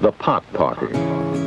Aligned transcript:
The 0.00 0.12
pot 0.12 0.50
party. 0.54 0.86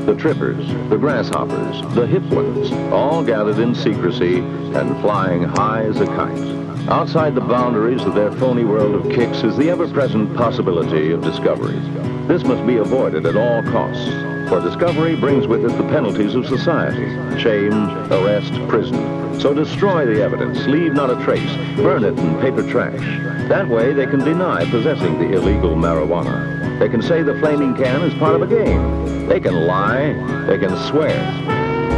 The 0.05 0.15
trippers, 0.15 0.67
the 0.89 0.97
grasshoppers, 0.97 1.81
the 1.95 2.05
hip 2.05 2.21
ones, 2.25 2.71
all 2.93 3.23
gathered 3.23 3.57
in 3.57 3.73
secrecy 3.73 4.41
and 4.41 5.01
flying 5.01 5.41
high 5.41 5.81
as 5.85 5.99
a 5.99 6.05
kite. 6.05 6.87
Outside 6.87 7.33
the 7.33 7.41
boundaries 7.41 8.03
of 8.03 8.13
their 8.13 8.31
phony 8.33 8.63
world 8.63 8.93
of 8.93 9.11
kicks 9.11 9.41
is 9.41 9.57
the 9.57 9.71
ever-present 9.71 10.35
possibility 10.37 11.11
of 11.11 11.23
discovery. 11.23 11.79
This 12.27 12.43
must 12.43 12.63
be 12.67 12.77
avoided 12.77 13.25
at 13.25 13.35
all 13.35 13.63
costs, 13.63 14.11
for 14.49 14.61
discovery 14.61 15.15
brings 15.15 15.47
with 15.47 15.65
it 15.65 15.75
the 15.75 15.89
penalties 15.89 16.35
of 16.35 16.45
society, 16.45 17.09
shame, 17.39 17.73
arrest, 18.11 18.53
prison. 18.67 19.39
So 19.39 19.55
destroy 19.55 20.05
the 20.05 20.21
evidence, 20.21 20.67
leave 20.67 20.93
not 20.93 21.09
a 21.09 21.23
trace, 21.23 21.55
burn 21.77 22.03
it 22.03 22.19
in 22.19 22.39
paper 22.39 22.61
trash. 22.69 23.49
That 23.49 23.67
way 23.67 23.93
they 23.93 24.05
can 24.05 24.19
deny 24.19 24.69
possessing 24.69 25.17
the 25.17 25.33
illegal 25.33 25.75
marijuana. 25.75 26.62
They 26.83 26.89
can 26.89 27.01
say 27.01 27.23
the 27.23 27.39
flaming 27.39 27.75
can 27.75 28.01
is 28.01 28.13
part 28.15 28.35
of 28.35 28.41
a 28.41 28.45
game. 28.45 29.29
They 29.29 29.39
can 29.39 29.53
lie. 29.53 30.11
They 30.47 30.57
can 30.57 30.75
swear. 30.89 31.15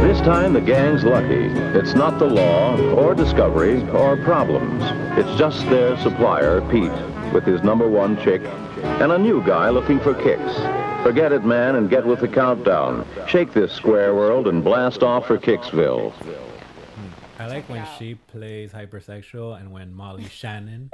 This 0.06 0.20
time 0.20 0.52
the 0.52 0.60
gang's 0.60 1.02
lucky. 1.02 1.46
It's 1.76 1.94
not 1.94 2.20
the 2.20 2.26
law 2.26 2.78
or 2.92 3.12
discovery 3.12 3.82
or 3.88 4.16
problems. 4.18 4.84
It's 5.18 5.36
just 5.36 5.68
their 5.70 6.00
supplier, 6.02 6.60
Pete, 6.70 6.92
with 7.32 7.42
his 7.42 7.64
number 7.64 7.88
one 7.88 8.16
chick, 8.22 8.42
and 9.00 9.10
a 9.10 9.18
new 9.18 9.44
guy 9.44 9.70
looking 9.70 9.98
for 9.98 10.14
kicks. 10.14 10.54
Forget 11.02 11.32
it, 11.32 11.44
man, 11.44 11.74
and 11.74 11.90
get 11.90 12.06
with 12.06 12.20
the 12.20 12.28
countdown. 12.28 13.04
Shake 13.26 13.52
this 13.52 13.72
square 13.72 14.14
world 14.14 14.46
and 14.46 14.62
blast 14.62 15.02
off 15.02 15.26
for 15.26 15.36
Kicksville. 15.36 16.12
I 17.40 17.48
like 17.48 17.68
when 17.68 17.84
she 17.98 18.14
plays 18.14 18.70
hypersexual 18.70 19.58
and 19.60 19.72
when 19.72 19.92
Molly 19.92 20.28
Shannon 20.28 20.92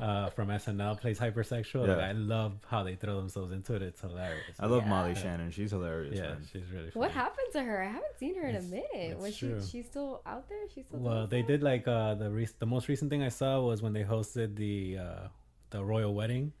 uh, 0.00 0.30
from 0.30 0.48
SNL 0.48 0.98
plays 1.00 1.18
hypersexual. 1.18 1.86
Like, 1.86 1.98
I 1.98 2.12
love 2.12 2.54
how 2.66 2.82
they 2.82 2.94
throw 2.94 3.16
themselves 3.16 3.52
into 3.52 3.74
it. 3.74 3.82
It's 3.82 4.00
hilarious. 4.00 4.56
I 4.58 4.66
love 4.66 4.82
Yeah. 4.84 4.88
Molly 4.88 5.14
Shannon. 5.14 5.50
She's 5.50 5.70
hilarious. 5.70 6.14
yeah, 6.16 6.22
man. 6.22 6.46
she's 6.52 6.62
really. 6.72 6.90
Funny. 6.90 7.00
What 7.00 7.10
happened 7.10 7.48
to 7.52 7.62
her? 7.62 7.82
I 7.82 7.86
haven't 7.86 8.16
seen 8.18 8.34
her 8.36 8.48
in 8.48 8.56
a 8.56 8.62
minute. 8.62 8.86
it's 8.94 9.20
Was 9.20 9.36
she 9.36 9.48
true. 9.48 9.62
she's 9.62 9.86
still 9.86 10.22
out 10.26 10.48
there? 10.48 10.58
She's 10.74 10.86
still 10.86 11.00
Well, 11.00 11.26
they 11.26 11.40
stuff? 11.40 11.48
did 11.48 11.62
like 11.62 11.86
uh, 11.86 12.14
the 12.14 12.30
re- 12.30 12.48
the 12.58 12.66
most 12.66 12.88
recent 12.88 13.10
thing 13.10 13.22
I 13.22 13.28
saw 13.28 13.60
was 13.60 13.82
when 13.82 13.92
they 13.92 14.02
hosted 14.04 14.56
the 14.56 14.98
uh, 14.98 15.28
the 15.70 15.84
royal 15.84 16.14
wedding, 16.14 16.52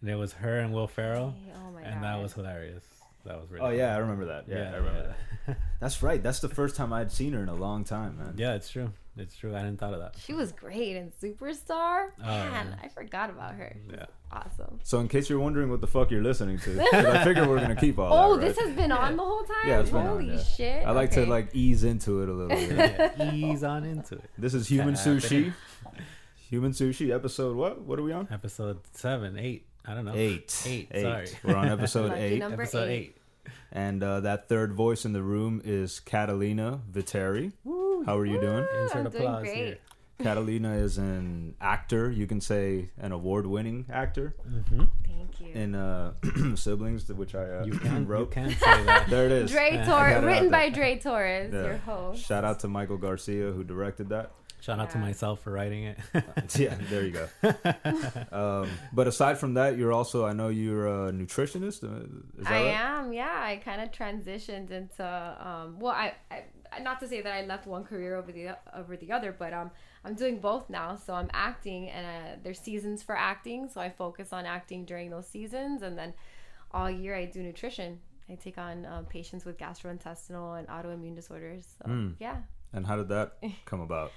and 0.00 0.10
it 0.10 0.16
was 0.16 0.32
her 0.34 0.58
and 0.58 0.72
Will 0.74 0.88
Ferrell, 0.88 1.34
Oh 1.54 1.70
my 1.70 1.82
god. 1.82 1.86
and 1.92 2.00
god. 2.02 2.04
that 2.16 2.22
was 2.22 2.32
hilarious. 2.32 2.84
That 3.24 3.40
was 3.40 3.48
really. 3.50 3.64
Oh 3.64 3.70
yeah, 3.70 3.94
I 3.94 3.98
remember 3.98 4.24
that. 4.26 4.46
Yeah, 4.48 4.56
Yeah, 4.56 4.70
I 4.72 4.76
remember 4.78 4.98
yeah. 5.00 5.14
that. 5.46 5.56
That's 5.78 6.02
right. 6.02 6.20
That's 6.20 6.40
the 6.40 6.48
first 6.60 6.74
time 6.74 6.92
I'd 6.92 7.12
seen 7.12 7.32
her 7.34 7.42
in 7.42 7.48
a 7.48 7.54
long 7.54 7.84
time, 7.84 8.18
man. 8.18 8.34
Yeah, 8.36 8.54
it's 8.54 8.68
true. 8.70 8.92
It's 9.16 9.36
true. 9.36 9.54
I 9.54 9.58
hadn't 9.58 9.76
thought 9.78 9.92
of 9.92 10.00
that. 10.00 10.14
She 10.24 10.32
was 10.32 10.52
great 10.52 10.96
in 10.96 11.12
Superstar. 11.22 12.06
Oh, 12.18 12.24
Man, 12.24 12.68
yeah. 12.70 12.76
I 12.82 12.88
forgot 12.88 13.28
about 13.28 13.54
her. 13.54 13.76
Yeah. 13.90 14.06
Awesome. 14.32 14.80
So 14.84 15.00
in 15.00 15.08
case 15.08 15.28
you're 15.28 15.38
wondering 15.38 15.68
what 15.68 15.82
the 15.82 15.86
fuck 15.86 16.10
you're 16.10 16.22
listening 16.22 16.58
to, 16.60 16.80
I 16.94 17.22
figure 17.22 17.46
we're 17.46 17.60
gonna 17.60 17.76
keep 17.76 17.98
all 17.98 18.32
Oh, 18.32 18.36
that. 18.38 18.46
this 18.46 18.58
has 18.58 18.74
been 18.74 18.90
on 18.90 19.16
the 19.18 19.22
whole 19.22 19.42
time? 19.44 19.54
Yeah, 19.66 19.80
it's 19.80 19.90
been 19.90 19.98
on, 20.00 20.06
Holy 20.06 20.28
yeah. 20.32 20.42
shit. 20.42 20.86
I 20.86 20.92
like 20.92 21.12
Okay. 21.12 21.24
to 21.26 21.30
like 21.30 21.54
ease 21.54 21.84
into 21.84 22.22
it 22.22 22.30
a 22.30 22.32
little 22.32 22.48
bit. 22.56 23.12
Yeah, 23.18 23.34
ease 23.34 23.62
on 23.62 23.84
into 23.84 24.14
it. 24.14 24.30
This 24.38 24.54
is 24.54 24.66
Human 24.68 24.94
Sushi. 24.94 25.52
Human 26.48 26.72
Sushi 26.72 27.14
episode 27.14 27.56
what? 27.56 27.82
What 27.82 27.98
are 27.98 28.02
we 28.02 28.12
on? 28.12 28.28
Episode 28.30 28.80
seven, 28.92 29.38
eight. 29.38 29.66
I 29.84 29.94
don't 29.94 30.04
know. 30.04 30.12
Eight. 30.14 30.62
Eight. 30.66 30.88
Eight. 30.92 31.02
Sorry. 31.02 31.28
We're 31.44 31.56
on 31.56 31.68
episode 31.78 32.10
Lucky 32.10 32.20
eight. 32.22 32.38
number 32.38 32.62
Episode 32.62 32.88
eight. 32.88 32.92
eight. 32.94 33.16
And 33.74 34.02
uh, 34.02 34.20
that 34.20 34.48
third 34.48 34.74
voice 34.74 35.04
in 35.06 35.12
the 35.14 35.22
room 35.22 35.62
is 35.64 35.98
Catalina 36.00 36.80
Viteri. 36.92 37.52
How 38.06 38.18
are 38.18 38.26
you 38.26 38.38
doing? 38.40 38.66
Insert 38.82 39.06
I'm 39.06 39.10
doing 39.10 39.24
applause 39.24 39.42
great. 39.44 39.56
here. 39.56 39.78
Catalina 40.22 40.74
is 40.74 40.98
an 40.98 41.54
actor. 41.60 42.10
You 42.10 42.26
can 42.26 42.40
say 42.40 42.90
an 42.98 43.10
award-winning 43.12 43.86
actor 43.90 44.36
Thank 45.06 45.40
you. 45.40 45.48
in 45.54 45.74
uh, 45.74 46.12
Siblings, 46.54 47.08
which 47.08 47.34
I 47.34 47.44
uh, 47.60 47.64
You 47.64 47.72
can 47.72 48.02
you 48.02 48.06
wrote. 48.06 48.30
can 48.30 48.50
say 48.50 48.84
that. 48.84 49.06
There 49.10 49.26
it 49.26 49.32
is. 49.32 49.50
Dre 49.50 49.70
Yeah. 49.72 49.82
I 49.82 49.86
Torres, 49.86 50.22
it 50.22 50.26
written 50.26 50.50
by 50.50 50.66
there. 50.68 50.70
Dre 50.70 50.98
Torres, 50.98 51.52
Yeah. 51.52 51.64
your 51.64 51.76
host. 51.78 52.24
Shout 52.24 52.44
out 52.44 52.60
to 52.60 52.68
Michael 52.68 52.98
Garcia 52.98 53.50
who 53.52 53.64
directed 53.64 54.10
that. 54.10 54.30
Shout 54.62 54.78
out 54.78 54.90
to 54.90 54.98
myself 54.98 55.40
for 55.42 55.50
writing 55.50 55.82
it. 55.84 55.98
yeah, 56.56 56.76
there 56.88 57.04
you 57.04 57.10
go. 57.10 57.28
um, 58.30 58.68
but 58.92 59.08
aside 59.08 59.36
from 59.38 59.54
that, 59.54 59.76
you're 59.76 59.92
also 59.92 60.24
I 60.24 60.32
know 60.34 60.48
you're 60.50 60.86
a 60.86 61.12
nutritionist. 61.12 61.82
Uh, 61.82 62.04
Is 62.38 62.44
that 62.44 62.52
I 62.52 62.62
right? 62.62 62.74
am, 62.74 63.12
yeah. 63.12 63.40
I 63.42 63.56
kind 63.56 63.80
of 63.82 63.90
transitioned 63.90 64.70
into, 64.70 65.04
um, 65.04 65.80
well, 65.80 65.92
I, 65.92 66.14
I, 66.30 66.44
not 66.80 67.00
to 67.00 67.08
say 67.08 67.20
that 67.22 67.32
I 67.32 67.44
left 67.44 67.66
one 67.66 67.82
career 67.82 68.14
over 68.14 68.30
the 68.30 68.56
over 68.76 68.96
the 68.96 69.10
other, 69.10 69.34
but 69.36 69.52
um, 69.52 69.72
I'm 70.04 70.14
doing 70.14 70.38
both 70.38 70.70
now. 70.70 70.94
So 70.94 71.12
I'm 71.14 71.30
acting, 71.32 71.90
and 71.90 72.06
uh, 72.06 72.36
there's 72.44 72.60
seasons 72.60 73.02
for 73.02 73.16
acting, 73.16 73.68
so 73.68 73.80
I 73.80 73.90
focus 73.90 74.32
on 74.32 74.46
acting 74.46 74.84
during 74.84 75.10
those 75.10 75.26
seasons, 75.26 75.82
and 75.82 75.98
then 75.98 76.14
all 76.70 76.88
year 76.88 77.16
I 77.16 77.24
do 77.24 77.42
nutrition. 77.42 77.98
I 78.30 78.36
take 78.36 78.58
on 78.58 78.86
um, 78.86 79.04
patients 79.06 79.44
with 79.44 79.58
gastrointestinal 79.58 80.56
and 80.58 80.68
autoimmune 80.68 81.16
disorders. 81.16 81.66
So 81.82 81.90
Mm. 81.90 82.14
yeah. 82.20 82.36
And 82.72 82.86
how 82.86 82.96
did 82.96 83.08
that 83.08 83.32
come 83.66 83.80
about? 83.80 84.12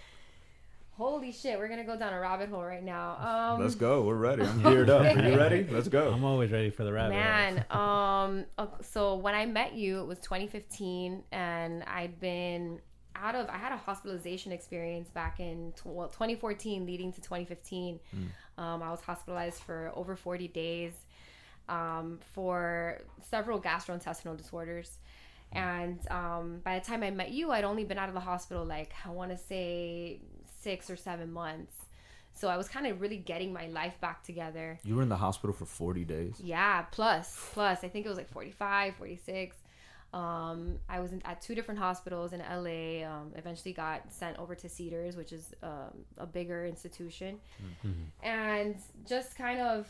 Holy 0.97 1.33
shit, 1.33 1.59
we're 1.59 1.67
gonna 1.67 1.83
go 1.83 1.97
down 1.97 2.13
a 2.13 2.19
rabbit 2.21 2.47
hole 2.49 2.63
right 2.63 2.83
now. 2.83 3.17
Um, 3.55 3.61
Let's 3.61 3.75
go. 3.75 4.03
We're 4.03 4.15
ready. 4.15 4.43
I'm 4.43 4.61
geared 4.63 4.89
up. 4.89 5.01
Are 5.01 5.29
you 5.29 5.37
ready? 5.37 5.67
Let's 5.69 5.89
go. 5.89 6.09
I'm 6.11 6.23
always 6.23 6.51
ready 6.51 6.69
for 6.69 6.85
the 6.85 6.93
rabbit. 6.93 7.15
hole. 7.15 7.21
Man, 7.21 7.65
um, 8.59 8.71
so 8.81 9.15
when 9.15 9.35
I 9.35 9.45
met 9.45 9.73
you, 9.73 9.99
it 9.99 10.05
was 10.05 10.19
2015, 10.19 11.23
and 11.33 11.83
I'd 11.83 12.17
been 12.21 12.79
out 13.13 13.35
of. 13.35 13.49
I 13.49 13.57
had 13.57 13.73
a 13.73 13.77
hospitalization 13.77 14.53
experience 14.53 15.09
back 15.09 15.41
in 15.41 15.73
well 15.83 16.07
2014, 16.07 16.85
leading 16.85 17.11
to 17.11 17.19
2015. 17.19 17.99
Um, 18.57 18.81
I 18.81 18.89
was 18.89 19.01
hospitalized 19.01 19.61
for 19.63 19.91
over 19.95 20.15
40 20.15 20.47
days 20.47 20.93
um, 21.67 22.19
for 22.33 23.01
several 23.21 23.59
gastrointestinal 23.59 24.37
disorders. 24.37 24.97
And 25.51 25.99
um, 26.09 26.61
by 26.63 26.79
the 26.79 26.85
time 26.85 27.03
I 27.03 27.11
met 27.11 27.31
you, 27.31 27.51
I'd 27.51 27.63
only 27.65 27.83
been 27.83 27.97
out 27.97 28.07
of 28.07 28.15
the 28.15 28.21
hospital 28.21 28.65
like 28.65 28.93
I 29.05 29.09
want 29.09 29.31
to 29.31 29.37
say 29.37 30.19
six 30.65 30.89
or 30.89 30.95
seven 30.95 31.31
months. 31.31 31.73
So 32.33 32.49
I 32.49 32.57
was 32.57 32.67
kind 32.67 32.87
of 32.87 32.99
really 32.99 33.17
getting 33.17 33.53
my 33.53 33.67
life 33.67 34.01
back 34.01 34.23
together. 34.23 34.79
You 34.83 34.95
were 34.95 35.03
in 35.03 35.09
the 35.09 35.15
hospital 35.15 35.53
for 35.53 35.65
40 35.65 36.03
days. 36.03 36.41
Yeah, 36.43 36.81
plus, 36.91 37.49
plus. 37.53 37.83
I 37.83 37.87
think 37.87 38.05
it 38.05 38.09
was 38.09 38.17
like 38.17 38.29
45, 38.29 38.95
46. 38.95 39.55
Um, 40.11 40.79
I 40.89 40.99
was 41.01 41.13
in, 41.13 41.21
at 41.23 41.41
two 41.41 41.53
different 41.55 41.79
hospitals 41.79 42.33
in 42.33 42.39
LA. 42.39 43.07
Um, 43.07 43.31
eventually 43.35 43.73
got 43.73 44.11
sent 44.11 44.37
over 44.39 44.55
to 44.55 44.67
Cedars, 44.67 45.15
which 45.15 45.31
is 45.31 45.53
um, 45.61 45.93
a 46.17 46.25
bigger 46.25 46.65
institution. 46.65 47.37
And 48.23 48.75
just 49.07 49.37
kind 49.37 49.61
of 49.61 49.87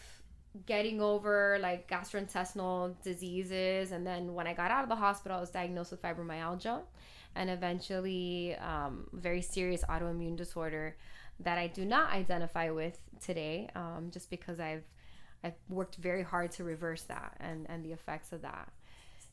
getting 0.66 1.02
over 1.02 1.58
like 1.62 1.90
gastrointestinal 1.90 2.96
diseases. 3.02 3.92
And 3.92 4.06
then 4.06 4.34
when 4.34 4.46
I 4.46 4.54
got 4.54 4.72
out 4.72 4.84
of 4.84 4.90
the 4.90 4.96
hospital, 4.96 5.38
I 5.38 5.42
was 5.42 5.52
diagnosed 5.52 5.92
with 5.92 6.02
fibromyalgia 6.02 6.82
and 7.36 7.50
eventually 7.50 8.56
um, 8.56 9.08
very 9.14 9.42
serious 9.42 9.84
autoimmune 9.90 10.36
disorder 10.36 10.96
that 11.40 11.58
I 11.58 11.68
do 11.68 11.86
not 11.86 12.12
identify 12.12 12.70
with 12.70 12.98
today, 13.20 13.70
um, 13.76 14.10
just 14.12 14.30
because 14.30 14.60
I've 14.60 14.84
I've 15.44 15.54
worked 15.70 15.98
very 15.98 16.24
hard 16.24 16.52
to 16.54 16.64
reverse 16.64 17.04
that 17.04 17.36
and 17.40 17.66
and 17.70 17.84
the 17.84 17.92
effects 17.92 18.32
of 18.32 18.42
that. 18.42 18.72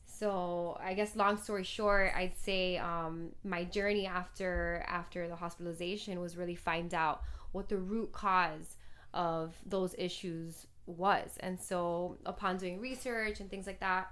So 0.05 0.77
I 0.81 0.93
guess 0.93 1.15
long 1.15 1.37
story 1.37 1.63
short, 1.63 2.13
I'd 2.15 2.37
say 2.37 2.77
um, 2.77 3.31
my 3.43 3.63
journey 3.63 4.05
after 4.05 4.83
after 4.87 5.27
the 5.27 5.35
hospitalization 5.35 6.19
was 6.19 6.37
really 6.37 6.55
find 6.55 6.93
out 6.93 7.21
what 7.51 7.69
the 7.69 7.77
root 7.77 8.11
cause 8.11 8.77
of 9.13 9.55
those 9.65 9.95
issues 9.97 10.67
was, 10.85 11.37
and 11.39 11.59
so 11.59 12.17
upon 12.25 12.57
doing 12.57 12.79
research 12.79 13.39
and 13.39 13.49
things 13.49 13.65
like 13.65 13.79
that, 13.79 14.11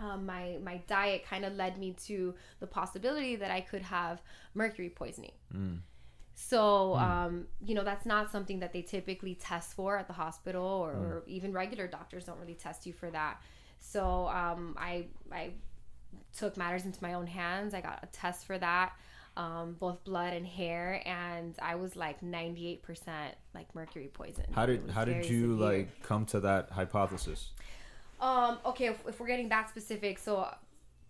um, 0.00 0.26
my 0.26 0.58
my 0.62 0.78
diet 0.86 1.24
kind 1.28 1.44
of 1.44 1.54
led 1.54 1.78
me 1.78 1.94
to 2.06 2.34
the 2.58 2.66
possibility 2.66 3.36
that 3.36 3.50
I 3.50 3.60
could 3.60 3.82
have 3.82 4.22
mercury 4.54 4.88
poisoning. 4.88 5.32
So, 6.34 6.96
um, 6.96 7.48
you 7.62 7.74
know, 7.74 7.84
that's 7.84 8.06
not 8.06 8.32
something 8.32 8.60
that 8.60 8.72
they 8.72 8.80
typically 8.80 9.34
test 9.34 9.74
for 9.74 9.98
at 9.98 10.06
the 10.06 10.14
hospital, 10.14 10.64
or, 10.64 10.92
or 10.92 11.22
even 11.26 11.52
regular 11.52 11.86
doctors 11.86 12.24
don't 12.24 12.40
really 12.40 12.54
test 12.54 12.86
you 12.86 12.94
for 12.94 13.10
that. 13.10 13.42
So, 13.78 14.28
um, 14.28 14.74
I 14.78 15.06
I 15.30 15.50
took 16.36 16.56
matters 16.56 16.86
into 16.86 17.02
my 17.02 17.12
own 17.12 17.26
hands. 17.26 17.74
I 17.74 17.82
got 17.82 18.00
a 18.02 18.06
test 18.06 18.46
for 18.46 18.56
that, 18.56 18.92
um, 19.36 19.76
both 19.78 20.02
blood 20.04 20.32
and 20.32 20.46
hair, 20.46 21.02
and 21.04 21.54
I 21.60 21.74
was 21.74 21.94
like 21.94 22.22
ninety 22.22 22.68
eight 22.68 22.82
percent 22.82 23.34
like 23.54 23.74
mercury 23.74 24.10
poison. 24.12 24.46
How 24.52 24.64
did 24.64 24.88
how 24.90 25.04
did 25.04 25.26
you 25.28 25.52
severe. 25.52 25.66
like 25.66 26.02
come 26.02 26.24
to 26.26 26.40
that 26.40 26.70
hypothesis? 26.70 27.50
Um, 28.20 28.58
okay, 28.66 28.86
if, 28.86 29.06
if 29.08 29.18
we're 29.18 29.26
getting 29.26 29.48
that 29.48 29.68
specific, 29.68 30.18
so 30.18 30.38
uh, 30.38 30.54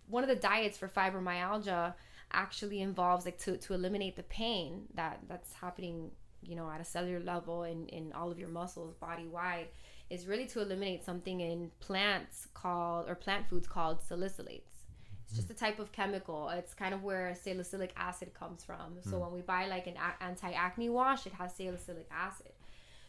one 0.07 0.23
of 0.23 0.29
the 0.29 0.35
diets 0.35 0.77
for 0.77 0.87
fibromyalgia 0.87 1.93
actually 2.31 2.81
involves 2.81 3.25
like 3.25 3.37
to, 3.39 3.57
to 3.57 3.73
eliminate 3.73 4.15
the 4.15 4.23
pain 4.23 4.83
that 4.95 5.19
that's 5.27 5.53
happening, 5.53 6.11
you 6.41 6.55
know, 6.55 6.69
at 6.69 6.79
a 6.79 6.85
cellular 6.85 7.19
level 7.19 7.63
in, 7.63 7.87
in 7.89 8.13
all 8.13 8.31
of 8.31 8.39
your 8.39 8.47
muscles 8.47 8.95
body 8.95 9.27
wide 9.27 9.67
is 10.09 10.27
really 10.27 10.45
to 10.45 10.61
eliminate 10.61 11.03
something 11.03 11.41
in 11.41 11.71
plants 11.79 12.47
called 12.53 13.09
or 13.09 13.15
plant 13.15 13.47
foods 13.47 13.67
called 13.67 13.99
salicylates. 14.09 14.61
It's 15.25 15.35
just 15.35 15.49
a 15.49 15.53
type 15.53 15.79
of 15.79 15.93
chemical. 15.93 16.49
It's 16.49 16.73
kind 16.73 16.93
of 16.93 17.03
where 17.03 17.33
salicylic 17.35 17.93
acid 17.95 18.33
comes 18.33 18.63
from. 18.63 18.97
So 19.01 19.17
when 19.19 19.31
we 19.31 19.39
buy 19.39 19.67
like 19.67 19.87
an 19.87 19.95
a- 19.95 20.21
anti-acne 20.21 20.89
wash, 20.89 21.25
it 21.25 21.31
has 21.33 21.55
salicylic 21.55 22.09
acid. 22.11 22.51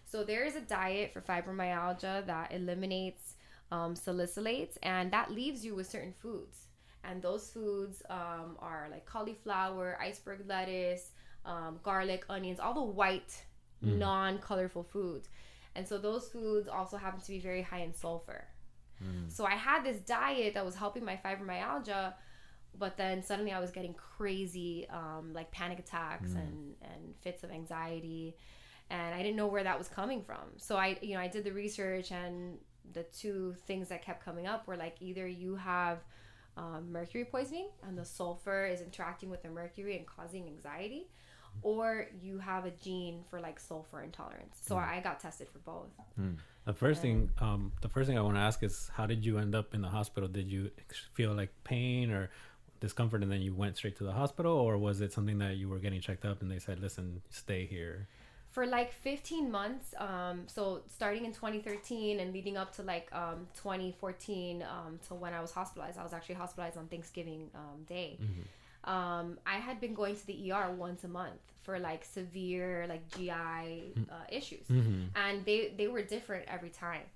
So 0.05 0.23
there 0.23 0.45
is 0.45 0.55
a 0.55 0.61
diet 0.61 1.13
for 1.13 1.21
fibromyalgia 1.21 2.27
that 2.27 2.53
eliminates 2.53 3.35
um, 3.73 3.95
salicylates, 3.95 4.77
and 4.83 5.11
that 5.13 5.33
leaves 5.33 5.65
you 5.65 5.75
with 5.75 5.89
certain 5.89 6.13
foods. 6.13 6.67
And 7.05 7.21
those 7.21 7.51
foods 7.51 8.03
um, 8.11 8.57
are 8.61 8.87
like 8.91 9.07
cauliflower, 9.07 9.99
iceberg 10.01 10.45
lettuce, 10.47 11.11
um, 11.45 11.81
garlic, 11.83 12.25
onions, 12.29 12.61
all 12.61 12.75
the 12.75 12.83
white, 12.83 13.43
non 13.99 14.39
colorful 14.39 14.85
foods. 14.85 15.29
And 15.75 15.89
so 15.89 15.99
those 15.99 16.29
foods 16.29 16.69
also 16.69 16.97
happen 16.99 17.21
to 17.21 17.29
be 17.29 17.41
very 17.41 17.63
high 17.63 17.81
in 17.81 17.95
sulfur. 17.95 18.45
So 19.29 19.45
I 19.45 19.57
had 19.57 19.83
this 19.85 19.99
diet 20.01 20.55
that 20.55 20.65
was 20.65 20.77
helping 20.77 21.05
my 21.05 21.19
fibromyalgia, 21.25 22.15
but 22.79 22.97
then 22.97 23.23
suddenly 23.23 23.53
I 23.53 23.59
was 23.59 23.73
getting 23.73 23.95
crazy, 23.95 24.87
um, 24.91 25.33
like 25.33 25.51
panic 25.51 25.81
attacks 25.81 26.31
and, 26.43 26.75
and 26.83 27.15
fits 27.23 27.43
of 27.43 27.51
anxiety. 27.51 28.37
And 28.91 29.15
I 29.15 29.23
didn't 29.23 29.37
know 29.37 29.49
where 29.49 29.65
that 29.65 29.77
was 29.79 29.89
coming 29.89 30.23
from. 30.23 30.45
So 30.59 30.77
I, 30.77 30.99
you 31.01 31.15
know, 31.15 31.21
I 31.21 31.27
did 31.27 31.43
the 31.43 31.53
research 31.53 32.13
and 32.13 32.59
the 32.93 33.05
two 33.05 33.55
things 33.67 33.89
that 33.89 34.03
kept 34.03 34.25
coming 34.25 34.47
up 34.47 34.67
were 34.67 34.77
like 34.77 34.97
either 35.01 35.27
you 35.27 35.57
have 35.57 35.99
um, 36.57 36.93
mercury 36.93 37.25
poisoning 37.25 37.69
and 37.87 37.97
the 37.97 38.05
sulfur 38.05 38.67
is 38.67 38.81
interacting 38.81 39.31
with 39.31 39.43
the 39.43 39.49
mercury 39.49 39.97
and 39.97 40.07
causing 40.07 40.47
anxiety, 40.47 41.09
or 41.63 42.09
you 42.23 42.39
have 42.39 42.65
a 42.65 42.71
gene 42.71 43.25
for 43.31 43.41
like 43.41 43.59
sulfur 43.59 44.03
intolerance. 44.03 44.59
So 44.61 44.77
I 44.77 45.01
got 45.01 45.21
tested 45.21 45.49
for 45.49 45.59
both. 45.61 45.91
The 46.65 46.73
first 46.73 47.03
thing, 47.03 47.31
um, 47.41 47.73
the 47.81 47.89
first 47.89 48.09
thing 48.09 48.19
I 48.19 48.23
want 48.23 48.37
to 48.37 48.41
ask 48.41 48.63
is, 48.63 48.91
how 48.95 49.07
did 49.07 49.25
you 49.25 49.39
end 49.39 49.55
up 49.55 49.75
in 49.75 49.81
the 49.83 49.89
hospital? 49.89 50.29
Did 50.29 50.51
you 50.51 50.71
feel 51.13 51.33
like 51.33 51.51
pain 51.65 52.11
or 52.11 52.31
discomfort, 52.81 53.23
and 53.23 53.33
then 53.33 53.41
you 53.41 53.55
went 53.55 53.77
straight 53.77 53.97
to 53.97 54.05
the 54.05 54.13
hospital, 54.13 54.53
or 54.53 54.77
was 54.77 55.01
it 55.01 55.13
something 55.13 55.39
that 55.39 55.57
you 55.57 55.69
were 55.69 55.79
getting 55.79 56.01
checked 56.01 56.25
up 56.25 56.43
and 56.43 56.51
they 56.51 56.59
said, 56.59 56.81
"Listen, 56.81 57.23
stay 57.31 57.65
here"? 57.65 58.09
For 58.53 58.67
like 58.67 58.93
15 58.93 59.51
months 59.51 59.95
um 59.99 60.43
so 60.47 60.83
starting 60.89 61.25
in 61.25 61.33
2013 61.33 62.21
and 62.21 62.33
leading 62.35 62.57
up 62.59 62.71
to 62.77 62.83
like 62.83 63.09
um 63.13 63.47
2014 63.55 64.63
um 64.63 65.01
to 65.09 65.15
when 65.15 65.33
i 65.33 65.41
was 65.41 65.51
hospitalized 65.51 65.99
i 65.99 66.03
was 66.05 66.13
actually 66.13 66.35
hospitalized 66.35 66.77
on 66.77 66.87
thanksgiving 66.87 67.51
um 67.55 67.83
day. 67.89 68.19
Um 68.85 69.39
i 69.47 69.57
had 69.57 69.81
been 69.81 69.95
going 69.95 70.17
to 70.17 70.27
the 70.27 70.53
er 70.53 70.71
once 70.87 71.03
a 71.05 71.09
month 71.09 71.41
for 71.63 71.79
like 71.79 72.05
severe 72.05 72.87
like 72.89 73.05
gi 73.17 73.31
uh, 73.31 74.27
issues. 74.39 74.67
And 75.17 75.45
they 75.47 75.73
they 75.79 75.89
were 75.89 76.03
different 76.03 76.45
every 76.49 76.71
time. 76.71 77.07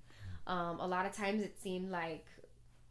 Um 0.46 0.80
a 0.80 0.86
lot 0.86 1.04
of 1.06 1.12
times 1.22 1.42
it 1.42 1.54
seemed 1.60 1.90
like 1.90 2.24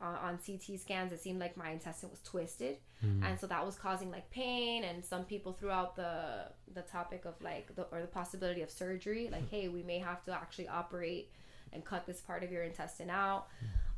uh, 0.01 0.17
on 0.27 0.37
CT 0.45 0.79
scans, 0.79 1.11
it 1.13 1.19
seemed 1.21 1.39
like 1.39 1.55
my 1.57 1.69
intestine 1.71 2.09
was 2.09 2.19
twisted, 2.21 2.77
and 3.23 3.39
so 3.39 3.45
that 3.47 3.63
was 3.65 3.75
causing 3.75 4.09
like 4.11 4.29
pain. 4.31 4.83
And 4.83 5.05
some 5.05 5.23
people 5.25 5.53
threw 5.53 5.69
out 5.69 5.95
the 5.95 6.47
the 6.73 6.81
topic 6.81 7.25
of 7.25 7.33
like 7.41 7.73
the 7.75 7.83
or 7.91 8.01
the 8.01 8.07
possibility 8.07 8.61
of 8.61 8.69
surgery, 8.71 9.29
like, 9.31 9.49
hey, 9.49 9.67
we 9.69 9.83
may 9.83 9.99
have 9.99 10.23
to 10.25 10.33
actually 10.33 10.67
operate 10.67 11.31
and 11.73 11.83
cut 11.85 12.05
this 12.05 12.19
part 12.21 12.43
of 12.43 12.51
your 12.51 12.63
intestine 12.63 13.09
out. 13.09 13.47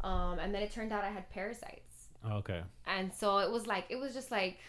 Um, 0.01 0.39
and 0.39 0.53
then 0.53 0.61
it 0.61 0.71
turned 0.71 0.91
out 0.93 1.03
I 1.03 1.09
had 1.09 1.29
parasites, 1.31 2.09
Okay. 2.25 2.61
and 2.85 3.11
so 3.13 3.39
it 3.39 3.49
was 3.51 3.65
like 3.65 3.85
it 3.89 3.95
was 3.97 4.13
just 4.13 4.29
like 4.31 4.59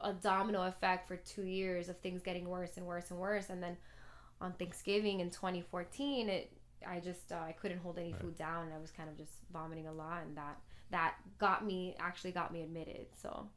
a 0.00 0.12
domino 0.12 0.62
effect 0.62 1.08
for 1.08 1.16
two 1.16 1.42
years 1.42 1.88
of 1.88 1.98
things 1.98 2.22
getting 2.22 2.48
worse 2.48 2.76
and 2.76 2.86
worse 2.86 3.10
and 3.10 3.18
worse. 3.18 3.50
And 3.50 3.60
then 3.62 3.76
on 4.40 4.52
Thanksgiving 4.52 5.20
in 5.20 5.30
2014, 5.30 6.28
it 6.28 6.52
I 6.86 7.00
just 7.00 7.32
uh, 7.32 7.36
I 7.36 7.52
couldn't 7.52 7.78
hold 7.78 7.98
any 7.98 8.12
food 8.14 8.38
down, 8.38 8.66
and 8.66 8.72
I 8.74 8.78
was 8.78 8.90
kind 8.92 9.08
of 9.08 9.16
just 9.16 9.32
vomiting 9.52 9.88
a 9.88 9.92
lot, 9.92 10.22
and 10.22 10.36
that 10.36 10.56
that 10.90 11.14
got 11.38 11.64
me 11.64 11.96
actually 11.98 12.32
got 12.32 12.52
me 12.52 12.62
admitted. 12.62 13.06
So 13.14 13.48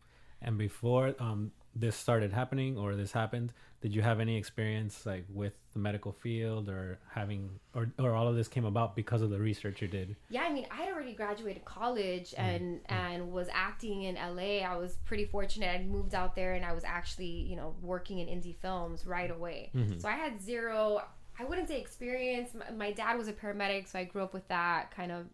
And 0.42 0.58
before 0.58 1.16
um, 1.20 1.52
this 1.76 1.96
started 1.96 2.34
happening 2.34 2.78
or 2.78 2.96
this 2.96 3.12
happened, 3.12 3.54
did 3.82 3.96
you 3.96 4.02
have 4.02 4.20
any 4.20 4.38
experience 4.38 5.06
like 5.06 5.26
with 5.30 5.54
the 5.74 5.80
medical 5.80 6.12
field 6.12 6.70
or 6.70 7.00
having 7.10 7.50
or 7.74 7.92
or 7.98 8.14
all 8.14 8.28
of 8.28 8.36
this 8.36 8.48
came 8.48 8.66
about 8.66 8.96
because 8.96 9.22
of 9.22 9.30
the 9.30 9.40
research 9.40 9.82
you 9.82 9.88
did? 9.88 10.16
yeah, 10.30 10.44
I 10.44 10.54
mean, 10.54 10.68
I 10.70 10.84
had 10.84 10.94
already 10.94 11.14
graduated 11.14 11.66
college 11.66 12.32
mm-hmm. 12.32 12.42
and 12.42 12.84
mm-hmm. 12.84 12.94
and 12.94 13.32
was 13.32 13.48
acting 13.52 14.04
in 14.04 14.16
LA. 14.16 14.60
I 14.60 14.76
was 14.76 14.98
pretty 15.06 15.26
fortunate. 15.26 15.68
I 15.68 15.84
moved 15.84 16.14
out 16.14 16.36
there 16.36 16.54
and 16.54 16.64
I 16.64 16.74
was 16.74 16.84
actually 16.84 17.26
you 17.50 17.56
know 17.56 17.76
working 17.82 18.20
in 18.20 18.28
indie 18.28 18.56
films 18.56 19.06
right 19.06 19.32
away. 19.32 19.72
Mm-hmm. 19.76 20.00
So 20.00 20.08
I 20.08 20.14
had 20.14 20.42
zero. 20.42 21.02
I 21.40 21.46
wouldn't 21.46 21.70
say 21.70 21.80
experience. 21.80 22.54
My, 22.54 22.72
my 22.72 22.92
dad 22.92 23.18
was 23.18 23.28
a 23.28 23.34
paramedic, 23.34 23.88
so 23.88 23.98
I 23.98 24.04
grew 24.04 24.22
up 24.22 24.34
with 24.34 24.48
that 24.50 24.92
kind 24.92 25.12
of 25.12 25.26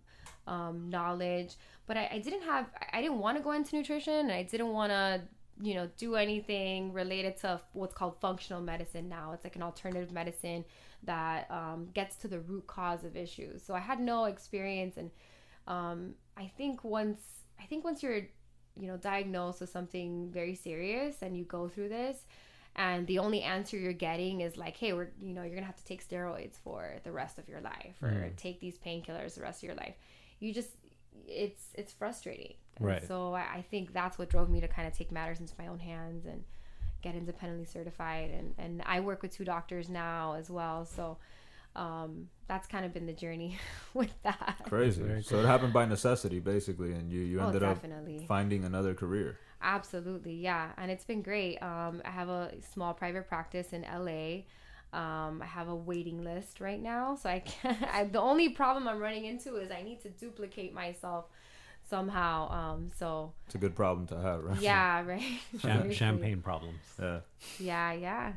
um, 0.47 0.89
knowledge. 0.89 1.55
But 1.85 1.97
I, 1.97 2.09
I 2.13 2.19
didn't 2.19 2.43
have. 2.43 2.69
I 2.91 3.01
didn't 3.01 3.19
want 3.19 3.37
to 3.37 3.43
go 3.43 3.51
into 3.51 3.75
nutrition, 3.75 4.13
and 4.13 4.31
I 4.31 4.43
didn't 4.43 4.73
want 4.73 4.91
to 4.91 5.21
you 5.61 5.73
know 5.73 5.89
do 5.97 6.15
anything 6.15 6.93
related 6.93 7.37
to 7.37 7.59
what's 7.73 7.93
called 7.93 8.15
functional 8.19 8.61
medicine 8.61 9.09
now 9.09 9.31
it's 9.33 9.43
like 9.43 9.55
an 9.55 9.63
alternative 9.63 10.11
medicine 10.11 10.63
that 11.03 11.49
um, 11.49 11.89
gets 11.93 12.15
to 12.15 12.27
the 12.27 12.39
root 12.39 12.67
cause 12.67 13.03
of 13.03 13.15
issues 13.15 13.63
so 13.63 13.73
i 13.73 13.79
had 13.79 13.99
no 13.99 14.25
experience 14.25 14.97
and 14.97 15.09
um, 15.67 16.13
i 16.37 16.51
think 16.57 16.83
once 16.83 17.19
i 17.59 17.65
think 17.65 17.83
once 17.83 18.03
you're 18.03 18.21
you 18.79 18.87
know 18.87 18.97
diagnosed 18.97 19.61
with 19.61 19.69
something 19.69 20.29
very 20.31 20.53
serious 20.53 21.15
and 21.21 21.35
you 21.35 21.43
go 21.43 21.67
through 21.67 21.89
this 21.89 22.25
and 22.75 23.07
the 23.07 23.17
only 23.17 23.41
answer 23.41 23.77
you're 23.77 23.93
getting 23.93 24.41
is 24.41 24.57
like 24.57 24.77
hey 24.77 24.93
we're 24.93 25.09
you 25.21 25.33
know 25.33 25.41
you're 25.41 25.55
gonna 25.55 25.65
have 25.65 25.75
to 25.75 25.85
take 25.85 26.07
steroids 26.07 26.57
for 26.63 26.97
the 27.03 27.11
rest 27.11 27.39
of 27.39 27.49
your 27.49 27.61
life 27.61 27.95
or 28.01 28.31
take 28.37 28.59
these 28.59 28.77
painkillers 28.77 29.35
the 29.35 29.41
rest 29.41 29.63
of 29.63 29.67
your 29.67 29.75
life 29.75 29.95
you 30.39 30.53
just 30.53 30.69
it's 31.27 31.63
it's 31.75 31.91
frustrating 31.93 32.55
And 32.79 32.99
Right. 32.99 33.01
so 33.01 33.33
I, 33.33 33.57
I 33.57 33.65
think 33.69 33.93
that's 33.93 34.17
what 34.17 34.29
drove 34.29 34.49
me 34.49 34.61
to 34.61 34.67
kind 34.67 34.87
of 34.87 34.95
take 34.97 35.11
matters 35.11 35.39
into 35.39 35.53
my 35.57 35.67
own 35.67 35.79
hands 35.79 36.25
and 36.25 36.43
get 37.01 37.15
independently 37.15 37.65
certified 37.65 38.31
and 38.31 38.53
and 38.57 38.81
i 38.85 38.99
work 38.99 39.21
with 39.21 39.31
two 39.31 39.45
doctors 39.45 39.89
now 39.89 40.33
as 40.33 40.49
well 40.49 40.85
so 40.85 41.17
um 41.75 42.29
that's 42.47 42.67
kind 42.67 42.85
of 42.85 42.93
been 42.93 43.05
the 43.05 43.13
journey 43.13 43.57
with 43.93 44.11
that 44.23 44.57
Crazy. 44.63 45.01
Very 45.01 45.23
So 45.23 45.39
it 45.39 45.45
happened 45.45 45.73
by 45.73 45.85
necessity, 45.85 46.39
basically, 46.39 46.91
and 46.93 47.11
you 47.11 47.21
you 47.21 47.39
Oh, 47.39 47.53
ended 47.53 47.63
up 47.63 47.85
finding 48.27 48.63
another 48.65 48.93
career. 48.93 49.39
Absolutely, 49.61 50.35
yeah, 50.35 50.71
and 50.77 50.91
it's 50.91 51.03
been 51.03 51.21
great. 51.23 51.57
Um, 51.63 52.01
I 52.05 52.11
have 52.11 52.29
a 52.29 52.51
small 52.61 52.93
private 52.93 53.27
practice 53.27 53.73
in 53.73 53.83
LA. 53.83 54.45
Um, 54.93 55.41
I 55.41 55.45
have 55.45 55.67
a 55.67 55.75
waiting 55.75 56.23
list 56.23 56.59
right 56.61 56.81
now, 56.81 57.15
so 57.15 57.29
I 57.29 57.39
can't. 57.39 57.77
I, 57.93 58.05
the 58.05 58.21
only 58.21 58.49
problem 58.49 58.87
I'm 58.87 58.99
running 58.99 59.25
into 59.25 59.57
is 59.57 59.69
I 59.71 59.81
need 59.81 60.01
to 60.01 60.09
duplicate 60.09 60.73
myself 60.73 61.25
somehow. 61.89 62.49
Um, 62.51 62.89
so 62.97 63.33
It's 63.45 63.55
a 63.55 63.57
good 63.57 63.75
problem 63.75 64.07
to 64.07 64.17
have, 64.19 64.43
right? 64.43 64.61
yeah, 64.61 65.03
right. 65.05 65.39
Cham- 65.61 65.91
champagne 66.01 66.41
problems. 66.41 66.79
Yeah. 66.99 67.19
Yeah, 67.59 67.91
yeah. 67.93 68.33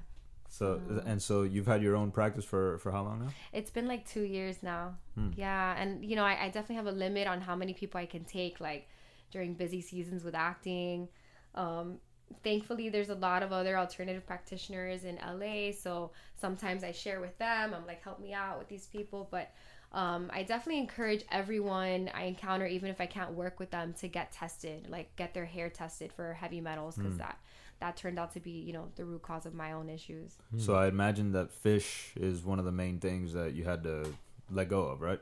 So 0.49 0.81
Mm. 0.88 1.06
and 1.06 1.23
so 1.23 1.43
you've 1.43 1.69
had 1.69 1.81
your 1.82 1.94
own 1.94 2.11
practice 2.11 2.44
for 2.44 2.79
for 2.79 2.91
how 2.91 3.03
long 3.05 3.20
now? 3.20 3.31
It's 3.53 3.70
been 3.70 3.87
like 3.87 4.05
two 4.08 4.23
years 4.23 4.62
now. 4.62 4.96
Hmm. 5.14 5.31
Yeah, 5.37 5.76
and 5.79 6.05
you 6.05 6.17
know, 6.17 6.25
I, 6.25 6.44
I 6.44 6.46
definitely 6.46 6.76
have 6.76 6.87
a 6.88 6.93
limit 6.93 7.29
on 7.29 7.41
how 7.41 7.55
many 7.55 7.73
people 7.73 8.00
I 8.00 8.06
can 8.06 8.25
take, 8.25 8.58
like 8.61 8.88
during 9.31 9.55
busy 9.55 9.81
seasons 9.81 10.25
with 10.25 10.35
acting. 10.35 11.08
Um, 11.55 11.98
thankfully, 12.43 12.89
there's 12.89 13.10
a 13.10 13.15
lot 13.15 13.43
of 13.43 13.53
other 13.53 13.79
alternative 13.79 14.27
practitioners 14.27 15.05
in 15.05 15.17
LA, 15.17 15.72
so 15.72 16.10
sometimes 16.41 16.84
I 16.84 16.93
share 16.93 17.20
with 17.20 17.37
them. 17.39 17.75
I'm 17.75 17.87
like, 17.87 18.03
help 18.03 18.20
me 18.20 18.32
out 18.32 18.58
with 18.58 18.69
these 18.69 18.87
people, 18.87 19.29
but. 19.31 19.51
Um, 19.93 20.31
I 20.32 20.44
definitely 20.44 20.79
encourage 20.79 21.25
everyone 21.32 22.13
I 22.15 22.27
encounter, 22.27 22.65
even 22.65 22.91
if 22.91 23.01
I 23.01 23.06
can't 23.06 23.32
work 23.32 23.58
with 23.58 23.72
them, 23.72 23.93
to 23.94 24.06
get 24.06 24.31
tested, 24.31 24.87
like 24.89 25.17
get 25.17 25.34
their 25.34 25.44
hair 25.44 25.69
tested 25.69 26.13
for 26.13 26.32
heavy 26.32 26.60
metals, 26.60 26.94
because 26.94 27.19
that 27.19 27.41
that 27.81 27.96
turned 27.96 28.19
out 28.19 28.32
to 28.34 28.41
be, 28.41 28.51
you 28.51 28.72
know, 28.72 28.89
the 28.94 29.05
root 29.05 29.22
cause 29.22 29.46
of 29.46 29.55
my 29.55 29.72
own 29.72 29.89
issues. 29.89 30.37
So 30.58 30.75
I 30.75 30.87
imagine 30.87 31.32
that 31.32 31.53
fish 31.53 32.13
is 32.17 32.44
one 32.44 32.58
of 32.58 32.65
the 32.65 32.72
main 32.72 33.01
things 33.01 33.32
that 33.32 33.55
you 33.55 33.65
had 33.65 33.82
to 33.84 34.15
let 34.51 34.69
go 34.69 34.82
of, 34.82 35.01
right? 35.01 35.20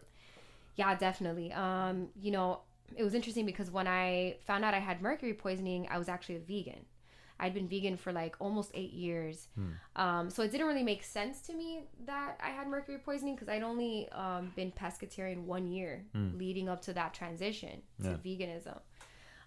Yeah, 0.76 0.94
definitely. 0.96 1.52
Um, 1.52 2.08
you 2.20 2.30
know, 2.30 2.60
it 2.96 3.04
was 3.04 3.14
interesting 3.14 3.46
because 3.46 3.70
when 3.70 3.86
I 3.86 4.36
found 4.44 4.64
out 4.64 4.74
I 4.74 4.80
had 4.80 5.00
mercury 5.00 5.34
poisoning, 5.34 5.88
I 5.90 5.98
was 5.98 6.08
actually 6.08 6.36
a 6.36 6.40
vegan. 6.40 6.84
I'd 7.40 7.54
been 7.54 7.68
vegan 7.68 7.96
for 7.96 8.12
like 8.12 8.36
almost 8.40 8.70
eight 8.74 8.92
years. 8.92 9.48
Um, 9.96 10.28
so 10.30 10.42
it 10.42 10.50
didn't 10.50 10.66
really 10.66 10.82
make 10.82 11.02
sense 11.04 11.40
to 11.42 11.54
me 11.54 11.84
that 12.06 12.38
I 12.42 12.50
had 12.50 12.66
mercury 12.68 12.98
poisoning 12.98 13.34
because 13.34 13.48
I'd 13.48 13.62
only 13.62 14.08
um, 14.10 14.52
been 14.56 14.72
pescatarian 14.72 15.44
one 15.44 15.66
year 15.68 16.04
leading 16.36 16.68
up 16.68 16.82
to 16.82 16.92
that 16.94 17.14
transition 17.14 17.82
to 18.02 18.10
Yeah. 18.10 18.16
veganism. 18.24 18.78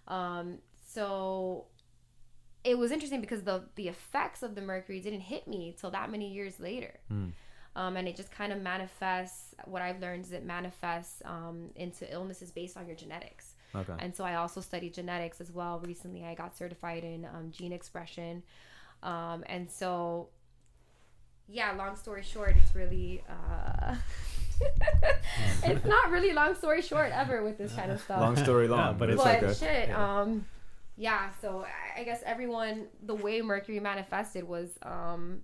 Um, 0.08 0.58
so 0.86 1.66
it 2.64 2.78
was 2.78 2.92
interesting 2.92 3.20
because 3.20 3.42
the 3.42 3.64
the 3.74 3.88
effects 3.88 4.42
of 4.42 4.54
the 4.54 4.60
mercury 4.62 5.00
didn't 5.00 5.20
hit 5.20 5.46
me 5.48 5.74
till 5.78 5.90
that 5.90 6.10
many 6.10 6.32
years 6.32 6.60
later. 6.60 6.94
Um, 7.74 7.96
and 7.96 8.06
it 8.06 8.16
just 8.16 8.30
kind 8.30 8.52
of 8.52 8.60
manifests. 8.60 9.54
What 9.64 9.80
I've 9.82 9.98
learned 10.00 10.26
is 10.26 10.32
it 10.32 10.44
manifests 10.44 11.22
um, 11.24 11.70
into 11.74 12.10
illnesses 12.12 12.50
based 12.50 12.76
on 12.76 12.86
your 12.86 12.94
genetics. 12.96 13.51
Okay. 13.74 13.94
And 13.98 14.14
so 14.14 14.24
I 14.24 14.34
also 14.36 14.60
studied 14.60 14.94
genetics 14.94 15.40
as 15.40 15.50
well. 15.50 15.80
Recently, 15.80 16.24
I 16.24 16.34
got 16.34 16.56
certified 16.56 17.04
in 17.04 17.24
um, 17.24 17.50
gene 17.50 17.72
expression. 17.72 18.42
Um, 19.02 19.44
and 19.46 19.70
so, 19.70 20.28
yeah, 21.48 21.72
long 21.72 21.96
story 21.96 22.22
short, 22.22 22.54
it's 22.56 22.74
really, 22.74 23.22
uh, 23.28 23.96
it's 25.64 25.84
not 25.84 26.10
really 26.10 26.32
long 26.32 26.54
story 26.54 26.82
short 26.82 27.10
ever 27.12 27.42
with 27.42 27.58
this 27.58 27.72
kind 27.72 27.90
of 27.90 28.00
stuff 28.00 28.20
Long 28.20 28.36
story 28.36 28.68
long, 28.68 28.78
Yeah, 28.78 28.92
but 28.92 28.98
but 28.98 29.10
it's 29.10 29.24
it's 29.24 29.60
but 29.60 29.66
okay. 29.66 29.86
shit 29.86 29.96
um 29.96 30.46
yeah 30.96 31.30
so 31.40 31.64
I- 31.96 32.00
i 32.00 32.04
guess 32.04 32.22
everyone 32.24 32.86
the 33.02 33.14
way 33.14 33.40
mercury 33.40 33.80
manifested 33.80 34.46
was 34.46 34.78
um 34.82 35.40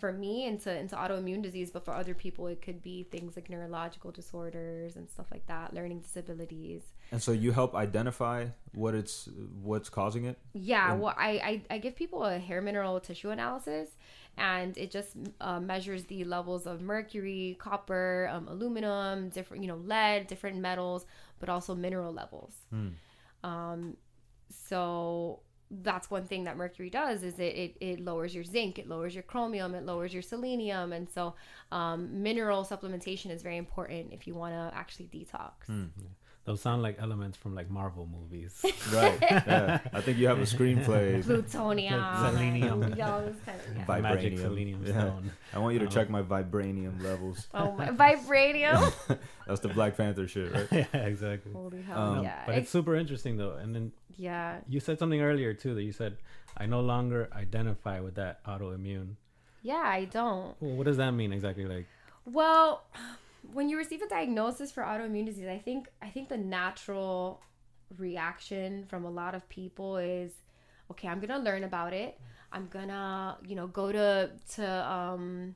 for 0.00 0.12
me 0.12 0.46
into 0.46 0.74
into 0.74 0.96
autoimmune 0.96 1.42
disease, 1.42 1.70
but 1.70 1.84
for 1.84 1.92
other 1.92 2.14
people 2.14 2.46
it 2.46 2.62
could 2.62 2.82
be 2.82 3.02
things 3.04 3.36
like 3.36 3.50
neurological 3.50 4.10
disorders 4.10 4.96
and 4.96 5.08
stuff 5.10 5.26
like 5.30 5.46
that, 5.46 5.74
learning 5.74 6.00
disabilities. 6.00 6.82
And 7.12 7.20
so 7.22 7.32
you 7.32 7.52
help 7.52 7.74
identify 7.74 8.46
what 8.72 8.94
it's 8.94 9.28
what's 9.62 9.88
causing 9.88 10.24
it. 10.24 10.38
Yeah, 10.52 10.92
And- 10.92 11.00
well, 11.02 11.14
I, 11.16 11.62
I 11.70 11.74
I 11.74 11.78
give 11.78 11.96
people 11.96 12.24
a 12.24 12.38
hair 12.38 12.62
mineral 12.62 13.00
tissue 13.00 13.30
analysis, 13.30 13.90
and 14.36 14.76
it 14.78 14.90
just 14.90 15.16
uh, 15.40 15.58
measures 15.58 16.04
the 16.04 16.22
levels 16.24 16.66
of 16.66 16.80
mercury, 16.80 17.56
copper, 17.58 18.28
um, 18.32 18.46
aluminum, 18.48 19.28
different 19.30 19.62
you 19.62 19.68
know 19.68 19.76
lead, 19.76 20.28
different 20.28 20.58
metals, 20.58 21.04
but 21.40 21.48
also 21.48 21.74
mineral 21.74 22.12
levels. 22.12 22.54
Um, 23.42 23.96
so 24.48 25.40
that's 25.70 26.10
one 26.10 26.24
thing 26.26 26.44
that 26.44 26.56
mercury 26.56 26.90
does 26.90 27.22
is 27.22 27.38
it, 27.38 27.54
it, 27.54 27.76
it 27.80 28.00
lowers 28.00 28.34
your 28.34 28.42
zinc 28.42 28.76
it 28.76 28.88
lowers 28.88 29.14
your 29.14 29.22
chromium 29.22 29.72
it 29.72 29.84
lowers 29.86 30.12
your 30.12 30.20
selenium 30.22 30.92
and 30.92 31.08
so 31.08 31.32
um, 31.70 32.22
mineral 32.24 32.64
supplementation 32.64 33.30
is 33.30 33.40
very 33.40 33.56
important 33.56 34.12
if 34.12 34.26
you 34.26 34.34
want 34.34 34.52
to 34.52 34.76
actually 34.76 35.06
detox 35.06 35.52
Those 36.46 36.60
sound 36.62 36.82
like 36.82 36.96
elements 36.98 37.36
from 37.36 37.54
like 37.54 37.70
Marvel 37.70 38.08
movies. 38.10 38.64
Right. 38.92 39.18
yeah. 39.20 39.78
I 39.92 40.00
think 40.00 40.18
you 40.18 40.26
have 40.28 40.38
a 40.38 40.42
screenplay. 40.48 41.22
plutonium 41.24 42.02
Selenium. 42.16 42.82
and, 42.86 42.96
yeah, 42.96 43.06
kind 43.46 43.60
of, 43.60 43.76
yeah. 43.76 44.00
Magic 44.00 44.32
Vibranium. 44.34 44.40
selenium 44.40 44.84
Yeah. 44.84 44.92
stone. 44.92 45.30
I 45.54 45.58
want 45.58 45.74
you 45.74 45.80
to 45.80 45.86
check 45.86 46.08
my 46.10 46.22
vibranium 46.22 47.02
levels. 47.02 47.46
oh 47.54 47.72
my 47.72 47.88
vibranium 47.88 48.92
That's 49.46 49.60
the 49.60 49.68
Black 49.68 49.96
Panther 49.96 50.26
shit, 50.26 50.50
right? 50.52 50.68
yeah, 50.92 51.00
exactly. 51.06 51.52
holy 51.52 51.82
hell 51.82 51.98
Um, 52.18 52.24
yeah 52.24 52.42
But 52.46 52.56
it's 52.56 52.70
super 52.70 52.96
interesting 52.96 53.36
though. 53.36 53.54
And 53.56 53.74
then 53.74 53.92
yeah 54.16 54.58
you 54.68 54.80
said 54.80 54.98
something 54.98 55.20
earlier 55.20 55.54
too 55.54 55.74
that 55.74 55.82
you 55.82 55.92
said 55.92 56.16
I 56.56 56.66
no 56.66 56.80
longer 56.80 57.28
identify 57.32 58.00
with 58.00 58.14
that 58.16 58.42
autoimmune. 58.44 59.14
yeah 59.62 59.84
i 59.84 60.04
don't 60.06 60.56
Well, 60.60 60.74
what 60.76 60.86
does 60.86 60.96
that 60.96 61.12
mean 61.12 61.32
exactly? 61.32 61.64
Like, 61.66 61.86
Well, 62.26 62.82
when 63.52 63.68
you 63.68 63.76
receive 63.76 64.02
a 64.02 64.08
diagnosis 64.08 64.70
for 64.70 64.82
autoimmune 64.82 65.26
disease, 65.26 65.48
I 65.48 65.58
think 65.58 65.88
I 66.02 66.08
think 66.08 66.28
the 66.28 66.36
natural 66.38 67.40
reaction 67.98 68.84
from 68.86 69.04
a 69.04 69.10
lot 69.10 69.34
of 69.34 69.48
people 69.48 69.96
is, 69.96 70.32
okay, 70.90 71.08
I'm 71.08 71.20
gonna 71.20 71.38
learn 71.38 71.64
about 71.64 71.92
it. 71.92 72.18
I'm 72.52 72.68
gonna, 72.68 73.38
you 73.46 73.54
know, 73.56 73.66
go 73.66 73.92
to 73.92 74.30
to 74.54 74.90
um, 74.92 75.54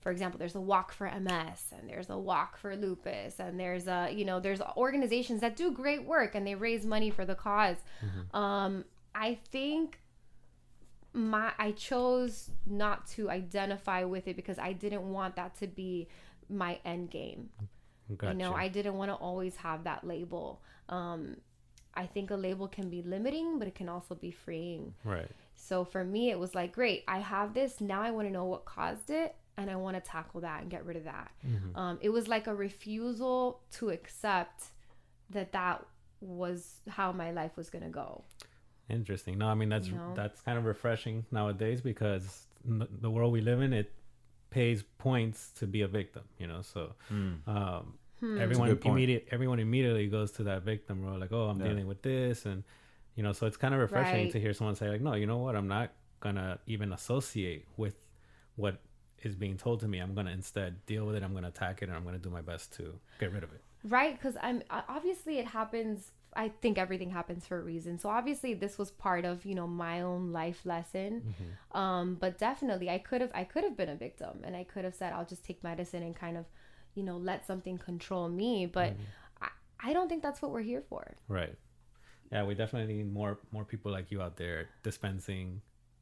for 0.00 0.10
example, 0.10 0.38
there's 0.38 0.54
a 0.54 0.60
walk 0.60 0.92
for 0.92 1.06
MS 1.10 1.72
and 1.78 1.88
there's 1.88 2.10
a 2.10 2.18
walk 2.18 2.58
for 2.58 2.76
lupus 2.76 3.40
and 3.40 3.58
there's 3.58 3.86
a 3.88 4.10
you 4.12 4.24
know 4.24 4.40
there's 4.40 4.60
organizations 4.76 5.40
that 5.40 5.56
do 5.56 5.70
great 5.72 6.04
work 6.04 6.34
and 6.34 6.46
they 6.46 6.54
raise 6.54 6.84
money 6.84 7.10
for 7.10 7.24
the 7.24 7.34
because 7.34 7.78
Um, 8.38 8.84
I 9.14 9.38
think 9.50 10.00
my 11.12 11.52
I 11.58 11.70
chose 11.72 12.50
not 12.66 13.06
to 13.10 13.30
identify 13.30 14.04
with 14.04 14.26
it 14.28 14.36
because 14.36 14.58
I 14.58 14.72
didn't 14.72 15.10
want 15.10 15.36
that 15.36 15.56
to 15.60 15.66
be 15.68 16.08
my 16.54 16.78
end 16.84 17.10
game. 17.10 17.50
gotcha. 18.16 18.32
You 18.32 18.38
know, 18.38 18.54
I 18.54 18.68
didn't 18.68 18.94
want 18.94 19.10
to 19.10 19.14
always 19.14 19.56
have 19.56 19.84
that 19.84 20.06
label. 20.06 20.62
Um, 20.88 21.36
I 21.94 22.06
think 22.06 22.30
a 22.30 22.34
label 22.36 22.68
can 22.68 22.88
be 22.90 23.02
limiting, 23.02 23.58
but 23.58 23.68
it 23.68 23.74
can 23.74 23.88
also 23.88 24.14
be 24.14 24.30
freeing. 24.30 24.94
right. 25.04 25.30
So 25.56 25.84
for 25.84 26.04
me, 26.04 26.30
it 26.30 26.38
was 26.38 26.54
like, 26.54 26.72
great, 26.74 27.04
I 27.08 27.20
have 27.20 27.54
this. 27.54 27.80
Now 27.80 28.02
I 28.02 28.10
want 28.10 28.26
to 28.28 28.32
know 28.32 28.44
what 28.44 28.64
caused 28.66 29.08
it, 29.08 29.34
and 29.56 29.70
I 29.70 29.76
want 29.76 29.96
to 29.96 30.00
tackle 30.00 30.40
that 30.42 30.60
and 30.60 30.70
get 30.70 30.84
rid 30.84 30.96
of 30.96 31.04
that. 31.04 31.30
Um, 31.74 31.98
it 32.02 32.10
was 32.10 32.28
like 32.28 32.46
a 32.48 32.54
refusal 32.54 33.60
to 33.74 33.90
accept 33.90 34.64
that 35.30 35.52
that 35.52 35.86
was 36.20 36.80
how 36.88 37.12
my 37.12 37.30
life 37.30 37.56
was 37.56 37.70
going 37.70 37.84
to 37.84 37.90
go. 37.90 38.24
Interesting. 38.90 39.38
No, 39.38 39.46
I 39.46 39.54
mean 39.54 39.70
that's 39.70 39.86
You 39.88 39.94
know? 39.94 40.12
that's 40.14 40.40
kind 40.42 40.58
of 40.58 40.64
refreshing 40.66 41.24
nowadays 41.30 41.80
because 41.80 42.46
the 42.64 43.10
world 43.10 43.32
we 43.32 43.40
live 43.40 43.62
in 43.62 43.72
it 43.72 43.92
pays 44.54 44.84
points 44.98 45.38
to 45.58 45.66
be 45.66 45.80
a 45.82 45.88
victim. 46.00 46.22
You 46.38 46.46
know, 46.50 46.62
so 46.62 46.80
um, 47.46 47.84
everyone 48.38 48.68
immediate 48.84 49.26
everyone 49.36 49.58
immediately 49.58 50.06
goes 50.16 50.30
to 50.38 50.42
that 50.44 50.62
victim 50.62 50.96
role, 51.04 51.18
like, 51.24 51.32
oh, 51.32 51.48
I'm 51.50 51.58
Yeah. 51.58 51.68
dealing 51.70 51.86
with 51.92 52.02
this, 52.02 52.46
and 52.46 52.62
you 53.16 53.22
know, 53.24 53.32
so 53.32 53.46
it's 53.46 53.56
kind 53.64 53.74
of 53.74 53.80
refreshing 53.80 54.22
Right. 54.22 54.30
to 54.32 54.40
hear 54.44 54.52
someone 54.54 54.76
say 54.76 54.88
like, 54.94 55.00
no, 55.08 55.14
you 55.14 55.26
know 55.26 55.38
what, 55.46 55.54
I'm 55.56 55.68
not 55.78 55.88
gonna 56.20 56.58
even 56.74 56.92
associate 56.92 57.64
with 57.76 57.96
what 58.56 58.74
is 59.26 59.34
being 59.44 59.56
told 59.64 59.80
to 59.80 59.88
me. 59.88 59.98
I'm 60.04 60.14
gonna 60.14 60.30
instead 60.40 60.84
deal 60.86 61.04
with 61.06 61.16
it. 61.16 61.22
I'm 61.24 61.34
gonna 61.34 61.48
attack 61.48 61.82
it, 61.82 61.88
and 61.88 61.96
I'm 61.96 62.04
gonna 62.04 62.18
do 62.28 62.30
my 62.30 62.44
best 62.52 62.72
to 62.78 62.84
get 63.20 63.32
rid 63.32 63.42
of 63.42 63.52
it. 63.56 63.62
Right, 63.96 64.14
because 64.16 64.36
I'm 64.40 64.62
uh, 64.70 64.82
obviously 64.88 65.34
it 65.42 65.46
happens. 65.46 66.12
I 66.36 66.48
think 66.48 66.78
everything 66.78 67.10
happens 67.10 67.46
for 67.46 67.58
a 67.58 67.62
reason. 67.62 67.98
So 67.98 68.08
obviously 68.08 68.54
this 68.54 68.78
was 68.78 68.90
part 68.90 69.24
of 69.24 69.44
you 69.44 69.54
know 69.54 69.66
my 69.66 70.00
own 70.00 70.32
life 70.32 70.60
lesson. 70.64 71.34
Um, 71.72 72.16
but 72.20 72.38
definitely 72.38 72.90
I 72.90 72.98
could 72.98 73.20
have 73.20 73.30
I 73.34 73.44
could 73.44 73.64
have 73.64 73.76
been 73.76 73.88
a 73.88 73.96
victim 73.96 74.40
and 74.44 74.56
I 74.56 74.64
could 74.64 74.84
have 74.84 74.94
said 74.94 75.12
I'll 75.12 75.26
just 75.26 75.44
take 75.44 75.62
medicine 75.62 76.02
and 76.02 76.14
kind 76.14 76.36
of 76.36 76.44
you 76.94 77.02
know 77.02 77.16
let 77.16 77.46
something 77.46 77.78
control 77.78 78.28
me. 78.28 78.66
But 78.66 78.94
I, 79.40 79.48
I 79.80 79.92
don't 79.92 80.08
think 80.08 80.22
that's 80.22 80.42
what 80.42 80.50
we're 80.50 80.62
here 80.62 80.82
for. 80.88 81.16
Right. 81.28 81.54
Yeah, 82.32 82.44
we 82.44 82.54
definitely 82.54 82.94
need 82.94 83.12
more 83.12 83.38
more 83.52 83.64
people 83.64 83.92
like 83.92 84.10
you 84.10 84.20
out 84.20 84.36
there 84.36 84.68
dispensing, 84.82 85.60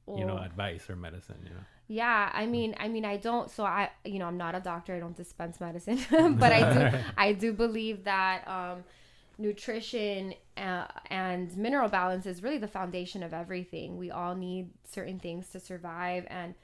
you 0.08 0.24
know, 0.24 0.38
advice 0.38 0.88
or 0.88 0.96
medicine. 0.96 1.38
You 1.44 1.50
know. 1.50 1.64
Yeah, 1.88 2.30
I 2.32 2.46
mean, 2.46 2.74
I 2.78 2.88
mean, 2.88 3.04
I 3.04 3.18
don't. 3.18 3.50
So 3.50 3.64
I, 3.64 3.90
you 4.04 4.18
know, 4.18 4.26
I'm 4.26 4.38
not 4.38 4.54
a 4.54 4.60
doctor. 4.60 4.94
I 4.94 4.98
don't 4.98 5.16
dispense 5.16 5.60
medicine, 5.60 5.98
but 6.38 6.52
I 6.52 6.72
do. 6.72 6.98
I 7.18 7.32
do 7.32 7.52
believe 7.52 8.04
that 8.04 8.48
um, 8.48 8.84
nutrition 9.38 10.34
uh, 10.56 10.86
and 11.06 11.56
mineral 11.56 11.88
balance 11.88 12.26
is 12.26 12.42
really 12.42 12.58
the 12.58 12.68
foundation 12.68 13.22
of 13.22 13.32
everything. 13.32 13.96
We 13.96 14.10
all 14.10 14.34
need 14.34 14.70
certain 14.90 15.18
things 15.18 15.48
to 15.50 15.60
survive, 15.60 16.26
and 16.28 16.54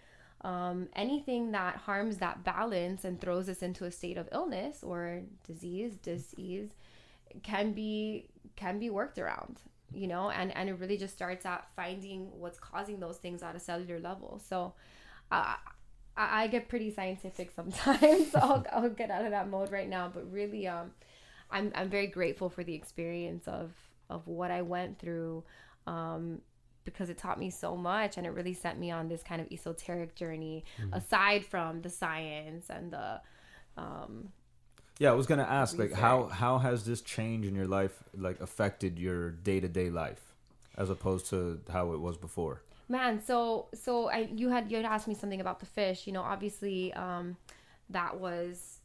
um, 0.42 0.88
anything 0.94 1.52
that 1.52 1.76
harms 1.76 2.18
that 2.18 2.44
balance 2.44 3.04
and 3.04 3.20
throws 3.20 3.48
us 3.48 3.62
into 3.62 3.84
a 3.84 3.90
state 3.90 4.16
of 4.16 4.28
illness 4.32 4.82
or 4.82 5.22
disease, 5.46 5.96
disease, 5.96 6.70
can 7.42 7.72
be 7.72 8.28
can 8.56 8.78
be 8.78 8.90
worked 8.90 9.18
around 9.18 9.60
you 9.92 10.06
know 10.06 10.30
and 10.30 10.54
and 10.56 10.68
it 10.68 10.74
really 10.74 10.96
just 10.96 11.14
starts 11.14 11.46
at 11.46 11.66
finding 11.76 12.28
what's 12.38 12.58
causing 12.58 13.00
those 13.00 13.16
things 13.16 13.42
at 13.42 13.56
a 13.56 13.60
cellular 13.60 13.98
level 13.98 14.40
so 14.44 14.74
uh, 15.30 15.54
I, 16.16 16.42
I 16.44 16.46
get 16.48 16.68
pretty 16.68 16.92
scientific 16.92 17.50
sometimes 17.56 18.32
so 18.32 18.38
I'll, 18.38 18.66
I'll 18.72 18.90
get 18.90 19.10
out 19.10 19.24
of 19.24 19.30
that 19.30 19.48
mode 19.48 19.70
right 19.70 19.88
now 19.88 20.10
but 20.12 20.30
really 20.30 20.66
um 20.66 20.92
i'm 21.50 21.72
i'm 21.74 21.88
very 21.88 22.06
grateful 22.06 22.48
for 22.48 22.64
the 22.64 22.74
experience 22.74 23.46
of 23.48 23.72
of 24.10 24.26
what 24.26 24.50
i 24.50 24.62
went 24.62 24.98
through 24.98 25.42
um 25.86 26.40
because 26.84 27.10
it 27.10 27.18
taught 27.18 27.38
me 27.38 27.50
so 27.50 27.76
much 27.76 28.16
and 28.16 28.26
it 28.26 28.30
really 28.30 28.54
sent 28.54 28.78
me 28.78 28.90
on 28.90 29.08
this 29.08 29.22
kind 29.22 29.40
of 29.40 29.46
esoteric 29.52 30.14
journey 30.14 30.64
aside 30.92 31.44
from 31.44 31.82
the 31.82 31.90
science 31.90 32.70
and 32.70 32.92
the 32.92 33.20
um 33.76 34.32
Yeah, 34.98 35.10
I 35.10 35.14
was 35.14 35.26
gonna 35.26 35.44
ask, 35.44 35.78
like, 35.78 35.92
how 35.92 36.26
how 36.26 36.58
has 36.58 36.84
this 36.84 37.00
change 37.02 37.46
in 37.46 37.54
your 37.54 37.68
life 37.68 38.02
like 38.16 38.40
affected 38.40 38.98
your 38.98 39.30
day 39.30 39.60
to 39.60 39.68
day 39.68 39.90
life, 39.90 40.34
as 40.76 40.90
opposed 40.90 41.26
to 41.30 41.60
how 41.70 41.92
it 41.92 42.00
was 42.00 42.16
before? 42.16 42.62
Man, 42.88 43.20
so 43.22 43.68
so 43.74 44.08
I 44.08 44.28
you 44.34 44.48
had 44.48 44.70
you 44.70 44.76
had 44.78 44.86
asked 44.86 45.06
me 45.06 45.14
something 45.14 45.40
about 45.40 45.60
the 45.60 45.66
fish. 45.66 46.06
You 46.06 46.12
know, 46.14 46.22
obviously, 46.22 46.92
um, 46.94 47.36
that 47.90 48.18
was 48.18 48.77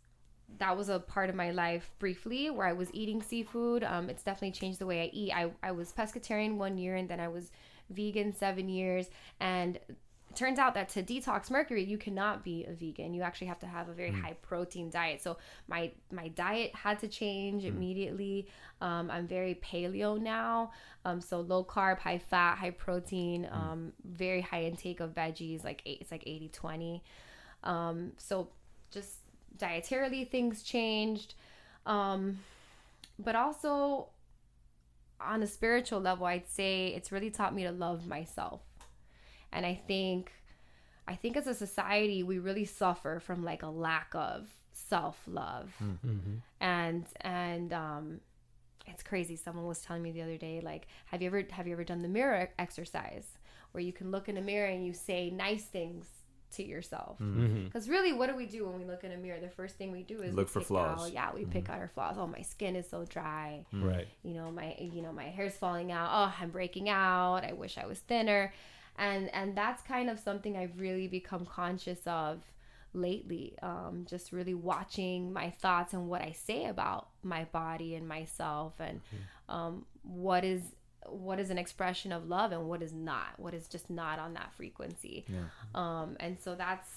that 0.60 0.78
was 0.78 0.90
a 0.90 1.00
part 1.00 1.30
of 1.30 1.36
my 1.36 1.52
life 1.52 1.92
briefly 2.00 2.50
where 2.50 2.68
I 2.68 2.74
was 2.74 2.90
eating 2.94 3.22
seafood. 3.22 3.84
Um, 3.84 4.10
it's 4.10 4.24
definitely 4.24 4.52
changed 4.52 4.80
the 4.80 4.86
way 4.86 5.02
I 5.02 5.10
eat. 5.14 5.32
I 5.34 5.52
I 5.62 5.72
was 5.72 5.92
pescatarian 5.92 6.58
one 6.58 6.78
year 6.78 6.96
and 6.96 7.10
then 7.10 7.20
I 7.20 7.28
was 7.28 7.52
vegan 7.90 8.34
seven 8.34 8.70
years 8.70 9.10
and. 9.40 9.78
it 9.78 9.98
Turns 10.36 10.58
out 10.58 10.74
that 10.74 10.90
to 10.90 11.04
detox 11.04 11.52
mercury, 11.52 11.84
you 11.84 12.00
cannot 12.00 12.44
be 12.44 12.66
a 12.66 12.74
vegan. 12.74 13.14
You 13.14 13.22
actually 13.22 13.48
have 13.48 13.60
to 13.60 13.68
have 13.68 13.88
a 13.88 13.94
very 13.94 14.10
high 14.12 14.34
protein 14.42 14.90
diet. 14.90 15.22
So 15.22 15.38
my 15.68 15.92
my 16.12 16.30
diet 16.30 16.74
had 16.74 16.98
to 17.02 17.08
change 17.08 17.66
immediately. 17.66 18.48
Um, 18.82 19.12
I'm 19.12 19.28
very 19.28 19.54
paleo 19.56 20.20
now, 20.20 20.72
um, 21.06 21.22
so 21.22 21.42
low 21.42 21.64
carb, 21.64 22.00
high 22.00 22.18
fat, 22.18 22.58
high 22.58 22.72
protein, 22.72 23.48
um, 23.52 23.94
very 24.04 24.42
high 24.42 24.64
intake 24.64 25.02
of 25.02 25.14
veggies. 25.14 25.64
Like 25.64 25.84
eight, 25.86 26.00
it's 26.02 26.12
like 26.12 26.24
80 26.26 26.50
20. 26.50 27.04
Um, 27.64 28.14
so 28.18 28.50
just 28.90 29.18
dietarily 29.58 30.30
things 30.30 30.64
changed, 30.64 31.36
um, 31.86 32.40
but 33.20 33.36
also 33.36 34.08
on 35.20 35.42
a 35.44 35.48
spiritual 35.48 36.02
level, 36.02 36.26
I'd 36.26 36.50
say 36.50 36.88
it's 36.88 37.12
really 37.12 37.30
taught 37.30 37.54
me 37.56 37.64
to 37.64 37.72
love 37.72 38.08
myself. 38.08 38.62
And 39.52 39.66
I 39.66 39.80
think, 39.88 40.32
I 41.08 41.16
think 41.16 41.38
as 41.38 41.48
a 41.48 41.54
society, 41.54 42.24
we 42.24 42.40
really 42.40 42.66
suffer 42.66 43.20
from 43.20 43.44
like 43.44 43.64
a 43.64 43.70
lack 43.70 44.10
of 44.14 44.50
self 44.74 45.22
love 45.28 45.72
and 46.60 47.06
and 47.22 47.74
um 47.74 48.20
it's 48.86 49.02
crazy. 49.04 49.36
Someone 49.36 49.66
was 49.66 49.80
telling 49.80 50.02
me 50.04 50.12
the 50.12 50.22
other 50.22 50.38
day 50.38 50.62
like 50.62 50.88
have 51.06 51.22
you 51.22 51.28
ever 51.28 51.44
have 51.52 51.68
you 51.68 51.74
ever 51.74 51.84
done 51.84 52.02
the 52.02 52.10
mirror 52.10 52.50
exercise 52.60 53.38
where 53.72 53.84
you 53.84 53.94
can 53.94 54.12
look 54.12 54.28
in 54.30 54.38
a 54.38 54.42
mirror 54.42 54.68
and 54.68 54.86
you 54.86 54.94
say 54.94 55.30
nice 55.30 55.64
things 55.66 56.06
to 56.56 56.64
yourself. 56.66 57.18
Mm-hmm. 57.20 57.46
Mm-hmm. 57.46 57.66
Because 57.66 57.90
really 57.90 58.14
what 58.14 58.30
do 58.30 58.36
we 58.36 58.46
do 58.46 58.66
when 58.68 58.78
we 58.80 58.86
look 58.86 59.04
in 59.04 59.12
a 59.12 59.18
mirror? 59.18 59.40
The 59.40 59.50
first 59.50 59.76
thing 59.76 59.92
we 59.92 60.04
do 60.04 60.22
is 60.22 60.34
Look 60.34 60.50
for 60.50 60.62
flaws. 60.62 61.02
out- 61.08 61.14
yeah 61.14 61.34
we 61.34 61.46
pick 61.46 61.66
mm-hmm. 61.66 61.74
out 61.74 61.80
our 61.80 61.88
flaws. 61.88 62.16
Oh 62.18 62.28
my 62.28 62.42
skin 62.42 62.76
is 62.76 62.90
so 62.90 63.06
dry. 63.06 63.66
Right. 63.74 64.08
you 64.24 64.34
know 64.34 64.52
my 64.52 64.76
you 64.80 65.02
know 65.02 65.12
my 65.12 65.26
hair's 65.26 65.56
falling 65.56 65.92
out. 65.92 66.10
Oh 66.12 66.34
i'm 66.40 66.50
breaking 66.50 66.90
out. 66.90 67.44
I 67.44 67.54
wish 67.54 67.78
i 67.78 67.86
was 67.86 68.00
thinner. 68.00 68.54
And 68.98 69.34
and 69.34 69.58
that's 69.58 69.82
kind 69.82 70.10
of 70.10 70.20
something 70.20 70.56
I've 70.56 70.80
really 70.80 71.08
become 71.08 71.46
conscious 71.46 72.00
of 72.06 72.44
lately. 72.94 73.56
Um, 73.62 74.06
just 74.08 74.32
really 74.32 74.54
watching 74.54 75.34
my 75.34 75.50
thoughts 75.50 75.94
and 75.94 76.08
what 76.08 76.22
I 76.22 76.32
say 76.32 76.66
about 76.66 77.08
my 77.24 77.46
body 77.46 77.96
and 77.96 78.08
myself, 78.08 78.74
and 78.80 79.02
um, 79.50 79.86
what 80.04 80.44
is 80.44 80.62
what 81.10 81.40
is 81.40 81.50
an 81.50 81.58
expression 81.58 82.12
of 82.12 82.28
love 82.28 82.52
and 82.52 82.68
what 82.68 82.82
is 82.82 82.94
not. 82.94 83.34
What 83.38 83.54
is 83.54 83.68
just 83.68 83.90
not 83.90 84.20
on 84.20 84.34
that 84.36 84.54
frequency. 84.54 85.26
Yeah. 85.28 85.40
Um, 85.76 86.18
and 86.20 86.38
so 86.40 86.56
that's. 86.56 86.88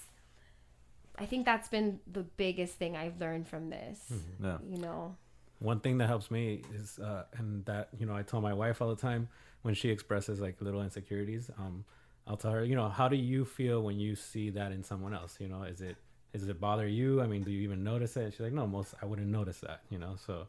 I 1.19 1.25
think 1.25 1.45
that's 1.45 1.67
been 1.67 1.99
the 2.11 2.21
biggest 2.21 2.75
thing 2.75 2.95
I've 2.95 3.19
learned 3.19 3.47
from 3.47 3.69
this. 3.69 3.99
Yeah. 4.43 4.57
You 4.69 4.77
know. 4.77 5.15
one 5.59 5.79
thing 5.79 5.97
that 5.97 6.07
helps 6.07 6.29
me 6.29 6.61
is 6.75 6.99
uh 6.99 7.23
and 7.37 7.65
that 7.65 7.89
you 7.99 8.05
know 8.05 8.15
i 8.15 8.21
tell 8.21 8.39
my 8.41 8.53
wife 8.53 8.79
all 8.81 8.89
the 8.89 9.01
time 9.01 9.27
when 9.63 9.73
she 9.73 9.89
expresses 9.89 10.39
like 10.39 10.61
little 10.61 10.83
insecurities 10.83 11.49
um 11.57 11.83
i'll 12.27 12.37
tell 12.37 12.51
her 12.51 12.63
you 12.63 12.75
know 12.75 12.87
how 12.89 13.07
do 13.07 13.15
you 13.15 13.43
feel 13.43 13.81
when 13.81 13.99
you 13.99 14.15
see 14.15 14.51
that 14.51 14.71
in 14.71 14.83
someone 14.83 15.15
else 15.15 15.37
you 15.39 15.47
know 15.47 15.63
is 15.63 15.81
it 15.81 15.95
does 16.31 16.47
it 16.47 16.59
bother 16.61 16.87
you 16.87 17.19
i 17.23 17.25
mean 17.25 17.41
do 17.41 17.49
you 17.49 17.61
even 17.61 17.83
notice 17.83 18.15
it 18.17 18.31
she's 18.33 18.39
like 18.41 18.53
no 18.53 18.67
most 18.67 18.93
i 19.01 19.05
wouldn't 19.07 19.27
notice 19.39 19.59
that 19.61 19.81
you 19.89 19.97
know 19.97 20.15
so 20.27 20.45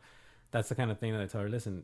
that's 0.50 0.68
the 0.68 0.74
kind 0.74 0.90
of 0.90 0.98
thing 0.98 1.12
that 1.14 1.22
i 1.22 1.26
tell 1.26 1.40
her 1.40 1.48
listen 1.48 1.82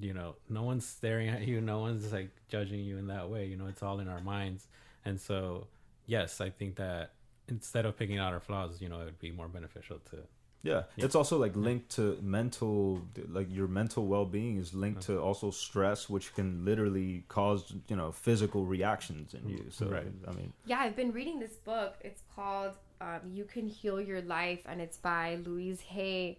you 0.00 0.12
know 0.12 0.34
no 0.48 0.62
one's 0.62 0.86
staring 0.86 1.28
at 1.28 1.42
you 1.42 1.60
no 1.60 1.78
one's 1.78 2.12
like 2.12 2.30
judging 2.48 2.80
you 2.80 2.98
in 2.98 3.06
that 3.06 3.28
way 3.28 3.46
you 3.46 3.56
know 3.56 3.66
it's 3.66 3.82
all 3.82 4.00
in 4.00 4.08
our 4.08 4.20
minds 4.20 4.66
and 5.04 5.20
so 5.20 5.66
yes 6.06 6.40
i 6.40 6.50
think 6.50 6.76
that 6.76 7.12
instead 7.48 7.84
of 7.86 7.96
picking 7.96 8.18
out 8.18 8.32
our 8.32 8.40
flaws 8.40 8.80
you 8.80 8.88
know 8.88 9.00
it 9.00 9.04
would 9.04 9.18
be 9.18 9.30
more 9.30 9.48
beneficial 9.48 9.98
to 10.10 10.16
Yeah, 10.64 10.84
it's 10.96 11.14
also 11.14 11.36
like 11.38 11.54
linked 11.56 11.90
to 11.96 12.18
mental, 12.22 13.02
like 13.28 13.48
your 13.50 13.68
mental 13.68 14.06
well 14.06 14.24
being 14.24 14.56
is 14.56 14.72
linked 14.72 15.02
to 15.02 15.20
also 15.20 15.50
stress, 15.50 16.08
which 16.08 16.34
can 16.34 16.64
literally 16.64 17.24
cause 17.28 17.74
you 17.86 17.96
know 17.96 18.12
physical 18.12 18.64
reactions 18.64 19.34
in 19.34 19.46
you. 19.46 19.66
So 19.68 19.86
Right. 19.86 20.06
I 20.26 20.32
mean, 20.32 20.54
Yeah, 20.64 20.78
I've 20.80 20.96
been 20.96 21.12
reading 21.12 21.38
this 21.38 21.56
book. 21.56 21.96
It's 22.00 22.22
called 22.34 22.72
um, 23.02 23.20
You 23.30 23.44
Can 23.44 23.68
Heal 23.68 24.00
Your 24.00 24.22
Life, 24.22 24.62
and 24.64 24.80
it's 24.80 24.96
by 24.96 25.36
Louise 25.44 25.82
Hay. 25.82 26.38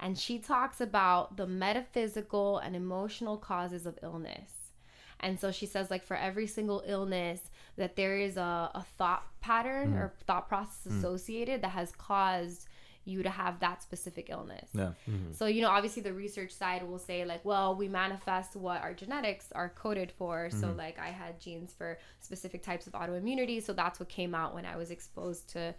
And 0.00 0.18
she 0.18 0.38
talks 0.38 0.80
about 0.80 1.36
the 1.36 1.46
metaphysical 1.46 2.58
and 2.58 2.74
emotional 2.74 3.36
causes 3.36 3.86
of 3.86 3.98
illness. 4.02 4.50
And 5.20 5.40
so 5.40 5.52
she 5.52 5.66
says, 5.66 5.90
like, 5.90 6.04
for 6.04 6.16
every 6.16 6.46
single 6.46 6.82
illness, 6.86 7.40
that 7.76 7.96
there 7.96 8.18
is 8.18 8.36
a, 8.36 8.70
a 8.74 8.84
thought 8.98 9.24
pattern 9.40 9.90
mm-hmm. 9.90 9.98
or 9.98 10.12
thought 10.26 10.48
process 10.48 10.92
mm. 10.92 10.98
associated 10.98 11.62
that 11.62 11.70
has 11.70 11.92
caused 11.92 12.68
you 13.06 13.22
to 13.22 13.30
have 13.30 13.60
that 13.60 13.82
specific 13.82 14.28
illness. 14.30 14.68
yeah, 14.72 14.92
mm-hmm. 15.08 15.32
So, 15.32 15.46
you 15.46 15.60
know, 15.60 15.68
obviously 15.68 16.02
the 16.02 16.12
research 16.12 16.52
side 16.52 16.82
will 16.82 16.98
say, 16.98 17.24
like, 17.24 17.44
well, 17.44 17.74
we 17.74 17.88
manifest 17.88 18.56
what 18.56 18.80
our 18.80 18.94
genetics 18.94 19.52
are 19.52 19.68
coded 19.68 20.10
for. 20.10 20.48
So, 20.50 20.68
mm-hmm. 20.68 20.78
like, 20.78 20.98
I 20.98 21.08
had 21.08 21.38
genes 21.38 21.74
for 21.76 21.98
specific 22.20 22.62
types 22.62 22.86
of 22.86 22.94
autoimmunity. 22.94 23.62
So, 23.62 23.72
that's 23.72 24.00
what 24.00 24.08
came 24.08 24.34
out 24.34 24.54
when 24.54 24.64
I 24.64 24.76
was 24.76 24.90
exposed 24.90 25.50
to 25.50 25.74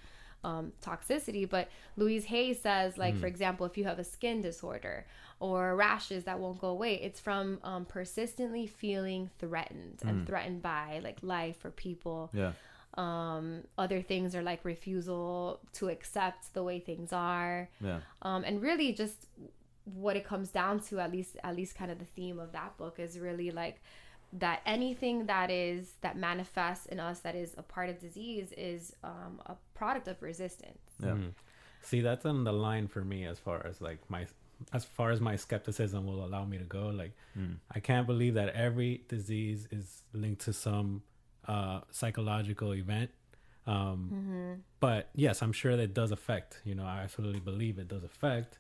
um, 0.46 0.72
toxicity. 0.82 1.46
But 1.56 1.66
Louise 1.98 2.26
Hay 2.26 2.54
says, 2.54 2.98
like, 2.98 3.16
for 3.22 3.28
example, 3.34 3.66
if 3.66 3.78
you 3.78 3.84
have 3.92 4.00
a 4.00 4.04
skin 4.16 4.42
disorder 4.42 4.98
or 5.40 5.76
rashes 5.76 6.24
that 6.28 6.38
won't 6.40 6.60
go 6.60 6.70
away, 6.78 6.94
it's 7.08 7.20
from 7.28 7.60
um, 7.64 7.84
persistently 7.86 8.66
feeling 8.68 9.30
threatened 9.40 9.98
and 10.10 10.28
threatened 10.28 10.62
by 10.62 10.88
like 11.04 11.18
life 11.22 11.60
or 11.66 11.72
people. 11.72 12.20
Yeah, 12.34 12.54
um 12.98 13.46
other 13.78 14.02
things 14.02 14.34
are 14.36 14.46
like 14.52 14.62
refusal 14.64 15.60
to 15.74 15.90
accept 15.96 16.54
the 16.54 16.64
way 16.64 16.80
things 16.80 17.12
are. 17.12 17.70
Yeah, 17.82 18.00
um 18.22 18.42
and 18.48 18.62
really 18.62 18.94
just 18.94 19.20
what 19.84 20.16
it 20.16 20.26
comes 20.32 20.50
down 20.50 20.80
to 20.88 21.00
at 21.00 21.12
least 21.12 21.38
at 21.44 21.54
least 21.60 21.76
kind 21.76 21.92
of 21.92 22.00
the 22.00 22.10
theme 22.18 22.40
of 22.40 22.50
that 22.54 22.72
book 22.78 22.96
is 23.06 23.20
really 23.20 23.52
like 23.52 23.78
that 24.34 24.62
anything 24.66 25.26
that 25.28 25.50
is 25.50 25.94
that 26.02 26.18
manifests 26.18 26.86
in 26.88 27.00
us 27.00 27.20
that 27.22 27.36
is 27.36 27.54
a 27.58 27.62
part 27.64 27.90
of 27.90 28.00
disease 28.00 28.52
is 28.58 28.94
um, 29.04 29.42
a 29.46 29.56
product 29.74 30.08
of 30.08 30.22
resistance 30.22 30.80
yeah. 31.00 31.12
Mhm. 31.12 31.34
See, 31.82 32.02
that's 32.02 32.26
on 32.26 32.44
the 32.44 32.52
line 32.52 32.88
for 32.88 33.04
me 33.06 33.26
as 33.26 33.38
far 33.38 33.64
as 33.66 33.80
like 33.80 34.00
my 34.10 34.26
as 34.74 34.86
far 34.86 35.12
as 35.12 35.22
my 35.22 35.36
skepticism 35.36 36.08
will 36.08 36.26
allow 36.26 36.46
me 36.46 36.58
to 36.58 36.64
go. 36.64 36.88
Like, 36.88 37.12
I 37.72 37.80
can't 37.80 38.08
believe 38.08 38.34
that 38.36 38.50
every 38.56 39.04
disease 39.08 39.68
is 39.70 40.02
linked 40.14 40.42
to 40.46 40.54
some 40.54 41.04
uh, 41.48 41.82
psychological 41.92 42.74
event. 42.74 43.12
Um, 43.68 44.10
But 44.80 45.10
yes, 45.14 45.42
I'm 45.44 45.52
sure 45.52 45.76
that 45.76 45.84
it 45.84 45.94
does 45.94 46.12
affect. 46.12 46.62
You 46.64 46.74
know, 46.74 46.86
I 46.86 47.00
absolutely 47.04 47.42
believe 47.42 47.78
it 47.78 47.88
does 47.88 48.04
affect. 48.04 48.58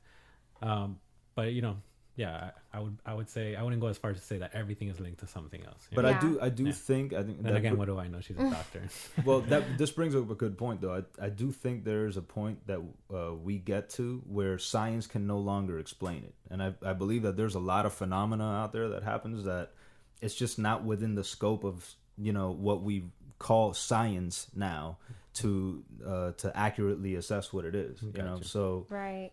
Um, 0.62 1.00
but 1.34 1.54
you 1.54 1.62
know, 1.62 1.78
yeah, 2.15 2.51
I, 2.73 2.78
I 2.78 2.82
would 2.82 2.97
I 3.06 3.13
would 3.13 3.30
say 3.30 3.56
I 3.56 3.63
wouldn't 3.63 3.82
go 3.82 3.88
as 3.88 3.97
far 3.97 4.12
as 4.12 4.17
to 4.17 4.23
say 4.23 4.38
that 4.38 4.51
everything 4.54 4.88
is 4.88 4.99
linked 4.99 5.19
to 5.19 5.28
something 5.28 5.63
else. 5.65 5.88
But 5.93 6.04
know? 6.04 6.10
I 6.10 6.13
do, 6.13 6.39
I 6.41 6.49
do 6.49 6.65
Yeah. 6.65 6.71
think 6.71 7.13
I 7.13 7.23
think 7.23 7.38
then 7.43 7.54
that 7.54 7.58
again, 7.58 7.78
what 7.78 7.86
do 7.88 7.99
I 7.99 8.08
know? 8.08 8.21
She's 8.21 8.38
a 8.38 8.49
doctor. 8.60 8.82
well 9.25 9.41
that 9.41 9.78
this 9.78 9.91
brings 9.91 10.15
up 10.15 10.30
a 10.30 10.36
good 10.36 10.58
point 10.58 10.82
though 10.82 10.95
i, 10.95 11.25
I 11.25 11.30
do 11.30 11.51
think 11.51 11.84
there's 11.84 12.17
a 12.17 12.21
point 12.21 12.65
that 12.67 12.80
uh, 13.13 13.34
we 13.34 13.58
get 13.58 13.89
to 13.91 14.21
where 14.28 14.58
science 14.58 15.08
can 15.08 15.28
no 15.28 15.38
longer 15.39 15.80
explain 15.80 16.23
it 16.23 16.34
and 16.49 16.62
I, 16.63 16.73
I 16.84 16.93
believe 16.93 17.23
that 17.23 17.36
there's 17.38 17.56
a 17.56 17.60
lot 17.60 17.86
of 17.86 17.93
phenomena 17.93 18.43
out 18.43 18.71
there 18.73 18.89
that 18.89 19.04
happens 19.04 19.43
that 19.45 19.71
it's 20.21 20.36
just 20.36 20.58
not 20.60 20.84
within 20.84 21.15
the 21.15 21.23
scope 21.23 21.63
of 21.63 21.95
you 22.17 22.34
know 22.34 22.51
what 22.51 22.82
we 22.82 23.06
call 23.39 23.73
science 23.73 24.47
now 24.56 24.97
to 25.36 25.84
uh, 26.06 26.32
to 26.34 26.56
accurately 26.56 27.15
assess 27.15 27.51
what 27.51 27.65
it 27.65 27.75
is 27.75 28.01
you 28.01 28.21
know 28.21 28.39
so 28.41 28.86
right 28.89 29.32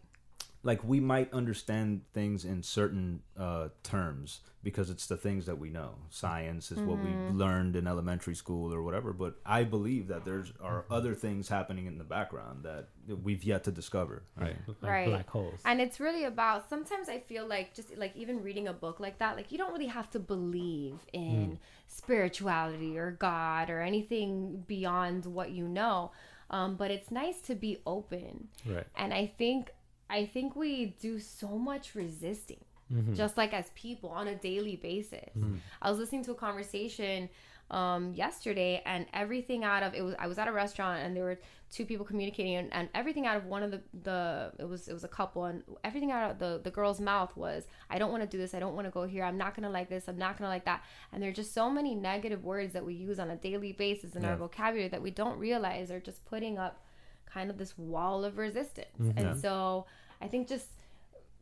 like 0.64 0.82
we 0.84 1.00
might 1.00 1.32
understand 1.32 2.02
things 2.14 2.44
in 2.44 2.62
certain 2.62 3.20
uh, 3.36 3.68
terms 3.82 4.40
because 4.62 4.90
it's 4.90 5.06
the 5.06 5.16
things 5.16 5.46
that 5.46 5.58
we 5.58 5.68
know. 5.70 5.90
Science 6.08 6.70
is 6.70 6.78
what 6.78 6.98
we 6.98 7.10
learned 7.32 7.74
in 7.74 7.88
elementary 7.88 8.36
school 8.36 8.72
or 8.72 8.80
whatever. 8.80 9.12
But 9.12 9.34
I 9.44 9.64
believe 9.64 10.06
that 10.06 10.24
there's 10.24 10.52
are 10.60 10.84
other 10.88 11.14
things 11.16 11.48
happening 11.48 11.86
in 11.86 11.98
the 11.98 12.04
background 12.04 12.62
that 12.62 12.86
we've 13.24 13.42
yet 13.42 13.64
to 13.64 13.72
discover. 13.72 14.22
right, 14.38 14.54
like 14.68 14.90
Right. 14.92 15.08
black 15.08 15.28
holes. 15.30 15.58
and 15.64 15.80
it's 15.80 15.98
really 15.98 16.22
about 16.24 16.68
sometimes 16.70 17.08
i 17.08 17.18
feel 17.18 17.44
like 17.46 17.74
just 17.74 17.96
like 17.96 18.14
even 18.14 18.40
reading 18.42 18.68
a 18.68 18.72
book 18.72 19.00
like 19.00 19.18
that 19.18 19.34
like 19.34 19.50
you 19.50 19.58
don't 19.58 19.72
really 19.72 19.86
have 19.86 20.08
to 20.10 20.20
believe 20.20 20.94
in 21.12 21.58
spirituality 21.88 22.96
or 22.98 23.12
god 23.12 23.70
or 23.70 23.80
anything 23.80 24.62
beyond 24.66 25.24
what 25.26 25.50
you 25.50 25.66
know 25.66 26.12
um, 26.50 26.76
but 26.76 26.90
it's 26.90 27.10
nice 27.10 27.40
to 27.40 27.54
be 27.54 27.78
open 27.86 28.48
right. 28.66 28.86
and 28.96 29.12
i 29.14 29.26
think 29.38 29.70
i 30.12 30.24
think 30.24 30.54
we 30.54 30.94
do 31.00 31.18
so 31.18 31.48
much 31.48 31.94
resisting 31.94 32.64
mm-hmm. 32.92 33.14
just 33.14 33.36
like 33.36 33.52
as 33.52 33.70
people 33.74 34.10
on 34.10 34.28
a 34.28 34.34
daily 34.34 34.76
basis. 34.76 35.30
Mm-hmm. 35.36 35.56
I 35.80 35.90
was 35.90 35.98
listening 35.98 36.24
to 36.24 36.32
a 36.32 36.36
conversation 36.36 37.28
um 37.70 38.12
yesterday 38.12 38.82
and 38.84 39.06
everything 39.14 39.64
out 39.64 39.82
of 39.82 39.94
it 39.94 40.04
was 40.04 40.14
i 40.18 40.26
was 40.26 40.36
at 40.36 40.46
a 40.46 40.52
restaurant 40.52 41.02
and 41.02 41.16
there 41.16 41.24
were 41.24 41.38
two 41.70 41.86
people 41.86 42.04
communicating 42.04 42.56
and, 42.56 42.68
and 42.72 42.88
everything 42.94 43.26
out 43.26 43.36
of 43.36 43.46
one 43.46 43.62
of 43.62 43.70
the 43.70 43.80
the 44.02 44.52
it 44.58 44.68
was 44.68 44.88
it 44.88 44.92
was 44.92 45.04
a 45.04 45.08
couple 45.08 45.44
and 45.44 45.62
everything 45.82 46.10
out 46.10 46.32
of 46.32 46.38
the 46.38 46.60
the 46.64 46.70
girl's 46.70 47.00
mouth 47.00 47.34
was 47.34 47.66
i 47.88 47.98
don't 47.98 48.10
want 48.10 48.22
to 48.22 48.28
do 48.28 48.36
this. 48.36 48.52
I 48.52 48.58
don't 48.58 48.74
want 48.74 48.86
to 48.86 48.90
go 48.90 49.04
here. 49.04 49.24
I'm 49.24 49.38
not 49.38 49.54
gonna 49.54 49.70
like 49.70 49.88
this. 49.88 50.06
I'm 50.06 50.18
not 50.18 50.36
gonna 50.36 50.50
like 50.50 50.66
that. 50.66 50.84
And 51.12 51.22
there 51.22 51.30
are 51.30 51.32
just 51.32 51.54
so 51.54 51.70
many 51.70 51.94
negative 51.94 52.44
words 52.44 52.74
that 52.74 52.84
we 52.84 52.94
use 52.94 53.18
on 53.18 53.30
a 53.30 53.36
daily 53.36 53.72
basis 53.72 54.16
in 54.16 54.24
our 54.24 54.36
vocabulary 54.36 54.88
that 54.88 55.00
we 55.00 55.10
don't 55.10 55.38
realize 55.38 55.90
are 55.90 56.00
just 56.00 56.24
putting 56.26 56.58
up 56.58 56.82
kind 57.24 57.50
of 57.50 57.56
this 57.56 57.78
wall 57.78 58.24
of 58.24 58.38
resistance. 58.38 58.88
Mm-hmm. 59.00 59.18
Yeah. 59.18 59.30
and 59.30 59.40
so 59.40 59.86
i 60.22 60.28
think 60.28 60.48
just 60.48 60.68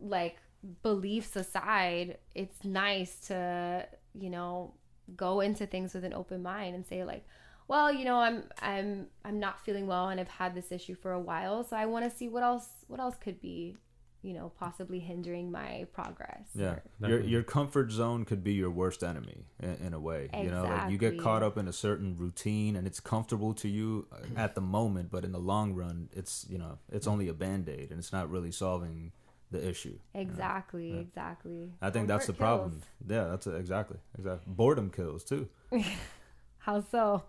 like 0.00 0.36
beliefs 0.82 1.36
aside 1.36 2.18
it's 2.34 2.64
nice 2.64 3.16
to 3.20 3.86
you 4.18 4.30
know 4.30 4.72
go 5.16 5.40
into 5.40 5.66
things 5.66 5.94
with 5.94 6.04
an 6.04 6.14
open 6.14 6.42
mind 6.42 6.74
and 6.74 6.86
say 6.86 7.04
like 7.04 7.24
well 7.68 7.92
you 7.92 8.04
know 8.04 8.16
i'm 8.16 8.42
i'm 8.60 9.06
i'm 9.24 9.38
not 9.38 9.60
feeling 9.64 9.86
well 9.86 10.08
and 10.08 10.20
i've 10.20 10.28
had 10.28 10.54
this 10.54 10.72
issue 10.72 10.94
for 10.94 11.12
a 11.12 11.20
while 11.20 11.64
so 11.64 11.76
i 11.76 11.86
want 11.86 12.04
to 12.04 12.14
see 12.16 12.28
what 12.28 12.42
else 12.42 12.68
what 12.88 13.00
else 13.00 13.16
could 13.16 13.40
be 13.40 13.76
you 14.22 14.34
know 14.34 14.52
possibly 14.58 15.00
hindering 15.00 15.50
my 15.50 15.86
progress 15.92 16.48
Yeah, 16.54 16.76
your 17.00 17.20
your 17.20 17.42
comfort 17.42 17.90
zone 17.90 18.24
could 18.24 18.44
be 18.44 18.52
your 18.52 18.70
worst 18.70 19.02
enemy 19.02 19.46
in, 19.60 19.76
in 19.86 19.94
a 19.94 20.00
way. 20.00 20.28
You 20.36 20.50
know, 20.50 20.64
like 20.64 20.90
you 20.90 20.98
get 20.98 21.18
caught 21.18 21.42
up 21.42 21.56
in 21.56 21.68
a 21.68 21.72
certain 21.72 22.16
routine 22.16 22.76
and 22.76 22.86
it's 22.86 23.00
comfortable 23.00 23.54
to 23.54 23.68
you 23.68 24.06
uh, 24.12 24.18
at 24.36 24.54
the 24.54 24.60
moment, 24.60 25.10
but 25.10 25.24
in 25.24 25.32
the 25.32 25.38
long 25.38 25.74
run, 25.74 26.08
it's 26.12 26.46
you 26.48 26.58
know 26.58 26.78
it's 26.90 27.06
only 27.06 27.28
a 27.28 27.34
band 27.34 27.68
aid 27.68 27.90
and 27.90 27.98
it's 27.98 28.12
not 28.12 28.30
really 28.30 28.52
solving 28.52 29.12
the 29.50 29.68
issue. 29.68 29.98
exactly 30.14 30.98
exactly 30.98 31.72
I 31.82 31.90
think 31.90 32.06
that's 32.06 32.26
the 32.26 32.32
Comfort 32.32 32.40
problem. 32.40 32.82
Yeah, 33.08 33.24
that's 33.24 33.46
a, 33.46 33.56
exactly 33.56 33.98
exactly. 34.18 34.52
Boredom 34.52 34.90
kills 34.90 35.24
too. 35.24 35.48
how 36.58 36.84
so 36.90 37.22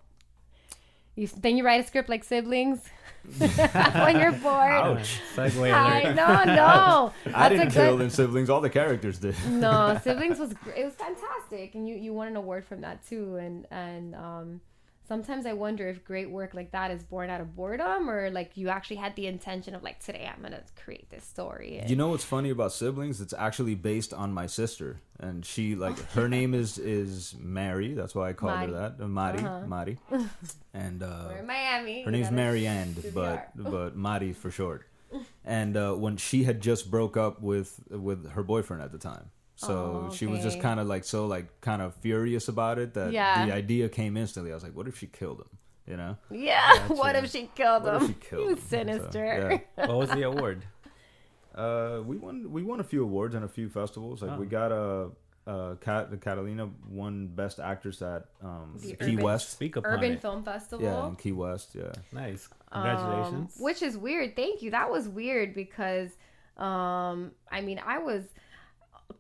you 1.22 1.28
then 1.40 1.56
you 1.58 1.64
write 1.64 1.84
a 1.84 1.88
script 1.88 2.10
like 2.10 2.24
siblings 2.24 2.80
when 3.38 4.20
you're 4.20 4.32
bored 4.32 4.72
Ouch. 4.72 5.20
Segue 5.36 5.72
I 5.72 6.02
alert. 6.02 6.16
no 6.16 6.44
no 6.56 7.14
I 7.36 7.50
didn't 7.50 7.70
kill 7.72 7.98
good- 7.98 8.04
in 8.06 8.10
siblings. 8.10 8.50
All 8.50 8.62
the 8.62 8.70
characters 8.70 9.20
did. 9.20 9.36
no 9.48 10.00
siblings 10.04 10.40
was 10.40 10.52
it 10.76 10.84
was 10.84 10.96
fantastic 10.96 11.76
and 11.76 11.88
you 11.88 11.96
you 11.96 12.14
won 12.14 12.28
an 12.28 12.36
award 12.36 12.66
from 12.66 12.82
that 12.82 13.06
too 13.08 13.36
and 13.36 13.68
and 13.72 14.16
um 14.16 14.62
sometimes 15.12 15.46
I 15.46 15.52
wonder 15.66 15.90
if 15.90 15.98
great 16.06 16.30
work 16.40 16.52
like 16.54 16.72
that 16.72 16.90
is 16.96 17.04
born 17.04 17.30
out 17.30 17.42
of 17.42 17.54
boredom 17.60 18.10
or 18.10 18.30
like 18.30 18.56
you 18.56 18.70
actually 18.70 18.96
had 19.06 19.14
the 19.18 19.28
intention 19.28 19.76
of 19.76 19.84
like 19.84 20.00
today 20.00 20.26
I'm 20.32 20.42
gonna 20.42 20.64
create 20.84 21.10
this 21.10 21.26
story. 21.26 21.80
And 21.80 21.90
You 21.90 21.98
know 21.98 22.10
what's 22.12 22.24
funny 22.24 22.50
about 22.50 22.72
siblings? 22.72 23.20
It's 23.20 23.34
actually 23.48 23.76
based 23.76 24.14
on 24.14 24.32
my 24.42 24.48
sister, 24.48 24.90
and 25.20 25.46
she 25.46 25.76
like 25.76 25.98
her 26.18 26.30
name 26.30 26.54
is 26.54 26.78
is 26.78 27.36
Mary. 27.40 27.94
That's 28.00 28.16
why 28.16 28.30
I 28.30 28.34
called 28.34 28.54
Mari. 28.54 28.68
her 28.72 28.74
that, 28.80 29.04
uh, 29.04 29.08
Mari, 29.08 29.40
Uh-huh. 29.40 29.68
Mari, 29.76 29.96
and 30.74 31.04
uh, 31.04 31.26
we're 31.30 31.38
in 31.40 31.48
Miami. 31.48 32.04
her 32.04 32.12
name's 32.12 32.32
Mary 32.32 32.66
Ann, 32.66 32.96
but 33.14 33.50
but 33.76 33.90
Mari 33.96 34.32
for 34.34 34.50
short. 34.52 34.82
And 35.44 35.76
uh, 35.76 35.94
when 36.06 36.16
she 36.16 36.46
had 36.46 36.62
just 36.62 36.90
broke 36.90 37.18
up 37.26 37.42
with 37.42 37.70
with 37.90 38.32
her 38.36 38.44
boyfriend 38.44 38.82
at 38.82 38.92
the 38.94 38.98
time, 39.12 39.26
so 39.68 40.08
Oh, 40.10 40.14
she 40.16 40.26
was 40.26 40.42
just 40.42 40.60
kind 40.60 40.80
of 40.80 40.88
like 40.88 41.04
so 41.04 41.26
like 41.28 41.48
kind 41.62 41.82
of 41.82 41.94
furious 41.96 42.48
about 42.48 42.80
it 42.80 42.94
that 42.96 43.12
Yeah. 43.14 43.46
the 43.46 43.54
idea 43.54 43.90
came 43.90 44.18
instantly. 44.18 44.52
I 44.52 44.56
was 44.56 44.64
like, 44.64 44.76
what 44.76 44.88
if 44.88 44.98
she 44.98 45.08
killed 45.08 45.40
him? 45.42 45.50
You 45.88 45.98
know? 45.98 46.18
Yeah. 46.30 46.88
What 47.02 47.16
if 47.16 47.32
she 47.32 47.50
killed 47.56 47.84
What 47.84 47.96
him? 47.96 48.02
if 48.04 48.08
she 48.10 48.14
killed 48.30 48.42
you 48.50 48.50
him? 48.56 48.58
So, 48.58 48.64
sinister. 48.78 49.26
yeah. 49.78 49.86
what 49.88 49.98
was 49.98 50.10
the 50.10 50.24
award? 50.24 50.64
Uh, 51.54 52.02
we 52.06 52.18
won 52.18 52.52
we 52.52 52.64
won 52.64 52.80
a 52.80 52.84
few 52.84 53.04
awards 53.04 53.36
and 53.36 53.44
a 53.44 53.48
few 53.48 53.68
festivals. 53.70 54.22
Like 54.22 54.40
we 54.40 54.46
Oh. 54.46 54.50
got 54.50 54.72
a. 54.72 55.10
Uh, 55.48 55.74
Cat, 55.78 56.10
Catalina 56.22 56.70
won 56.88 57.26
Best 57.28 57.60
Actress 57.60 58.04
at 58.04 58.26
um, 58.44 58.76
The 58.80 58.94
Key 58.96 59.14
Urban- 59.16 59.24
West. 59.26 59.50
Speak 59.50 59.76
upon 59.76 59.92
Urban 59.94 60.12
it. 60.14 60.22
Film 60.22 60.44
Festival. 60.44 60.86
Yeah, 60.86 61.08
in 61.08 61.16
Key 61.16 61.32
West. 61.32 61.70
Yeah. 61.74 61.92
Nice. 62.12 62.48
Um, 62.72 62.84
Congratulations. 62.84 63.56
which 63.60 63.82
is 63.82 63.98
weird. 63.98 64.36
Thank 64.36 64.62
you. 64.62 64.70
That 64.70 64.92
was 64.92 65.10
weird 65.10 65.56
because, 65.56 66.12
um, 66.58 67.32
I 67.52 67.62
mean, 67.62 67.82
I 67.84 67.98
was 67.98 68.24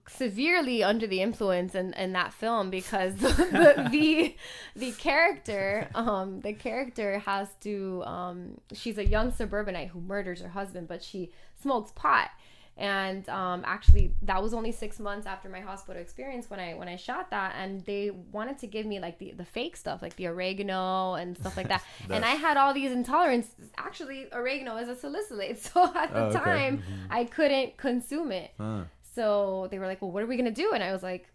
severely 0.09 0.83
under 0.83 1.07
the 1.07 1.21
influence 1.21 1.75
in, 1.75 1.93
in 1.93 2.13
that 2.13 2.33
film 2.33 2.69
because 2.69 3.15
the, 3.15 3.27
the 3.89 3.89
the 3.91 4.35
the 4.75 4.91
character 4.93 5.89
um 5.95 6.41
the 6.41 6.53
character 6.53 7.19
has 7.19 7.47
to 7.61 8.03
um 8.05 8.57
she's 8.73 8.97
a 8.97 9.05
young 9.05 9.31
suburbanite 9.31 9.89
who 9.89 10.01
murders 10.01 10.41
her 10.41 10.49
husband 10.49 10.87
but 10.87 11.03
she 11.03 11.31
smokes 11.61 11.91
pot. 11.95 12.29
And 12.77 13.27
um 13.29 13.63
actually 13.65 14.13
that 14.23 14.41
was 14.41 14.53
only 14.53 14.71
six 14.71 14.97
months 14.99 15.27
after 15.27 15.49
my 15.49 15.59
hospital 15.59 16.01
experience 16.01 16.49
when 16.49 16.59
i 16.59 16.73
when 16.73 16.87
i 16.87 16.95
shot 16.95 17.29
that 17.29 17.53
and 17.57 17.81
they 17.85 18.11
wanted 18.31 18.57
to 18.59 18.67
give 18.67 18.85
me 18.85 18.99
like 18.99 19.19
the 19.19 19.33
the 19.33 19.45
fake 19.45 19.75
stuff 19.75 20.01
like 20.01 20.15
the 20.15 20.27
oregano 20.27 21.13
and 21.15 21.37
stuff 21.37 21.57
like 21.57 21.67
that. 21.67 21.83
And 22.09 22.23
i 22.25 22.31
had 22.31 22.57
all 22.57 22.73
these 22.73 22.91
intolerances. 22.91 23.49
Actually 23.77 24.27
oregano 24.33 24.77
is 24.77 24.87
a 24.89 24.95
salicylate 24.95 25.59
so 25.65 25.83
at 25.95 26.11
the 26.13 26.19
Oh, 26.19 26.23
okay. 26.27 26.39
time 26.39 26.83
i 27.09 27.25
couldn't 27.25 27.77
consume 27.77 28.31
it. 28.31 28.51
Huh. 28.57 28.83
So 29.15 29.67
they 29.71 29.79
were 29.79 29.87
like, 29.87 30.01
"Well, 30.01 30.11
what 30.11 30.23
are 30.23 30.27
we 30.27 30.37
gonna 30.37 30.51
do?" 30.51 30.71
And 30.73 30.83
I 30.83 30.91
was 30.91 31.03
like, 31.03 31.27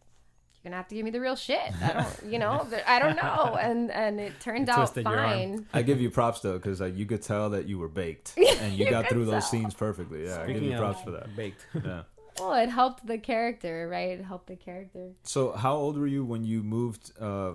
"You're 0.54 0.70
gonna 0.70 0.76
have 0.76 0.88
to 0.88 0.94
give 0.94 1.04
me 1.04 1.10
the 1.10 1.20
real 1.20 1.36
shit. 1.36 1.60
I 1.82 1.92
don't, 1.92 2.22
you 2.32 2.38
know, 2.38 2.66
I 2.86 2.98
don't 2.98 3.16
know." 3.16 3.56
And 3.60 3.90
and 3.90 4.18
it 4.20 4.38
turned 4.40 4.66
You 4.68 4.72
out 4.74 4.76
twisted 4.78 5.04
your 5.06 5.18
arm. 5.18 5.30
fine. 5.30 5.66
I 5.72 5.82
give 5.82 6.00
you 6.00 6.10
props 6.10 6.40
though, 6.40 6.54
because 6.58 6.80
like, 6.80 6.96
you 6.96 7.06
could 7.06 7.22
tell 7.22 7.50
that 7.50 7.66
you 7.66 7.78
were 7.78 7.88
baked, 7.88 8.34
and 8.60 8.72
you, 8.72 8.84
You 8.86 8.90
got 8.90 9.04
could 9.06 9.12
through 9.14 9.26
those 9.26 9.48
scenes 9.50 9.74
perfectly. 9.74 10.24
Yeah, 10.24 10.34
I 10.42 10.46
give 10.46 10.56
Speaking 10.56 10.64
you 10.70 10.74
of 10.74 10.80
props 10.80 11.02
for 11.02 11.10
that. 11.12 11.34
baked. 11.36 11.66
Yeah. 11.84 12.02
Well, 12.38 12.52
it 12.52 12.68
helped 12.68 13.06
the 13.06 13.16
character, 13.16 13.88
right? 13.90 14.10
It 14.18 14.22
helped 14.22 14.48
the 14.48 14.56
character. 14.56 15.12
So, 15.22 15.52
how 15.52 15.74
old 15.74 15.96
were 15.96 16.06
you 16.06 16.22
when 16.22 16.44
you 16.44 16.62
moved 16.62 17.12
uh, 17.18 17.52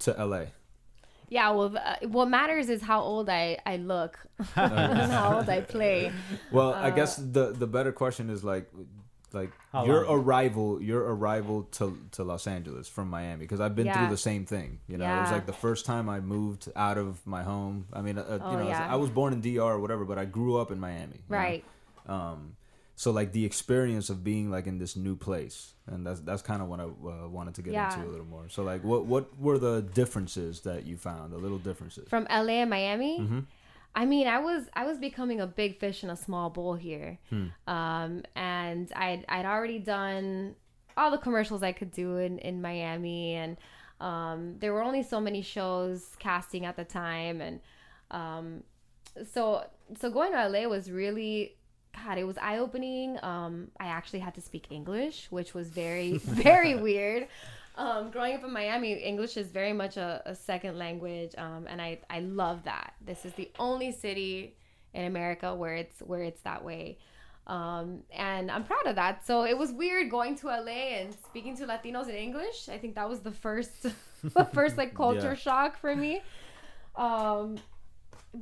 to 0.00 0.12
LA? 0.12 0.44
Yeah. 1.28 1.50
Well, 1.50 1.76
uh, 1.76 1.96
what 2.08 2.26
matters 2.30 2.70
is 2.70 2.80
how 2.80 3.02
old 3.02 3.28
I 3.28 3.58
I 3.66 3.76
look, 3.76 4.18
and 4.56 5.12
how 5.12 5.36
old 5.36 5.48
I 5.50 5.60
play. 5.60 6.10
Well, 6.50 6.72
I 6.72 6.88
Uh, 6.88 6.96
guess 6.96 7.16
the 7.16 7.52
the 7.52 7.66
better 7.66 7.92
question 7.92 8.30
is 8.30 8.42
like, 8.42 8.70
like 9.32 9.50
How 9.72 9.84
your 9.84 10.06
long? 10.06 10.20
arrival, 10.20 10.82
your 10.82 11.00
arrival 11.14 11.64
to 11.72 11.98
to 12.12 12.24
Los 12.24 12.46
Angeles 12.46 12.88
from 12.88 13.08
Miami, 13.10 13.40
because 13.44 13.60
I've 13.60 13.74
been 13.74 13.86
Yeah. 13.86 13.98
through 13.98 14.08
the 14.10 14.16
same 14.16 14.44
thing. 14.46 14.80
You 14.88 14.96
know, 14.98 15.04
it 15.06 15.20
was 15.22 15.30
like 15.32 15.46
the 15.46 15.52
first 15.52 15.84
time 15.86 16.08
I 16.08 16.20
moved 16.20 16.70
out 16.76 16.98
of 16.98 17.26
my 17.26 17.42
home. 17.42 17.86
I 17.92 18.00
mean, 18.02 18.18
uh, 18.18 18.38
Oh, 18.42 18.50
you 18.52 18.56
know, 18.58 18.68
yeah. 18.68 18.86
I 18.92 18.96
was 18.96 19.10
born 19.10 19.32
in 19.32 19.40
DR 19.40 19.62
or 19.74 19.78
whatever, 19.80 20.04
but 20.04 20.18
I 20.18 20.24
grew 20.24 20.56
up 20.56 20.70
in 20.70 20.78
Miami. 20.80 21.16
you 21.16 21.22
know? 21.30 21.36
Right. 21.36 21.64
Um, 22.06 22.56
so 22.96 23.12
like 23.12 23.30
the 23.32 23.44
experience 23.44 24.10
of 24.10 24.24
being 24.24 24.50
like 24.50 24.66
in 24.66 24.78
this 24.78 24.96
new 24.96 25.14
place, 25.14 25.74
and 25.86 26.04
that's 26.06 26.20
that's 26.20 26.42
kind 26.42 26.60
of 26.62 26.68
what 26.68 26.80
I 26.80 26.84
uh, 26.84 27.28
wanted 27.28 27.54
to 27.56 27.62
get 27.62 27.72
Yeah. 27.74 27.94
into 27.94 28.08
a 28.08 28.10
little 28.10 28.26
more. 28.26 28.48
So 28.48 28.62
like, 28.64 28.82
what 28.82 29.04
what 29.06 29.38
were 29.38 29.58
the 29.58 29.82
differences 29.82 30.62
that 30.62 30.84
you 30.84 30.96
found? 30.96 31.32
The 31.32 31.38
little 31.38 31.58
differences. 31.58 32.08
From 32.08 32.26
LA 32.30 32.54
and 32.62 32.70
Miami. 32.70 33.20
Mm-hmm. 33.20 33.40
I 33.94 34.04
mean, 34.04 34.26
I 34.28 34.38
was 34.38 34.64
I 34.74 34.84
was 34.86 34.98
becoming 34.98 35.40
a 35.40 35.46
big 35.46 35.78
fish 35.78 36.04
in 36.04 36.10
a 36.10 36.16
small 36.16 36.50
bowl 36.50 36.74
here, 36.74 37.18
Hmm. 37.30 37.46
um, 37.66 38.22
and 38.36 38.92
I'd 38.94 39.24
I'd 39.28 39.44
already 39.46 39.78
done 39.80 40.54
all 40.96 41.10
the 41.10 41.18
commercials 41.18 41.62
I 41.62 41.72
could 41.72 41.90
do 41.90 42.16
in 42.18 42.38
in 42.38 42.62
Miami, 42.62 43.34
and 43.34 43.56
um, 44.00 44.56
there 44.58 44.72
were 44.72 44.82
only 44.82 45.02
so 45.02 45.20
many 45.20 45.42
shows 45.42 46.14
casting 46.18 46.64
at 46.64 46.76
the 46.76 46.84
time, 46.84 47.40
and 47.40 47.60
um, 48.10 48.62
so 49.32 49.64
so 49.98 50.10
going 50.10 50.32
to 50.32 50.48
LA 50.48 50.68
was 50.68 50.90
really. 50.90 51.54
God, 52.04 52.16
it 52.18 52.24
was 52.24 52.38
eye 52.38 52.58
opening. 52.58 53.18
Um, 53.24 53.72
I 53.80 53.86
actually 53.88 54.20
had 54.20 54.34
to 54.36 54.40
speak 54.40 54.66
English, 54.70 55.26
which 55.30 55.52
was 55.52 55.68
very, 55.70 56.18
very 56.18 56.76
weird. 56.86 57.26
Um, 57.78 58.10
growing 58.10 58.34
up 58.34 58.42
in 58.42 58.52
Miami, 58.52 58.92
English 58.94 59.36
is 59.36 59.48
very 59.52 59.72
much 59.72 59.96
a, 59.96 60.20
a 60.26 60.34
second 60.34 60.76
language, 60.76 61.32
um, 61.38 61.66
and 61.68 61.80
I, 61.80 62.00
I 62.10 62.18
love 62.20 62.64
that. 62.64 62.94
This 63.00 63.24
is 63.24 63.32
the 63.34 63.48
only 63.58 63.92
city 63.92 64.56
in 64.94 65.04
America 65.04 65.54
where 65.54 65.76
it's 65.76 66.00
where 66.00 66.22
it's 66.24 66.40
that 66.42 66.64
way, 66.64 66.98
um, 67.46 68.00
and 68.12 68.50
I'm 68.50 68.64
proud 68.64 68.86
of 68.86 68.96
that. 68.96 69.24
So 69.24 69.44
it 69.44 69.56
was 69.56 69.70
weird 69.70 70.10
going 70.10 70.34
to 70.40 70.48
LA 70.48 70.98
and 71.00 71.14
speaking 71.14 71.56
to 71.58 71.66
Latinos 71.66 72.08
in 72.08 72.16
English. 72.16 72.68
I 72.68 72.78
think 72.78 72.96
that 72.96 73.08
was 73.08 73.20
the 73.20 73.30
first, 73.30 73.82
the 74.24 74.44
first 74.46 74.76
like 74.76 74.92
culture 75.04 75.34
Yeah. 75.34 75.34
shock 75.34 75.78
for 75.78 75.94
me. 75.94 76.20
Um, 76.96 77.58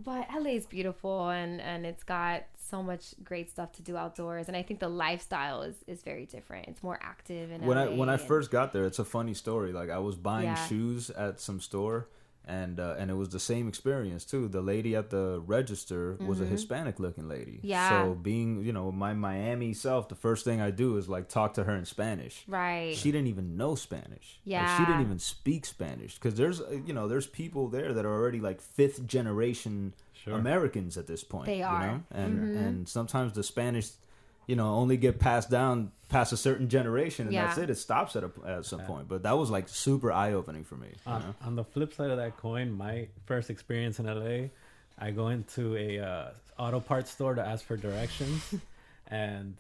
but 0.04 0.26
LA 0.34 0.50
is 0.50 0.66
beautiful 0.66 1.28
and 1.30 1.60
and 1.60 1.84
it's 1.86 2.02
got 2.04 2.44
so 2.58 2.82
much 2.82 3.14
great 3.22 3.50
stuff 3.50 3.72
to 3.72 3.82
do 3.82 3.96
outdoors, 3.96 4.48
and 4.48 4.56
I 4.56 4.62
think 4.62 4.80
the 4.80 4.88
lifestyle 4.88 5.62
is 5.62 5.76
is 5.86 6.02
very 6.02 6.26
different. 6.26 6.68
It's 6.68 6.82
more 6.82 6.98
active 7.02 7.50
in 7.50 7.62
when 7.62 7.76
LA 7.78 7.84
I 7.84 7.88
when 7.96 8.08
I 8.08 8.16
first 8.16 8.50
got 8.50 8.72
there, 8.72 8.84
it's 8.84 8.98
a 8.98 9.04
funny 9.04 9.34
story. 9.34 9.72
Like 9.72 9.90
I 9.90 9.98
was 9.98 10.16
buying 10.16 10.46
Yeah. 10.46 10.66
shoes 10.66 11.10
at 11.10 11.40
some 11.40 11.60
store, 11.60 12.08
and 12.46 12.78
uh, 12.78 12.94
and 12.98 13.10
it 13.10 13.14
was 13.14 13.30
the 13.30 13.40
same 13.40 13.66
experience 13.68 14.24
too. 14.24 14.46
The 14.48 14.60
lady 14.62 14.94
at 14.94 15.10
the 15.10 15.42
register 15.46 16.16
was 16.20 16.40
a 16.40 16.44
Hispanic 16.46 17.00
looking 17.00 17.28
lady. 17.28 17.58
Mm-hmm. 17.58 17.66
Yeah. 17.66 17.88
So 18.04 18.14
being 18.14 18.64
you 18.64 18.72
know 18.72 18.92
my 18.92 19.14
Miami 19.14 19.74
self, 19.74 20.08
the 20.08 20.14
first 20.14 20.44
thing 20.44 20.60
I 20.60 20.70
do 20.70 20.96
is 20.96 21.08
like 21.08 21.28
talk 21.28 21.54
to 21.54 21.64
her 21.64 21.74
in 21.74 21.84
Spanish. 21.84 22.44
right. 22.46 22.94
She 22.96 23.10
didn't 23.12 23.26
even 23.28 23.56
know 23.56 23.74
Spanish. 23.74 24.40
Like, 24.46 24.78
she 24.78 24.84
didn't 24.86 25.00
even 25.02 25.18
speak 25.18 25.66
Spanish 25.66 26.14
because 26.14 26.36
there's 26.36 26.60
uh, 26.60 26.78
you 26.86 26.92
know 26.94 27.08
there's 27.08 27.26
people 27.26 27.68
there 27.68 27.92
that 27.92 28.04
are 28.04 28.14
already 28.14 28.40
like 28.40 28.60
fifth 28.60 29.06
generation 29.06 29.94
Sure. 30.24 30.34
Americans 30.34 30.96
at 30.96 31.06
this 31.06 31.22
point. 31.22 31.46
They 31.46 31.58
you 31.58 31.64
are. 31.64 31.86
know? 31.86 32.02
and 32.10 32.38
Mhm. 32.38 32.56
and 32.66 32.88
sometimes 32.88 33.32
the 33.34 33.42
Spanish, 33.42 33.90
you 34.46 34.56
know, 34.56 34.74
only 34.74 34.96
get 34.96 35.18
passed 35.18 35.50
down 35.50 35.92
past 36.08 36.32
a 36.32 36.36
certain 36.36 36.68
generation, 36.68 37.26
and 37.26 37.34
Yeah. 37.34 37.46
that's 37.46 37.58
it. 37.58 37.68
It 37.70 37.78
stops 37.78 38.14
at 38.14 38.22
a, 38.24 38.30
at 38.46 38.64
some 38.64 38.80
point. 38.82 39.08
But 39.08 39.24
that 39.24 39.36
was 39.36 39.50
like 39.50 39.68
super 39.68 40.12
eye 40.12 40.32
opening 40.34 40.62
for 40.64 40.76
me. 40.76 40.88
you 40.88 41.12
On, 41.12 41.20
know? 41.20 41.34
on 41.44 41.56
the 41.56 41.64
flip 41.64 41.92
side 41.92 42.10
of 42.10 42.16
that 42.18 42.36
coin, 42.36 42.70
my 42.72 43.08
first 43.26 43.50
experience 43.50 43.98
in 43.98 44.06
LA, 44.06 44.48
I 44.98 45.10
go 45.10 45.28
into 45.28 45.76
a 45.76 45.98
uh, 45.98 46.30
auto 46.58 46.78
parts 46.80 47.10
store 47.10 47.34
to 47.34 47.44
ask 47.44 47.64
for 47.64 47.76
directions, 47.76 48.54
and 49.08 49.54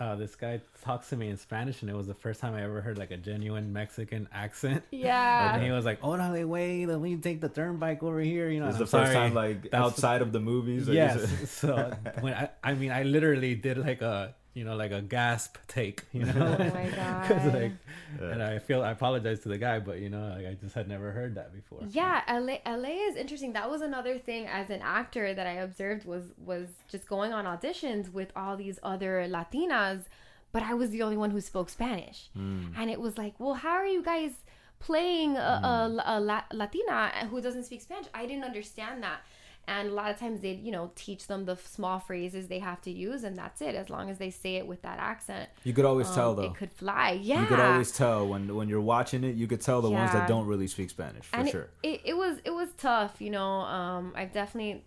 uh, 0.00 0.14
this 0.14 0.36
guy 0.36 0.60
talks 0.84 1.08
to 1.10 1.16
me 1.16 1.28
in 1.28 1.36
Spanish, 1.36 1.82
and 1.82 1.90
it 1.90 1.94
was 1.96 2.06
the 2.06 2.14
first 2.14 2.40
time 2.40 2.54
I 2.54 2.62
ever 2.62 2.80
heard 2.80 2.98
like 2.98 3.10
a 3.10 3.16
genuine 3.16 3.72
Mexican 3.72 4.28
accent. 4.32 4.82
yeah. 4.92 5.54
And 5.54 5.62
he 5.64 5.70
was 5.72 5.84
like, 5.84 6.00
"Orale, 6.02 6.44
way, 6.46 6.86
let 6.86 7.00
me 7.00 7.16
take 7.16 7.40
the 7.40 7.48
turnpike 7.48 8.02
over 8.02 8.20
here." 8.20 8.48
You 8.48 8.60
know, 8.60 8.68
It's 8.68 8.78
and 8.78 8.86
the 8.86 8.96
I'm 8.96 9.02
first 9.02 9.12
sorry, 9.12 9.26
time 9.28 9.34
like 9.34 9.62
that's- 9.62 9.82
outside 9.82 10.22
of 10.22 10.32
the 10.32 10.40
movies. 10.40 10.86
that 10.86 10.94
Yes. 10.94 11.28
said- 11.28 11.48
so 11.48 11.92
when 12.20 12.34
I, 12.34 12.50
I 12.62 12.74
mean, 12.74 12.92
I 12.92 13.02
literally 13.02 13.54
did 13.56 13.78
like 13.78 14.00
a, 14.02 14.34
you 14.54 14.64
know, 14.64 14.74
like 14.76 14.90
a 14.92 15.00
gasp 15.00 15.56
take, 15.68 16.04
you 16.12 16.24
know, 16.24 16.56
Oh 16.58 16.64
my 16.74 16.88
god. 16.96 17.28
'Cause, 17.28 17.54
like, 17.54 17.72
and 18.20 18.42
I 18.42 18.58
feel 18.58 18.82
I 18.82 18.90
apologize 18.90 19.40
to 19.40 19.48
the 19.48 19.58
guy, 19.58 19.78
but 19.78 19.98
you 20.00 20.08
know, 20.08 20.34
like 20.36 20.46
I 20.46 20.54
just 20.54 20.74
had 20.74 20.88
never 20.88 21.12
heard 21.12 21.34
that 21.36 21.52
before. 21.52 21.80
Yeah, 21.90 22.22
LA, 22.28 22.58
LA 22.66 23.08
is 23.08 23.16
interesting. 23.16 23.52
That 23.52 23.70
was 23.70 23.82
another 23.82 24.18
thing 24.18 24.46
as 24.46 24.70
an 24.70 24.80
actor 24.82 25.34
that 25.34 25.46
I 25.46 25.52
observed 25.52 26.04
was 26.06 26.24
was 26.44 26.68
just 26.88 27.06
going 27.08 27.32
on 27.32 27.44
auditions 27.44 28.12
with 28.12 28.32
all 28.34 28.56
these 28.56 28.78
other 28.82 29.26
Latinas, 29.28 30.04
but 30.52 30.62
I 30.62 30.74
was 30.74 30.90
the 30.90 31.02
only 31.02 31.16
one 31.16 31.30
who 31.30 31.40
spoke 31.40 31.68
Spanish, 31.70 32.30
hmm. 32.34 32.68
and 32.76 32.90
it 32.90 33.00
was 33.00 33.16
like, 33.18 33.34
well, 33.38 33.54
how 33.54 33.70
are 33.72 33.86
you 33.86 34.02
guys 34.02 34.32
playing 34.80 35.36
a, 35.36 35.40
a, 35.40 35.88
hmm. 35.90 35.98
a 35.98 36.44
Latina 36.52 37.28
who 37.30 37.40
doesn't 37.40 37.64
speak 37.64 37.82
Spanish? 37.82 38.06
I 38.14 38.26
didn't 38.26 38.44
understand 38.44 39.02
that. 39.02 39.20
And 39.68 39.90
a 39.90 39.92
lot 39.92 40.10
of 40.10 40.18
times 40.18 40.40
they'd, 40.40 40.60
you 40.64 40.72
know, 40.72 40.90
teach 40.94 41.26
them 41.26 41.44
the 41.44 41.56
small 41.56 41.98
phrases 42.00 42.48
they 42.48 42.58
have 42.58 42.80
to 42.82 42.90
use, 42.90 43.22
and 43.22 43.36
that's 43.36 43.60
it. 43.60 43.74
As 43.74 43.90
long 43.90 44.08
as 44.10 44.16
they 44.18 44.30
say 44.30 44.56
it 44.56 44.66
with 44.66 44.80
that 44.82 44.98
accent, 44.98 45.50
You 45.62 45.74
could 45.74 45.84
always 45.84 46.10
tell 46.10 46.30
um, 46.30 46.36
though. 46.36 46.42
it 46.44 46.54
could 46.54 46.72
fly. 46.72 47.18
Yeah, 47.22 47.42
You 47.42 47.46
could 47.46 47.60
always 47.60 47.92
tell 47.92 48.26
when 48.26 48.54
when 48.56 48.68
you're 48.70 48.80
watching 48.80 49.22
it. 49.24 49.36
You 49.36 49.46
could 49.46 49.60
tell 49.60 49.80
the 49.82 49.90
ones 49.90 50.12
that 50.12 50.26
don't 50.26 50.46
really 50.46 50.66
speak 50.68 50.88
Spanish 50.90 51.26
for 51.26 51.36
and 51.36 51.48
it- 51.48 51.52
sure. 51.52 51.68
It, 51.82 52.00
it, 52.04 52.16
was 52.16 52.38
it 52.44 52.50
was 52.60 52.68
tough, 52.78 53.20
you 53.20 53.30
know. 53.30 53.60
Um, 53.78 54.12
I've 54.16 54.32
definitely 54.32 54.84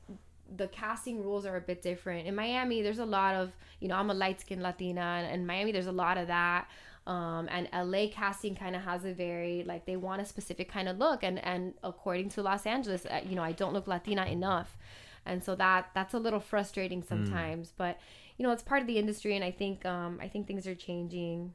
the 0.58 0.68
casting 0.68 1.24
rules 1.24 1.46
are 1.46 1.56
a 1.56 1.62
bit 1.62 1.82
different 1.82 2.28
in 2.28 2.36
Miami. 2.36 2.82
There's 2.82 3.00
a 3.00 3.06
lot 3.06 3.36
of 3.36 3.52
you 3.80 3.88
know 3.88 3.96
I'm 3.96 4.10
a 4.10 4.14
light 4.14 4.42
skinned 4.42 4.62
Latina, 4.64 5.02
and 5.02 5.34
in 5.42 5.46
Miami 5.46 5.72
there's 5.72 5.88
a 5.88 5.92
lot 5.92 6.18
of 6.18 6.28
that. 6.28 6.68
Um, 7.08 7.50
and 7.50 7.68
LA 7.74 8.08
casting 8.12 8.56
kind 8.56 8.76
of 8.76 8.84
has 8.84 9.06
a 9.06 9.14
very 9.14 9.64
like 9.66 9.86
they 9.86 9.96
want 9.96 10.22
a 10.22 10.26
specific 10.26 10.72
kind 10.72 10.88
of 10.88 11.00
look, 11.00 11.24
and 11.24 11.44
and 11.44 11.74
according 11.84 12.30
to 12.30 12.44
Los 12.44 12.66
Angeles, 12.66 13.06
uh, 13.08 13.22
you 13.28 13.36
know, 13.36 13.42
I 13.44 13.54
don't 13.54 13.74
look 13.74 13.88
Latina 13.88 14.26
enough, 14.26 14.78
and 15.26 15.44
so 15.44 15.56
that 15.56 15.90
that's 15.96 16.14
a 16.14 16.20
little 16.20 16.40
frustrating 16.40 17.02
sometimes. 17.02 17.74
But 17.76 17.98
you 18.38 18.46
know, 18.46 18.52
it's 18.52 18.62
part 18.64 18.82
of 18.82 18.88
the 18.88 19.00
industry, 19.00 19.36
and 19.36 19.44
I 19.44 19.52
think 19.52 19.84
um, 19.86 20.20
I 20.22 20.28
think 20.28 20.46
things 20.46 20.68
are 20.68 20.76
changing, 20.76 21.54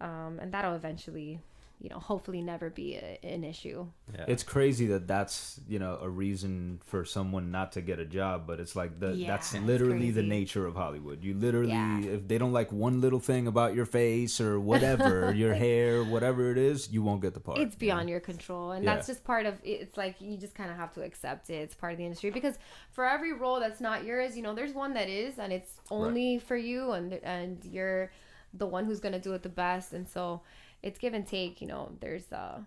um, 0.00 0.38
and 0.42 0.52
that'll 0.52 0.74
eventually, 0.74 1.40
you 1.84 1.90
know, 1.90 1.98
hopefully 1.98 2.40
never 2.40 2.70
be 2.70 2.94
a, 2.94 3.18
an 3.22 3.44
issue. 3.44 3.86
Yeah. 4.14 4.24
It's 4.26 4.42
crazy 4.42 4.86
that 4.86 5.06
that's 5.06 5.60
you 5.68 5.78
know 5.78 5.98
a 6.00 6.08
reason 6.08 6.80
for 6.90 7.04
someone 7.04 7.50
not 7.50 7.72
to 7.72 7.82
get 7.82 7.98
a 7.98 8.06
job, 8.06 8.46
but 8.46 8.58
it's 8.58 8.74
like 8.74 8.98
the 9.00 9.10
Yeah, 9.12 9.28
that's 9.32 9.52
literally 9.54 10.10
the 10.10 10.22
nature 10.22 10.66
of 10.66 10.74
Hollywood. 10.76 11.22
You 11.22 11.34
literally, 11.34 11.68
Yeah. 11.72 12.00
if 12.16 12.26
they 12.26 12.38
don't 12.38 12.54
like 12.60 12.72
one 12.72 13.02
little 13.02 13.20
thing 13.20 13.46
about 13.46 13.74
your 13.74 13.84
face 13.84 14.40
or 14.40 14.58
whatever, 14.58 15.34
your 15.42 15.52
hair, 15.52 16.02
whatever 16.02 16.50
it 16.50 16.56
is, 16.56 16.90
you 16.90 17.02
won't 17.02 17.20
get 17.20 17.34
the 17.34 17.40
part. 17.40 17.58
it's 17.58 17.76
beyond 17.76 18.08
your 18.08 18.20
control 18.20 18.70
and 18.72 18.82
Yeah. 18.82 18.94
that's 18.94 19.06
just 19.06 19.22
part 19.22 19.44
of 19.44 19.54
it's 19.62 19.96
like 19.98 20.14
you 20.22 20.38
just 20.38 20.54
kind 20.54 20.70
of 20.70 20.76
have 20.78 20.92
to 20.94 21.02
accept 21.02 21.50
it 21.50 21.56
it's 21.64 21.74
part 21.74 21.92
of 21.92 21.98
the 21.98 22.04
industry 22.04 22.30
because 22.30 22.56
for 22.92 23.04
every 23.04 23.32
role 23.34 23.60
that's 23.60 23.80
not 23.88 24.04
yours 24.04 24.36
you 24.36 24.42
know 24.42 24.54
there's 24.54 24.72
one 24.72 24.94
that 24.94 25.08
is 25.22 25.38
and 25.38 25.52
it's 25.52 25.72
only 25.90 26.38
for 26.38 26.56
you 26.56 26.92
and 26.92 27.12
and 27.22 27.62
you're 27.76 28.10
the 28.54 28.66
one 28.66 28.84
who's 28.86 29.00
going 29.00 29.12
to 29.12 29.18
do 29.28 29.32
it 29.34 29.42
the 29.42 29.48
best 29.66 29.92
and 29.92 30.08
so 30.08 30.40
it's 30.84 30.98
give 30.98 31.14
and 31.14 31.26
take 31.26 31.60
you 31.60 31.66
know 31.66 31.90
there's 32.00 32.30
uh 32.32 32.60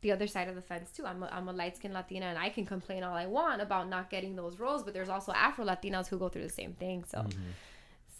the 0.00 0.12
other 0.12 0.26
side 0.26 0.48
of 0.48 0.54
the 0.54 0.60
fence 0.60 0.90
too. 0.90 1.04
I'm 1.06 1.22
a, 1.22 1.26
I'm 1.32 1.48
a 1.48 1.52
light 1.52 1.76
skinned 1.76 1.94
Latina 1.94 2.26
and 2.26 2.38
I 2.38 2.50
can 2.50 2.66
complain 2.66 3.02
all 3.02 3.16
I 3.16 3.26
want 3.26 3.62
about 3.62 3.88
not 3.88 4.10
getting 4.10 4.36
those 4.36 4.60
roles, 4.60 4.82
but 4.84 4.92
there's 4.92 5.08
also 5.08 5.32
Afro 5.32 5.64
Latinas 5.64 6.06
who 6.08 6.18
go 6.18 6.28
through 6.28 6.42
the 6.42 6.50
same 6.50 6.74
thing. 6.74 7.04
So, 7.10 7.24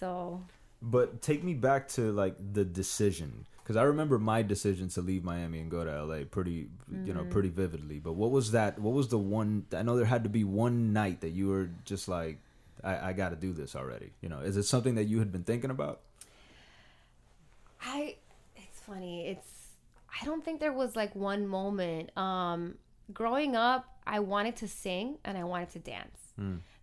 so 0.00 0.40
But 0.80 1.20
take 1.20 1.44
me 1.44 1.52
back 1.52 1.88
to 1.88 2.10
like 2.10 2.36
the 2.54 2.64
decision 2.64 3.44
because 3.62 3.76
I 3.76 3.82
remember 3.82 4.18
my 4.18 4.40
decision 4.42 4.88
to 4.90 5.02
leave 5.02 5.24
Miami 5.24 5.60
and 5.60 5.70
go 5.70 5.84
to 5.84 6.04
LA 6.04 6.24
pretty, 6.24 6.68
you 7.04 7.12
know, 7.12 7.24
pretty 7.24 7.50
vividly. 7.50 7.98
But 7.98 8.14
what 8.14 8.30
was 8.30 8.52
that? 8.52 8.78
What 8.78 8.94
was 8.94 9.08
the 9.08 9.18
one? 9.18 9.66
I 9.74 9.82
know 9.82 9.96
there 9.96 10.06
had 10.06 10.24
to 10.24 10.30
be 10.30 10.44
one 10.44 10.94
night 10.94 11.20
that 11.20 11.30
you 11.30 11.48
were 11.48 11.68
just 11.84 12.08
like, 12.08 12.38
I, 12.82 13.10
I 13.10 13.12
got 13.12 13.30
to 13.30 13.36
do 13.36 13.52
this 13.52 13.76
already. 13.76 14.12
You 14.22 14.30
know, 14.30 14.40
is 14.40 14.56
it 14.56 14.64
something 14.64 14.94
that 14.96 15.04
you 15.04 15.18
had 15.18 15.32
been 15.32 15.44
thinking 15.44 15.70
about? 15.70 16.00
I 17.82 18.16
funny. 18.86 19.26
It's 19.26 19.50
I 20.20 20.24
don't 20.24 20.44
think 20.44 20.60
there 20.60 20.72
was 20.72 20.94
like 20.96 21.14
one 21.14 21.46
moment. 21.46 22.16
Um 22.16 22.74
growing 23.12 23.56
up, 23.56 23.82
I 24.06 24.20
wanted 24.20 24.56
to 24.56 24.68
sing 24.68 25.18
and 25.24 25.36
I 25.36 25.44
wanted 25.44 25.70
to 25.70 25.78
dance. 25.78 26.18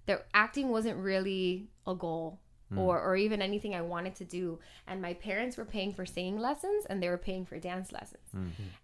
The 0.08 0.22
acting 0.34 0.70
wasn't 0.70 0.98
really 0.98 1.70
a 1.86 1.96
goal 1.96 2.40
or 2.80 3.00
or 3.02 3.16
even 3.16 3.42
anything 3.42 3.76
I 3.76 3.82
wanted 3.82 4.16
to 4.16 4.26
do. 4.26 4.60
And 4.88 5.02
my 5.02 5.14
parents 5.14 5.58
were 5.58 5.66
paying 5.66 5.94
for 5.94 6.06
singing 6.06 6.40
lessons 6.40 6.86
and 6.90 7.02
they 7.02 7.10
were 7.10 7.18
paying 7.18 7.46
for 7.46 7.60
dance 7.60 7.92
lessons. 7.92 8.30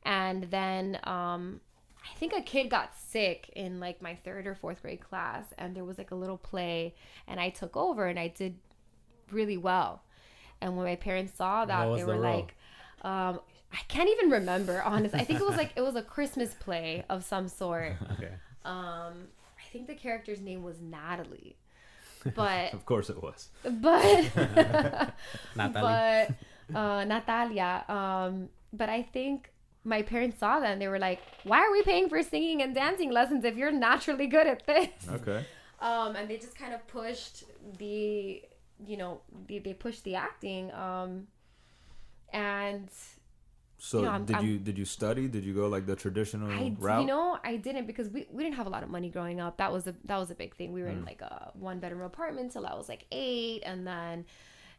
And 0.03 0.43
then 0.51 0.99
um 1.03 1.61
I 2.09 2.13
think 2.19 2.31
a 2.33 2.41
kid 2.41 2.69
got 2.69 2.95
sick 2.95 3.49
in 3.55 3.79
like 3.79 4.01
my 4.01 4.15
third 4.15 4.47
or 4.47 4.55
fourth 4.55 4.81
grade 4.81 5.01
class, 5.01 5.45
and 5.57 5.75
there 5.75 5.83
was 5.83 5.97
like 5.97 6.11
a 6.11 6.15
little 6.15 6.37
play, 6.37 6.95
and 7.27 7.37
I 7.39 7.49
took 7.49 7.75
over 7.75 8.05
and 8.07 8.17
I 8.17 8.29
did 8.29 8.55
really 9.31 9.57
well. 9.57 10.03
And 10.61 10.77
when 10.77 10.85
my 10.85 10.95
parents 10.95 11.33
saw 11.35 11.65
that, 11.65 11.85
they 11.95 12.01
the 12.01 12.07
were 12.07 12.15
like, 12.17 12.55
um, 13.03 13.39
I 13.71 13.77
can't 13.87 14.09
even 14.09 14.29
remember, 14.29 14.81
honestly. 14.81 15.19
I 15.19 15.23
think 15.23 15.39
it 15.39 15.45
was 15.45 15.57
like 15.57 15.73
it 15.75 15.81
was 15.81 15.95
a 15.95 16.01
Christmas 16.01 16.53
play 16.53 17.03
of 17.09 17.23
some 17.23 17.47
sort. 17.47 17.93
okay. 18.13 18.31
Um, 18.65 19.27
I 19.59 19.69
think 19.71 19.87
the 19.87 19.95
character's 19.95 20.39
name 20.41 20.63
was 20.63 20.79
Natalie, 20.81 21.55
but 22.35 22.73
Of 22.77 22.85
course 22.85 23.09
it 23.09 23.21
was. 23.21 23.49
but 23.63 24.31
Natalie. 25.55 25.71
but 25.73 26.75
uh, 26.75 27.03
Natalia. 27.05 27.83
Um, 27.89 28.49
but 28.73 28.89
I 28.89 29.03
think 29.03 29.51
my 29.83 30.01
parents 30.01 30.39
saw 30.39 30.59
that 30.59 30.71
and 30.73 30.81
they 30.81 30.87
were 30.87 30.99
like, 30.99 31.21
"Why 31.43 31.59
are 31.59 31.71
we 31.71 31.81
paying 31.83 32.09
for 32.09 32.21
singing 32.23 32.61
and 32.61 32.73
dancing 32.75 33.11
lessons 33.11 33.45
if 33.45 33.55
you're 33.55 33.71
naturally 33.71 34.27
good 34.27 34.47
at 34.47 34.65
this?" 34.65 34.89
Okay. 35.09 35.45
Um, 35.79 36.15
and 36.15 36.27
they 36.29 36.37
just 36.37 36.57
kind 36.57 36.73
of 36.73 36.85
pushed 36.87 37.43
the, 37.77 38.41
you 38.85 38.97
know, 38.97 39.21
they, 39.47 39.59
they 39.59 39.73
pushed 39.73 40.03
the 40.03 40.15
acting. 40.15 40.71
Um, 40.73 41.27
and 42.33 42.89
So 43.79 43.99
You 43.99 44.05
know, 44.05 44.19
did 44.19 44.35
I'm- 44.37 44.45
you 44.45 44.57
did 44.57 44.75
you 44.77 44.85
study? 44.85 45.27
Did 45.27 45.43
you 45.45 45.53
go 45.53 45.67
like 45.67 45.85
the 45.85 45.95
traditional 45.95 46.49
I, 46.49 46.73
route? 46.79 47.01
you 47.01 47.07
know, 47.07 47.37
I 47.43 47.57
didn't 47.57 47.85
because 47.85 48.09
we, 48.09 48.25
we 48.31 48.43
didn't 48.43 48.55
have 48.55 48.65
a 48.65 48.71
lot 48.71 48.81
of 48.81 48.89
money 48.89 49.09
growing 49.09 49.39
up. 49.39 49.57
That 49.57 49.71
was 49.71 49.85
a 49.85 49.93
that 50.05 50.17
was 50.17 50.31
a 50.31 50.35
big 50.35 50.55
thing. 50.55 50.73
We 50.73 50.81
were 50.81 50.87
in 50.89 51.05
like 51.05 51.21
a 51.21 51.51
one 51.53 51.79
bedroom 51.79 52.01
apartment 52.01 52.51
till 52.53 52.65
I 52.65 52.73
was 52.73 52.89
like 52.89 53.05
eight, 53.11 53.61
and 53.63 53.85
then 53.85 54.25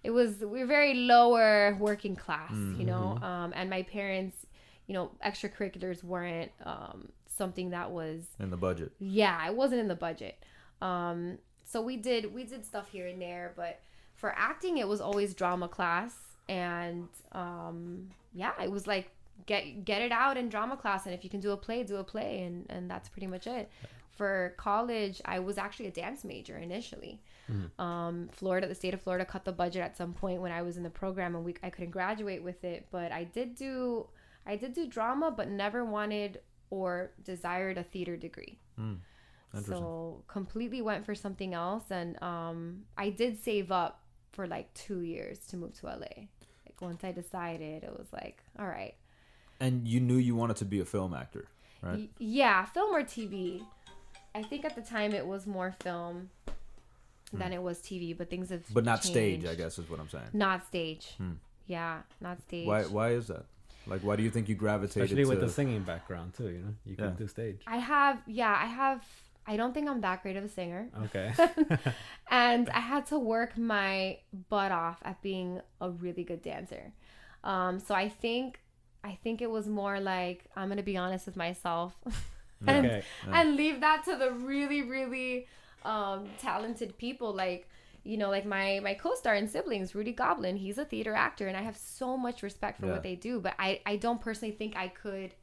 it 0.02 0.10
was 0.10 0.38
we 0.40 0.58
were 0.60 0.66
very 0.66 0.94
lower 0.94 1.76
working 1.78 2.16
class, 2.16 2.50
you 2.52 2.84
know. 2.84 3.18
Um, 3.22 3.52
and 3.54 3.70
my 3.70 3.82
parents, 3.84 4.46
you 4.88 4.94
know, 4.94 5.12
extracurriculars 5.24 6.02
weren't 6.02 6.50
um 6.64 7.10
something 7.26 7.70
that 7.70 7.92
was 7.92 8.26
in 8.40 8.50
the 8.50 8.56
budget. 8.56 8.90
yeah 8.98 9.46
it 9.48 9.54
wasn't 9.54 9.78
in 9.80 9.86
the 9.86 9.94
budget 9.94 10.42
um 10.82 11.38
so 11.62 11.80
we 11.80 11.96
did 11.96 12.34
we 12.34 12.42
did 12.42 12.64
stuff 12.64 12.88
here 12.90 13.06
and 13.06 13.22
there 13.22 13.52
but 13.54 13.80
for 14.16 14.34
acting 14.36 14.78
it 14.78 14.88
was 14.88 15.00
always 15.00 15.34
drama 15.34 15.68
class 15.68 16.27
and 16.48 17.08
um 17.32 18.08
yeah 18.32 18.52
it 18.62 18.70
was 18.70 18.86
like 18.86 19.10
get 19.46 19.84
get 19.84 20.02
it 20.02 20.12
out 20.12 20.36
in 20.36 20.48
drama 20.48 20.76
class 20.76 21.06
and 21.06 21.14
if 21.14 21.22
you 21.24 21.30
can 21.30 21.40
do 21.40 21.52
a 21.52 21.56
play 21.56 21.82
do 21.82 21.96
a 21.96 22.04
play 22.04 22.42
and 22.42 22.66
and 22.70 22.90
that's 22.90 23.08
pretty 23.08 23.26
much 23.26 23.46
it. 23.46 23.70
For 24.10 24.54
college 24.56 25.22
i 25.24 25.38
was 25.38 25.58
actually 25.58 25.86
a 25.86 25.92
dance 25.92 26.24
major 26.24 26.56
initially. 26.58 27.20
Um 27.78 28.28
florida 28.32 28.66
the 28.66 28.74
state 28.74 28.92
of 28.94 29.00
florida 29.00 29.24
cut 29.24 29.44
the 29.44 29.52
budget 29.52 29.82
at 29.82 29.96
some 29.96 30.12
point 30.12 30.42
when 30.42 30.52
i 30.52 30.60
was 30.62 30.76
in 30.76 30.82
the 30.82 30.90
program 30.90 31.34
and 31.36 31.44
we 31.44 31.54
i 31.62 31.70
couldn't 31.70 31.92
graduate 31.92 32.42
with 32.42 32.64
it 32.64 32.86
but 32.90 33.10
i 33.12 33.24
did 33.24 33.54
do 33.54 34.06
i 34.46 34.56
did 34.56 34.72
do 34.74 34.86
drama 34.86 35.30
but 35.30 35.48
never 35.48 35.84
wanted 35.84 36.40
or 36.70 37.12
desired 37.24 37.78
a 37.78 37.82
theater 37.82 38.16
degree. 38.16 38.58
So 39.68 40.24
completely 40.28 40.82
went 40.82 41.06
for 41.06 41.14
something 41.14 41.54
else 41.54 41.84
and 41.90 42.20
um 42.22 42.82
i 42.98 43.08
did 43.08 43.42
save 43.42 43.70
up 43.72 44.02
for 44.32 44.46
like 44.46 44.72
two 44.74 45.00
years 45.00 45.38
to 45.46 45.56
move 45.56 45.72
to 45.80 45.86
la 45.86 45.96
once 46.80 47.02
i 47.04 47.12
decided 47.12 47.82
it 47.84 47.92
was 47.96 48.06
like 48.12 48.38
all 48.58 48.66
right 48.66 48.94
And 49.60 49.86
you 49.88 50.00
knew 50.00 50.16
you 50.16 50.34
wanted 50.36 50.56
to 50.58 50.64
be 50.64 50.78
a 50.80 50.84
film 50.84 51.12
actor, 51.14 51.44
right? 51.82 51.98
Y- 51.98 52.08
yeah 52.18 52.64
film 52.66 52.94
or 52.94 53.02
tv 53.02 53.62
i 54.34 54.42
think 54.42 54.64
at 54.64 54.74
the 54.76 54.82
time 54.82 55.12
it 55.12 55.26
was 55.26 55.46
more 55.46 55.74
film 55.82 56.30
than 57.32 57.52
it 57.52 57.62
was 57.62 57.78
tv 57.80 58.16
but 58.16 58.30
things 58.30 58.48
have 58.50 58.64
Hmm. 58.66 58.74
But 58.74 58.84
not 58.84 59.04
stage. 59.04 59.44
I 59.44 59.54
guess 59.54 59.78
is 59.78 59.88
what 59.90 60.00
I'm 60.00 60.08
saying. 60.08 60.30
not 60.32 60.66
stage 60.66 61.14
yeah 61.66 62.00
not 62.20 62.40
stage 62.42 62.66
Why 62.66 62.82
why 62.84 63.08
is 63.10 63.26
that? 63.28 63.44
Like 63.86 64.02
why 64.02 64.16
do 64.16 64.22
you 64.22 64.30
think 64.30 64.48
you 64.48 64.54
gravitated 64.54 65.02
Especially 65.04 65.24
with 65.24 65.40
to 65.40 65.46
the 65.46 65.52
singing 65.52 65.82
background 65.82 66.34
too, 66.38 66.48
you 66.56 66.58
know, 66.64 66.74
you 66.86 66.94
can 66.96 67.04
Yeah. 67.12 67.22
do 67.22 67.26
stage. 67.28 67.60
i 67.66 67.78
have 67.78 68.16
yeah 68.26 68.54
i 68.66 68.66
have 68.66 69.02
i 69.48 69.56
don't 69.56 69.72
think 69.74 69.88
i'm 69.88 70.00
that 70.02 70.22
great 70.22 70.36
of 70.36 70.44
a 70.44 70.48
singer 70.48 70.82
Okay. 71.04 71.32
and 72.30 72.68
I 72.80 72.80
had 72.80 73.06
to 73.06 73.18
work 73.18 73.56
my 73.56 74.18
butt 74.48 74.72
off 74.72 74.98
at 75.04 75.20
being 75.22 75.60
a 75.80 75.90
really 75.90 76.24
good 76.24 76.42
dancer. 76.42 76.92
Um, 77.44 77.78
so 77.78 77.94
I 77.94 78.08
think 78.08 78.60
I 79.04 79.12
think 79.22 79.40
it 79.40 79.50
was 79.50 79.66
more 79.68 80.00
like 80.00 80.44
I'm 80.56 80.68
gonna 80.68 80.82
be 80.82 80.96
honest 80.96 81.26
with 81.26 81.36
myself 81.36 81.96
and 82.66 82.86
Okay. 82.86 83.02
and 83.32 83.56
leave 83.56 83.80
that 83.80 84.04
to 84.04 84.16
the 84.16 84.32
really 84.32 84.82
really 84.82 85.46
um, 85.84 86.26
talented 86.38 86.98
people 86.98 87.32
like 87.32 87.68
you 88.04 88.16
know 88.16 88.30
like 88.30 88.44
my 88.46 88.80
my 88.82 88.94
co-star 88.94 89.34
and 89.34 89.48
siblings 89.48 89.94
rudy 89.94 90.12
goblin 90.12 90.56
he's 90.56 90.78
a 90.78 90.84
theater 90.84 91.14
actor 91.14 91.46
and 91.46 91.56
i 91.56 91.62
have 91.62 91.76
so 91.76 92.16
much 92.16 92.42
respect 92.42 92.80
for 92.80 92.86
Yeah. 92.86 92.92
what 92.94 93.02
they 93.02 93.14
do 93.14 93.40
but 93.40 93.54
i 93.58 93.80
i 93.86 93.96
don't 93.96 94.20
personally 94.20 94.54
think 94.54 94.76
i 94.76 94.88
could 94.88 95.34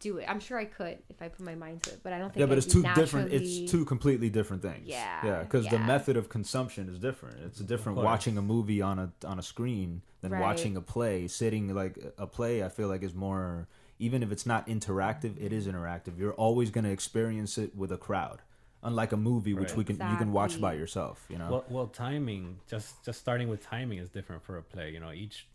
do 0.00 0.18
it 0.18 0.26
i'm 0.28 0.40
sure 0.40 0.58
i 0.58 0.64
could 0.64 0.98
if 1.08 1.20
i 1.22 1.28
put 1.28 1.44
my 1.44 1.54
mind 1.54 1.82
to 1.82 1.90
it 1.90 2.00
but 2.02 2.12
i 2.12 2.18
don't 2.18 2.28
think 2.32 2.40
Yeah, 2.40 2.46
but 2.46 2.52
I'd 2.52 2.58
it's 2.64 2.66
be 2.74 2.82
two 2.82 2.88
different 2.94 3.32
it's 3.32 3.70
two 3.70 3.84
completely 3.84 4.30
different 4.30 4.62
things. 4.62 4.86
Yeah, 4.86 5.24
Yeah, 5.24 5.44
cuz 5.44 5.66
the 5.68 5.78
method 5.78 6.16
of 6.16 6.28
consumption 6.28 6.88
is 6.88 6.98
different. 6.98 7.38
It's 7.44 7.58
different 7.60 7.98
watching 7.98 8.36
a 8.38 8.42
movie 8.42 8.80
on 8.82 8.98
a 8.98 9.12
on 9.24 9.38
a 9.38 9.42
screen 9.42 10.02
than 10.20 10.32
Right. 10.32 10.40
watching 10.40 10.76
a 10.76 10.80
play. 10.80 11.28
Sitting 11.28 11.74
like 11.74 11.98
a 12.18 12.26
play 12.26 12.62
I 12.64 12.68
feel 12.68 12.88
like 12.88 13.02
is 13.02 13.14
more 13.14 13.68
even 13.98 14.22
if 14.22 14.30
it's 14.30 14.44
not 14.44 14.66
interactive, 14.66 15.34
it 15.40 15.52
is 15.52 15.66
interactive. 15.66 16.18
You're 16.18 16.34
always 16.34 16.70
going 16.70 16.84
to 16.84 16.90
experience 16.90 17.56
it 17.56 17.74
with 17.74 17.90
a 17.92 17.96
crowd. 17.96 18.42
Unlike 18.82 19.12
a 19.12 19.16
movie 19.16 19.54
which 19.54 19.74
we 19.74 19.84
can 19.84 19.96
you 20.10 20.16
can 20.16 20.30
watch 20.32 20.60
by 20.60 20.74
yourself, 20.74 21.26
you 21.28 21.38
know. 21.38 21.50
Well, 21.50 21.64
well, 21.70 21.86
timing 21.86 22.58
just 22.68 23.04
just 23.04 23.18
starting 23.20 23.48
with 23.48 23.62
timing 23.62 23.98
is 23.98 24.10
different 24.10 24.42
for 24.42 24.56
a 24.58 24.62
play. 24.62 24.90
You 24.90 25.00
know, 25.00 25.12
each 25.12 25.48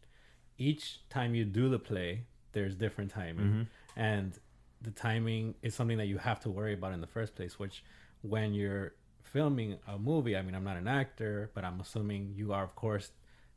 each 0.58 1.00
time 1.10 1.34
you 1.36 1.46
do 1.46 1.70
the 1.70 1.80
play, 1.80 2.10
there's 2.54 2.76
different 2.76 3.12
timing, 3.12 3.46
Mm-hmm. 3.46 3.62
And 3.95 4.38
the 4.82 4.91
timing 4.91 5.56
is 5.62 5.75
something 5.75 5.97
that 5.97 6.08
you 6.08 6.17
have 6.17 6.39
to 6.41 6.49
worry 6.49 6.73
about 6.73 6.93
in 6.93 7.01
the 7.01 7.08
first 7.08 7.36
place. 7.36 7.60
Which, 7.60 7.84
when 8.21 8.54
you're 8.54 8.93
filming 9.23 9.77
a 9.88 9.97
movie, 9.97 10.36
I 10.36 10.41
mean, 10.41 10.56
I'm 10.56 10.63
not 10.63 10.77
an 10.77 10.88
actor, 10.88 11.51
but 11.54 11.63
I'm 11.63 11.80
assuming 11.80 12.34
you 12.36 12.54
are, 12.54 12.63
of 12.63 12.75
course, 12.75 13.12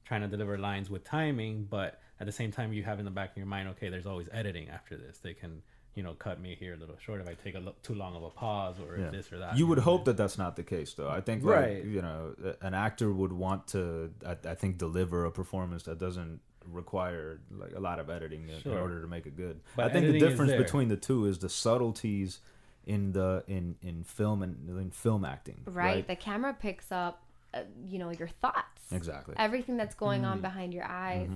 trying 0.05 0.21
to 0.21 0.29
deliver 0.29 0.59
lines 0.59 0.91
with 0.91 1.05
timing. 1.05 1.65
But 1.69 2.01
at 2.21 2.27
the 2.27 2.33
same 2.33 2.53
time, 2.53 2.73
you 2.73 2.83
have 2.85 2.99
in 2.99 3.05
the 3.05 3.11
back 3.11 3.31
of 3.33 3.37
your 3.37 3.47
mind, 3.47 3.69
okay, 3.71 3.89
there's 3.89 4.07
always 4.07 4.29
editing 4.33 4.69
after 4.69 4.97
this. 4.97 5.19
They 5.19 5.35
can, 5.35 5.63
you 5.95 6.03
know, 6.03 6.13
cut 6.15 6.41
me 6.41 6.55
here 6.59 6.75
a 6.75 6.77
little 6.77 6.97
short 6.99 7.21
if 7.21 7.29
I 7.29 7.35
take 7.35 7.55
a 7.55 7.59
lo- 7.61 7.75
too 7.83 7.95
long 7.95 8.15
of 8.15 8.23
a 8.23 8.31
pause 8.31 8.77
or 8.79 8.99
Yeah. 8.99 9.11
this 9.11 9.33
or 9.33 9.39
that. 9.39 9.57
You 9.57 9.67
would 9.67 9.79
know? 9.79 9.85
hope 9.85 10.05
that 10.05 10.17
that's 10.17 10.37
not 10.39 10.57
the 10.57 10.63
case, 10.63 10.95
though. 10.95 11.09
I 11.09 11.21
think, 11.21 11.43
like, 11.43 11.57
Right. 11.57 11.85
you 11.85 12.03
know, 12.03 12.35
an 12.61 12.75
actor 12.75 13.13
would 13.13 13.33
want 13.33 13.67
to, 13.69 14.13
I, 14.27 14.37
I 14.51 14.55
think, 14.55 14.79
deliver 14.79 15.25
a 15.25 15.31
performance 15.33 15.85
that 15.85 15.99
doesn't 15.99 16.41
require 16.73 17.41
like 17.51 17.73
a 17.75 17.81
lot 17.81 17.99
of 17.99 18.09
editing 18.11 18.49
in- 18.49 18.71
in 18.73 18.79
order 18.79 19.01
to 19.01 19.07
make 19.09 19.27
it 19.27 19.37
good. 19.37 19.61
But 19.77 19.87
I 19.87 19.89
think 19.91 20.07
the 20.07 20.19
difference 20.19 20.53
between 20.53 20.89
the 20.89 20.97
two 20.97 21.27
is 21.27 21.39
the 21.39 21.49
subtleties 21.49 22.41
in 22.87 23.13
the 23.13 23.45
in 23.49 23.77
in 23.83 24.05
film 24.05 24.43
and 24.43 24.69
in 24.69 24.91
film 24.91 25.25
acting. 25.25 25.63
right, 25.67 26.07
the 26.07 26.17
camera 26.17 26.53
picks 26.55 26.93
up 26.93 27.23
uh, 27.55 27.61
you 27.89 27.99
know 27.99 28.11
your 28.11 28.29
thoughts 28.29 28.83
Exactly. 28.93 29.35
everything 29.39 29.77
that's 29.77 29.95
going 29.95 30.23
Mm-hmm. 30.23 30.31
on 30.33 30.41
behind 30.41 30.75
your 30.75 30.85
eyes 30.85 31.31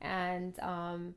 and 0.00 0.58
um 0.60 1.14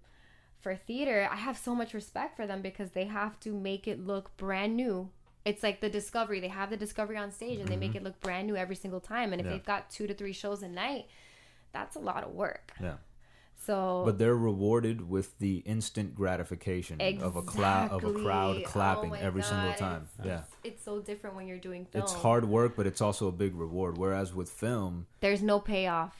for 0.62 0.76
theater 0.76 1.28
i 1.32 1.36
have 1.36 1.58
so 1.58 1.74
much 1.76 1.94
respect 1.94 2.36
for 2.36 2.46
them 2.48 2.62
because 2.62 2.92
they 2.92 3.06
have 3.06 3.40
to 3.40 3.52
make 3.54 3.88
it 3.88 4.06
look 4.06 4.36
brand 4.38 4.76
new 4.76 5.10
it's 5.46 5.64
like 5.64 5.82
the 5.82 5.90
discovery 5.90 6.40
they 6.40 6.48
have 6.48 6.70
the 6.70 6.78
discovery 6.78 7.18
on 7.18 7.32
stage 7.32 7.60
and 7.60 7.68
they 7.68 7.76
make 7.76 7.96
it 7.96 8.04
look 8.04 8.20
brand 8.22 8.46
new 8.48 8.56
every 8.56 8.76
single 8.76 9.00
time 9.00 9.34
and 9.34 9.40
if 9.42 9.46
Mm-hmm. 9.46 9.52
Yeah. 9.54 9.58
they've 9.58 9.66
got 9.66 9.90
two 9.90 10.08
to 10.08 10.14
three 10.14 10.34
shows 10.34 10.62
a 10.64 10.68
night 10.70 11.06
that's 11.72 11.96
a 11.96 12.00
lot 12.00 12.24
of 12.24 12.32
work 12.32 12.72
Yeah. 12.82 12.96
So 13.66 14.04
But 14.06 14.18
they're 14.20 14.36
rewarded 14.36 15.10
with 15.10 15.38
the 15.40 15.58
instant 15.66 16.16
gratification 16.16 17.00
of 17.22 17.36
a 17.36 17.42
cloud 17.42 17.92
of 17.92 18.04
a 18.04 18.14
crowd 18.14 18.58
oh 18.60 18.68
clapping 18.68 19.12
Oh 19.12 19.16
every 19.16 19.44
single 19.44 19.74
time. 19.74 20.08
it's- 20.20 20.26
Yeah. 20.26 20.42
it's 20.64 20.84
so 20.84 21.00
different 21.02 21.36
when 21.36 21.48
you're 21.48 21.58
doing 21.58 21.86
film 21.86 22.04
It's 22.04 22.14
hard 22.14 22.46
work, 22.46 22.76
but 22.76 22.86
it's 22.88 23.02
also 23.02 23.28
a 23.28 23.32
big 23.32 23.56
reward. 23.56 23.98
Whereas 23.98 24.34
with 24.34 24.50
film, 24.50 25.08
there's 25.22 25.42
no 25.42 25.60
payoff 25.60 26.16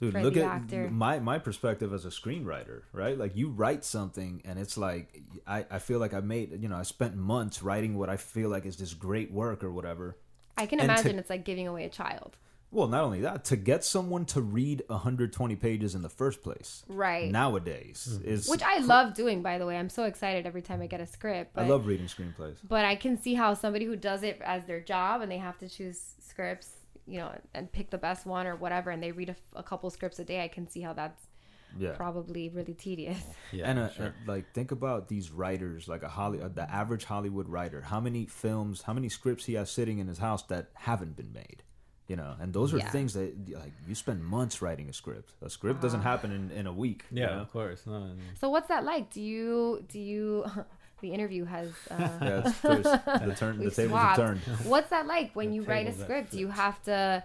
dude, 0.00 0.14
look 0.14 0.36
at 0.36 0.44
actor. 0.44 0.88
my 0.90 1.18
my 1.20 1.38
perspective 1.38 1.92
as 1.92 2.04
a 2.04 2.08
screenwriter, 2.10 2.82
right? 2.92 3.16
Like 3.16 3.36
you 3.36 3.50
write 3.50 3.84
something, 3.84 4.42
and 4.44 4.58
it's 4.58 4.76
like 4.76 5.20
I 5.46 5.64
I 5.70 5.78
feel 5.78 5.98
like 5.98 6.12
I 6.14 6.20
made 6.20 6.60
you 6.62 6.68
know 6.68 6.76
I 6.76 6.82
spent 6.82 7.16
months 7.16 7.62
writing 7.62 7.96
what 7.96 8.08
I 8.10 8.16
feel 8.16 8.48
like 8.50 8.66
is 8.66 8.76
this 8.76 8.94
great 8.94 9.30
work 9.32 9.62
or 9.64 9.72
whatever. 9.72 10.16
i 10.58 10.66
can 10.66 10.78
and 10.80 10.88
to- 10.88 10.94
imagine 10.94 11.18
it's 11.18 11.30
like 11.30 11.44
giving 11.44 11.66
away 11.66 11.84
a 11.84 11.88
child 11.88 12.36
Well, 12.72 12.88
not 12.88 13.04
only 13.04 13.20
that, 13.20 13.44
to 13.46 13.56
get 13.56 13.84
someone 13.84 14.24
to 14.26 14.40
read 14.40 14.82
120 14.88 15.56
pages 15.56 15.94
in 15.94 16.00
the 16.02 16.08
first 16.08 16.42
place, 16.42 16.84
right 16.88 17.30
nowadays 17.30 18.18
is 18.24 18.48
which 18.48 18.62
i 18.62 18.78
love 18.78 19.14
doing 19.14 19.42
by 19.42 19.58
the 19.58 19.66
way 19.66 19.76
i'm 19.76 19.88
so 19.90 20.04
excited 20.04 20.46
every 20.46 20.62
time 20.62 20.80
i 20.80 20.86
get 20.86 21.00
a 21.00 21.06
script 21.06 21.52
but 21.54 21.64
I 21.64 21.68
love 21.68 21.86
reading 21.86 22.06
screenplays. 22.06 22.56
but 22.66 22.84
I 22.84 22.96
can 22.96 23.20
see 23.20 23.34
how 23.34 23.54
somebody 23.54 23.84
who 23.84 23.94
does 23.96 24.22
it 24.22 24.40
as 24.42 24.64
their 24.64 24.80
job 24.80 25.20
and 25.20 25.30
they 25.30 25.38
have 25.38 25.58
to 25.58 25.68
choose 25.68 26.14
scripts, 26.20 26.70
you 27.06 27.18
know, 27.18 27.30
and 27.54 27.70
pick 27.70 27.90
the 27.90 27.98
best 27.98 28.24
one 28.26 28.46
or 28.46 28.56
whatever, 28.56 28.90
and 28.90 29.02
they 29.02 29.12
read 29.12 29.28
a, 29.28 29.36
a 29.54 29.62
couple 29.62 29.90
scripts 29.90 30.18
a 30.18 30.24
day. 30.24 30.42
I 30.42 30.48
can 30.48 30.66
see 30.68 30.80
how 30.80 30.92
that's 30.94 31.22
Yeah. 31.78 31.92
probably 31.92 32.48
really 32.48 32.74
tedious. 32.74 33.22
Yeah, 33.52 33.68
and 33.68 33.78
uh, 33.78 33.90
sure. 33.90 34.06
uh, 34.06 34.10
like 34.26 34.52
think 34.54 34.72
about 34.72 35.08
these 35.08 35.30
writers 35.30 35.88
like 35.88 36.02
a 36.02 36.08
Holly 36.08 36.40
uh, 36.40 36.48
the 36.48 36.66
average 36.70 37.04
hollywood 37.04 37.48
writer 37.50 37.82
how 37.82 38.00
many 38.00 38.24
films 38.26 38.82
how 38.86 38.94
many 38.94 39.10
scripts 39.10 39.44
he 39.44 39.54
has 39.54 39.70
sitting 39.70 39.98
in 39.98 40.06
his 40.08 40.18
house 40.18 40.42
that 40.44 40.70
haven't 40.74 41.16
been 41.16 41.32
made 41.34 41.62
you 42.12 42.16
know 42.22 42.32
and 42.40 42.48
those 42.58 42.70
are 42.74 42.80
Yeah. 42.82 42.90
things 42.96 43.10
that 43.18 43.28
like 43.64 43.74
you 43.88 43.94
spend 44.04 44.18
months 44.36 44.56
writing 44.64 44.86
a 44.92 44.92
script 45.00 45.28
a 45.40 45.48
script 45.56 45.78
doesn't 45.84 46.04
happen 46.12 46.30
in, 46.38 46.44
in 46.60 46.66
a 46.66 46.76
week 46.84 47.00
you 47.10 47.20
yeah, 47.22 47.30
know? 47.36 47.42
of 47.44 47.50
course. 47.58 47.80
No, 47.86 47.94
and- 48.10 48.20
So 48.40 48.46
what's 48.54 48.68
that 48.72 48.82
like? 48.92 49.04
Do 49.16 49.20
you 49.32 49.48
do 49.94 49.98
you? 50.12 50.26
The 51.06 51.12
interview 51.18 51.44
has. 51.56 51.68
Uh, 51.90 51.96
yeah 52.28 52.42
it's, 52.46 52.60
the 53.30 53.34
turn 53.42 53.54
the 53.58 53.72
tables 53.80 53.98
have 54.06 54.16
turned 54.24 54.40
What's 54.72 54.90
that 54.94 55.04
like 55.14 55.28
when 55.38 55.48
The 55.50 55.56
you 55.56 55.62
write 55.70 55.88
a 55.92 55.94
script? 56.02 56.30
Do 56.32 56.38
you 56.44 56.50
have 56.64 56.78
to? 56.90 57.24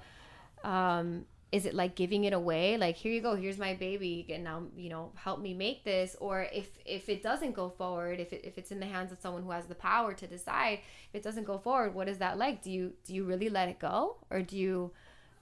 Um, 0.74 1.08
is 1.52 1.66
it 1.66 1.74
like 1.74 1.96
giving 1.96 2.26
it 2.26 2.34
away? 2.34 2.78
Like 2.78 2.96
here 2.98 3.12
you 3.12 3.22
go, 3.22 3.36
here's 3.36 3.58
my 3.58 3.74
baby, 3.74 4.26
and 4.30 4.44
now 4.44 4.64
you 4.76 4.90
know 4.90 5.12
help 5.16 5.40
me 5.40 5.54
make 5.54 5.84
this. 5.84 6.16
Or 6.20 6.48
if 6.54 6.70
if 6.86 7.10
it 7.10 7.24
doesn't 7.24 7.54
go 7.54 7.70
forward, 7.70 8.20
if 8.20 8.34
it, 8.34 8.42
if 8.44 8.58
it's 8.58 8.72
in 8.72 8.80
the 8.80 8.86
hands 8.86 9.12
of 9.12 9.20
someone 9.20 9.44
who 9.44 9.52
has 9.52 9.66
the 9.66 9.76
power 9.76 10.14
to 10.14 10.28
decide, 10.28 10.80
if 11.10 11.16
it 11.16 11.24
doesn't 11.24 11.46
go 11.46 11.58
forward, 11.58 11.94
what 11.94 12.08
is 12.10 12.18
that 12.18 12.38
like? 12.38 12.62
Do 12.62 12.72
you 12.72 12.94
do 13.06 13.14
you 13.14 13.24
really 13.24 13.50
let 13.50 13.70
it 13.70 13.80
go, 13.80 14.18
or 14.30 14.42
do 14.42 14.58
you 14.58 14.92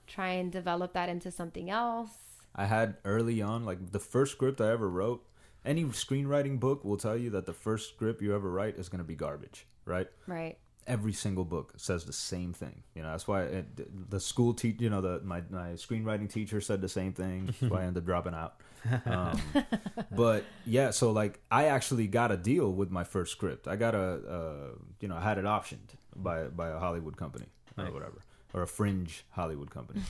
try 0.07 0.29
and 0.29 0.51
develop 0.51 0.93
that 0.93 1.09
into 1.09 1.31
something 1.31 1.69
else? 1.69 2.11
i 2.57 2.65
had 2.65 2.95
early 3.03 3.41
on 3.41 3.65
like 3.65 3.91
the 3.91 3.99
first 3.99 4.31
script 4.31 4.61
i 4.61 4.71
ever 4.71 4.89
wrote 4.89 5.25
any 5.65 5.83
screenwriting 5.83 6.57
book 6.57 6.85
will 6.85 6.95
tell 6.95 7.17
you 7.17 7.29
that 7.29 7.45
the 7.45 7.51
first 7.53 7.89
script 7.89 8.21
you 8.21 8.33
ever 8.33 8.49
write 8.49 8.77
is 8.77 8.87
going 8.87 8.99
to 8.99 9.03
be 9.03 9.15
garbage 9.15 9.65
right 9.83 10.07
Right. 10.25 10.57
Every 10.87 11.13
single 11.13 11.45
book 11.45 11.73
says 11.77 12.05
the 12.05 12.13
same 12.13 12.53
thing. 12.53 12.83
You 12.93 13.01
know, 13.01 13.11
that's 13.11 13.27
why 13.27 13.43
it, 13.43 14.09
the 14.11 14.19
school 14.19 14.53
teacher, 14.53 14.83
you 14.83 14.89
know, 14.89 15.01
the 15.01 15.21
my 15.23 15.41
my 15.49 15.71
screenwriting 15.71 16.31
teacher 16.31 16.61
said 16.61 16.81
the 16.81 16.89
same 16.89 17.13
thing. 17.13 17.47
That's 17.59 17.71
why 17.71 17.81
I 17.81 17.85
ended 17.85 18.03
up 18.03 18.05
dropping 18.05 18.33
out. 18.33 18.61
Um, 19.05 19.41
but 20.11 20.43
yeah, 20.65 20.91
so 20.91 21.11
like 21.11 21.39
I 21.49 21.65
actually 21.65 22.07
got 22.07 22.31
a 22.31 22.37
deal 22.37 22.71
with 22.71 22.91
my 22.91 23.03
first 23.03 23.31
script. 23.31 23.67
I 23.67 23.75
got 23.75 23.95
a, 23.95 23.99
uh, 23.99 24.67
you 24.99 25.07
know, 25.07 25.15
I 25.15 25.21
had 25.21 25.37
it 25.37 25.45
optioned 25.45 25.95
by 26.15 26.45
by 26.45 26.69
a 26.69 26.79
Hollywood 26.79 27.17
company 27.17 27.47
or 27.77 27.91
whatever, 27.91 28.21
or 28.53 28.61
a 28.61 28.67
fringe 28.67 29.25
Hollywood 29.31 29.71
company. 29.71 30.01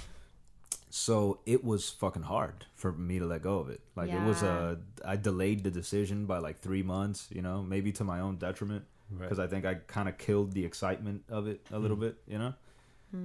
So 0.90 1.40
it 1.46 1.64
was 1.64 1.90
fucking 1.90 2.24
hard 2.24 2.66
for 2.76 2.94
me 2.94 3.20
to 3.20 3.26
let 3.26 3.42
go 3.42 3.60
of 3.60 3.70
it. 3.70 3.82
Like 3.98 4.10
it 4.12 4.22
was 4.22 4.44
a, 4.44 4.80
I 5.04 5.18
delayed 5.18 5.66
the 5.66 5.72
decision 5.72 6.26
by 6.26 6.38
like 6.38 6.60
three 6.60 6.84
months. 6.84 7.28
You 7.32 7.42
know, 7.42 7.62
maybe 7.62 7.92
to 7.94 8.06
my 8.06 8.22
own 8.22 8.38
detriment 8.38 8.86
Right. 9.12 9.22
because 9.22 9.40
I 9.40 9.48
think 9.48 9.66
I 9.66 9.76
kind 9.76 10.10
of 10.10 10.18
killed 10.18 10.52
the 10.54 10.66
excitement 10.66 11.24
of 11.30 11.48
it 11.48 11.62
a 11.72 11.80
little 11.80 11.98
bit, 11.98 12.18
you 12.28 12.38
know. 12.38 12.54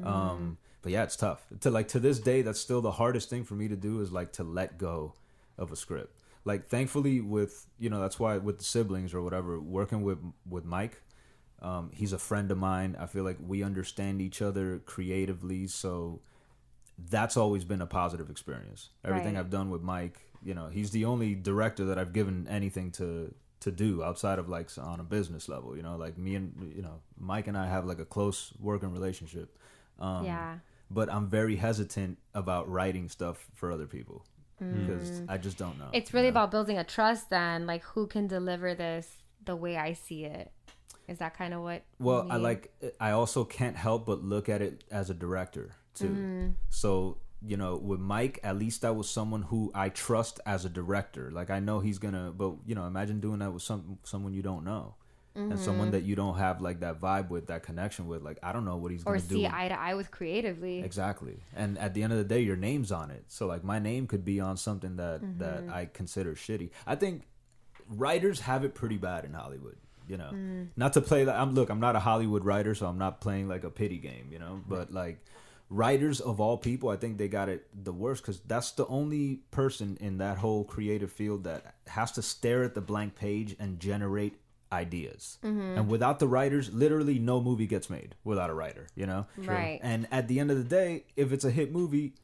Um, 0.04 0.58
but 0.82 0.92
yeah, 0.92 1.02
it's 1.02 1.16
tough. 1.16 1.44
To 1.60 1.70
like 1.70 1.88
to 1.88 1.98
this 1.98 2.18
day, 2.20 2.42
that's 2.42 2.60
still 2.60 2.80
the 2.80 2.92
hardest 2.92 3.28
thing 3.28 3.44
for 3.44 3.54
me 3.54 3.66
to 3.68 3.76
do 3.76 4.00
is 4.00 4.12
like 4.12 4.32
to 4.34 4.44
let 4.44 4.78
go 4.78 5.14
of 5.58 5.72
a 5.72 5.76
script. 5.76 6.20
Like 6.44 6.66
thankfully, 6.68 7.20
with 7.20 7.66
you 7.78 7.90
know 7.90 8.00
that's 8.00 8.18
why 8.18 8.38
with 8.38 8.58
the 8.58 8.64
siblings 8.64 9.12
or 9.12 9.20
whatever, 9.22 9.60
working 9.60 10.02
with 10.02 10.18
with 10.48 10.64
Mike, 10.64 11.02
um, 11.60 11.90
he's 11.92 12.12
a 12.12 12.18
friend 12.18 12.50
of 12.50 12.58
mine. 12.58 12.96
I 12.98 13.06
feel 13.06 13.24
like 13.24 13.36
we 13.44 13.62
understand 13.62 14.22
each 14.22 14.40
other 14.40 14.78
creatively, 14.86 15.66
so 15.66 16.20
that's 17.10 17.36
always 17.36 17.64
been 17.64 17.82
a 17.82 17.86
positive 17.86 18.30
experience. 18.30 18.90
Everything 19.04 19.34
Right. 19.34 19.40
I've 19.40 19.50
done 19.50 19.70
with 19.70 19.82
Mike, 19.82 20.20
you 20.42 20.54
know, 20.54 20.68
he's 20.68 20.90
the 20.92 21.04
only 21.04 21.34
director 21.34 21.84
that 21.86 21.98
I've 21.98 22.12
given 22.12 22.46
anything 22.48 22.90
to 22.92 23.34
to 23.60 23.70
do 23.70 24.02
outside 24.02 24.38
of 24.38 24.48
like 24.48 24.70
on 24.78 25.00
a 25.00 25.04
business 25.04 25.48
level. 25.48 25.76
You 25.76 25.82
know, 25.82 25.96
like 25.96 26.18
me 26.18 26.34
and 26.34 26.72
you 26.74 26.82
know 26.82 27.00
Mike 27.18 27.46
and 27.46 27.56
I 27.56 27.66
have 27.66 27.84
like 27.84 27.98
a 27.98 28.04
close 28.04 28.52
working 28.58 28.92
relationship. 28.92 29.56
Um, 29.98 30.24
yeah. 30.24 30.58
But 30.90 31.12
I'm 31.12 31.28
very 31.28 31.54
hesitant 31.56 32.18
about 32.34 32.68
writing 32.68 33.08
stuff 33.08 33.46
for 33.54 33.70
other 33.70 33.86
people 33.86 34.24
because 34.58 35.22
I 35.28 35.38
just 35.38 35.56
don't 35.56 35.78
know. 35.78 35.86
Mm. 35.86 35.90
It's 35.94 36.12
really 36.12 36.26
you 36.26 36.32
know? 36.32 36.40
about 36.40 36.50
building 36.50 36.78
a 36.78 36.84
trust 36.84 37.30
then, 37.30 37.66
like 37.66 37.82
who 37.82 38.06
can 38.06 38.26
deliver 38.26 38.74
this 38.74 39.08
the 39.44 39.56
way 39.56 39.76
I 39.76 39.92
see 39.92 40.24
it. 40.24 40.50
Is 41.08 41.18
that 41.18 41.36
kind 41.36 41.54
of 41.54 41.62
what? 41.62 41.82
Well, 41.98 42.26
I 42.30 42.36
like. 42.36 42.72
I 43.00 43.12
also 43.12 43.44
can't 43.44 43.76
help 43.76 44.06
but 44.06 44.22
look 44.22 44.48
at 44.48 44.62
it 44.62 44.84
as 44.90 45.10
a 45.10 45.14
director 45.14 45.72
too. 45.94 46.54
So 46.68 47.18
you 47.46 47.56
know, 47.56 47.76
with 47.76 48.00
Mike, 48.00 48.38
at 48.42 48.58
least 48.58 48.82
that 48.82 48.94
was 48.94 49.08
someone 49.08 49.42
who 49.42 49.70
I 49.74 49.88
trust 49.88 50.40
as 50.44 50.64
a 50.64 50.68
director. 50.68 51.30
Like 51.30 51.50
I 51.50 51.60
know 51.60 51.80
he's 51.80 51.98
gonna. 51.98 52.32
But 52.36 52.54
you 52.66 52.74
know, 52.74 52.86
imagine 52.86 53.20
doing 53.20 53.38
that 53.38 53.52
with 53.52 53.62
some 53.62 53.98
someone 54.04 54.32
you 54.34 54.42
don't 54.42 54.64
know. 54.64 54.94
And 55.32 55.58
someone 55.58 55.86
mm-hmm. 55.86 55.92
that 55.92 56.02
you 56.02 56.16
don't 56.16 56.36
have 56.36 56.60
like 56.60 56.80
that 56.80 57.00
vibe 57.00 57.30
with, 57.30 57.46
that 57.46 57.62
connection 57.62 58.08
with, 58.08 58.20
like 58.20 58.38
I 58.42 58.52
don't 58.52 58.64
know 58.64 58.76
what 58.76 58.90
he's 58.90 59.04
or 59.04 59.14
gonna 59.14 59.26
do. 59.26 59.36
see 59.36 59.46
eye 59.46 59.68
to 59.68 59.80
eye 59.80 59.94
with 59.94 60.10
creatively. 60.10 60.82
Exactly. 60.82 61.38
And 61.54 61.78
at 61.78 61.94
the 61.94 62.02
end 62.02 62.12
of 62.12 62.18
the 62.18 62.24
day, 62.24 62.40
your 62.40 62.56
name's 62.56 62.92
on 62.92 63.10
it. 63.10 63.24
So 63.28 63.46
like 63.46 63.64
my 63.64 63.78
name 63.78 64.06
could 64.06 64.24
be 64.24 64.40
on 64.40 64.56
something 64.56 64.96
that 64.96 65.20
that 65.38 65.60
mm-hmm. 65.60 65.72
I 65.72 65.86
consider 65.86 66.34
shitty. 66.34 66.70
I 66.86 66.96
think 66.96 67.22
writers 67.88 68.40
have 68.40 68.64
it 68.64 68.74
pretty 68.74 68.96
bad 68.96 69.24
in 69.24 69.32
Hollywood. 69.32 69.76
You 70.08 70.16
know, 70.16 70.30
mm. 70.32 70.68
not 70.76 70.94
to 70.94 71.00
play 71.00 71.24
that. 71.24 71.36
I'm 71.36 71.54
look. 71.54 71.70
I'm 71.70 71.78
not 71.78 71.94
a 71.94 72.00
Hollywood 72.00 72.44
writer, 72.44 72.74
so 72.74 72.86
I'm 72.86 72.98
not 72.98 73.20
playing 73.20 73.48
like 73.48 73.62
a 73.62 73.70
pity 73.70 73.98
game. 73.98 74.28
You 74.32 74.40
know, 74.40 74.60
but 74.68 74.92
like 74.92 75.24
writers 75.70 76.20
of 76.20 76.40
all 76.40 76.58
people, 76.58 76.88
I 76.90 76.96
think 76.96 77.16
they 77.16 77.28
got 77.28 77.48
it 77.48 77.66
the 77.72 77.92
worst 77.92 78.22
because 78.22 78.40
that's 78.40 78.72
the 78.72 78.86
only 78.88 79.36
person 79.52 79.96
in 80.00 80.18
that 80.18 80.38
whole 80.38 80.64
creative 80.64 81.10
field 81.12 81.44
that 81.44 81.74
has 81.86 82.12
to 82.12 82.22
stare 82.22 82.64
at 82.64 82.74
the 82.74 82.80
blank 82.80 83.14
page 83.14 83.56
and 83.58 83.78
generate 83.80 84.34
ideas. 84.72 85.38
And 85.42 85.88
without 85.88 86.18
the 86.18 86.28
writers, 86.28 86.72
literally 86.72 87.18
no 87.18 87.40
movie 87.40 87.66
gets 87.66 87.88
made 87.90 88.14
without 88.24 88.50
a 88.50 88.54
writer. 88.54 88.88
You 88.94 89.06
know, 89.06 89.26
Right. 89.38 89.80
and 89.82 90.06
at 90.12 90.28
the 90.28 90.38
end 90.40 90.50
of 90.50 90.58
the 90.58 90.64
day, 90.64 91.04
if 91.16 91.32
it's 91.32 91.44
a 91.44 91.50
hit 91.50 91.72
movie, 91.72 92.14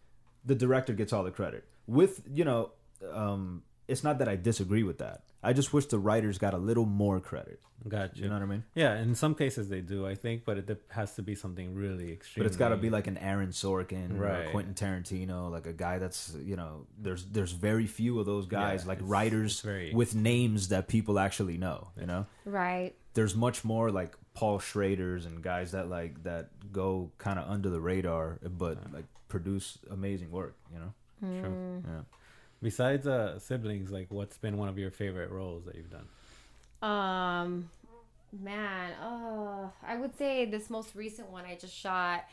the 0.45 0.55
director 0.55 0.93
gets 0.93 1.13
all 1.13 1.25
the 1.25 1.31
credit. 1.33 1.65
With 1.87 2.23
you 2.33 2.45
know, 2.45 2.71
um, 3.13 3.63
it's 3.88 4.03
not 4.05 4.18
that 4.18 4.29
I 4.29 4.37
disagree 4.37 4.83
with 4.83 4.99
that. 4.99 5.22
I 5.42 5.53
just 5.53 5.72
wish 5.72 5.87
the 5.87 5.99
writers 5.99 6.38
got 6.38 6.55
a 6.55 6.59
little 6.59 6.87
more 6.87 7.20
credit. 7.20 7.61
Got 7.88 8.16
you. 8.16 8.25
You 8.25 8.29
know 8.31 8.35
what 8.37 8.42
I 8.42 8.46
mean? 8.46 8.64
Yeah, 8.75 8.99
in 9.01 9.14
some 9.14 9.35
cases 9.37 9.68
they 9.68 9.81
do, 9.81 10.05
I 10.07 10.16
think, 10.16 10.44
but 10.44 10.59
it 10.59 10.83
has 10.88 11.14
to 11.16 11.22
be 11.22 11.37
something 11.37 11.72
really 11.75 12.11
extreme. 12.11 12.42
But 12.42 12.46
it's 12.49 12.57
got 12.57 12.70
to 12.70 12.77
be 12.77 12.90
like 12.90 13.07
an 13.07 13.16
Aaron 13.18 13.51
Sorkin 13.51 14.18
or 14.18 14.22
Right. 14.25 14.46
a 14.49 14.51
Quentin 14.51 14.75
Tarantino, 14.75 15.49
like 15.51 15.66
a 15.66 15.72
guy 15.72 15.99
that's 15.99 16.35
you 16.42 16.57
know, 16.57 16.87
there's 16.99 17.27
there's 17.27 17.53
very 17.53 17.87
few 17.87 18.18
of 18.18 18.27
those 18.27 18.46
guys, 18.46 18.83
Yeah, 18.83 18.88
like 18.88 18.99
it's- 18.99 19.09
writers 19.11 19.53
it's 19.53 19.61
very- 19.61 19.94
with 19.94 20.16
names 20.16 20.68
that 20.68 20.88
people 20.88 21.18
actually 21.20 21.59
know. 21.59 21.88
You 22.01 22.07
know, 22.07 22.27
Right. 22.44 22.94
there's 23.14 23.37
much 23.37 23.64
more 23.64 23.92
like 23.92 24.16
Paul 24.35 24.59
Schrader's 24.59 25.27
and 25.27 25.40
guys 25.42 25.70
that 25.72 25.88
like 25.88 26.25
that 26.25 26.51
go 26.72 27.12
kind 27.18 27.38
of 27.38 27.49
under 27.49 27.70
the 27.70 27.81
radar, 27.81 28.40
but 28.42 28.79
like 28.92 29.05
produce 29.29 29.79
amazing 29.90 30.33
work. 30.33 30.56
You 30.73 30.79
know, 30.81 30.92
mm. 31.23 31.40
Sure. 31.40 31.83
yeah. 31.94 32.02
Besides 32.63 33.07
uh, 33.07 33.38
siblings, 33.38 33.90
like 33.90 34.07
what's 34.11 34.38
been 34.38 34.57
one 34.57 34.69
of 34.69 34.79
your 34.79 34.90
favorite 34.90 35.31
roles 35.31 35.65
that 35.65 35.75
you've 35.75 35.90
done? 35.90 36.07
Um, 36.83 37.71
man, 38.33 38.92
oh, 39.02 39.73
I 39.87 39.96
would 39.96 40.17
say 40.17 40.46
this 40.46 40.71
most 40.71 40.94
recent 40.94 41.31
one 41.31 41.44
I 41.44 41.57
just 41.57 41.75
shot. 41.75 42.25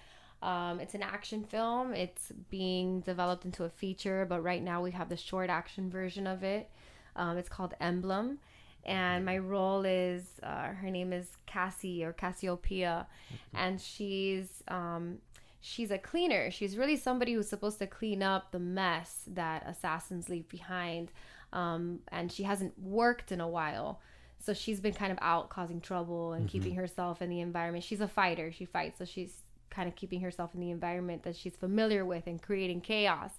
Um, 0.42 0.80
it's 0.80 0.94
an 0.94 1.04
action 1.04 1.44
film. 1.44 1.94
It's 1.94 2.32
being 2.50 3.02
developed 3.02 3.46
into 3.46 3.64
a 3.64 3.70
feature, 3.70 4.26
but 4.28 4.44
right 4.44 4.62
now 4.62 4.82
we 4.82 4.92
have 4.92 5.10
the 5.10 5.18
short 5.18 5.50
action 5.50 5.90
version 5.90 6.28
of 6.28 6.44
it. 6.44 6.70
Um, 7.16 7.38
it's 7.38 7.50
called 7.50 7.74
Emblem, 7.80 8.40
and 8.86 9.24
my 9.24 9.38
role 9.38 9.86
is 9.86 10.24
uh, 10.42 10.70
her 10.70 10.90
name 10.90 11.14
is 11.14 11.28
Cassie 11.46 12.04
or 12.04 12.12
Cassiopeia, 12.12 13.08
and 13.54 13.80
she's 13.80 14.64
um, 14.68 15.20
she's 15.66 15.92
a 15.92 15.98
cleaner. 15.98 16.52
She's 16.52 16.78
really 16.78 16.98
somebody 16.98 17.34
who's 17.34 17.48
supposed 17.48 17.80
to 17.80 17.88
clean 17.88 18.22
up 18.22 18.52
the 18.52 18.60
mess 18.60 19.24
that 19.28 19.66
assassins 19.66 20.28
leave 20.28 20.50
behind, 20.50 21.10
um, 21.54 22.00
and 22.12 22.30
she 22.30 22.44
hasn't 22.44 22.78
worked 22.78 23.32
in 23.32 23.40
a 23.40 23.48
while. 23.48 24.02
So 24.40 24.54
she's 24.54 24.82
been 24.82 24.94
kind 24.94 25.14
of 25.14 25.18
out 25.22 25.50
causing 25.50 25.80
trouble 25.80 26.34
and 26.34 26.50
keeping 26.50 26.76
herself 26.76 27.22
in 27.22 27.30
the 27.30 27.40
environment. 27.40 27.86
She's 27.86 28.02
a 28.02 28.10
fighter. 28.10 28.52
She 28.52 28.66
fights, 28.66 29.00
so 29.00 29.06
she's 29.06 29.44
kind 29.70 29.88
of 29.88 29.96
keeping 29.96 30.20
herself 30.20 30.54
in 30.54 30.60
the 30.60 30.70
environment 30.70 31.24
that 31.24 31.38
she's 31.38 31.56
familiar 31.56 32.04
with 32.04 32.28
and 32.28 32.42
creating 32.42 32.82
chaos. 32.82 33.32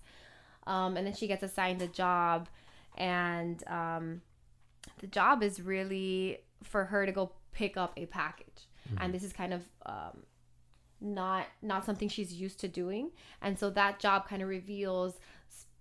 Um, 0.67 0.97
and 0.97 1.07
then 1.07 1.15
she 1.15 1.27
gets 1.27 1.43
assigned 1.43 1.83
a 1.83 1.89
job, 1.89 2.49
and 2.97 3.63
um, 3.69 4.23
the 5.01 5.07
job 5.07 5.43
is 5.43 5.61
really 5.61 6.39
for 6.63 6.87
her 6.87 7.05
to 7.05 7.13
go 7.13 7.33
pick 7.53 7.77
up 7.77 7.93
a 7.99 8.07
package. 8.07 8.69
And 8.99 9.13
this 9.13 9.23
is 9.23 9.33
kind 9.35 9.53
of 9.53 9.63
um, 9.85 10.23
not 11.05 11.47
not 11.63 11.85
something 11.85 12.09
she's 12.09 12.33
used 12.33 12.59
to 12.59 12.67
doing 12.67 13.11
and 13.43 13.59
so 13.59 13.69
that 13.71 13.99
job 14.01 14.27
kind 14.27 14.41
of 14.43 14.49
reveals 14.49 15.15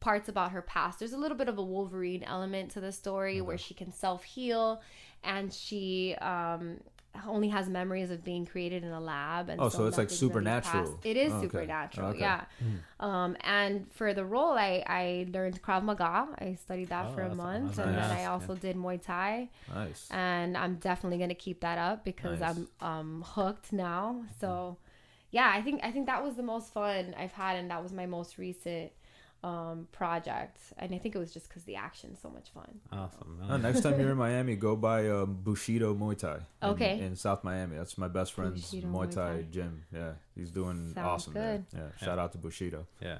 parts 0.01 0.27
about 0.27 0.51
her 0.51 0.61
past 0.61 0.99
there's 0.99 1.13
a 1.13 1.17
little 1.17 1.37
bit 1.37 1.47
of 1.47 1.57
a 1.57 1.63
wolverine 1.63 2.23
element 2.23 2.69
to 2.69 2.81
the 2.81 2.91
story 2.91 3.39
where 3.39 3.57
she 3.57 3.73
can 3.73 3.89
self-heal 3.91 4.81
and 5.23 5.53
she 5.53 6.13
um 6.15 6.77
only 7.27 7.47
has 7.49 7.69
memories 7.69 8.09
of 8.09 8.23
being 8.23 8.43
created 8.43 8.83
in 8.83 8.91
a 8.91 8.99
lab 8.99 9.47
and 9.47 9.61
Oh, 9.61 9.69
so 9.69 9.85
it's 9.85 9.97
like 9.99 10.07
really 10.09 10.17
supernatural. 10.17 10.83
passed. 10.95 11.05
it 11.05 11.15
is 11.15 11.31
Okay. 11.31 11.43
supernatural 11.45 12.09
Okay. 12.09 12.19
yeah 12.19 12.41
um 12.99 13.37
and 13.41 13.89
for 13.93 14.13
the 14.13 14.25
role 14.25 14.53
i 14.53 14.83
i 14.87 15.25
learned 15.31 15.61
krav 15.61 15.83
maga 15.83 16.27
i 16.39 16.55
studied 16.55 16.89
that 16.89 17.05
Oh, 17.11 17.13
for 17.13 17.21
a 17.21 17.35
month 17.35 17.75
that's 17.77 17.87
and 17.87 17.95
then 17.97 18.11
i 18.11 18.25
also 18.25 18.55
did 18.55 18.75
muay 18.75 18.99
thai 19.01 19.47
Nice. 19.73 20.07
and 20.11 20.57
I'm 20.57 20.75
definitely 20.77 21.19
gonna 21.19 21.35
keep 21.35 21.61
that 21.61 21.77
up 21.77 22.03
because 22.03 22.41
Nice. 22.41 22.57
I'm 22.57 22.67
um 22.81 23.23
hooked 23.25 23.71
now. 23.71 24.23
So 24.41 24.77
yeah, 25.37 25.51
I 25.57 25.61
think 25.65 25.77
I 25.83 25.91
think 25.91 26.05
that 26.11 26.23
was 26.23 26.35
the 26.35 26.43
most 26.53 26.67
fun 26.71 27.13
I've 27.17 27.33
had, 27.43 27.53
and 27.59 27.69
that 27.71 27.81
was 27.83 27.91
my 27.91 28.05
most 28.17 28.37
recent 28.37 28.91
um 29.43 29.87
project. 29.91 30.57
And 30.77 30.95
I 30.95 30.99
think 31.01 31.15
it 31.15 31.21
was 31.25 31.33
just 31.33 31.49
because 31.49 31.63
the 31.71 31.75
action's 31.75 32.17
so 32.21 32.29
much 32.37 32.47
fun. 32.57 32.71
Awesome. 32.93 33.31
Uh, 33.49 33.57
next 33.57 33.81
time 33.81 33.99
you're 33.99 34.11
in 34.11 34.17
Miami, 34.17 34.55
go 34.55 34.73
by 34.77 34.99
um, 35.09 35.29
Bushido 35.43 35.93
Muay 35.93 36.17
Thai. 36.17 36.35
in- 36.61 36.69
Okay. 36.73 36.99
In, 37.01 37.15
South 37.17 37.43
Miami, 37.43 37.75
that's 37.75 37.97
my 37.97 38.07
best 38.07 38.31
friend's 38.31 38.61
Bushido 38.61 38.87
Muay 38.87 39.07
Muay 39.07 39.15
Thai, 39.15 39.31
Thai. 39.37 39.45
gym. 39.51 39.83
Yeah, 39.91 40.11
he's 40.37 40.51
doing 40.51 40.93
Sounds 40.93 41.07
awesome 41.13 41.33
good. 41.33 41.65
there. 41.73 41.91
Yeah, 41.99 42.05
shout 42.05 42.19
out 42.19 42.31
to 42.33 42.37
Bushido. 42.37 42.85
yeah. 43.01 43.17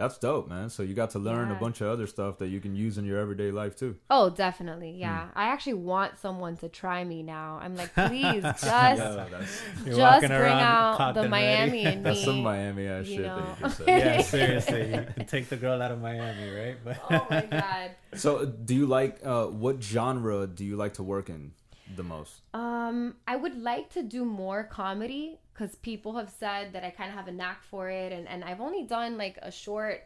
That's 0.00 0.16
dope, 0.16 0.48
man. 0.48 0.70
So 0.70 0.82
you 0.82 0.94
got 0.94 1.10
to 1.10 1.18
learn 1.18 1.50
a 1.50 1.54
bunch 1.54 1.82
of 1.82 1.88
other 1.88 2.06
stuff 2.06 2.38
that 2.38 2.48
you 2.48 2.58
can 2.58 2.74
use 2.74 2.96
in 2.96 3.04
your 3.04 3.18
everyday 3.18 3.50
life 3.50 3.76
too. 3.76 3.96
Oh, 4.08 4.30
definitely, 4.30 4.92
Hmm. 4.94 4.98
yeah. 5.00 5.28
I 5.34 5.44
actually 5.48 5.74
want 5.74 6.16
someone 6.18 6.56
to 6.58 6.70
try 6.70 7.04
me 7.04 7.22
now. 7.22 7.58
I'm 7.62 7.76
like, 7.76 7.94
please, 8.08 8.42
just 8.42 8.64
Yeah, 8.64 9.26
just 9.84 10.26
bring 10.26 10.52
out 10.72 10.96
cocked 10.96 11.16
the 11.16 11.22
and 11.24 11.32
ready. 11.32 11.46
Miami 11.46 11.84
in 11.84 12.02
that's 12.02 12.24
some. 12.24 12.42
Miami 12.42 12.86
ass 12.86 13.06
shit 13.06 13.20
know. 13.20 13.36
that 13.36 13.58
you 13.60 13.64
just 13.66 13.76
said. 13.76 13.88
yeah, 13.88 14.20
seriously. 14.22 15.06
You 15.18 15.24
Take 15.24 15.48
the 15.50 15.56
girl 15.56 15.82
out 15.82 15.90
of 15.92 16.00
Miami, 16.00 16.48
right? 16.50 16.76
But 16.82 16.98
oh 17.10 17.26
my 17.30 17.42
god. 17.50 17.90
So, 18.14 18.46
do 18.46 18.74
you 18.74 18.86
like 18.86 19.20
uh, 19.24 19.46
what 19.46 19.82
genre 19.82 20.46
do 20.46 20.64
you 20.64 20.76
like 20.76 20.94
to 20.94 21.02
work 21.02 21.28
in 21.28 21.52
the 21.96 22.02
most? 22.02 22.42
Um, 22.54 23.16
I 23.26 23.36
would 23.36 23.60
like 23.60 23.90
to 23.90 24.02
do 24.02 24.24
more 24.24 24.64
comedy 24.64 25.38
because 25.52 25.76
people 25.76 26.16
have 26.16 26.30
said 26.30 26.72
that 26.72 26.84
I 26.84 26.90
kind 26.90 27.10
of 27.10 27.16
have 27.16 27.28
a 27.28 27.32
knack 27.32 27.62
for 27.62 27.88
it, 27.90 28.12
and 28.12 28.28
and 28.28 28.44
I've 28.44 28.60
only 28.60 28.84
done 28.84 29.16
like 29.18 29.38
a 29.42 29.50
short, 29.50 30.02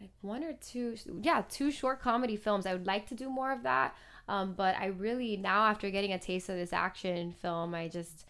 like 0.00 0.10
one 0.22 0.42
or 0.44 0.54
two, 0.54 0.96
yeah, 1.22 1.42
two 1.48 1.70
short 1.70 2.00
comedy 2.00 2.36
films. 2.36 2.66
I 2.66 2.72
would 2.72 2.86
like 2.86 3.06
to 3.08 3.14
do 3.14 3.28
more 3.28 3.52
of 3.52 3.62
that. 3.64 3.94
Um, 4.28 4.54
but 4.54 4.76
I 4.76 4.86
really 4.86 5.36
now 5.36 5.64
after 5.64 5.90
getting 5.90 6.12
a 6.12 6.18
taste 6.18 6.48
of 6.48 6.56
this 6.56 6.72
action 6.72 7.32
film, 7.32 7.74
I 7.74 7.88
just 7.88 8.26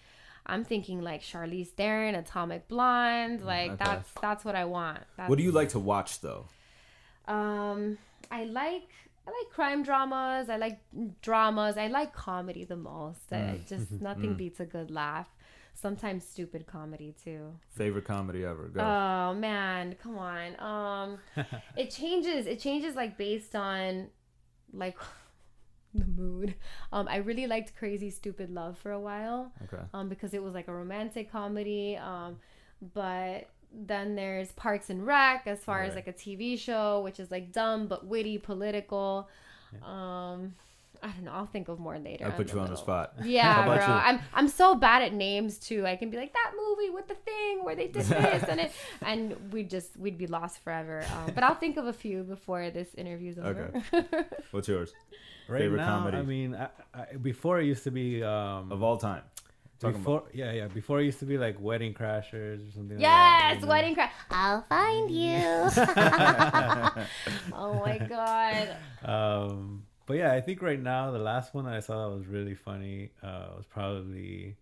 I'm 0.46 0.64
thinking 0.64 1.02
like 1.02 1.22
Charlize 1.22 1.68
Theron, 1.68 2.14
Atomic 2.14 2.68
Blonde, 2.68 3.42
like 3.42 3.72
okay. 3.72 3.84
that's 3.84 4.10
that's 4.20 4.44
what 4.44 4.54
I 4.54 4.64
want. 4.64 5.00
That's, 5.16 5.28
What 5.28 5.38
do 5.38 5.44
you 5.44 5.52
like 5.52 5.70
to 5.70 5.78
watch 5.78 6.20
though? 6.20 6.46
um, 7.28 7.98
I 8.30 8.44
like 8.44 8.88
I 9.30 9.44
like 9.44 9.52
crime 9.52 9.82
dramas. 9.82 10.48
I 10.50 10.56
like 10.56 10.80
dramas. 11.22 11.76
I 11.76 11.86
like 11.86 12.12
comedy 12.12 12.64
the 12.64 12.76
most. 12.76 13.32
I 13.32 13.36
Mm. 13.36 13.68
just 13.68 13.92
nothing 14.08 14.34
beats 14.34 14.60
a 14.60 14.66
good 14.66 14.90
laugh. 14.90 15.28
Sometimes 15.74 16.26
stupid 16.26 16.66
comedy 16.66 17.14
too. 17.24 17.52
Favorite 17.70 18.04
comedy 18.04 18.44
ever? 18.44 18.68
Go. 18.68 18.80
Oh 18.80 19.34
man, 19.34 19.94
come 20.02 20.18
on. 20.18 20.58
Um, 20.60 21.18
it 21.76 21.90
changes. 21.90 22.46
It 22.46 22.58
changes 22.58 22.94
like 22.96 23.16
based 23.16 23.54
on 23.54 24.08
like 24.72 24.98
the 25.94 26.04
mood. 26.06 26.54
Um, 26.92 27.06
I 27.08 27.16
really 27.18 27.46
liked 27.46 27.76
Crazy 27.76 28.10
Stupid 28.10 28.50
Love 28.50 28.78
for 28.78 28.90
a 28.92 29.00
while 29.00 29.52
okay. 29.64 29.82
um, 29.94 30.08
because 30.08 30.34
it 30.34 30.42
was 30.42 30.54
like 30.54 30.68
a 30.68 30.74
romantic 30.74 31.30
comedy. 31.32 31.96
Um, 31.96 32.38
but 32.94 33.48
then 33.72 34.16
there's 34.16 34.52
Parks 34.52 34.90
and 34.90 35.06
Rec 35.06 35.46
as 35.46 35.60
far 35.60 35.82
as 35.82 35.94
like 35.94 36.08
a 36.08 36.12
TV 36.12 36.58
show, 36.58 37.00
which 37.00 37.20
is 37.20 37.30
like 37.30 37.52
dumb 37.52 37.86
but 37.86 38.06
witty, 38.06 38.38
political. 38.38 39.28
Um, 39.84 40.54
I 41.02 41.08
don't 41.08 41.24
know. 41.24 41.32
I'll 41.32 41.46
think 41.46 41.68
of 41.68 41.78
more 41.78 41.98
later. 41.98 42.24
I 42.26 42.28
I'm 42.28 42.34
put 42.34 42.52
you 42.52 42.60
on 42.60 42.68
the 42.68 42.76
spot. 42.76 43.14
Yeah, 43.24 43.64
bro. 43.64 43.74
you? 43.74 43.80
I'm 43.80 44.20
I'm 44.34 44.48
so 44.48 44.74
bad 44.74 45.02
at 45.02 45.14
names 45.14 45.58
too. 45.58 45.86
I 45.86 45.96
can 45.96 46.10
be 46.10 46.16
like 46.16 46.32
that 46.32 46.52
movie 46.56 46.90
with 46.90 47.08
the 47.08 47.14
thing 47.14 47.64
where 47.64 47.74
they 47.74 47.86
did 47.86 48.02
this 48.06 48.42
and 48.44 48.60
it, 48.60 48.72
and 49.02 49.52
we 49.52 49.62
just 49.62 49.96
we'd 49.96 50.18
be 50.18 50.26
lost 50.26 50.58
forever. 50.58 51.04
Um, 51.16 51.32
but 51.34 51.42
I'll 51.42 51.54
think 51.54 51.76
of 51.76 51.86
a 51.86 51.92
few 51.92 52.22
before 52.22 52.70
this 52.70 52.94
interview's 52.94 53.38
over. 53.38 53.72
Okay. 53.94 54.24
What's 54.50 54.68
yours 54.68 54.92
right 55.48 55.60
Favorite 55.60 55.78
now, 55.78 55.98
comedy? 55.98 56.18
I 56.18 56.22
mean, 56.22 56.54
I, 56.54 56.68
I, 56.94 57.16
before 57.16 57.60
it 57.60 57.66
used 57.66 57.84
to 57.84 57.90
be 57.90 58.22
um, 58.22 58.70
of 58.70 58.82
all 58.82 58.98
time? 58.98 59.22
Talking 59.80 59.98
before, 59.98 60.24
yeah, 60.34 60.52
yeah. 60.52 60.68
Before 60.68 61.00
it 61.00 61.06
used 61.06 61.20
to 61.20 61.24
be 61.24 61.38
like 61.38 61.58
Wedding 61.58 61.94
Crashers 61.94 62.68
or 62.68 62.72
something. 62.72 62.98
like 62.98 63.06
that, 63.06 63.52
yes, 63.54 63.62
you 63.62 63.68
wedding 63.68 63.94
crash. 63.94 64.12
I'll 64.30 64.62
find 64.68 65.10
you. 65.10 65.32
oh 67.54 67.82
my 67.84 67.96
god. 67.98 68.76
Um, 69.02 69.84
but 70.04 70.18
yeah, 70.18 70.32
I 70.32 70.42
think 70.42 70.60
right 70.60 70.78
now 70.78 71.10
the 71.12 71.18
last 71.18 71.54
one 71.54 71.64
that 71.64 71.72
I 71.72 71.80
saw 71.80 72.10
that 72.10 72.14
was 72.14 72.26
really 72.26 72.54
funny 72.54 73.10
uh, 73.22 73.46
was 73.56 73.64
probably 73.70 74.56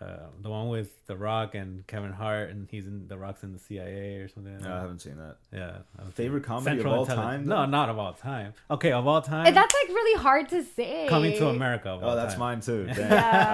uh, 0.00 0.26
the 0.42 0.50
one 0.50 0.68
with 0.68 0.90
The 1.06 1.16
Rock 1.16 1.54
and 1.54 1.86
Kevin 1.86 2.12
Hart, 2.12 2.50
and 2.50 2.68
he's 2.70 2.86
in 2.86 3.08
The 3.08 3.16
Rock's 3.16 3.42
in 3.42 3.52
the 3.54 3.58
CIA 3.58 4.16
or 4.16 4.28
something. 4.28 4.52
Like 4.54 4.62
No. 4.64 4.74
I 4.76 4.80
haven't 4.80 4.98
seen 5.00 5.16
that. 5.16 5.36
Yeah. 5.52 5.78
that 5.96 6.04
was 6.06 6.14
Favorite 6.14 6.42
it. 6.42 6.46
comedy 6.46 6.80
of 6.80 6.86
all 6.86 7.00
Intelligence. 7.02 7.16
time, 7.16 7.46
No, 7.46 7.64
not 7.64 7.88
of 7.88 7.98
all 7.98 8.12
time. 8.12 8.52
Okay, 8.70 8.92
of 8.92 9.06
all 9.06 9.22
time. 9.22 9.46
And 9.46 9.56
that's 9.56 9.74
like 9.82 9.88
really 9.94 10.20
hard 10.22 10.48
to 10.50 10.62
say. 10.64 11.06
Coming 11.08 11.32
to 11.38 11.48
America. 11.48 11.88
Of 11.90 12.02
all 12.04 12.10
Oh, 12.10 12.16
that's 12.16 12.34
time. 12.34 12.40
mine 12.40 12.60
too. 12.60 12.86
Yeah. 12.96 13.04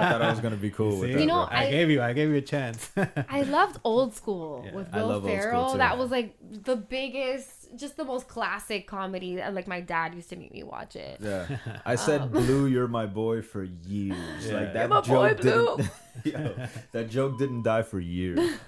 I 0.07 0.11
thought 0.11 0.21
I 0.21 0.29
was 0.31 0.39
gonna 0.41 0.55
be 0.57 0.69
cool 0.69 0.97
with 0.99 1.09
See? 1.09 1.13
that. 1.13 1.19
You 1.21 1.27
know. 1.27 1.41
I, 1.49 1.65
I- 1.67 1.71
gave 1.71 1.89
you, 1.89 2.01
I 2.01 2.11
gave 2.13 2.29
you 2.29 2.35
a 2.35 2.41
chance. 2.41 2.91
I 3.29 3.43
loved 3.43 3.79
old 3.85 4.13
school 4.13 4.63
Yeah. 4.65 4.75
with 4.75 4.93
I 4.93 4.97
Will 5.01 5.07
love 5.07 5.23
Old 5.23 5.31
School, 5.31 5.41
Ferrell. 5.41 5.73
That 5.77 5.97
was 5.97 6.11
like 6.11 6.35
the 6.41 6.75
biggest, 6.75 7.62
just 7.75 7.97
the 7.97 8.05
most 8.05 8.27
classic 8.27 8.87
comedy. 8.87 9.39
And, 9.39 9.55
Like 9.55 9.67
my 9.67 9.81
dad 9.81 10.13
used 10.15 10.29
to 10.29 10.35
make 10.35 10.53
me 10.53 10.63
watch 10.63 10.95
it. 10.95 11.19
Yeah, 11.21 11.47
I 11.85 11.95
said 11.95 12.31
Blue, 12.31 12.65
you're 12.67 12.87
my 12.87 13.05
boy 13.05 13.41
for 13.41 13.63
years. 13.63 14.17
Yeah. 14.47 14.53
Like 14.53 14.73
that 14.73 14.79
You're 14.81 14.87
my 14.89 15.01
boy, 15.01 15.33
joke 15.33 15.41
Blue. 15.41 15.77
didn't. 16.23 16.57
Yo, 16.57 16.67
that 16.91 17.09
joke 17.09 17.37
didn't 17.39 17.63
die 17.63 17.83
for 17.83 17.99
years. 17.99 18.39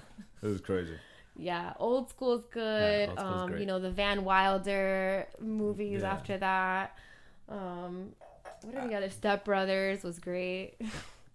It 0.42 0.48
was 0.48 0.60
crazy. 0.60 0.96
Yeah, 1.38 1.72
old 1.78 2.08
school's 2.10 2.44
good. 2.46 3.08
Old 3.08 3.18
School's 3.18 3.40
um, 3.42 3.48
great. 3.50 3.60
you 3.60 3.66
know 3.66 3.78
the 3.80 3.90
Van 3.90 4.22
Wilder 4.24 5.26
movies 5.40 6.02
Yeah. 6.02 6.12
after 6.12 6.36
that. 6.38 6.96
Um, 7.48 8.12
what 8.62 8.74
are 8.76 8.86
the 8.88 8.94
other 8.94 9.10
Step 9.10 9.44
Brothers 9.44 10.02
was 10.02 10.18
great. 10.18 10.74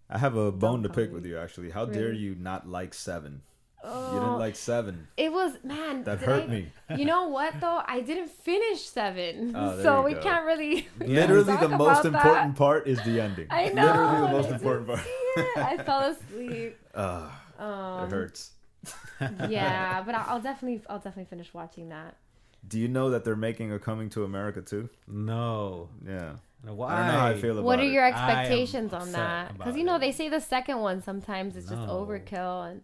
I 0.10 0.18
have 0.18 0.36
a 0.36 0.52
bone 0.52 0.84
to 0.84 0.90
pick 0.90 1.10
comedy. 1.10 1.14
with 1.14 1.26
you. 1.26 1.38
Actually, 1.38 1.72
how 1.72 1.86
dare 1.86 2.12
you 2.14 2.36
not 2.36 2.68
like 2.70 2.94
Seven? 2.94 3.42
Oh, 3.84 4.14
You 4.14 4.20
didn't 4.20 4.38
like 4.40 4.56
Seven. 4.56 5.08
it 5.18 5.32
was 5.34 5.54
man. 5.64 6.04
That 6.04 6.20
hurt 6.20 6.44
I- 6.44 6.48
me. 6.48 6.68
You 6.96 7.06
know 7.06 7.28
what 7.30 7.60
though? 7.60 7.82
I 7.88 8.02
didn't 8.02 8.30
finish 8.30 8.82
seven, 8.82 9.54
Oh, 9.56 9.82
so 9.82 10.04
we 10.04 10.14
go. 10.14 10.22
can't 10.22 10.46
really. 10.46 10.88
Literally, 11.00 11.46
talk 11.46 11.62
the 11.62 11.70
most 11.70 12.06
about 12.06 12.26
important 12.26 12.54
that. 12.56 12.58
part 12.58 12.88
is 12.88 13.02
the 13.04 13.20
ending. 13.22 13.48
I 13.50 13.70
know. 13.70 13.86
Literally, 13.86 14.22
the 14.28 14.32
most 14.34 14.50
I 14.50 14.56
important 14.56 14.88
part. 14.88 15.00
I 15.58 15.78
fell 15.84 16.00
asleep. 16.12 16.78
Ugh, 16.96 17.32
Um, 17.60 18.04
it 18.08 18.12
hurts. 18.12 18.52
yeah, 19.50 20.02
but 20.06 20.16
I'll, 20.16 20.26
I'll 20.36 20.42
definitely, 20.42 20.82
I'll 20.90 20.98
definitely 21.00 21.26
finish 21.30 21.54
watching 21.54 21.90
that. 21.90 22.16
Do 22.68 22.80
you 22.80 22.88
know 22.88 23.10
that 23.10 23.24
they're 23.24 23.36
making 23.36 23.72
a 23.72 23.80
Coming 23.80 24.10
to 24.12 24.24
America 24.24 24.62
too? 24.62 24.90
no. 25.08 25.90
Yeah. 26.08 26.34
Why? 26.64 26.94
I 26.94 26.98
don't 26.98 27.08
know 27.08 27.20
how 27.20 27.28
I 27.30 27.34
feel 27.42 27.52
about 27.54 27.64
What 27.64 27.80
are 27.80 27.84
your 27.86 28.06
expectations 28.06 28.94
on 28.94 29.12
that? 29.14 29.58
Because 29.58 29.76
you 29.76 29.84
know 29.84 29.96
it. 29.96 30.00
they 30.00 30.12
say 30.12 30.30
the 30.30 30.40
second 30.40 30.78
one 30.78 31.02
sometimes 31.02 31.56
it's 31.56 31.68
just 31.68 31.82
overkill 31.82 32.70
and 32.70 32.82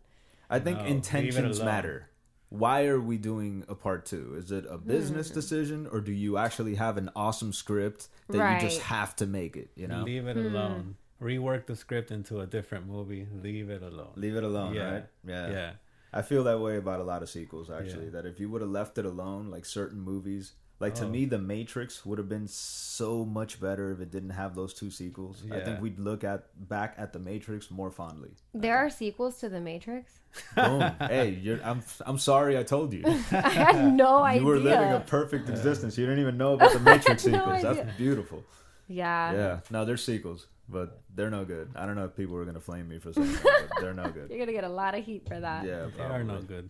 I 0.49 0.59
think 0.59 0.79
No, 0.79 0.85
intentions 0.85 1.61
matter. 1.61 2.09
Why 2.49 2.85
are 2.85 2.99
we 2.99 3.17
doing 3.17 3.65
a 3.67 3.75
part 3.75 4.05
two? 4.05 4.35
Is 4.37 4.51
it 4.51 4.65
a 4.69 4.77
business 4.77 5.27
hmm. 5.27 5.33
decision, 5.33 5.87
or 5.91 5.99
do 5.99 6.13
you 6.13 6.37
actually 6.37 6.75
have 6.75 6.97
an 6.97 7.09
awesome 7.15 7.51
script 7.51 8.07
that 8.29 8.53
you 8.53 8.69
just 8.69 8.81
have 8.81 9.15
to 9.17 9.25
make 9.25 9.57
it? 9.57 9.69
You 9.75 9.87
know, 9.87 10.03
leave, 10.03 10.23
Leave 10.25 10.37
it 10.37 10.39
hmm. 10.39 10.55
alone. 10.55 10.95
Rework 11.21 11.65
the 11.65 11.75
script 11.75 12.11
into 12.11 12.39
a 12.39 12.45
different 12.45 12.87
movie. 12.87 13.27
Leave 13.33 13.69
it 13.69 13.81
alone. 13.81 14.13
Leave 14.15 14.35
it 14.35 14.43
alone, 14.43 14.75
Yeah. 14.75 14.91
right? 14.91 15.05
Yeah. 15.25 15.49
Yeah. 15.49 15.71
I 16.13 16.21
feel 16.21 16.43
that 16.45 16.59
way 16.59 16.77
about 16.77 16.99
a 16.99 17.03
lot 17.03 17.21
of 17.21 17.29
sequels 17.29 17.69
actually. 17.69 18.05
Yeah. 18.05 18.11
That 18.11 18.25
if 18.25 18.39
you 18.39 18.49
would 18.49 18.61
have 18.61 18.69
left 18.69 18.97
it 18.97 19.05
alone, 19.05 19.49
like 19.49 19.65
certain 19.65 19.99
movies, 19.99 20.53
like 20.79 20.95
to 20.95 21.05
Oh. 21.05 21.09
me, 21.09 21.25
The 21.25 21.37
Matrix 21.39 22.05
would 22.05 22.17
have 22.19 22.29
been 22.29 22.47
so 22.47 23.25
much 23.25 23.59
better 23.59 23.91
if 23.91 23.99
it 23.99 24.11
didn't 24.11 24.29
have 24.31 24.53
those 24.55 24.73
two 24.73 24.91
sequels. 24.91 25.43
I 25.51 25.59
think 25.61 25.81
we'd 25.81 25.97
look 25.99 26.23
at 26.23 26.45
back 26.69 26.93
at 26.97 27.13
The 27.13 27.19
Matrix 27.19 27.71
more 27.71 27.89
fondly. 27.91 28.31
There 28.53 28.77
are 28.77 28.89
sequels 28.89 29.37
to 29.39 29.49
The 29.49 29.59
Matrix. 29.59 30.19
Boom. 30.55 30.81
hey, 30.99 31.29
you're, 31.41 31.59
I'm 31.63 31.81
I'm 32.05 32.19
sorry 32.19 32.57
I 32.57 32.63
told 32.63 32.93
you. 32.93 33.03
I 33.31 33.49
had 33.49 33.93
no 33.93 34.19
idea. 34.23 34.41
You 34.41 34.47
were 34.47 34.59
living 34.59 34.91
a 34.93 34.99
perfect 34.99 35.49
existence. 35.49 35.97
You 35.97 36.05
didn't 36.05 36.19
even 36.21 36.37
know 36.37 36.53
about 36.53 36.73
the 36.73 36.79
Matrix 36.79 37.25
I 37.27 37.31
no 37.31 37.37
sequels. 37.39 37.65
idea. 37.65 37.83
That's 37.85 37.97
beautiful. 37.97 38.43
yeah. 38.87 39.31
Yeah. 39.33 39.59
No, 39.71 39.83
they're 39.83 39.97
sequels, 39.97 40.45
but 40.69 41.01
they're 41.15 41.31
no 41.31 41.43
good. 41.43 41.71
I 41.75 41.85
don't 41.87 41.95
know 41.95 42.05
if 42.05 42.15
people 42.15 42.35
are 42.35 42.45
gonna 42.45 42.59
flame 42.59 42.87
me 42.87 42.99
for 42.99 43.13
saying 43.13 43.31
that, 43.33 43.67
but 43.71 43.81
they're 43.81 43.93
no 43.95 44.09
good. 44.09 44.29
You're 44.29 44.39
gonna 44.39 44.51
get 44.51 44.63
a 44.63 44.69
lot 44.69 44.93
of 44.95 45.03
heat 45.03 45.27
for 45.27 45.39
that. 45.39 45.65
Yeah, 45.65 45.87
They 45.97 46.03
are 46.03 46.23
no 46.23 46.39
good. 46.41 46.69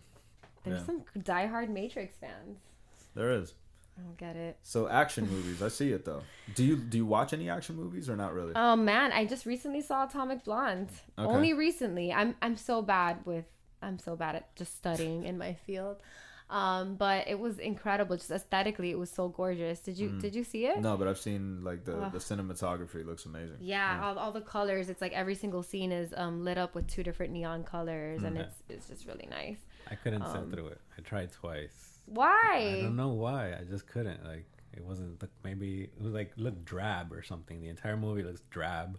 There's 0.64 0.80
Yeah. 0.80 0.86
some 0.86 1.04
diehard 1.18 1.68
Matrix 1.68 2.16
fans. 2.16 2.58
There 3.14 3.32
is. 3.32 3.52
I 3.98 4.02
don't 4.02 4.16
get 4.16 4.36
it. 4.36 4.58
So 4.62 4.88
action 4.88 5.28
movies, 5.28 5.62
I 5.62 5.68
see 5.68 5.90
it 5.92 6.04
though. 6.04 6.22
Do 6.54 6.64
you 6.64 6.76
do 6.76 6.96
you 6.98 7.06
watch 7.06 7.32
any 7.32 7.50
action 7.50 7.74
movies 7.76 8.08
or 8.08 8.16
not 8.16 8.32
really? 8.32 8.52
Oh 8.54 8.76
man, 8.76 9.12
I 9.12 9.24
just 9.24 9.44
recently 9.46 9.80
saw 9.82 10.04
Atomic 10.06 10.44
Blonde. 10.44 10.90
Okay. 11.18 11.28
Only 11.28 11.52
recently. 11.52 12.12
I'm 12.12 12.36
I'm 12.40 12.56
so 12.56 12.80
bad 12.82 13.18
with 13.26 13.44
I'm 13.82 13.98
so 13.98 14.14
bad 14.16 14.36
at 14.36 14.54
just 14.56 14.76
studying 14.76 15.24
in 15.24 15.36
my 15.38 15.54
field. 15.54 15.96
Um, 16.50 16.94
but 16.94 17.28
it 17.28 17.38
was 17.38 17.58
incredible. 17.58 18.16
Just 18.16 18.30
aesthetically, 18.30 18.90
it 18.90 18.98
was 18.98 19.10
so 19.10 19.28
gorgeous. 19.28 19.80
Did 19.80 19.98
you 19.98 20.08
did 20.18 20.34
you 20.34 20.44
see 20.44 20.64
it? 20.66 20.80
no, 20.80 20.96
but 20.96 21.06
I've 21.06 21.18
seen 21.18 21.62
like 21.62 21.84
the 21.84 21.98
Ugh. 21.98 22.12
the 22.12 22.18
cinematography 22.18 23.04
looks 23.04 23.26
amazing. 23.26 23.56
Yeah, 23.60 24.00
all, 24.02 24.18
all 24.18 24.32
the 24.32 24.40
colors. 24.40 24.88
It's 24.88 25.02
like 25.02 25.12
every 25.12 25.34
single 25.34 25.62
scene 25.62 25.92
is 25.92 26.14
um, 26.16 26.44
lit 26.44 26.56
up 26.56 26.74
with 26.74 26.86
two 26.86 27.02
different 27.02 27.32
neon 27.32 27.64
colors, 27.64 28.22
and 28.22 28.36
Mhm. 28.36 28.40
it's 28.40 28.62
it's 28.70 28.88
just 28.88 29.06
really 29.06 29.26
nice. 29.30 29.58
I 29.90 29.94
couldn't 29.96 30.24
sit 30.26 30.36
Um, 30.36 30.50
through 30.50 30.68
it. 30.68 30.80
I 30.96 31.02
tried 31.02 31.32
twice. 31.32 31.87
I 32.16 32.80
don't 32.82 32.96
know 32.96 33.08
why. 33.10 33.52
I 33.58 33.64
just 33.64 33.86
couldn't. 33.86 34.24
Like 34.24 34.46
it 34.72 34.84
wasn't 34.84 35.20
like 35.22 35.30
maybe 35.44 35.82
it 35.84 36.00
was 36.02 36.12
like 36.12 36.32
looked 36.36 36.64
drab 36.64 37.12
or 37.12 37.22
something. 37.22 37.60
The 37.60 37.68
entire 37.68 37.96
movie 37.96 38.22
looks 38.22 38.42
drab 38.50 38.98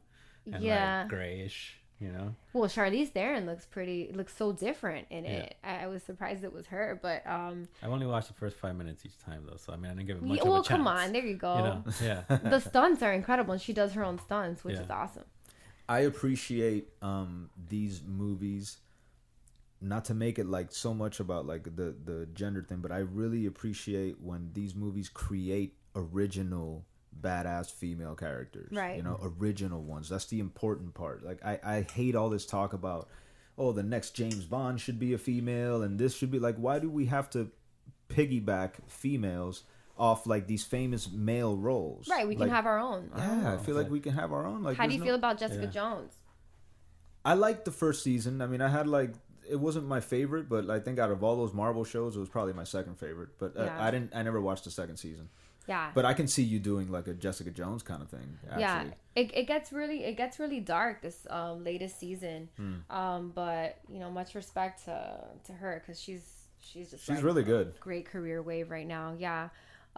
and 0.52 0.64
Yeah. 0.64 1.02
like 1.02 1.10
grayish. 1.10 1.76
You 2.00 2.14
know. 2.14 2.34
Well, 2.54 2.70
Charlize 2.70 3.10
Theron 3.10 3.46
looks 3.46 3.66
pretty. 3.66 4.10
Looks 4.14 4.34
so 4.34 4.54
different 4.54 5.08
in 5.10 5.26
Yeah. 5.26 5.32
it. 5.32 5.56
I, 5.66 5.84
I 5.84 5.88
was 5.88 6.02
surprised 6.02 6.46
it 6.46 6.54
was 6.54 6.66
her, 6.68 6.98
but 7.02 7.28
um, 7.28 7.68
I 7.84 7.88
only 7.88 8.06
watched 8.06 8.30
the 8.30 8.34
first 8.36 8.56
five 8.56 8.78
minutes 8.78 9.06
each 9.06 9.18
time 9.20 9.44
though, 9.46 9.58
so 9.58 9.74
I 9.74 9.76
mean 9.76 9.92
I 9.92 9.96
didn't 9.96 10.08
give 10.08 10.16
it 10.18 10.24
much 10.24 10.38
yeah, 10.38 10.44
of 10.44 10.48
a 10.48 10.52
well, 10.52 10.64
chance. 10.64 10.78
come 10.78 10.88
on, 10.88 11.12
there 11.12 11.26
you 11.26 11.36
go. 11.36 11.56
You 11.58 11.62
know. 11.64 11.84
Yeah. 12.02 12.38
the 12.38 12.62
stunts 12.62 13.04
are 13.04 13.12
incredible, 13.12 13.52
and 13.52 13.62
she 13.62 13.74
does 13.74 13.92
her 13.94 14.06
own 14.06 14.18
stunts, 14.18 14.64
which 14.64 14.76
Yeah. 14.78 14.84
is 14.84 14.90
awesome. 14.90 15.26
I 15.90 16.00
appreciate 16.02 16.88
um 17.02 17.50
these 17.68 18.02
movies 18.08 18.78
not 19.82 20.06
to 20.06 20.14
make 20.14 20.38
it 20.40 20.46
like 20.48 20.72
so 20.72 20.94
much 20.94 21.20
about 21.20 21.46
like 21.46 21.64
the 21.76 21.96
the 22.04 22.28
gender 22.34 22.62
thing, 22.64 22.80
but 22.80 22.92
I 22.92 23.00
really 23.00 23.46
appreciate 23.46 24.20
when 24.22 24.52
these 24.54 24.76
movies 24.76 25.10
create 25.10 25.76
original 25.96 26.86
badass 27.20 27.72
female 27.72 28.16
characters. 28.16 28.72
Right. 28.72 28.98
You 28.98 29.04
know, 29.04 29.20
original 29.40 29.82
ones. 29.82 30.10
That's 30.10 30.26
the 30.26 30.40
important 30.40 30.94
part. 30.94 31.24
Like 31.24 31.44
I, 31.44 31.60
I 31.64 31.82
hate 31.94 32.16
all 32.16 32.30
this 32.30 32.46
talk 32.46 32.74
about 32.74 33.10
oh 33.58 33.72
the 33.72 33.84
next 33.84 34.12
James 34.12 34.46
Bond 34.46 34.80
should 34.80 35.00
be 35.00 35.14
a 35.14 35.18
female 35.18 35.82
and 35.84 36.00
this 36.00 36.16
should 36.16 36.32
be 36.32 36.40
like 36.40 36.56
why 36.58 36.80
do 36.80 36.90
we 36.90 37.06
have 37.08 37.30
to 37.32 37.50
piggyback 38.10 38.72
females 38.88 39.64
off 39.98 40.26
like 40.26 40.48
these 40.48 40.64
famous 40.64 41.12
male 41.12 41.58
roles? 41.58 42.08
Right, 42.08 42.26
we 42.28 42.36
can 42.36 42.44
Like, 42.44 42.52
have 42.52 42.66
our 42.66 42.80
own. 42.80 43.10
Yeah, 43.16 43.52
I 43.52 43.56
Oh, 43.56 43.58
feel 43.60 43.76
like 43.76 43.90
we 43.90 44.00
can 44.00 44.14
have 44.14 44.32
our 44.32 44.46
own. 44.46 44.64
Like, 44.64 44.78
How 44.78 44.88
do 44.88 44.94
you 44.94 45.00
no- 45.00 45.06
feel 45.06 45.16
about 45.16 45.38
Jessica 45.40 45.64
Yeah. 45.66 45.70
Jones? 45.72 46.14
I 47.26 47.34
liked 47.34 47.66
the 47.66 47.72
first 47.72 48.02
season. 48.02 48.42
I 48.42 48.48
mean, 48.48 48.62
I 48.62 48.70
had 48.70 48.88
like 48.88 49.12
it 49.50 49.60
wasn't 49.60 49.88
my 49.88 50.00
favorite, 50.00 50.48
but 50.50 50.70
I 50.70 50.80
think 50.80 51.00
out 51.00 51.12
of 51.12 51.24
all 51.24 51.36
those 51.36 51.54
Marvel 51.54 51.84
shows, 51.84 52.16
it 52.16 52.20
was 52.20 52.30
probably 52.30 52.54
my 52.54 52.64
second 52.64 52.98
favorite. 53.00 53.30
But 53.40 53.58
uh, 53.58 53.64
Yeah. 53.66 53.84
I 53.84 53.92
didn't. 53.92 54.16
I 54.16 54.22
never 54.24 54.40
watched 54.42 54.64
the 54.66 54.72
second 54.72 54.98
season. 54.98 55.30
Yeah. 55.68 55.92
But 55.94 56.06
I 56.06 56.14
can 56.14 56.28
see 56.28 56.42
you 56.44 56.58
doing 56.60 56.92
like 56.92 57.08
a 57.08 57.14
Jessica 57.14 57.52
Jones 57.52 57.84
kind 57.84 58.02
of 58.02 58.10
thing. 58.10 58.38
Actually. 58.48 58.62
yeah 58.62 58.84
it, 59.16 59.32
it 59.36 59.48
gets 59.48 59.72
really 59.72 60.04
it 60.04 60.16
gets 60.18 60.40
really 60.40 60.60
dark 60.60 61.02
this 61.02 61.28
um 61.30 61.64
latest 61.64 62.00
season 62.00 62.50
Hmm. 62.58 62.74
um 62.90 63.32
but 63.36 63.78
you 63.92 64.00
know 64.00 64.10
much 64.10 64.34
respect 64.34 64.86
to 64.86 65.20
to 65.46 65.54
her 65.54 65.82
because 65.86 66.02
she's 66.02 66.24
she's 66.62 66.90
just 66.92 67.06
she's 67.06 67.18
like 67.18 67.24
really 67.26 67.44
good. 67.44 67.74
great 67.80 68.06
career 68.06 68.42
wave 68.42 68.72
right 68.72 68.88
now 68.88 69.14
yeah 69.18 69.50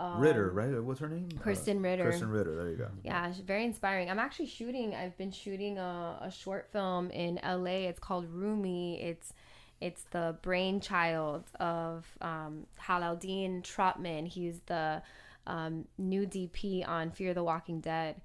um, 0.02 0.20
Ritter, 0.22 0.50
right? 0.52 0.82
What's 0.84 1.00
her 1.00 1.10
name? 1.10 1.30
Krysten 1.44 1.78
Uh, 1.78 1.88
Ritter. 1.88 2.06
Krysten 2.12 2.32
Ritter. 2.34 2.56
There 2.56 2.70
you 2.70 2.78
go. 2.78 2.88
yeah 3.04 3.32
she's 3.32 3.44
very 3.44 3.66
inspiring 3.66 4.10
i'm 4.10 4.20
actually 4.20 4.48
shooting 4.48 4.96
i've 4.96 5.18
been 5.18 5.32
shooting 5.32 5.78
a, 5.78 6.18
a 6.22 6.32
short 6.32 6.64
film 6.72 7.12
in 7.12 7.40
la 7.44 7.66
it's 7.90 8.00
called 8.00 8.26
rumi 8.32 9.02
it's 9.02 9.34
it's 9.80 10.04
the 10.12 10.38
brainchild 10.44 11.44
of 11.60 12.06
um, 12.22 12.68
Halaldine 12.80 13.64
Trotman. 13.64 14.28
He's 14.28 14.60
the 14.68 15.02
um, 15.48 15.86
new 15.98 16.28
DP 16.28 16.88
on 16.88 17.10
Fear 17.10 17.34
the 17.34 17.44
Walking 17.44 17.80
Dead, 17.82 18.22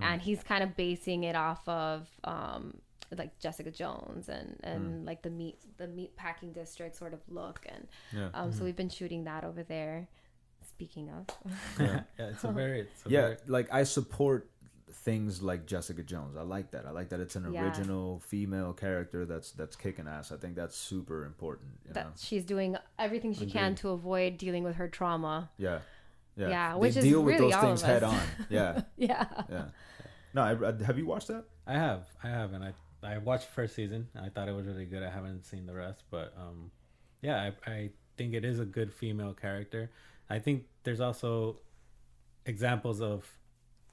and 0.00 0.22
he's 0.22 0.42
kind 0.44 0.62
of 0.62 0.76
basing 0.76 1.24
it 1.24 1.34
off 1.34 1.68
of 1.68 2.06
um, 2.22 2.76
like 3.18 3.36
Jessica 3.40 3.72
Jones 3.72 4.28
and 4.28 4.56
and 4.62 5.04
like 5.04 5.22
the 5.22 5.30
meat 5.30 5.58
the 5.78 5.88
meat 5.88 6.14
packing 6.14 6.52
district 6.52 6.94
sort 6.94 7.12
of 7.12 7.18
look, 7.28 7.66
and 7.68 7.88
Yeah. 8.16 8.28
um, 8.34 8.52
so 8.52 8.62
we've 8.62 8.76
been 8.76 8.88
shooting 8.88 9.24
that 9.24 9.42
over 9.42 9.64
there. 9.64 10.06
Speaking 10.80 11.10
of, 11.10 11.26
Yeah. 11.78 12.00
yeah, 12.18 12.26
it's 12.28 12.42
a 12.44 12.48
very 12.52 12.80
it's 12.80 13.04
a 13.06 13.10
yeah, 13.10 13.20
very, 13.20 13.36
like 13.46 13.68
I 13.70 13.82
support 13.82 14.48
things 14.90 15.42
like 15.42 15.66
Jessica 15.66 16.02
Jones. 16.02 16.36
I 16.38 16.42
like 16.42 16.70
that. 16.70 16.86
I 16.86 16.90
like 16.90 17.10
that 17.10 17.20
it's 17.20 17.36
an 17.36 17.52
Yeah. 17.52 17.64
original 17.64 18.20
female 18.20 18.72
character 18.72 19.26
that's 19.26 19.52
that's 19.52 19.76
kicking 19.76 20.08
ass. 20.08 20.32
I 20.32 20.36
think 20.36 20.56
that's 20.56 20.76
super 20.76 21.26
important. 21.26 21.72
You 21.86 21.92
that 21.92 22.06
know? 22.06 22.12
she's 22.16 22.44
doing 22.46 22.76
everything 22.98 23.34
she 23.34 23.44
can 23.44 23.74
to 23.76 23.90
avoid 23.90 24.38
dealing 24.38 24.64
with 24.64 24.76
her 24.76 24.88
trauma. 24.88 25.50
Yeah. 25.58 25.80
Yeah. 26.36 26.48
Yeah, 26.48 26.72
They 26.72 26.78
which 26.78 26.96
is 26.96 27.04
deal 27.04 27.22
with 27.22 27.34
really 27.38 27.52
those 27.52 27.60
things 27.60 27.82
head 27.82 28.02
on. 28.02 28.18
Yeah. 28.48 28.80
Yeah. 28.96 29.26
Yeah. 29.50 29.64
No, 30.32 30.42
I, 30.42 30.52
I- 30.52 30.82
have 30.84 30.96
you 30.96 31.04
watched 31.04 31.28
that? 31.28 31.44
I 31.66 31.74
have, 31.74 32.06
I 32.24 32.28
have, 32.28 32.54
and 32.54 32.64
I 32.64 32.72
I 33.02 33.18
watched 33.18 33.48
the 33.48 33.52
first 33.52 33.74
season. 33.74 34.08
And 34.14 34.24
I 34.24 34.30
thought 34.30 34.48
it 34.48 34.54
was 34.54 34.64
really 34.66 34.86
good. 34.86 35.02
I 35.02 35.10
haven't 35.10 35.44
seen 35.44 35.66
the 35.66 35.74
rest, 35.74 36.04
but 36.10 36.32
um, 36.38 36.70
yeah, 37.20 37.50
I 37.66 37.70
I 37.70 37.90
think 38.16 38.32
it 38.34 38.44
is 38.46 38.60
a 38.60 38.64
good 38.66 38.92
female 38.92 39.34
character. 39.34 39.90
I 40.28 40.38
think 40.38 40.64
there's 40.82 41.00
also 41.00 41.56
examples 42.46 43.00
of 43.00 43.26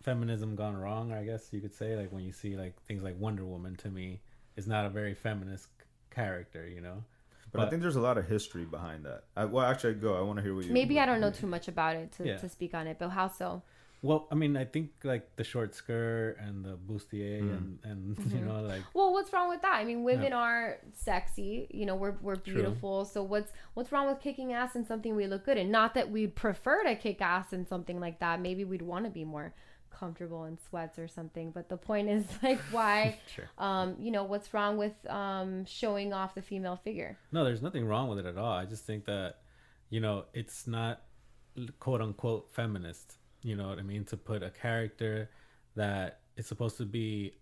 feminism 0.01 0.55
gone 0.55 0.75
wrong. 0.77 1.11
I 1.11 1.23
guess 1.23 1.49
you 1.51 1.61
could 1.61 1.73
say, 1.73 1.95
like 1.95 2.11
when 2.11 2.23
you 2.23 2.31
see 2.31 2.55
like 2.55 2.79
things 2.83 3.03
like 3.03 3.19
Wonder 3.19 3.45
Woman. 3.45 3.75
To 3.77 3.89
me, 3.89 4.21
is 4.55 4.67
not 4.67 4.85
a 4.85 4.89
very 4.89 5.13
feminist 5.13 5.67
character. 6.11 6.67
You 6.67 6.81
know, 6.81 7.03
But, 7.51 7.61
I 7.61 7.69
think 7.69 7.81
there's 7.81 7.95
a 7.95 8.01
lot 8.01 8.17
of 8.17 8.27
history 8.27 8.65
behind 8.65 9.05
that. 9.05 9.23
I, 9.35 9.45
well, 9.45 9.65
actually, 9.65 9.95
go. 9.95 10.17
I 10.17 10.21
want 10.21 10.37
to 10.37 10.43
hear 10.43 10.55
what 10.55 10.65
you. 10.65 10.71
Maybe 10.71 10.95
what- 10.95 11.03
I 11.03 11.05
don't 11.05 11.21
know 11.21 11.31
too 11.31 11.47
much 11.47 11.67
about 11.67 11.95
it 11.95 12.11
to, 12.13 12.25
Yeah. 12.25 12.37
to 12.37 12.49
speak 12.49 12.73
on 12.73 12.87
it, 12.87 12.97
but 12.99 13.09
how 13.09 13.27
so? 13.27 13.63
Well, 14.03 14.27
I 14.31 14.35
mean, 14.35 14.55
I 14.55 14.65
think 14.65 14.91
like 15.03 15.35
the 15.37 15.43
short 15.43 15.73
skirt 15.73 16.37
and 16.39 16.63
the 16.63 16.77
bustier 16.77 17.41
Mm. 17.41 17.57
and 17.57 17.79
and 17.83 18.31
you 18.33 18.41
know 18.41 18.61
like 18.61 18.83
Well, 18.93 19.11
what's 19.13 19.33
wrong 19.33 19.49
with 19.49 19.61
that? 19.63 19.73
I 19.75 19.83
mean, 19.83 20.03
women 20.03 20.33
are 20.33 20.77
sexy. 20.93 21.67
You 21.71 21.85
know, 21.85 21.95
we're 21.95 22.15
we're 22.21 22.35
True. 22.35 22.53
beautiful. 22.53 23.05
So 23.05 23.23
what's 23.23 23.51
what's 23.73 23.91
wrong 23.91 24.07
with 24.07 24.19
kicking 24.21 24.53
ass 24.53 24.75
in 24.75 24.85
something 24.85 25.15
we 25.15 25.27
look 25.27 25.45
good 25.45 25.57
in? 25.57 25.71
Not 25.71 25.93
that 25.95 26.11
we'd 26.11 26.35
prefer 26.35 26.83
to 26.83 26.95
kick 26.95 27.21
ass 27.21 27.53
in 27.53 27.65
something 27.65 27.99
like 27.99 28.19
that. 28.19 28.39
Maybe 28.41 28.63
we'd 28.65 28.81
want 28.83 29.05
to 29.05 29.11
be 29.11 29.25
more 29.25 29.53
comfortable 29.89 30.43
in 30.45 30.59
sweats 30.69 30.99
or 30.99 31.07
something. 31.07 31.49
But 31.51 31.69
the 31.69 31.77
point 31.77 32.07
is 32.09 32.25
like 32.43 32.59
why 32.71 33.17
sure. 33.35 33.49
um 33.57 33.95
you 33.99 34.11
know 34.11 34.23
what's 34.25 34.53
wrong 34.53 34.77
with 34.77 34.93
um 35.09 35.65
showing 35.65 36.13
off 36.13 36.35
the 36.35 36.41
female 36.43 36.75
figure 36.83 37.17
No, 37.31 37.43
there's 37.43 37.63
nothing 37.63 37.85
wrong 37.85 38.07
with 38.09 38.19
it 38.19 38.25
at 38.27 38.37
all. 38.37 38.51
I 38.51 38.65
just 38.65 38.85
think 38.85 39.05
that, 39.05 39.37
you 39.89 39.99
know, 39.99 40.25
it's 40.33 40.67
not 40.67 41.01
quote 41.79 42.01
unquote 42.01 42.51
feminist. 42.51 43.16
You 43.43 43.55
know 43.55 43.69
what 43.69 43.79
I 43.79 43.83
mean? 43.83 44.03
To 44.05 44.17
put 44.17 44.43
a 44.43 44.49
character 44.49 45.29
that 45.75 46.19
is 46.35 46.47
supposed 46.47 46.77
to 46.77 46.85
be 46.85 47.33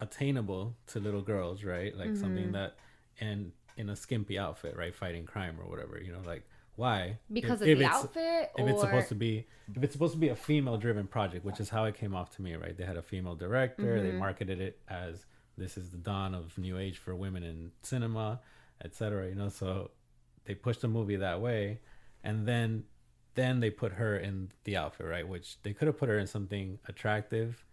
attainable 0.00 0.76
to 0.88 1.00
little 1.00 1.22
girls, 1.22 1.64
right? 1.64 1.96
Like 1.96 2.16
something 2.16 2.44
Mm-hmm. 2.44 2.52
that, 2.52 2.76
and 3.20 3.52
in 3.76 3.88
a 3.88 3.96
skimpy 3.96 4.38
outfit, 4.38 4.76
right? 4.76 4.94
Fighting 4.94 5.24
crime 5.24 5.56
or 5.60 5.68
whatever. 5.68 6.00
You 6.00 6.12
know, 6.12 6.20
like 6.26 6.44
why? 6.76 7.18
because 7.32 7.62
If- 7.62 7.68
of 7.68 7.68
if 7.68 7.78
the 7.78 7.84
outfit 7.86 8.50
if 8.56 8.64
or 8.64 8.68
it's 8.68 8.80
supposed 8.80 9.08
to 9.08 9.14
be 9.14 9.46
if 9.74 9.82
it's 9.82 9.92
supposed 9.92 10.14
to 10.14 10.18
be 10.18 10.28
a 10.30 10.36
female 10.36 10.78
driven 10.78 11.06
project 11.06 11.44
which 11.44 11.60
is 11.60 11.68
how 11.68 11.84
it 11.84 11.94
came 11.94 12.14
off 12.14 12.34
to 12.36 12.42
me 12.42 12.54
right 12.56 12.74
they 12.78 12.84
had 12.84 12.96
a 12.96 13.02
female 13.02 13.34
director 13.34 13.82
Mm-hmm. 13.98 14.04
they 14.06 14.12
marketed 14.12 14.58
it 14.60 14.80
as 14.88 15.26
this 15.58 15.76
is 15.76 15.90
the 15.90 15.98
dawn 15.98 16.34
of 16.34 16.56
new 16.56 16.78
age 16.78 16.96
for 16.96 17.14
women 17.14 17.42
in 17.42 17.72
cinema 17.82 18.40
etc 18.82 19.28
you 19.28 19.34
know 19.34 19.50
so 19.50 19.90
they 20.46 20.54
pushed 20.54 20.80
the 20.80 20.88
movie 20.88 21.16
that 21.16 21.42
way 21.42 21.78
and 22.24 22.48
then 22.48 22.84
then 23.34 23.60
they 23.60 23.70
put 23.70 23.92
her 23.92 24.16
in 24.16 24.50
the 24.64 24.76
outfit 24.76 25.06
right 25.06 25.26
which 25.26 25.60
they 25.62 25.72
could 25.72 25.86
have 25.86 25.98
put 25.98 26.08
her 26.08 26.18
in 26.18 26.26
something 26.26 26.78
attractive 26.86 27.64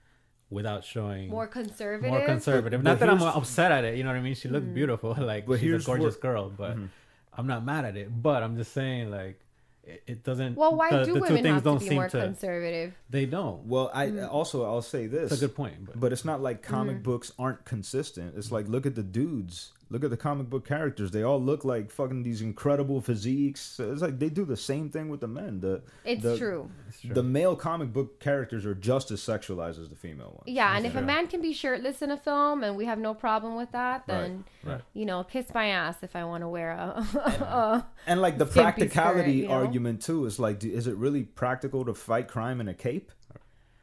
without 0.50 0.84
showing 0.84 1.30
more 1.30 1.48
conservative 1.48 2.12
more 2.12 2.26
conservative. 2.26 2.84
But 2.84 2.90
Not 2.92 3.00
that 3.00 3.10
I'm 3.10 3.22
upset 3.22 3.72
at 3.72 3.86
it. 3.86 3.98
You 3.98 4.04
know 4.04 4.10
what 4.10 4.18
I 4.18 4.22
mean? 4.22 4.36
She 4.36 4.50
looked 4.50 4.66
mm-hmm. 4.66 4.74
beautiful. 4.76 5.16
Like 5.20 5.46
But 5.46 5.60
she's 5.60 5.84
a 5.84 5.86
gorgeous 5.86 6.16
what- 6.16 6.22
girl. 6.22 6.50
But 6.50 6.72
mm-hmm. 6.72 6.86
I'm 7.34 7.48
not 7.48 7.64
mad 7.64 7.86
at 7.86 7.98
it. 7.98 8.10
But 8.22 8.44
I'm 8.44 8.58
just 8.58 8.74
saying, 8.74 9.12
like, 9.12 9.40
it, 9.84 10.04
it 10.08 10.24
doesn't. 10.24 10.56
well 10.56 10.76
why 10.76 10.92
the, 10.92 11.06
do 11.06 11.14
the 11.14 11.20
two 11.20 11.22
women 11.22 11.44
things 11.44 11.54
have 11.54 11.64
to 11.64 11.70
don't 11.70 11.80
be 11.80 11.88
seem 11.88 11.96
more 11.96 12.10
to. 12.10 12.22
conservative 12.22 12.94
They 13.10 13.26
don't. 13.26 13.66
Well, 13.66 13.92
I 13.94 14.08
mm-hmm. 14.08 14.34
also 14.34 14.66
I'll 14.66 14.82
say 14.82 15.08
this. 15.08 15.32
It's 15.32 15.42
a 15.42 15.46
good 15.46 15.56
point. 15.56 15.86
But 15.86 16.00
But 16.00 16.14
it's 16.14 16.26
not 16.26 16.42
like 16.42 16.62
comic 16.62 16.98
Mm-hmm. 16.98 17.04
books 17.04 17.32
aren't 17.38 17.66
consistent. 17.66 18.34
It's 18.36 18.52
like 18.52 18.68
look 18.68 18.86
at 18.86 18.96
the 18.96 19.04
dudes 19.04 19.72
look 19.90 20.04
at 20.04 20.10
the 20.10 20.18
comic 20.18 20.50
book 20.50 20.68
characters. 20.68 21.12
They 21.12 21.24
all 21.24 21.42
look 21.42 21.66
like 21.66 21.92
fucking 21.92 22.24
these 22.24 22.42
incredible 22.42 23.02
physiques. 23.02 23.80
It's 23.80 24.02
like 24.02 24.20
they 24.20 24.30
do 24.30 24.46
the 24.46 24.58
same 24.58 24.90
thing 24.90 25.10
with 25.10 25.20
the 25.20 25.28
men. 25.28 25.60
The 25.60 25.82
It's 26.06 26.22
the, 26.22 26.38
true. 26.38 26.70
The 27.04 27.24
male 27.24 27.56
comic 27.56 27.92
book 27.92 28.20
characters 28.20 28.66
are 28.66 28.76
just 28.76 29.10
as 29.12 29.22
sexualized 29.22 29.80
as 29.80 29.90
the 29.90 29.96
female 29.96 30.28
ones. 30.28 30.44
Yeah, 30.46 30.76
and 30.76 30.86
if 30.86 30.96
a 30.96 31.02
man 31.02 31.28
can 31.28 31.42
be 31.42 31.54
shirtless 31.54 32.02
in 32.02 32.12
a 32.12 32.18
film 32.18 32.64
and 32.64 32.76
we 32.76 32.86
have 32.86 33.00
no 33.00 33.14
problem 33.14 33.56
with 33.56 33.72
that, 33.72 34.06
then 34.06 34.46
right. 34.64 34.82
you 34.94 35.06
know, 35.06 35.24
kiss 35.24 35.48
my 35.54 35.68
ass 35.68 35.98
if 36.04 36.16
I 36.16 36.24
want 36.24 36.44
to 36.44 36.48
wear 36.48 36.72
a, 36.72 37.08
a 37.16 37.88
And 38.06 38.22
like 38.22 38.38
the 38.38 38.46
practicality 38.46 39.22
skirt, 39.22 39.30
you 39.30 39.48
know? 39.48 39.54
argument 39.54 40.02
too 40.02 40.26
is 40.26 40.40
like, 40.40 40.64
is 40.64 40.88
it 40.88 40.96
really 40.96 41.24
practical 41.24 41.86
to 41.86 41.94
fight 41.94 42.28
crime 42.28 42.62
in 42.62 42.68
a 42.68 42.74
cape? 42.74 43.12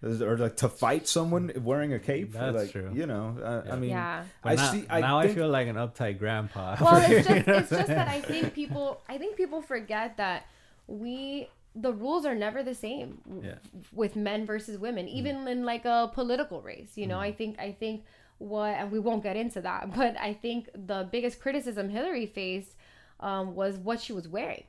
Is, 0.02 0.20
or 0.20 0.36
like 0.36 0.56
to 0.58 0.68
fight 0.68 1.08
someone 1.08 1.50
wearing 1.62 1.92
a 1.94 1.98
cape? 1.98 2.32
That's 2.32 2.54
like, 2.56 2.70
true. 2.70 2.90
You 2.92 3.06
know, 3.06 3.36
uh, 3.42 3.72
I 3.72 3.76
mean, 3.76 3.90
Yeah. 3.90 4.24
But 4.42 4.52
I 4.52 4.54
now, 4.56 4.72
see. 4.72 4.86
I 4.90 5.00
now 5.00 5.20
think, 5.22 5.32
I 5.32 5.34
feel 5.34 5.48
like 5.48 5.68
an 5.68 5.76
uptight 5.76 6.18
grandpa. 6.18 6.76
well 6.80 6.96
it's 7.10 7.26
just 7.26 7.48
it's 7.48 7.70
just 7.70 7.88
that 7.88 8.08
i 8.08 8.20
think 8.20 8.52
people 8.54 9.00
i 9.08 9.16
think 9.18 9.36
people 9.36 9.62
forget 9.62 10.16
that 10.18 10.46
we 10.86 11.48
the 11.74 11.92
rules 11.92 12.24
are 12.26 12.34
never 12.34 12.62
the 12.62 12.74
same 12.74 13.20
Yeah. 13.42 13.54
with 13.92 14.16
men 14.16 14.46
versus 14.46 14.78
women 14.78 15.08
even 15.08 15.48
in 15.48 15.64
like 15.64 15.84
a 15.86 16.10
political 16.12 16.60
race 16.62 16.92
you 16.96 17.06
know 17.06 17.18
i 17.18 17.32
think 17.32 17.58
i 17.58 17.72
think 17.72 18.04
what 18.38 18.74
and 18.74 18.92
we 18.92 18.98
won't 18.98 19.22
get 19.22 19.36
into 19.36 19.60
that 19.62 19.94
but 19.96 20.16
i 20.20 20.32
think 20.34 20.68
the 20.74 21.08
biggest 21.10 21.40
criticism 21.40 21.88
hillary 21.88 22.26
faced 22.26 22.72
um, 23.20 23.54
was 23.54 23.78
what 23.78 23.98
she 24.00 24.12
was 24.12 24.28
wearing 24.28 24.64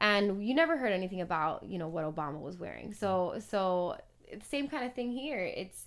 and 0.00 0.46
you 0.46 0.54
never 0.54 0.76
heard 0.76 0.92
anything 0.92 1.20
about 1.20 1.64
you 1.64 1.76
know 1.76 1.88
what 1.88 2.04
obama 2.04 2.40
was 2.40 2.56
wearing 2.56 2.92
so 2.92 3.34
so 3.48 3.96
it's 3.96 4.15
same 4.42 4.68
kind 4.68 4.84
of 4.84 4.94
thing 4.94 5.10
here 5.12 5.44
it's 5.44 5.84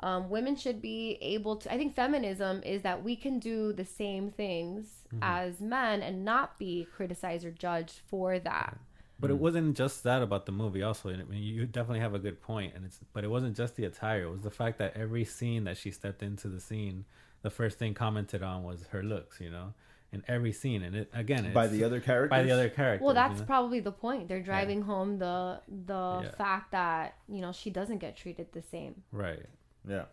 um, 0.00 0.30
women 0.30 0.56
should 0.56 0.82
be 0.82 1.18
able 1.20 1.56
to 1.56 1.72
i 1.72 1.76
think 1.76 1.94
feminism 1.94 2.62
is 2.64 2.82
that 2.82 3.02
we 3.02 3.14
can 3.16 3.38
do 3.38 3.72
the 3.72 3.84
same 3.84 4.30
things 4.30 4.86
as 5.20 5.60
men 5.60 6.02
and 6.02 6.24
not 6.24 6.58
be 6.58 6.86
criticized 6.96 7.44
or 7.44 7.50
judged 7.50 8.00
for 8.08 8.38
that 8.38 8.78
But 9.20 9.30
it 9.30 9.38
wasn't 9.38 9.76
just 9.76 10.02
that 10.02 10.20
about 10.20 10.46
the 10.46 10.52
movie. 10.52 10.82
Also, 10.82 11.08
I 11.10 11.16
mean, 11.22 11.40
you 11.40 11.64
definitely 11.64 12.00
have 12.00 12.12
a 12.12 12.18
good 12.18 12.42
point, 12.42 12.74
and 12.74 12.84
it's. 12.84 12.98
But 13.12 13.22
it 13.22 13.30
wasn't 13.30 13.56
just 13.56 13.76
the 13.76 13.84
attire. 13.84 14.24
It 14.24 14.30
was 14.30 14.40
the 14.40 14.50
fact 14.50 14.78
that 14.78 14.96
every 14.96 15.24
scene 15.24 15.62
that 15.62 15.76
she 15.76 15.92
stepped 15.92 16.24
into 16.24 16.48
the 16.48 16.58
scene, 16.58 17.04
the 17.42 17.50
first 17.50 17.78
thing 17.78 17.94
commented 17.94 18.42
on 18.42 18.64
was 18.64 18.86
her 18.90 19.00
looks. 19.00 19.40
You 19.40 19.50
know, 19.50 19.74
in 20.12 20.22
every 20.28 20.52
scene, 20.52 20.82
and 20.82 20.94
it 20.94 21.10
again 21.14 21.52
by 21.54 21.66
the 21.66 21.82
other 21.84 22.00
characters. 22.00 22.30
by 22.30 22.42
the 22.42 22.50
other 22.50 22.68
characters. 22.68 23.04
well 23.04 23.14
you 23.14 23.20
that's 23.22 23.40
know? 23.40 23.46
probably 23.46 23.80
the 23.80 23.92
point 23.92 24.28
they're 24.28 24.42
driving 24.42 24.82
home 24.82 25.18
the 25.18 25.60
the 25.86 26.20
Yeah. 26.24 26.30
fact 26.32 26.72
that 26.72 27.16
you 27.28 27.40
know 27.40 27.52
she 27.52 27.70
doesn't 27.70 27.98
get 27.98 28.16
treated 28.16 28.52
the 28.52 28.62
same 28.62 29.02
right. 29.10 29.44
Yeah, 29.88 30.04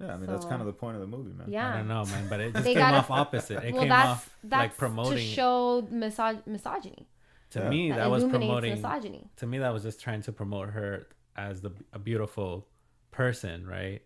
yeah. 0.00 0.14
I 0.14 0.16
mean, 0.16 0.26
that's 0.26 0.44
kind 0.46 0.60
of 0.60 0.66
the 0.66 0.72
point 0.72 0.94
of 0.96 1.00
the 1.02 1.06
movie, 1.06 1.32
man. 1.32 1.46
yeah 1.50 1.74
I 1.74 1.76
don't 1.78 1.88
know, 1.88 2.04
man, 2.06 2.26
but 2.28 2.40
it 2.40 2.52
just 2.54 2.64
came 2.64 2.74
gotta- 2.76 2.96
off 2.96 3.10
opposite. 3.10 3.62
It 3.62 3.72
well 3.74 3.82
came 3.82 3.88
that's 3.90 4.08
off 4.08 4.36
that's 4.42 4.60
like 4.60 4.76
promoting. 4.76 5.18
to 5.18 5.22
show 5.22 5.86
misog- 5.92 6.46
misogyny 6.46 7.06
to 7.50 7.58
Yeah. 7.60 7.68
me, 7.68 7.90
that, 7.90 7.98
that 7.98 8.10
was 8.10 8.22
illuminates 8.24 8.48
promoting. 8.50 8.74
misogyny 8.76 9.30
To 9.36 9.46
me, 9.46 9.58
that 9.58 9.72
was 9.72 9.82
just 9.82 10.00
trying 10.00 10.22
to 10.22 10.32
promote 10.32 10.70
her 10.70 11.06
as 11.36 11.60
the 11.60 11.70
a 11.92 11.98
beautiful 11.98 12.66
person, 13.10 13.66
right? 13.66 14.00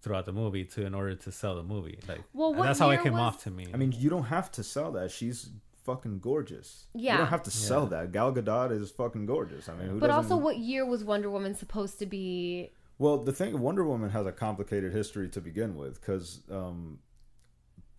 Throughout 0.00 0.26
the 0.26 0.32
movie, 0.32 0.64
to 0.64 0.86
in 0.86 0.94
order 0.94 1.14
to 1.16 1.32
sell 1.32 1.56
the 1.56 1.62
movie, 1.62 1.98
like 2.08 2.22
Well, 2.32 2.54
what 2.54 2.64
that's 2.64 2.78
how 2.78 2.90
it 2.90 3.02
came 3.02 3.14
was- 3.14 3.20
off 3.20 3.42
to 3.44 3.50
me. 3.50 3.66
I 3.74 3.76
mean, 3.76 3.92
you 3.92 4.08
don't 4.10 4.24
have 4.24 4.50
to 4.52 4.62
sell 4.62 4.92
that. 4.92 5.10
She's 5.10 5.50
fucking 5.84 6.20
gorgeous. 6.20 6.86
Yeah. 6.94 7.12
you 7.12 7.18
don't 7.18 7.26
have 7.28 7.42
to 7.44 7.50
sell 7.50 7.84
Yeah. 7.84 7.88
that. 8.02 8.12
Gal 8.12 8.32
Gadot 8.32 8.70
is 8.70 8.90
fucking 8.90 9.26
gorgeous. 9.26 9.68
I 9.68 9.74
mean, 9.74 9.88
who 9.88 9.98
but 9.98 10.08
doesn't... 10.08 10.30
also 10.32 10.36
what 10.42 10.58
year 10.58 10.84
was 10.86 11.02
wonder 11.02 11.30
woman 11.30 11.54
supposed 11.54 11.98
to 12.00 12.06
be 12.06 12.70
Well, 12.98 13.18
the 13.18 13.32
thing, 13.32 13.60
Wonder 13.60 13.84
Woman 13.84 14.10
has 14.10 14.26
a 14.26 14.32
complicated 14.32 14.92
history 14.92 15.28
to 15.30 15.40
begin 15.40 15.76
with, 15.76 16.00
because, 16.00 16.42
um, 16.50 16.98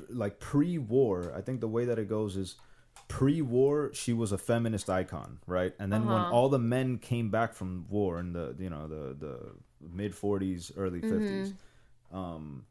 like 0.09 0.39
pre-war, 0.39 1.33
I 1.35 1.41
think 1.41 1.61
the 1.61 1.67
way 1.69 1.85
that 1.85 1.97
it 1.97 2.07
goes 2.09 2.35
is 2.35 2.55
pre-war 3.07 3.91
she 3.93 4.13
was 4.13 4.31
a 4.31 4.37
feminist 4.37 4.89
icon, 4.89 5.39
right? 5.47 5.73
And 5.79 5.91
then 5.91 6.05
when 6.05 6.15
Uh-huh. 6.15 6.31
all 6.33 6.49
the 6.49 6.59
men 6.59 6.97
came 6.97 7.29
back 7.31 7.53
from 7.53 7.85
war 7.89 8.19
in 8.19 8.33
the 8.33 8.55
you 8.59 8.69
know 8.69 8.87
the 8.87 9.13
the 9.13 9.51
mid 9.81 10.13
40s, 10.13 10.71
early 10.75 11.01
50s, 11.01 11.53
um, 12.11 12.65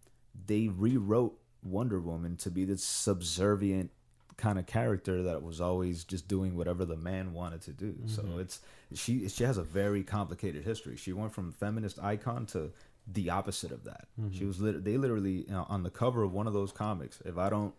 they 0.47 0.69
rewrote 0.69 1.39
Wonder 1.63 2.01
Woman 2.01 2.37
to 2.37 2.51
be 2.51 2.65
this 2.65 2.83
subservient 2.83 3.91
kind 4.37 4.59
of 4.59 4.67
character 4.67 5.25
that 5.25 5.43
was 5.43 5.61
always 5.61 6.05
just 6.05 6.29
doing 6.29 6.57
whatever 6.57 6.85
the 6.85 6.97
man 6.97 7.33
wanted 7.33 7.61
to 7.63 7.73
do. 7.73 7.97
So 8.07 8.23
it's 8.39 8.61
she 8.95 9.29
she 9.29 9.45
has 9.45 9.59
a 9.59 9.63
very 9.65 10.03
complicated 10.05 10.65
history. 10.65 10.97
She 10.97 11.13
went 11.13 11.33
from 11.33 11.53
feminist 11.53 11.99
icon 12.03 12.47
to 12.47 12.71
the 13.13 13.31
opposite 13.31 13.73
of 13.73 13.85
that. 13.85 14.07
She 14.33 14.45
was 14.45 14.61
lit- 14.61 14.85
they 14.85 14.97
literally 14.97 15.45
you 15.47 15.51
know, 15.51 15.67
on 15.69 15.83
the 15.83 15.91
cover 15.91 16.23
of 16.23 16.33
one 16.33 16.47
of 16.47 16.53
those 16.53 16.71
comics. 16.73 17.21
If 17.25 17.37
I 17.37 17.49
don't 17.51 17.75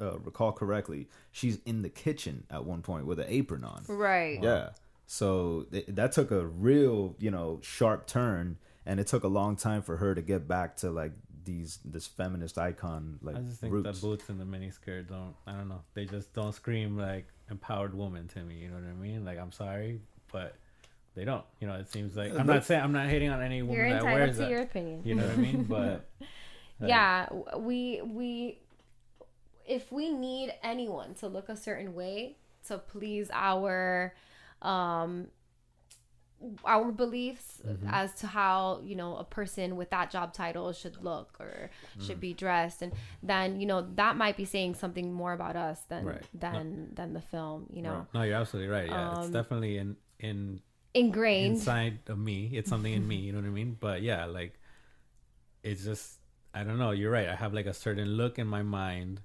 uh, 0.00 0.18
recall 0.18 0.52
correctly, 0.52 1.08
she's 1.32 1.58
in 1.64 1.82
the 1.82 1.88
kitchen 1.88 2.44
at 2.50 2.64
one 2.64 2.82
point 2.82 3.06
with 3.06 3.18
an 3.20 3.26
apron 3.28 3.64
on. 3.64 3.84
right 3.88 4.42
Yeah. 4.42 4.70
So 5.06 5.66
th- 5.72 5.86
that 5.88 6.12
took 6.12 6.30
a 6.30 6.46
real, 6.46 7.16
you 7.18 7.30
know, 7.30 7.58
sharp 7.62 8.06
turn, 8.06 8.58
and 8.90 8.98
it 8.98 9.06
took 9.06 9.22
a 9.22 9.28
long 9.28 9.54
time 9.54 9.82
for 9.82 9.96
her 9.98 10.16
to 10.16 10.20
get 10.20 10.48
back 10.48 10.76
to 10.78 10.90
like 10.90 11.12
these 11.44 11.78
this 11.84 12.08
feminist 12.08 12.58
icon 12.58 13.20
like 13.22 13.36
I 13.36 13.40
just 13.40 13.60
think 13.60 13.72
roots. 13.72 14.00
the 14.00 14.06
boots 14.06 14.28
and 14.28 14.40
the 14.40 14.44
miniskirt 14.44 15.08
don't. 15.08 15.34
I 15.46 15.52
don't 15.52 15.68
know. 15.68 15.82
They 15.94 16.06
just 16.06 16.34
don't 16.34 16.52
scream 16.52 16.98
like 16.98 17.26
empowered 17.50 17.94
woman 17.94 18.26
to 18.28 18.40
me. 18.40 18.56
You 18.56 18.68
know 18.68 18.74
what 18.74 18.84
I 18.84 18.94
mean? 18.94 19.24
Like 19.24 19.38
I'm 19.38 19.52
sorry, 19.52 20.00
but 20.32 20.56
they 21.14 21.24
don't. 21.24 21.44
You 21.60 21.68
know, 21.68 21.74
it 21.74 21.88
seems 21.88 22.16
like 22.16 22.36
I'm 22.36 22.48
not 22.48 22.64
saying 22.64 22.82
I'm 22.82 22.92
not 22.92 23.06
hating 23.06 23.30
on 23.30 23.40
any 23.40 23.62
woman 23.62 23.76
you're 23.76 23.90
that 23.90 23.98
entitled 23.98 24.20
wears 24.20 24.36
to 24.36 24.42
that. 24.42 24.50
your 24.50 24.62
opinion 24.62 25.02
You 25.04 25.14
know 25.14 25.22
what 25.22 25.38
I 25.38 25.40
mean? 25.40 25.64
But 25.68 26.10
yeah 26.84 27.28
we 27.58 28.00
we 28.02 28.58
if 29.66 29.92
we 29.92 30.10
need 30.10 30.52
anyone 30.64 31.14
to 31.14 31.28
look 31.28 31.48
a 31.48 31.56
certain 31.56 31.94
way 31.94 32.36
to 32.66 32.78
please 32.78 33.30
our 33.32 34.14
um 34.62 35.28
our 36.64 36.90
beliefs 36.90 37.60
Mm-hmm. 37.66 37.88
as 37.92 38.14
to 38.14 38.26
how 38.26 38.80
you 38.82 38.96
know 38.96 39.16
a 39.16 39.24
person 39.24 39.76
with 39.76 39.90
that 39.90 40.10
job 40.10 40.32
title 40.32 40.72
should 40.72 40.96
look 41.04 41.36
or 41.38 41.70
should 41.98 42.16
Mm. 42.16 42.20
be 42.20 42.32
dressed 42.32 42.80
and 42.82 42.92
then 43.22 43.60
you 43.60 43.66
know 43.66 43.86
that 43.96 44.16
might 44.16 44.36
be 44.36 44.46
saying 44.46 44.74
something 44.74 45.12
more 45.12 45.34
about 45.34 45.56
us 45.56 45.82
than 45.88 46.04
Right. 46.06 46.22
than 46.32 46.94
than 46.94 47.12
the 47.12 47.20
film 47.20 47.66
you 47.70 47.82
know 47.82 48.06
no, 48.14 48.22
you're 48.22 48.36
absolutely 48.36 48.70
right. 48.70 48.88
Yeah, 48.88 49.12
it's 49.12 49.26
Um, 49.26 49.32
definitely 49.32 49.76
in 49.76 49.96
in 50.18 50.60
ingrained 50.94 51.56
inside 51.56 51.98
of 52.08 52.18
me. 52.18 52.50
It's 52.54 52.68
something 52.70 52.92
in 52.92 53.06
me. 53.06 53.16
You 53.26 53.32
know 53.32 53.40
what 53.40 53.46
I 53.46 53.50
mean? 53.50 53.76
But 53.78 54.02
yeah, 54.02 54.24
like 54.24 54.54
it's 55.62 55.84
just 55.84 56.18
I 56.54 56.64
don't 56.64 56.78
know. 56.78 56.90
You're 56.90 57.10
right. 57.12 57.28
I 57.28 57.34
have 57.36 57.54
like 57.54 57.66
a 57.66 57.74
certain 57.74 58.08
look 58.16 58.38
in 58.38 58.46
my 58.46 58.62
mind 58.62 59.20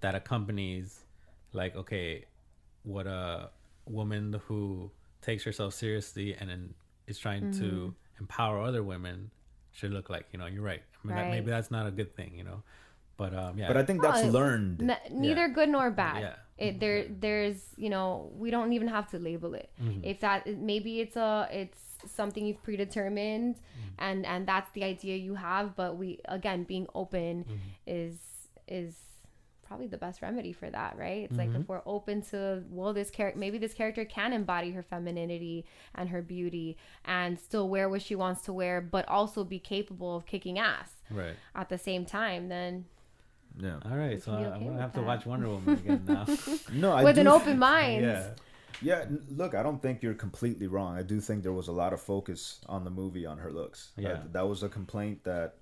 that 0.00 0.14
accompanies 0.14 1.04
like 1.52 1.76
okay, 1.76 2.24
what 2.82 3.06
a 3.06 3.50
woman 3.86 4.40
who 4.46 4.90
takes 5.26 5.42
herself 5.44 5.74
seriously 5.74 6.34
and 6.38 6.48
then 6.50 6.62
is 7.06 7.18
trying 7.18 7.50
to 7.60 7.64
Mm-hmm. 7.64 8.22
empower 8.24 8.56
other 8.68 8.82
women 8.82 9.30
should 9.72 9.92
look 9.92 10.08
like. 10.08 10.26
You 10.32 10.38
know, 10.38 10.46
you're 10.46 10.62
right. 10.72 10.82
I 11.04 11.06
mean, 11.06 11.16
that, 11.16 11.30
maybe 11.30 11.50
that's 11.50 11.70
not 11.70 11.86
a 11.86 11.90
good 11.90 12.16
thing. 12.16 12.32
You 12.38 12.44
know, 12.44 12.62
but 13.16 13.34
um, 13.34 13.58
yeah. 13.58 13.68
But 13.68 13.76
I 13.76 13.84
think 13.84 14.00
that's 14.02 14.22
Oh, 14.24 14.28
learned. 14.40 14.82
N- 14.90 14.96
neither 15.26 15.48
good 15.48 15.68
nor 15.68 15.90
bad. 15.90 16.20
Yeah. 16.22 16.34
It 16.66 16.80
there 16.80 17.04
there's 17.24 17.60
you 17.76 17.90
know 17.90 18.30
we 18.42 18.48
don't 18.50 18.72
even 18.72 18.88
have 18.88 19.06
to 19.10 19.18
label 19.18 19.52
it. 19.54 19.68
Mm-hmm. 19.82 20.00
If 20.10 20.20
that 20.20 20.46
maybe 20.70 21.00
it's 21.04 21.16
a 21.16 21.46
it's 21.52 21.78
something 22.18 22.46
you've 22.46 22.62
predetermined 22.62 23.56
Mm-hmm. 23.56 24.04
and 24.06 24.18
and 24.32 24.40
that's 24.48 24.70
the 24.72 24.84
idea 24.84 25.16
you 25.16 25.34
have. 25.34 25.76
But 25.76 25.96
we 26.00 26.20
again 26.38 26.64
being 26.64 26.86
open 26.94 27.44
Mm-hmm. 27.44 27.98
is 28.00 28.16
is 28.68 28.94
probably 29.66 29.86
the 29.86 29.98
best 29.98 30.22
remedy 30.22 30.52
for 30.52 30.70
that, 30.70 30.96
right? 30.96 31.24
It's 31.24 31.36
Mm-hmm. 31.36 31.52
like 31.52 31.60
if 31.60 31.68
we're 31.68 31.82
open 31.86 32.22
to 32.30 32.62
well 32.70 32.92
this 32.92 33.10
character 33.10 33.38
maybe 33.38 33.58
this 33.58 33.74
character 33.74 34.04
can 34.04 34.32
embody 34.32 34.70
her 34.72 34.82
femininity 34.82 35.64
and 35.94 36.08
her 36.08 36.22
beauty 36.22 36.76
and 37.04 37.38
still 37.38 37.68
wear 37.68 37.88
what 37.88 38.02
she 38.02 38.14
wants 38.14 38.42
to 38.42 38.52
wear, 38.52 38.80
but 38.80 39.06
also 39.08 39.44
be 39.44 39.58
capable 39.58 40.16
of 40.16 40.26
kicking 40.26 40.58
ass 40.58 40.90
right. 41.10 41.34
at 41.54 41.68
the 41.68 41.78
same 41.78 42.04
time. 42.04 42.48
Then 42.48 42.84
yeah. 43.58 43.78
All 43.84 43.96
right. 43.96 44.22
So 44.22 44.32
be 44.32 44.44
I'm 44.44 44.60
gonna 44.60 44.72
with 44.72 44.80
have 44.80 44.92
to 44.94 45.02
watch 45.02 45.24
Wonder 45.26 45.48
Woman 45.48 45.74
again 45.78 46.02
now. 46.06 46.26
No, 46.72 46.92
I 46.92 47.02
with 47.04 47.14
do 47.16 47.22
an 47.22 47.28
open 47.28 47.58
mind. 47.58 48.02
yeah. 48.04 48.28
Yeah, 48.82 49.06
look, 49.30 49.54
I 49.54 49.62
don't 49.62 49.80
think 49.80 50.02
you're 50.02 50.12
completely 50.12 50.66
wrong. 50.66 50.98
I 50.98 51.02
do 51.02 51.18
think 51.18 51.42
there 51.42 51.54
was 51.54 51.68
a 51.68 51.72
lot 51.72 51.94
of 51.94 52.00
focus 52.00 52.60
on 52.66 52.84
the 52.84 52.90
movie 52.90 53.24
on 53.24 53.38
her 53.38 53.50
looks. 53.50 53.92
Yeah. 53.96 54.08
That, 54.08 54.32
that 54.34 54.48
was 54.48 54.62
a 54.62 54.68
complaint 54.68 55.24
that 55.24 55.54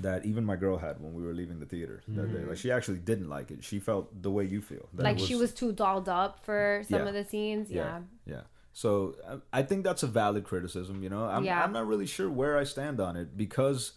that 0.00 0.24
even 0.24 0.44
my 0.44 0.56
girl 0.56 0.78
had 0.78 1.00
when 1.00 1.12
we 1.14 1.22
were 1.22 1.32
leaving 1.34 1.58
the 1.60 1.66
theater. 1.66 2.02
Mm-hmm. 2.10 2.34
day. 2.36 2.44
Like 2.44 2.56
she 2.58 2.70
actually 2.70 2.98
didn't 2.98 3.28
like 3.28 3.50
it. 3.50 3.64
She 3.64 3.78
felt 3.80 4.22
the 4.22 4.30
way 4.30 4.44
you 4.44 4.60
feel. 4.62 4.88
that 4.94 5.02
like 5.02 5.18
it 5.18 5.22
she 5.26 5.34
was 5.36 5.52
too 5.52 5.72
dolled 5.72 6.08
up 6.08 6.44
for 6.44 6.82
some 6.88 7.00
Yeah. 7.00 7.08
of 7.08 7.14
the 7.14 7.24
scenes. 7.24 7.70
Yeah. 7.70 8.00
yeah. 8.26 8.42
So 8.72 9.16
I, 9.52 9.60
I 9.60 9.62
think 9.62 9.84
that's 9.84 10.02
a 10.02 10.06
valid 10.06 10.44
criticism. 10.44 11.02
You 11.02 11.08
know, 11.10 11.24
I'm, 11.24 11.44
Yeah. 11.44 11.62
I'm 11.64 11.72
not 11.72 11.86
really 11.86 12.06
sure 12.06 12.30
where 12.30 12.56
I 12.56 12.64
stand 12.64 13.00
on 13.00 13.16
it 13.16 13.36
because 13.36 13.92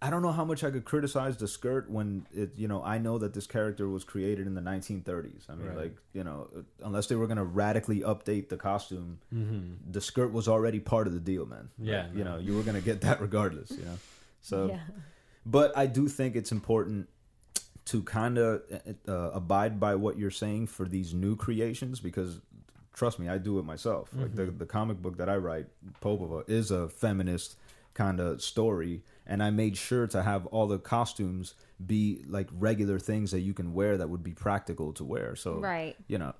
I 0.00 0.08
don't 0.08 0.22
know 0.22 0.32
how 0.32 0.44
much 0.44 0.64
I 0.64 0.70
could 0.70 0.86
criticize 0.86 1.36
the 1.36 1.46
skirt 1.46 1.90
when 1.90 2.26
it. 2.34 2.52
You 2.56 2.66
know, 2.66 2.82
I 2.82 2.96
know 2.96 3.18
that 3.18 3.34
this 3.34 3.46
character 3.46 3.86
was 3.90 4.04
created 4.04 4.46
in 4.46 4.54
the 4.54 4.62
1930s. 4.62 5.50
I 5.50 5.54
mean, 5.54 5.66
Right. 5.66 5.76
like 5.76 5.96
you 6.14 6.24
know, 6.24 6.48
unless 6.82 7.08
they 7.08 7.14
were 7.14 7.26
gonna 7.26 7.44
radically 7.44 8.00
update 8.00 8.48
the 8.48 8.56
costume, 8.56 9.18
the 9.90 10.00
skirt 10.00 10.32
was 10.32 10.48
already 10.48 10.80
part 10.80 11.06
of 11.06 11.12
the 11.12 11.20
deal, 11.20 11.44
man. 11.44 11.68
Mm-hmm. 11.78 11.84
Yeah, 11.88 12.02
Like, 12.06 12.16
you 12.16 12.24
know, 12.24 12.38
you 12.38 12.56
were 12.56 12.62
gonna 12.62 12.80
get 12.80 13.02
that 13.02 13.20
regardless. 13.20 13.70
You 13.70 13.84
know, 13.84 13.98
so 14.46 14.66
Yeah. 14.68 14.80
but 15.44 15.76
I 15.76 15.86
do 15.86 16.08
think 16.08 16.36
it's 16.36 16.52
important 16.52 17.08
to 17.86 18.02
kind 18.02 18.36
of 18.38 18.62
uh, 18.72 19.10
uh, 19.10 19.30
abide 19.32 19.78
by 19.78 19.94
what 19.94 20.18
you're 20.18 20.30
saying 20.30 20.66
for 20.66 20.86
these 20.88 21.14
new 21.14 21.36
creations 21.36 22.00
because 22.00 22.40
trust 22.92 23.18
me, 23.18 23.28
I 23.28 23.38
do 23.38 23.58
it 23.58 23.64
myself. 23.64 24.10
Like 24.14 24.34
the 24.34 24.44
mm-hmm. 24.44 24.58
the 24.58 24.66
comic 24.66 25.02
book 25.02 25.18
that 25.18 25.28
I 25.28 25.36
write, 25.36 25.66
Popova, 26.00 26.44
is 26.48 26.70
a 26.70 26.88
feminist 26.88 27.56
kind 27.94 28.20
of 28.20 28.42
story, 28.42 29.02
and 29.26 29.42
I 29.42 29.50
made 29.50 29.76
sure 29.76 30.06
to 30.08 30.22
have 30.22 30.46
all 30.46 30.66
the 30.66 30.78
costumes 30.78 31.54
be 31.84 32.24
like 32.26 32.48
regular 32.52 32.98
things 32.98 33.30
that 33.30 33.40
you 33.40 33.54
can 33.54 33.72
wear 33.74 33.96
that 33.98 34.08
would 34.08 34.22
be 34.24 34.32
practical 34.32 34.92
to 34.94 35.04
wear. 35.04 35.36
So 35.36 35.54
Right. 35.60 35.96
you 36.08 36.18
know 36.18 36.34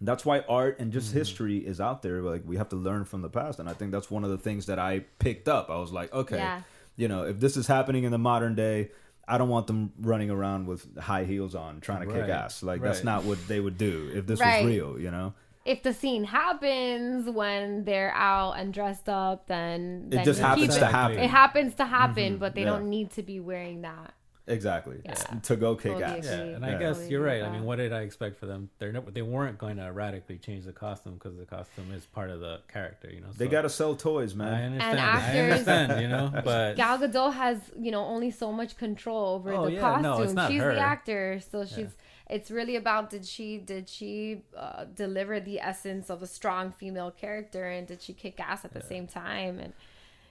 that's 0.00 0.24
why 0.24 0.40
art 0.48 0.78
and 0.78 0.92
just 0.92 1.08
mm-hmm. 1.08 1.18
history 1.18 1.58
is 1.58 1.80
out 1.80 2.02
there 2.02 2.22
like 2.22 2.42
we 2.46 2.56
have 2.56 2.68
to 2.68 2.76
learn 2.76 3.04
from 3.04 3.20
the 3.20 3.28
past 3.28 3.58
and 3.58 3.68
i 3.68 3.72
think 3.72 3.90
that's 3.90 4.08
one 4.10 4.22
of 4.22 4.30
the 4.30 4.38
things 4.38 4.66
that 4.66 4.78
i 4.78 5.00
picked 5.18 5.48
up 5.48 5.70
i 5.70 5.76
was 5.76 5.90
like 5.90 6.12
okay 6.12 6.36
Yeah. 6.36 6.62
You 6.98 7.08
know 7.08 7.22
if 7.22 7.40
this 7.40 7.56
is 7.56 7.66
happening 7.66 8.04
in 8.04 8.10
the 8.12 8.18
modern 8.18 8.54
day 8.54 8.90
i 9.26 9.38
don't 9.38 9.48
want 9.48 9.66
them 9.66 9.92
running 10.00 10.30
around 10.30 10.66
with 10.66 10.98
high 10.98 11.24
heels 11.24 11.54
on 11.54 11.80
trying 11.80 12.06
to 12.06 12.12
kick 12.14 12.28
ass. 12.28 12.62
Like 12.62 12.82
that's 12.82 13.04
not 13.04 13.24
what 13.24 13.38
they 13.48 13.60
would 13.60 13.78
do 13.78 14.10
if 14.14 14.26
this 14.26 14.40
Right. 14.40 14.64
was 14.64 14.74
real 14.74 15.00
you 15.00 15.10
know? 15.10 15.32
If 15.64 15.82
the 15.82 15.92
scene 15.92 16.24
happens 16.24 17.28
when 17.28 17.84
they're 17.84 18.14
out 18.14 18.52
and 18.52 18.72
dressed 18.72 19.06
up, 19.06 19.48
then, 19.48 20.08
it 20.10 20.24
just 20.24 20.40
happens 20.40 20.74
it- 20.76 20.78
to 20.78 20.86
happen. 20.86 21.18
It 21.18 21.28
happens 21.28 21.74
to 21.74 21.84
happen, 21.84 22.32
mm-hmm. 22.32 22.40
but 22.40 22.54
they 22.54 22.62
Yeah. 22.62 22.70
don't 22.72 22.88
need 22.88 23.10
to 23.12 23.22
be 23.22 23.38
wearing 23.38 23.82
that. 23.82 24.14
Exactly 24.48 25.00
Yeah. 25.04 25.14
to 25.14 25.56
go 25.56 25.76
kick 25.76 26.00
ass. 26.00 26.24
Yeah, 26.24 26.32
and 26.40 26.64
I 26.64 26.72
Yeah. 26.72 26.78
guess 26.78 27.08
you're 27.08 27.22
right. 27.22 27.42
I 27.42 27.50
mean, 27.50 27.64
what 27.64 27.76
did 27.76 27.92
I 27.92 28.00
expect 28.02 28.38
for 28.38 28.46
them? 28.46 28.70
They're 28.78 28.92
never, 28.92 29.10
they 29.10 29.22
weren't 29.22 29.58
going 29.58 29.76
to 29.76 29.92
radically 29.92 30.38
change 30.38 30.64
the 30.64 30.72
costume 30.72 31.14
because 31.14 31.36
the 31.36 31.44
costume 31.46 31.92
is 31.92 32.04
part 32.06 32.30
of 32.30 32.40
the 32.40 32.60
character. 32.68 33.10
You 33.12 33.20
know, 33.20 33.28
they 33.36 33.48
got 33.48 33.62
to 33.62 33.70
sell 33.70 33.94
toys 33.94 34.34
man. 34.34 34.48
I 34.48 34.58
man 34.58 34.72
understand. 34.72 35.00
I 35.00 35.02
actors- 35.12 35.52
understand. 35.68 36.02
You 36.02 36.08
know, 36.08 36.32
but 36.44 36.76
Gal 36.76 36.98
Gadot 36.98 37.34
has, 37.34 37.58
you 37.78 37.90
know, 37.90 38.04
only 38.04 38.30
so 38.30 38.52
much 38.52 38.76
control 38.76 39.34
over 39.36 39.52
Oh, 39.52 39.64
the 39.66 39.72
yeah, 39.72 39.80
costume. 39.80 40.02
no, 40.02 40.22
it's 40.22 40.32
not 40.32 40.50
she's 40.50 40.62
her. 40.62 40.74
the 40.74 40.80
actor, 40.80 41.40
so 41.50 41.64
she's. 41.64 41.94
It's 42.30 42.50
really 42.50 42.76
about 42.76 43.08
did 43.08 43.24
she 43.24 43.56
did 43.56 43.88
she 43.88 44.42
uh, 44.54 44.84
deliver 44.84 45.40
the 45.40 45.60
essence 45.60 46.10
of 46.10 46.22
a 46.22 46.26
strong 46.26 46.72
female 46.72 47.10
character 47.10 47.64
and 47.64 47.86
did 47.86 48.02
she 48.02 48.12
kick 48.12 48.38
ass 48.38 48.66
at 48.66 48.74
the 48.74 48.82
same 48.82 49.06
time 49.06 49.58
and 49.58 49.72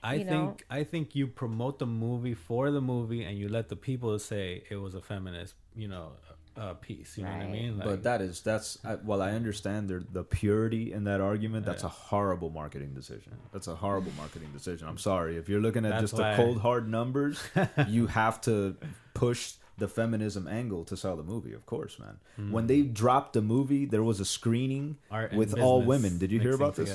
I 0.02 0.14
you 0.14 0.24
know. 0.24 0.30
think 0.30 0.64
I 0.70 0.84
think 0.84 1.14
you 1.14 1.26
promote 1.26 1.78
the 1.78 1.86
movie 1.86 2.34
for 2.34 2.70
the 2.70 2.80
movie, 2.80 3.24
and 3.24 3.38
you 3.38 3.48
let 3.48 3.68
the 3.68 3.76
people 3.76 4.18
say 4.18 4.62
it 4.70 4.76
was 4.76 4.94
a 4.94 5.00
feminist, 5.00 5.54
you 5.74 5.88
know, 5.88 6.12
uh, 6.56 6.74
piece. 6.74 7.16
You 7.16 7.24
know 7.24 7.30
what 7.30 7.40
I 7.40 7.44
Right. 7.44 7.52
mean? 7.52 7.80
but 7.82 8.02
that 8.02 8.20
is 8.20 8.40
that's 8.40 8.78
I, 8.84 8.94
while 8.96 9.22
I 9.22 9.32
understand 9.32 9.88
the 9.88 10.04
the 10.12 10.24
purity 10.24 10.92
in 10.92 11.04
that 11.04 11.20
argument, 11.20 11.66
that's 11.66 11.84
a 11.84 11.88
horrible 11.88 12.50
marketing 12.50 12.94
decision. 12.94 13.32
That's 13.52 13.68
a 13.68 13.76
horrible 13.76 14.12
marketing 14.16 14.50
decision. 14.52 14.88
I'm 14.88 14.98
sorry 14.98 15.36
if 15.36 15.48
you're 15.48 15.60
looking 15.60 15.84
at 15.84 15.90
That's 15.90 16.02
just 16.02 16.16
the 16.16 16.32
cold 16.36 16.60
hard 16.60 16.88
numbers, 16.88 17.40
you 17.88 18.06
have 18.08 18.40
to 18.42 18.76
push 19.14 19.54
the 19.78 19.86
feminism 19.86 20.48
angle 20.48 20.84
to 20.84 20.96
sell 20.96 21.16
the 21.16 21.22
movie. 21.22 21.52
Of 21.52 21.64
course, 21.64 22.00
man. 22.00 22.18
Hmm. 22.34 22.50
When 22.50 22.66
they 22.66 22.82
dropped 22.82 23.34
the 23.34 23.42
movie, 23.42 23.84
there 23.86 24.02
was 24.02 24.18
a 24.18 24.24
screening 24.24 24.98
Art 25.08 25.32
with 25.32 25.56
all 25.56 25.82
women. 25.82 26.18
Did 26.18 26.32
you 26.32 26.40
hear 26.40 26.54
about 26.54 26.74
this? 26.74 26.90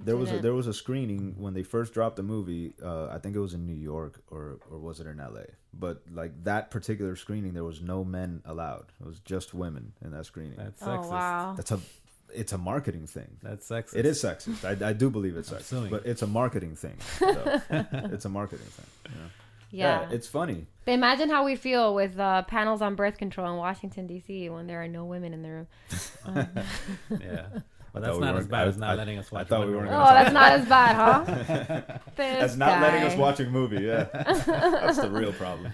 Together. 0.00 0.06
There 0.06 0.16
was 0.16 0.32
a, 0.32 0.38
there 0.38 0.54
was 0.54 0.66
a 0.66 0.74
screening 0.74 1.34
when 1.38 1.54
they 1.54 1.62
first 1.62 1.92
dropped 1.94 2.16
the 2.16 2.22
movie. 2.22 2.74
Uh, 2.82 3.06
I 3.06 3.18
think 3.18 3.36
it 3.36 3.40
was 3.40 3.54
in 3.54 3.66
New 3.66 3.74
York 3.74 4.22
or 4.30 4.58
or 4.70 4.78
was 4.78 5.00
it 5.00 5.06
in 5.06 5.20
L.A. 5.20 5.46
But 5.72 6.02
like 6.12 6.42
that 6.44 6.70
particular 6.70 7.14
screening, 7.16 7.52
there 7.54 7.64
was 7.64 7.80
no 7.80 8.04
men 8.04 8.42
allowed. 8.44 8.86
It 9.00 9.06
was 9.06 9.20
just 9.20 9.54
women 9.54 9.92
in 10.04 10.10
that 10.12 10.26
screening. 10.26 10.58
That's 10.58 10.82
oh 10.82 10.86
sexist. 10.86 11.10
wow 11.10 11.54
That's 11.56 11.70
a 11.70 11.80
it's 12.32 12.52
a 12.52 12.58
marketing 12.58 13.06
thing. 13.06 13.38
That's 13.42 13.68
sexist. 13.68 13.96
It 13.96 14.06
is 14.06 14.22
sexist. 14.22 14.64
I, 14.64 14.90
I 14.90 14.92
do 14.92 15.10
believe 15.10 15.36
it's 15.36 15.50
sexist, 15.50 15.62
suing. 15.62 15.90
but 15.90 16.06
it's 16.06 16.22
a 16.22 16.26
marketing 16.26 16.76
thing. 16.76 16.96
So, 17.18 17.60
it's 18.12 18.24
a 18.24 18.28
marketing 18.28 18.66
thing. 18.66 18.86
you 19.12 19.20
know? 19.20 19.26
yeah, 19.70 20.08
it's 20.10 20.26
funny. 20.28 20.66
But 20.84 20.92
imagine 20.92 21.28
how 21.30 21.44
we 21.44 21.56
feel 21.56 21.94
with 21.94 22.18
uh, 22.18 22.42
panels 22.42 22.82
on 22.82 22.94
birth 22.94 23.18
control 23.18 23.50
in 23.52 23.56
Washington 23.56 24.06
D.C. 24.06 24.48
when 24.50 24.66
there 24.66 24.82
are 24.82 24.88
no 24.88 25.04
women 25.04 25.34
in 25.34 25.42
the 25.42 25.48
room. 25.50 25.66
Um, 26.24 26.48
Yeah. 27.20 27.46
But 27.92 28.02
thought 28.02 28.06
that's 28.06 28.18
we 28.18 28.24
not 28.26 28.36
as 28.36 28.46
bad 28.46 28.68
as 28.68 28.76
not 28.76 28.90
I- 28.90 28.94
letting 28.94 29.18
us 29.18 29.28
I 29.32 29.34
watch. 29.36 29.48
thought 29.48 29.66
we 29.66 29.74
weren't 29.74 29.88
oh, 29.90 29.98
Woman. 29.98 30.04
gonna 30.06 30.22
that's 30.22 30.32
not 30.32 30.52
as 30.52 30.66
bad, 30.66 30.96
huh? 30.96 31.98
This 32.16 32.40
That's 32.40 32.56
not 32.56 32.80
letting 32.82 33.02
us 33.02 33.14
guy. 33.14 33.18
watch 33.20 33.40
a 33.40 33.44
movie. 33.46 33.82
Yeah, 33.84 34.04
that's 34.12 34.98
the 34.98 35.10
real 35.10 35.32
problem. 35.32 35.72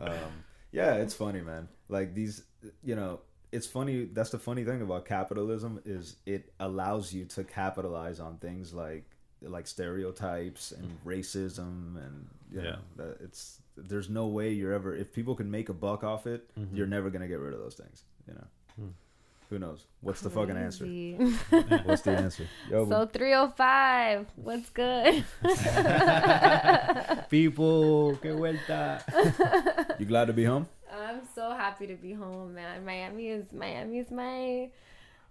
Um, 0.00 0.44
yeah, 0.72 0.94
it's 0.94 1.14
funny, 1.14 1.40
man. 1.42 1.68
Like 1.88 2.14
these, 2.14 2.42
you 2.82 2.96
know, 2.96 3.20
it's 3.52 3.66
funny. 3.66 4.04
That's 4.04 4.30
the 4.30 4.38
funny 4.38 4.64
thing 4.64 4.82
about 4.82 5.04
capitalism 5.04 5.80
is 5.84 6.16
it 6.26 6.52
allows 6.58 7.12
you 7.12 7.24
to 7.26 7.44
capitalize 7.44 8.18
on 8.20 8.38
things 8.38 8.72
like 8.72 9.04
like 9.42 9.66
stereotypes 9.66 10.72
and 10.72 10.88
mm. 10.88 10.96
racism 11.04 11.96
and 12.04 12.28
you 12.50 12.62
know, 12.62 12.68
Yeah. 12.68 12.76
that 12.96 13.18
it's 13.20 13.60
there's 13.76 14.08
no 14.08 14.26
way 14.26 14.52
you're 14.52 14.72
ever 14.72 14.94
if 14.96 15.12
people 15.12 15.34
can 15.34 15.50
make 15.50 15.68
a 15.68 15.74
buck 15.74 16.02
off 16.02 16.26
it, 16.26 16.50
mm-hmm. 16.58 16.74
you're 16.74 16.86
never 16.86 17.10
gonna 17.10 17.28
get 17.28 17.40
rid 17.40 17.52
of 17.52 17.60
those 17.60 17.74
things. 17.74 18.04
You 18.26 18.34
know. 18.34 18.46
Hmm. 18.76 18.88
Who 19.50 19.58
knows? 19.60 19.86
What's 20.00 20.20
the 20.22 20.30
fucking 20.30 20.56
answer? 20.56 20.86
What's 21.84 22.02
the 22.02 22.10
answer? 22.10 22.48
Yo, 22.68 22.88
So 22.88 23.06
305, 23.06 24.26
what's 24.36 24.70
good? 24.70 25.24
People, 27.30 28.16
que 28.16 28.34
vuelta. 28.34 29.02
you 29.98 30.06
glad 30.06 30.26
to 30.26 30.32
be 30.32 30.44
home? 30.44 30.66
I'm 30.92 31.20
so 31.34 31.50
happy 31.50 31.86
to 31.86 31.94
be 31.94 32.12
home, 32.12 32.54
man. 32.54 32.84
Miami 32.84 33.28
is 33.28 33.52
Miami 33.52 33.98
is 33.98 34.10
my 34.10 34.68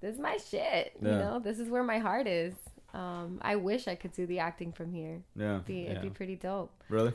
this 0.01 0.15
is 0.15 0.19
my 0.19 0.37
shit. 0.37 0.93
You 1.01 1.09
know, 1.09 1.39
this 1.43 1.59
is 1.59 1.69
where 1.69 1.83
my 1.83 1.97
heart 1.97 2.27
is. 2.27 2.53
Um, 2.93 3.39
I 3.41 3.57
wish 3.57 3.87
I 3.89 3.95
could 3.95 4.13
do 4.13 4.25
the 4.25 4.39
acting 4.39 4.71
from 4.71 4.93
here. 4.93 5.21
Yeah. 5.35 5.59
Be, 5.65 5.87
It'd 5.87 6.01
be 6.01 6.09
pretty 6.09 6.35
dope. 6.37 6.71
Really? 6.87 7.11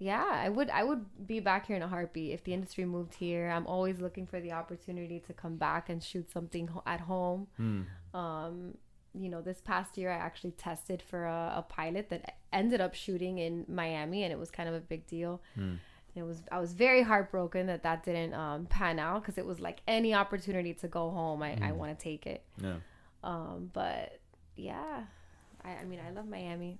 Yeah, 0.00 0.24
I 0.26 0.48
would. 0.48 0.70
I 0.70 0.82
would 0.82 1.04
be 1.26 1.40
back 1.40 1.66
here 1.66 1.76
in 1.76 1.82
a 1.82 1.88
heartbeat 1.88 2.32
if 2.32 2.42
the 2.42 2.54
industry 2.54 2.86
moved 2.86 3.14
here. 3.14 3.50
I'm 3.50 3.66
always 3.66 4.00
looking 4.00 4.26
for 4.26 4.40
the 4.40 4.52
opportunity 4.52 5.20
to 5.26 5.34
come 5.34 5.56
back 5.56 5.90
and 5.90 6.02
shoot 6.02 6.32
something 6.32 6.70
at 6.86 7.00
home. 7.00 7.48
Hmm. 7.58 7.82
Um, 8.14 8.74
you 9.14 9.28
know, 9.28 9.42
this 9.42 9.60
past 9.60 9.98
year 9.98 10.10
I 10.10 10.16
actually 10.16 10.52
tested 10.52 11.02
for 11.02 11.26
a, 11.26 11.52
a 11.56 11.62
pilot 11.68 12.08
that 12.08 12.36
ended 12.50 12.80
up 12.80 12.94
shooting 12.94 13.38
in 13.38 13.66
Miami, 13.68 14.24
and 14.24 14.32
it 14.32 14.38
was 14.38 14.50
kind 14.50 14.70
of 14.70 14.74
a 14.74 14.80
big 14.80 15.06
deal. 15.06 15.42
It 16.16 16.22
was. 16.22 16.38
I 16.50 16.58
was 16.60 16.72
very 16.72 17.02
heartbroken 17.02 17.66
that 17.66 17.82
that 17.82 18.02
didn't 18.02 18.32
um, 18.32 18.66
pan 18.66 18.98
out 18.98 19.20
because 19.20 19.36
it 19.36 19.44
was 19.44 19.60
like 19.60 19.82
any 19.86 20.14
opportunity 20.14 20.72
to 20.74 20.88
go 20.88 21.10
home, 21.10 21.42
I, 21.42 21.58
I 21.60 21.72
want 21.72 21.96
to 21.96 22.02
take 22.02 22.26
it. 22.26 22.42
Yeah. 22.56 22.76
Um, 23.22 23.70
but 23.74 24.18
yeah, 24.56 25.02
I, 25.62 25.72
I 25.72 25.84
mean, 25.84 26.00
I 26.06 26.10
love 26.10 26.26
Miami. 26.26 26.78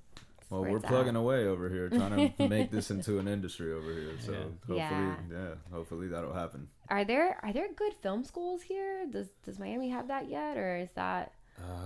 It's 0.51 0.53
Well, 0.53 0.63
we're 0.63 0.77
it's 0.79 0.85
at. 0.85 0.91
plugging 0.91 1.15
away 1.15 1.47
over 1.47 1.69
here, 1.71 1.89
trying 1.89 2.33
to 2.37 2.49
make 2.49 2.73
this 2.73 2.91
into 2.91 3.21
an 3.21 3.29
industry 3.29 3.73
over 3.73 3.93
here. 3.93 4.19
So 4.19 4.33
Yeah. 4.33 4.39
hopefully, 4.67 4.77
Yeah. 4.79 5.17
yeah. 5.31 5.55
hopefully 5.73 6.09
that'll 6.09 6.35
happen. 6.35 6.69
Are 6.89 7.05
there 7.05 7.39
are 7.45 7.53
there 7.53 7.69
good 7.73 7.95
film 8.03 8.25
schools 8.25 8.63
here? 8.63 9.07
Does 9.07 9.29
does 9.45 9.59
Miami 9.61 9.91
have 9.91 10.09
that 10.09 10.29
yet, 10.29 10.57
or 10.57 10.77
is 10.77 10.91
that 10.97 11.33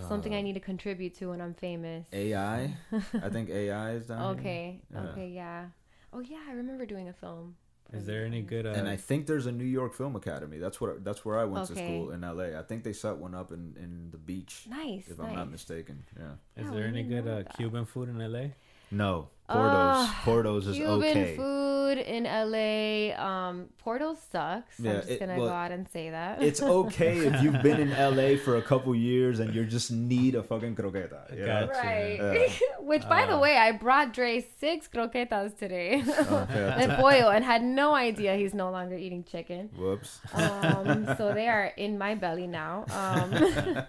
something 0.09 0.33
Uh, 0.33 0.39
I 0.39 0.43
need 0.43 0.55
to 0.55 0.61
contribute 0.61 1.15
to 1.17 1.27
when 1.31 1.41
I'm 1.43 1.53
famous? 1.55 2.07
AI, 2.13 2.75
I 3.23 3.29
think 3.35 3.51
AI 3.51 3.91
is 3.93 4.07
down 4.07 4.39
here. 4.39 4.41
Okay, 4.41 4.81
Yeah. 4.91 5.01
okay, 5.11 5.29
yeah. 5.29 5.67
Oh 6.15 6.21
yeah, 6.21 6.41
I 6.49 6.53
remember 6.53 6.87
doing 6.87 7.09
a 7.09 7.13
film. 7.13 7.57
Is 7.93 8.07
there 8.07 8.25
any 8.25 8.43
good? 8.43 8.67
Uh, 8.67 8.71
And 8.71 8.89
I 8.89 8.97
think 8.97 9.27
there's 9.27 9.47
a 9.47 9.53
New 9.53 9.65
York 9.65 9.95
Film 9.95 10.17
Academy. 10.17 10.59
That's 10.59 10.81
what 10.81 11.05
that's 11.05 11.25
where 11.25 11.39
I 11.39 11.45
went 11.45 11.67
to 11.69 11.75
school 11.77 12.11
in 12.11 12.23
LA. 12.23 12.59
I 12.59 12.63
think 12.63 12.83
they 12.83 12.93
set 12.93 13.17
one 13.19 13.35
up 13.35 13.53
in 13.53 13.77
in 13.79 14.09
the 14.11 14.19
beach, 14.19 14.67
Nice, 14.69 15.09
if 15.09 15.19
nice. 15.19 15.29
I'm 15.29 15.35
not 15.37 15.51
mistaken. 15.51 16.05
Yeah. 16.19 16.33
is 16.57 16.67
Yeah, 16.67 16.71
there 16.75 16.85
any 16.87 17.03
good 17.05 17.29
uh. 17.29 17.43
Cuban 17.57 17.85
food 17.85 18.09
in 18.09 18.19
LA? 18.19 18.47
No, 18.91 19.29
Portos. 19.49 20.09
Ah, 20.09 20.23
Portos 20.25 20.59
is 20.67 20.69
okay. 20.69 20.79
Cuban 20.79 20.99
okay. 21.11 21.37
food 21.37 21.99
in 21.99 22.25
LA. 22.25 23.15
Um, 23.23 23.69
Porto 23.79 24.17
sucks. 24.33 24.81
Yeah, 24.81 24.91
I'm 24.93 24.97
just 25.01 25.11
it- 25.11 25.21
gonna 25.21 25.37
well, 25.37 25.49
go 25.49 25.53
out 25.53 25.71
and 25.71 25.87
say 25.93 26.09
that. 26.11 26.43
It's 26.43 26.63
okay 26.81 27.19
if 27.19 27.43
you've 27.43 27.63
been 27.63 27.79
in 27.79 27.91
LA 27.91 28.39
for 28.43 28.57
a 28.57 28.63
couple 28.63 28.95
years 28.95 29.41
and 29.41 29.55
you 29.55 29.67
just 29.67 29.91
need 29.93 30.35
a 30.35 30.43
fucking 30.43 30.75
croqueta. 30.77 31.31
you 31.37 31.45
know? 31.45 31.67
Gotcha. 31.67 31.79
right. 31.79 32.17
Yeah. 32.19 32.49
Which, 32.81 33.07
by 33.09 33.27
the 33.27 33.37
Uh, 33.37 33.41
way, 33.41 33.57
I 33.59 33.73
brought 33.73 34.15
Dre 34.15 34.45
six 34.59 34.89
croquetas 34.89 35.57
today. 35.59 36.03
Okay. 36.09 36.75
and 36.83 36.93
pollo, 36.93 37.29
and 37.29 37.45
had 37.45 37.63
no 37.63 37.95
idea 37.95 38.37
he's 38.37 38.55
no 38.55 38.71
longer 38.71 38.97
eating 38.97 39.25
chicken. 39.25 39.69
Whoops. 39.77 40.21
um, 40.33 41.05
so 41.19 41.33
they 41.35 41.49
are 41.49 41.67
in 41.77 41.99
my 41.99 42.15
belly 42.15 42.47
now. 42.47 42.85
Um, 42.91 43.85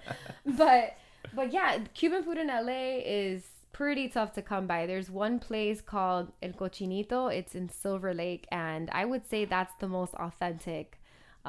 but 0.46 0.98
but 1.34 1.52
yeah, 1.54 1.80
Cuban 1.94 2.24
food 2.24 2.38
in 2.38 2.48
LA 2.48 3.00
is 3.06 3.44
pretty 3.80 4.08
tough 4.18 4.32
to 4.34 4.42
come 4.42 4.66
by. 4.68 4.86
There's 4.86 5.10
one 5.26 5.38
place 5.40 5.80
called 5.94 6.26
El 6.42 6.54
Cochinito. 6.62 7.22
It's 7.40 7.54
in 7.60 7.68
Silver 7.70 8.14
Lake, 8.14 8.46
and 8.52 8.90
I 9.02 9.04
would 9.12 9.26
say 9.32 9.40
that's 9.46 9.76
the 9.84 9.88
most 10.00 10.14
authentic 10.16 10.88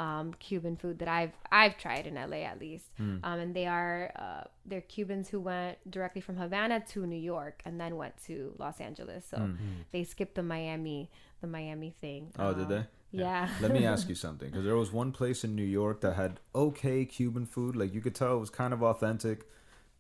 um, 0.05 0.27
Cuban 0.47 0.77
food 0.77 0.99
that 0.99 1.09
I've 1.09 1.33
I've 1.61 1.77
tried 1.85 2.05
in 2.11 2.15
LA 2.17 2.41
at 2.53 2.59
least. 2.67 2.87
Um, 2.99 3.39
and 3.43 3.55
they 3.59 3.67
are 3.67 4.13
uh, 4.25 4.45
they're 4.69 4.83
Cubans 4.95 5.29
who 5.29 5.41
went 5.41 5.79
directly 5.91 6.21
from 6.21 6.37
Havana 6.37 6.79
to 6.93 7.07
New 7.07 7.23
York 7.35 7.63
and 7.65 7.81
then 7.81 7.97
went 7.97 8.15
to 8.27 8.35
Los 8.59 8.79
Angeles. 8.81 9.25
So 9.31 9.39
they 9.93 10.03
skipped 10.05 10.35
the 10.35 10.43
Miami 10.43 11.11
the 11.41 11.47
Miami 11.47 11.95
thing. 12.01 12.23
Oh, 12.39 12.53
did 12.53 12.65
Um, 12.65 12.69
they? 12.75 12.85
Yeah. 13.13 13.49
Let 13.63 13.71
me 13.73 13.87
ask 13.87 14.09
you 14.09 14.15
something, 14.15 14.49
because 14.51 14.65
there 14.65 14.77
was 14.77 14.91
one 14.93 15.11
place 15.13 15.45
in 15.45 15.55
New 15.55 15.71
York 15.83 16.01
that 16.03 16.15
had 16.17 16.41
okay 16.55 17.05
Cuban 17.07 17.47
food, 17.47 17.77
like 17.77 17.95
you 17.95 18.01
could 18.03 18.15
tell 18.15 18.35
it 18.37 18.41
was 18.41 18.51
kind 18.51 18.73
of 18.75 18.83
authentic, 18.83 19.39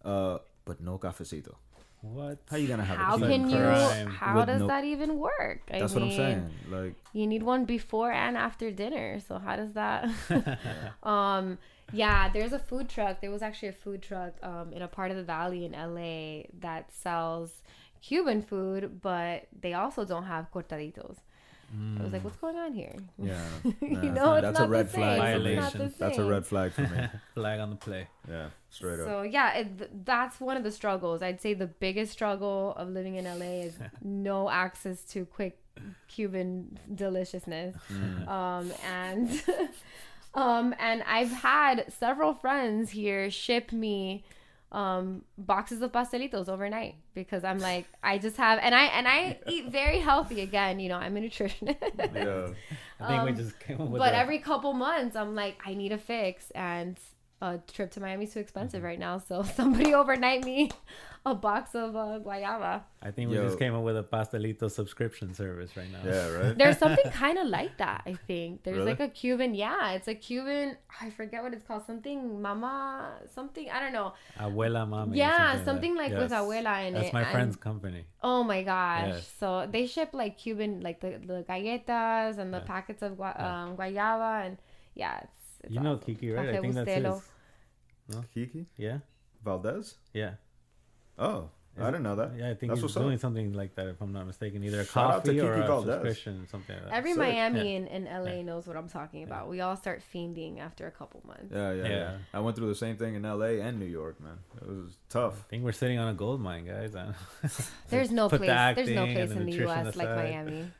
uh, 0.04 0.38
but 0.66 0.80
no 0.80 0.98
cafecito. 0.98 1.54
What? 2.02 2.38
How 2.50 2.56
you 2.56 2.68
gonna 2.68 2.84
have 2.84 2.98
How 2.98 3.16
a 3.16 3.20
can 3.20 3.48
you? 3.50 3.56
crime 3.56 4.06
How 4.08 4.36
with 4.36 4.46
does 4.46 4.60
no- 4.60 4.66
that 4.68 4.84
even 4.84 5.18
work? 5.18 5.62
I 5.72 5.80
That's 5.80 5.94
what 5.94 6.02
I'm 6.04 6.10
saying. 6.12 6.50
Like, 6.70 6.94
You 7.12 7.26
need 7.26 7.42
one 7.42 7.64
before 7.64 8.12
and 8.12 8.36
after 8.36 8.70
dinner. 8.70 9.18
So 9.20 9.38
how 9.38 9.56
does 9.56 9.72
that? 9.72 10.08
um, 11.02 11.58
yeah, 11.92 12.28
there's 12.28 12.52
a 12.52 12.58
food 12.58 12.88
truck. 12.88 13.20
There 13.20 13.30
was 13.30 13.42
actually 13.42 13.68
a 13.68 13.72
food 13.72 14.02
truck 14.02 14.34
um, 14.42 14.72
in 14.72 14.82
a 14.82 14.88
part 14.88 15.10
of 15.10 15.16
the 15.16 15.24
valley 15.24 15.64
in 15.64 15.72
LA 15.72 16.44
that 16.60 16.92
sells 16.92 17.62
Cuban 18.02 18.42
food, 18.42 19.00
but 19.02 19.46
they 19.60 19.72
also 19.74 20.04
don't 20.04 20.24
have 20.24 20.50
cortaditos. 20.52 21.16
I 21.72 22.02
was 22.02 22.12
like, 22.12 22.22
what's 22.22 22.36
going 22.36 22.56
on 22.56 22.72
here? 22.72 22.94
yeah, 23.18 23.44
you 23.80 24.12
know, 24.12 24.34
it's 24.34 24.42
that's 24.44 24.58
not 24.58 24.68
a 24.68 24.70
red 24.70 24.90
flag. 24.90 25.20
same. 25.20 25.38
for 25.38 25.44
me. 25.44 25.52
It's 25.54 25.62
not 25.62 25.72
the 25.72 25.78
Violation. 25.78 25.94
That's 25.98 26.18
a 26.18 26.24
red 26.24 26.46
flag 26.46 26.72
for 26.72 26.82
me. 26.82 27.08
Flag 27.34 27.60
on 27.60 27.70
the 27.70 27.76
play. 27.76 28.08
Yeah, 28.28 28.48
straight 28.70 29.00
up. 29.00 29.06
So 29.06 29.22
yeah, 29.22 29.54
it, 29.54 30.04
that's 30.04 30.40
one 30.40 30.56
of 30.56 30.62
the 30.62 30.70
struggles. 30.70 31.22
I'd 31.22 31.40
say 31.40 31.54
the 31.54 31.66
biggest 31.66 32.12
struggle 32.12 32.72
of 32.76 32.88
living 32.88 33.16
in 33.16 33.24
LA 33.24 33.64
is 33.64 33.74
no 34.02 34.48
access 34.48 35.02
to 35.06 35.24
quick 35.26 35.58
Cuban 36.08 36.78
deliciousness. 36.94 37.76
Mm. 37.92 38.28
Um, 38.28 38.72
and 38.88 39.42
um, 40.34 40.74
and 40.78 41.02
I've 41.02 41.32
had 41.32 41.92
several 41.92 42.34
friends 42.34 42.90
here 42.90 43.30
ship 43.30 43.72
me 43.72 44.24
um 44.72 45.22
boxes 45.38 45.80
of 45.80 45.92
pastelitos 45.92 46.48
overnight 46.48 46.96
because 47.14 47.44
I'm 47.44 47.58
like 47.60 47.86
I 48.02 48.18
just 48.18 48.36
have 48.36 48.58
and 48.60 48.74
I 48.74 48.84
and 48.86 49.06
I 49.06 49.38
eat 49.46 49.70
very 49.70 50.00
healthy 50.00 50.40
again 50.40 50.80
you 50.80 50.88
know 50.88 50.96
I'm 50.96 51.16
a 51.16 51.20
nutritionist 51.20 51.76
Yeah. 52.14 52.48
I 53.00 53.06
think 53.06 53.22
we 53.24 53.30
Um, 53.30 53.36
just 53.36 53.58
came 53.60 53.80
up 53.80 53.88
with 53.90 54.00
but 54.00 54.10
that. 54.12 54.14
every 54.14 54.38
couple 54.38 54.72
months 54.72 55.14
i'm 55.16 55.34
like 55.34 55.56
i 55.64 55.74
need 55.74 55.92
a 55.92 55.98
fix 55.98 56.50
and 56.52 56.98
a 57.42 57.58
trip 57.72 57.90
to 57.90 58.00
miami's 58.00 58.32
too 58.32 58.40
expensive 58.40 58.78
Mm-hmm. 58.78 58.86
right 58.86 58.98
now 58.98 59.18
so 59.18 59.42
somebody 59.58 59.92
overnight 59.94 60.44
me 60.44 60.70
a 61.26 61.34
box 61.34 61.74
of 61.74 61.94
uh, 61.96 62.18
guayaba 62.24 62.82
I 63.02 63.10
think 63.10 63.30
we 63.30 63.36
Yo. 63.36 63.44
just 63.44 63.58
came 63.58 63.74
up 63.74 63.82
with 63.82 63.96
a 63.98 64.02
pastelito 64.02 64.70
subscription 64.70 65.34
service 65.34 65.76
right 65.76 65.90
now. 65.92 65.98
Yeah, 66.04 66.28
right. 66.30 66.58
there's 66.58 66.78
something 66.78 67.10
kind 67.24 67.36
of 67.38 67.46
like 67.48 67.76
that 67.78 68.02
i 68.06 68.14
think 68.28 68.62
there's 68.62 68.78
Really? 68.78 68.90
like 68.92 69.00
a 69.00 69.08
cuban 69.08 69.54
yeah 69.54 69.92
it's 69.92 70.08
a 70.08 70.14
cuban 70.14 70.76
i 71.00 71.10
forget 71.10 71.42
what 71.42 71.52
it's 71.52 71.64
called 71.64 71.84
something 71.84 72.40
mama 72.40 73.18
something 73.34 73.68
i 73.70 73.80
don't 73.80 73.92
know 73.92 74.12
Abuela 74.38 74.88
mami. 74.88 75.16
yeah 75.16 75.54
like 75.54 75.64
something 75.64 75.94
that. 75.94 76.02
like, 76.04 76.12
Yes. 76.12 76.20
with 76.22 76.32
abuela 76.32 76.86
in 76.86 76.94
That's 76.94 77.08
it 77.08 77.12
my 77.12 77.22
and- 77.22 77.30
friend's 77.32 77.56
company. 77.56 78.04
oh 78.22 78.42
my 78.44 78.62
gosh 78.62 79.08
Yes. 79.08 79.32
so 79.40 79.68
they 79.70 79.86
ship 79.86 80.10
like 80.14 80.38
cuban 80.38 80.80
like 80.80 81.00
the, 81.00 81.10
the 81.30 81.44
galletas 81.48 82.38
and 82.38 82.54
the 82.54 82.58
Yeah. 82.58 82.64
packets 82.74 83.02
of 83.02 83.16
gua- 83.18 83.34
Yeah. 83.38 83.62
um, 83.64 83.76
guayaba 83.76 84.46
and 84.46 84.58
yeah 84.94 85.18
it's, 85.24 85.32
it's 85.66 85.74
You 85.74 85.80
know 85.80 85.94
awesome. 85.94 86.04
Kiki, 86.14 86.30
right? 86.32 86.48
I 86.48 86.52
Cafe 86.52 86.60
think 86.62 86.74
that's 86.74 86.90
Bustelo. 86.90 87.22
his. 88.08 88.24
Kiki 88.32 88.66
Yeah, 88.76 88.98
Valdez. 89.44 89.96
yeah. 90.14 90.34
Oh, 91.18 91.50
Is 91.76 91.82
I 91.82 91.88
it- 91.88 91.90
didn't 91.92 92.02
know 92.04 92.16
that. 92.16 92.32
Yeah, 92.36 92.50
I 92.50 92.54
think 92.54 92.70
That's 92.70 92.78
he's 92.78 92.82
what's 92.84 92.96
up. 92.96 93.02
doing 93.02 93.18
something 93.18 93.52
like 93.52 93.74
that, 93.74 93.86
if 93.88 94.00
I'm 94.00 94.12
not 94.12 94.26
mistaken. 94.26 94.62
Either 94.62 94.80
a 94.80 94.84
Shout 94.84 95.10
out 95.10 95.24
to 95.24 95.30
coffee 95.32 95.40
or 95.40 95.54
Kiki 95.54 95.64
a 95.64 95.66
Valdez. 95.66 95.94
subscription, 95.94 96.46
something 96.48 96.76
like 96.76 96.84
that. 96.84 96.92
Every 96.94 97.12
Sick. 97.12 97.18
Miami 97.18 97.58
Yeah. 97.72 97.76
in, 97.78 97.86
in 97.88 98.04
LA 98.06 98.36
Yeah. 98.36 98.42
knows 98.42 98.66
what 98.66 98.76
I'm 98.76 98.88
talking 98.88 99.22
about. 99.24 99.48
We 99.48 99.60
all 99.60 99.76
start 99.76 100.02
fiending 100.14 100.58
after 100.60 100.86
a 100.86 100.90
couple 100.90 101.22
months. 101.26 101.46
Yeah, 101.52 101.72
yeah, 101.72 101.82
yeah, 101.82 101.88
Yeah. 101.88 102.16
I 102.34 102.40
went 102.40 102.56
through 102.56 102.68
the 102.68 102.74
same 102.74 102.96
thing 102.96 103.14
in 103.14 103.24
L.A. 103.24 103.60
and 103.60 103.78
New 103.80 103.86
York, 103.86 104.20
man. 104.20 104.38
It 104.60 104.68
was 104.68 104.96
tough. 105.08 105.42
I 105.46 105.48
think 105.50 105.64
we're 105.64 105.72
sitting 105.72 105.98
on 105.98 106.08
a 106.08 106.14
gold 106.14 106.40
mine, 106.40 106.66
guys. 106.66 106.94
There's 107.88 108.10
no 108.10 108.28
Put 108.28 108.40
the 108.42 108.46
place. 108.46 108.76
There's 108.76 108.90
no 108.90 109.04
place 109.06 109.30
in 109.30 109.38
the 109.38 109.44
nutrition 109.44 109.84
U.S. 109.84 109.96
like. 109.96 110.08
Miami. 110.08 110.70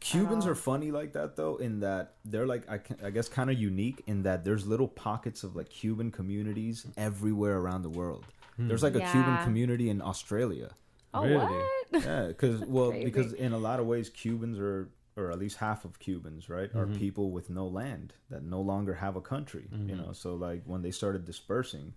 Cubans 0.00 0.46
are 0.46 0.52
uh-huh. 0.52 0.60
funny 0.60 0.90
like 0.90 1.12
that 1.14 1.36
though, 1.36 1.56
in 1.56 1.80
that 1.80 2.14
they're 2.24 2.46
like 2.46 2.70
I, 2.70 2.78
can- 2.78 2.98
I 3.04 3.10
guess 3.10 3.28
kind 3.28 3.50
of 3.50 3.58
unique 3.58 4.02
in 4.06 4.22
that 4.22 4.44
there's 4.44 4.66
little 4.66 4.88
pockets 4.88 5.42
of 5.42 5.56
like 5.56 5.68
Cuban 5.68 6.10
communities 6.10 6.86
everywhere 6.96 7.58
around 7.58 7.82
the 7.82 7.90
world. 7.90 8.24
Hmm. 8.56 8.68
There's 8.68 8.82
like 8.82 8.94
a 8.94 9.00
Cuban 9.00 9.42
community 9.44 9.90
in 9.90 10.02
Australia. 10.02 10.70
Oh 11.12 11.24
Really? 11.24 11.44
what? 11.44 12.04
Yeah, 12.04 12.26
because 12.28 12.60
well, 12.66 12.90
crazy. 12.90 13.04
because 13.04 13.32
in 13.32 13.52
a 13.52 13.58
lot 13.58 13.80
of 13.80 13.86
ways 13.86 14.08
Cubans 14.10 14.58
are, 14.58 14.88
or 15.16 15.30
at 15.30 15.38
least 15.38 15.56
half 15.56 15.84
of 15.84 15.98
Cubans, 15.98 16.48
right, 16.48 16.70
are 16.74 16.86
mm-hmm. 16.86 16.98
people 16.98 17.30
with 17.30 17.50
no 17.50 17.66
land 17.66 18.12
that 18.30 18.44
no 18.44 18.60
longer 18.60 18.94
have 18.94 19.16
a 19.16 19.20
country. 19.20 19.68
You 19.72 19.78
mm-hmm. 19.78 19.96
know, 19.96 20.12
so 20.12 20.34
like 20.34 20.62
when 20.66 20.82
they 20.82 20.90
started 20.90 21.24
dispersing, 21.24 21.94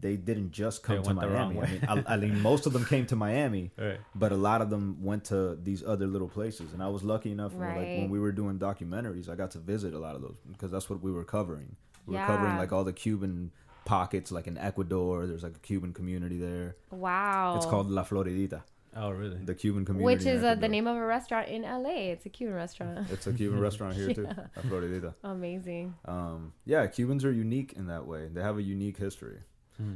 they 0.00 0.16
didn't 0.16 0.52
just 0.52 0.82
come 0.82 0.96
They 0.96 1.02
to 1.02 1.08
went 1.08 1.20
the 1.20 1.28
wrong 1.28 1.54
Miami. 1.56 1.80
I 1.88 1.94
mean, 1.94 2.04
I, 2.06 2.14
I 2.14 2.16
mean, 2.16 2.40
most 2.40 2.66
of 2.66 2.72
them 2.72 2.84
came 2.84 3.06
to 3.06 3.16
Miami, 3.16 3.72
Right. 3.78 3.98
but 4.14 4.32
a 4.32 4.36
lot 4.36 4.62
of 4.62 4.70
them 4.70 5.02
went 5.02 5.24
to 5.26 5.56
these 5.62 5.82
other 5.84 6.06
little 6.06 6.28
places. 6.28 6.72
And 6.72 6.82
I 6.82 6.88
was 6.88 7.02
lucky 7.02 7.32
enough, 7.32 7.52
like 7.54 7.62
Right. 7.76 7.98
when 7.98 8.10
we 8.10 8.20
were 8.20 8.32
doing 8.32 8.58
documentaries, 8.58 9.28
I 9.28 9.34
got 9.34 9.50
to 9.52 9.58
visit 9.58 9.94
a 9.94 9.98
lot 9.98 10.14
of 10.14 10.22
those 10.22 10.36
because 10.52 10.70
that's 10.70 10.88
what 10.90 11.02
we 11.02 11.10
were 11.10 11.24
covering. 11.24 11.76
We 12.06 12.14
were 12.14 12.20
Yeah. 12.20 12.26
covering 12.26 12.56
like 12.56 12.72
all 12.72 12.84
the 12.84 12.92
Cuban 12.92 13.50
pockets, 13.84 14.30
like 14.30 14.46
in 14.46 14.56
Ecuador. 14.58 15.26
There's 15.26 15.42
like 15.42 15.56
a 15.56 15.60
Cuban 15.60 15.92
community 15.92 16.38
there. 16.38 16.76
Wow. 16.90 17.54
It's 17.56 17.66
called 17.66 17.90
La 17.90 18.04
Floridita, 18.04 18.62
Oh, 18.96 19.10
really? 19.10 19.38
the 19.44 19.54
Cuban 19.54 19.84
community. 19.84 20.04
Which 20.16 20.26
is 20.26 20.42
uh, 20.44 20.54
the 20.54 20.68
name 20.68 20.86
of 20.86 20.96
a 20.96 21.04
restaurant 21.06 21.48
in 21.48 21.62
LA. 21.62 22.10
It's 22.12 22.26
a 22.26 22.28
Cuban 22.28 22.54
restaurant. 22.54 23.08
It's 23.14 23.26
a 23.26 23.32
Cuban 23.32 23.58
restaurant 23.60 23.94
here 23.96 24.12
too, 24.14 24.24
La 24.56 24.62
Floridita. 24.62 25.14
Amazing. 25.24 25.94
Um, 26.04 26.52
yeah, 26.66 26.86
Cubans 26.86 27.24
are 27.24 27.32
unique 27.32 27.72
in 27.74 27.86
that 27.86 28.06
way. 28.06 28.28
They 28.32 28.42
have 28.42 28.58
a 28.58 28.62
unique 28.62 28.98
history. 28.98 29.38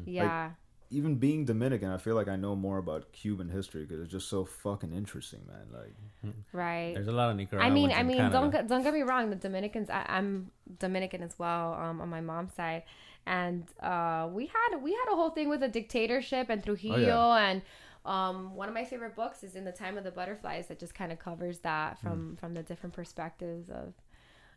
Yeah. 0.07 0.51
Even 0.91 1.15
being 1.17 1.47
Dominican, 1.47 1.89
I 1.91 1.97
feel 1.97 2.15
like 2.15 2.29
I 2.29 2.37
know 2.37 2.55
more 2.55 2.77
about 2.77 3.13
Cuban 3.13 3.49
history 3.49 3.85
because 3.87 4.03
it's 4.03 4.13
just 4.13 4.29
so 4.29 4.45
fucking 4.45 4.93
interesting, 4.93 5.41
man. 5.49 5.67
Like, 5.73 6.35
right. 6.53 6.93
There's 6.95 7.09
a 7.09 7.13
lot 7.13 7.31
of 7.31 7.37
Nicaragua. 7.37 7.67
I 7.67 7.71
mean, 7.71 7.91
I 7.91 8.03
mean, 8.03 8.19
Canada. 8.19 8.35
don't 8.39 8.51
get- 8.51 8.69
don't 8.69 8.83
get 8.83 8.93
me 8.93 9.01
wrong. 9.01 9.31
The 9.31 9.37
Dominicans, 9.37 9.89
I, 9.89 10.05
I'm 10.07 10.51
Dominican 10.79 11.23
as 11.23 11.39
well, 11.39 11.73
um, 11.75 12.03
on 12.03 12.11
my 12.11 12.21
mom's 12.21 12.53
side, 12.53 12.83
and 13.25 13.65
uh, 13.81 14.29
we 14.31 14.47
had 14.47 14.83
we 14.83 14.91
had 14.93 15.07
a 15.11 15.17
whole 15.17 15.31
thing 15.31 15.49
with 15.49 15.63
a 15.63 15.69
dictatorship 15.69 16.51
and 16.51 16.63
Trujillo, 16.63 17.33
and 17.33 17.63
um, 18.05 18.55
one 18.55 18.69
of 18.69 18.75
my 18.75 18.85
favorite 18.85 19.17
books 19.17 19.43
is 19.43 19.57
in 19.57 19.65
the 19.65 19.73
Time 19.73 19.97
of 19.97 20.05
the 20.05 20.11
Butterflies 20.11 20.67
that 20.67 20.79
just 20.79 20.95
kind 20.95 21.11
of 21.11 21.19
covers 21.19 21.61
that 21.61 21.99
from 22.01 22.37
from 22.37 22.53
the 22.53 22.63
different 22.63 22.95
perspectives 22.95 23.71
of 23.71 23.95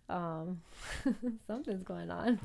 um 0.07 0.61
something's 1.47 1.81
going 1.81 2.11
on 2.11 2.39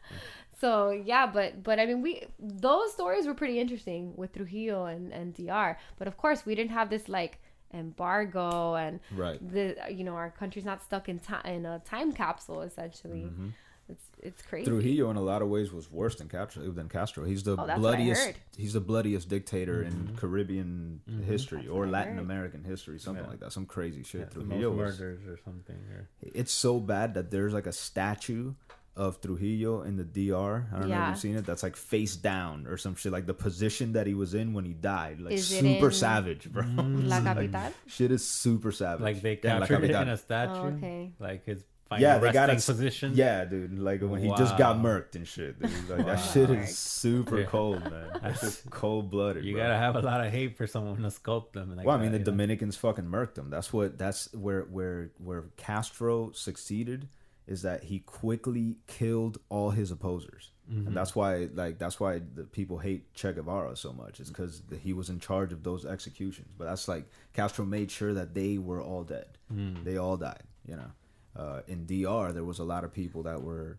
so 0.62 0.90
yeah 1.12 1.26
but 1.26 1.62
but 1.68 1.76
i 1.80 1.84
mean 1.88 2.00
we 2.06 2.12
those 2.38 2.92
stories 2.92 3.26
were 3.26 3.34
pretty 3.42 3.58
interesting 3.64 4.02
with 4.16 4.30
trujillo 4.32 4.80
and 4.86 5.12
and 5.12 5.34
dr 5.34 5.76
but 5.98 6.06
of 6.06 6.16
course 6.22 6.46
we 6.46 6.54
didn't 6.58 6.70
have 6.80 6.88
this 6.88 7.08
like 7.08 7.34
embargo 7.74 8.74
and 8.84 9.00
right. 9.22 9.38
the 9.54 9.64
you 9.98 10.04
know 10.04 10.14
our 10.14 10.30
country's 10.30 10.64
not 10.64 10.82
stuck 10.82 11.08
in 11.08 11.18
time 11.18 11.44
in 11.46 11.66
a 11.66 11.78
time 11.80 12.12
capsule 12.12 12.60
essentially 12.62 13.22
Mm-hmm. 13.22 13.48
it's 13.88 14.06
it's 14.28 14.42
crazy 14.42 14.66
Trujillo, 14.70 15.10
in 15.10 15.16
a 15.16 15.26
lot 15.32 15.42
of 15.42 15.48
ways, 15.48 15.68
was 15.72 15.90
worse 15.90 16.14
than 16.18 16.28
Castro. 16.28 16.70
Than 16.80 16.88
Castro, 16.88 17.24
he's 17.24 17.42
the 17.42 17.54
Oh, 17.60 17.66
that's 17.66 17.80
what 17.80 17.94
I 17.94 17.96
bloodiest. 17.96 18.34
He's 18.56 18.74
the 18.78 18.84
bloodiest 18.92 19.26
dictator 19.28 19.82
in 19.82 19.96
Caribbean 20.20 21.00
history 21.32 21.66
or 21.66 21.88
Latin 21.88 22.14
heard. 22.14 22.22
American 22.28 22.62
history, 22.72 22.98
something 23.00 23.24
Yeah. 23.24 23.30
like 23.32 23.40
that. 23.40 23.52
Some 23.52 23.66
crazy 23.66 24.04
shit. 24.10 24.20
Yeah, 24.20 24.26
Trujillo 24.34 24.70
was. 24.70 24.78
murders 25.00 25.26
or 25.26 25.36
something. 25.44 25.80
Or... 25.92 26.00
It's 26.40 26.52
so 26.52 26.78
bad 26.78 27.14
that 27.14 27.26
there's 27.32 27.52
like 27.52 27.66
a 27.66 27.76
statue 27.88 28.54
of 28.94 29.20
Trujillo 29.20 29.82
in 29.82 29.96
the 29.96 30.04
DR. 30.04 30.66
I 30.72 30.78
don't 30.80 30.88
know 30.90 31.02
if 31.02 31.08
you've 31.08 31.18
seen 31.18 31.36
it. 31.36 31.46
That's 31.46 31.62
like 31.62 31.76
face 31.76 32.14
down 32.16 32.66
or 32.66 32.76
some 32.76 32.94
shit. 32.94 33.10
Like 33.12 33.26
the 33.26 33.34
position 33.34 33.92
that 33.94 34.06
he 34.06 34.14
was 34.14 34.34
in 34.34 34.52
when 34.52 34.64
he 34.64 34.74
died. 34.74 35.20
Like 35.20 35.32
Is 35.34 35.50
it 35.50 35.60
super 35.60 35.86
in- 35.86 35.92
savage, 35.92 36.52
bro. 36.52 36.62
Mm. 36.64 37.08
la 37.08 37.20
capital 37.22 37.72
Shit 37.86 38.10
is 38.12 38.26
super 38.26 38.70
savage. 38.70 39.02
Like 39.02 39.22
they 39.22 39.40
Yeah, 39.42 39.58
La 39.58 39.64
it 39.64 39.68
Capital. 39.68 40.02
in 40.02 40.08
a 40.10 40.16
statue. 40.18 40.52
Oh, 40.52 40.66
okay. 40.76 41.10
Like 41.18 41.46
his 41.46 41.64
final 41.86 42.02
yeah, 42.02 42.18
they 42.18 42.32
got 42.32 42.48
resting 42.50 42.74
it. 42.74 42.76
position. 42.78 43.12
Yeah, 43.14 43.44
dude. 43.46 43.78
Like 43.78 44.02
when 44.02 44.20
he 44.20 44.28
just 44.36 44.58
got 44.58 44.76
Wow. 44.76 44.82
murked 44.82 45.14
and 45.16 45.26
shit. 45.26 45.58
Dude. 45.58 45.88
Like 45.88 46.04
that 46.04 46.16
shit 46.16 46.50
is 46.50 46.76
super 46.76 47.40
Yeah. 47.40 47.46
cold, 47.46 47.82
man. 47.90 48.10
That's 48.22 48.40
just 48.42 48.70
cold 48.70 49.10
blooded. 49.10 49.42
You 49.44 49.54
bro. 49.54 49.62
gotta 49.62 49.78
have 49.78 49.96
a 49.96 50.00
lot 50.02 50.24
of 50.24 50.30
hate 50.30 50.58
for 50.58 50.66
someone 50.66 50.96
to 50.96 51.08
sculpt 51.08 51.52
them. 51.52 51.74
Like 51.76 51.86
well, 51.86 51.96
I 51.96 52.00
mean, 52.00 52.12
that, 52.12 52.18
the 52.18 52.18
you 52.18 52.24
know? 52.26 52.30
Dominicans 52.32 52.76
fucking 52.76 53.04
murked 53.06 53.34
them. 53.36 53.48
That's 53.48 53.72
what. 53.72 53.96
That's 53.96 54.30
where 54.34 54.62
where 54.64 55.12
where 55.16 55.44
Castro 55.56 56.30
succeeded 56.32 57.08
is 57.46 57.62
that 57.62 57.84
he 57.84 57.98
quickly 58.00 58.76
killed 58.86 59.38
all 59.48 59.70
his 59.70 59.90
opposers, 59.90 60.50
Mm-hmm. 60.72 60.86
and 60.86 60.96
that's 60.96 61.14
why 61.16 61.48
like 61.54 61.78
that's 61.78 61.98
why 61.98 62.20
the 62.34 62.44
people 62.44 62.78
hate 62.78 63.12
Che 63.14 63.32
Guevara 63.32 63.74
so 63.76 63.92
much. 63.92 64.20
Is 64.20 64.28
because 64.28 64.62
he 64.80 64.92
was 64.92 65.10
in 65.10 65.18
charge 65.18 65.52
of 65.52 65.64
those 65.64 65.84
executions. 65.84 66.48
But 66.56 66.66
that's 66.66 66.86
like 66.86 67.04
Castro 67.34 67.64
made 67.64 67.90
sure 67.90 68.14
that 68.14 68.32
they 68.32 68.58
were 68.58 68.80
all 68.80 69.02
dead. 69.02 69.26
Mm. 69.52 69.82
They 69.84 69.96
all 69.96 70.16
died. 70.16 70.44
You 70.64 70.76
know, 70.76 70.90
uh, 71.36 71.60
in 71.66 71.84
DR 71.86 72.32
there 72.32 72.44
was 72.44 72.60
a 72.60 72.64
lot 72.64 72.84
of 72.84 72.92
people 72.92 73.24
that 73.24 73.42
were. 73.42 73.78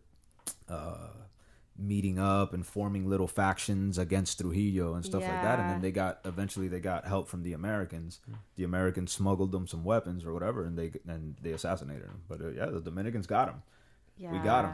Uh, 0.68 1.08
meeting 1.78 2.20
up 2.20 2.54
and 2.54 2.66
forming 2.66 3.10
little 3.10 3.28
factions 3.28 3.98
against 3.98 4.40
Trujillo 4.40 4.94
and 4.94 5.04
stuff 5.04 5.24
like 5.24 5.42
that. 5.44 5.60
And 5.60 5.70
then 5.72 5.82
they 5.82 5.92
got 5.92 6.20
eventually 6.24 6.68
they 6.68 6.80
got 6.80 7.06
help 7.06 7.28
from 7.28 7.44
the 7.44 7.54
Americans. 7.54 8.20
The 8.56 8.64
Americans 8.64 9.12
smuggled 9.12 9.52
them 9.52 9.66
some 9.68 9.84
weapons 9.84 10.24
or 10.26 10.34
whatever 10.34 10.66
and 10.66 10.78
they 10.78 10.92
and 11.08 11.36
they 11.42 11.52
assassinated 11.52 12.04
him 12.04 12.22
but 12.30 12.42
uh, 12.42 12.50
yeah 12.50 12.68
the 12.68 12.80
Dominicans 12.80 13.26
got 13.28 13.50
him 13.50 13.64
yeah 14.18 14.32
we 14.32 14.38
got 14.40 14.66
him 14.66 14.74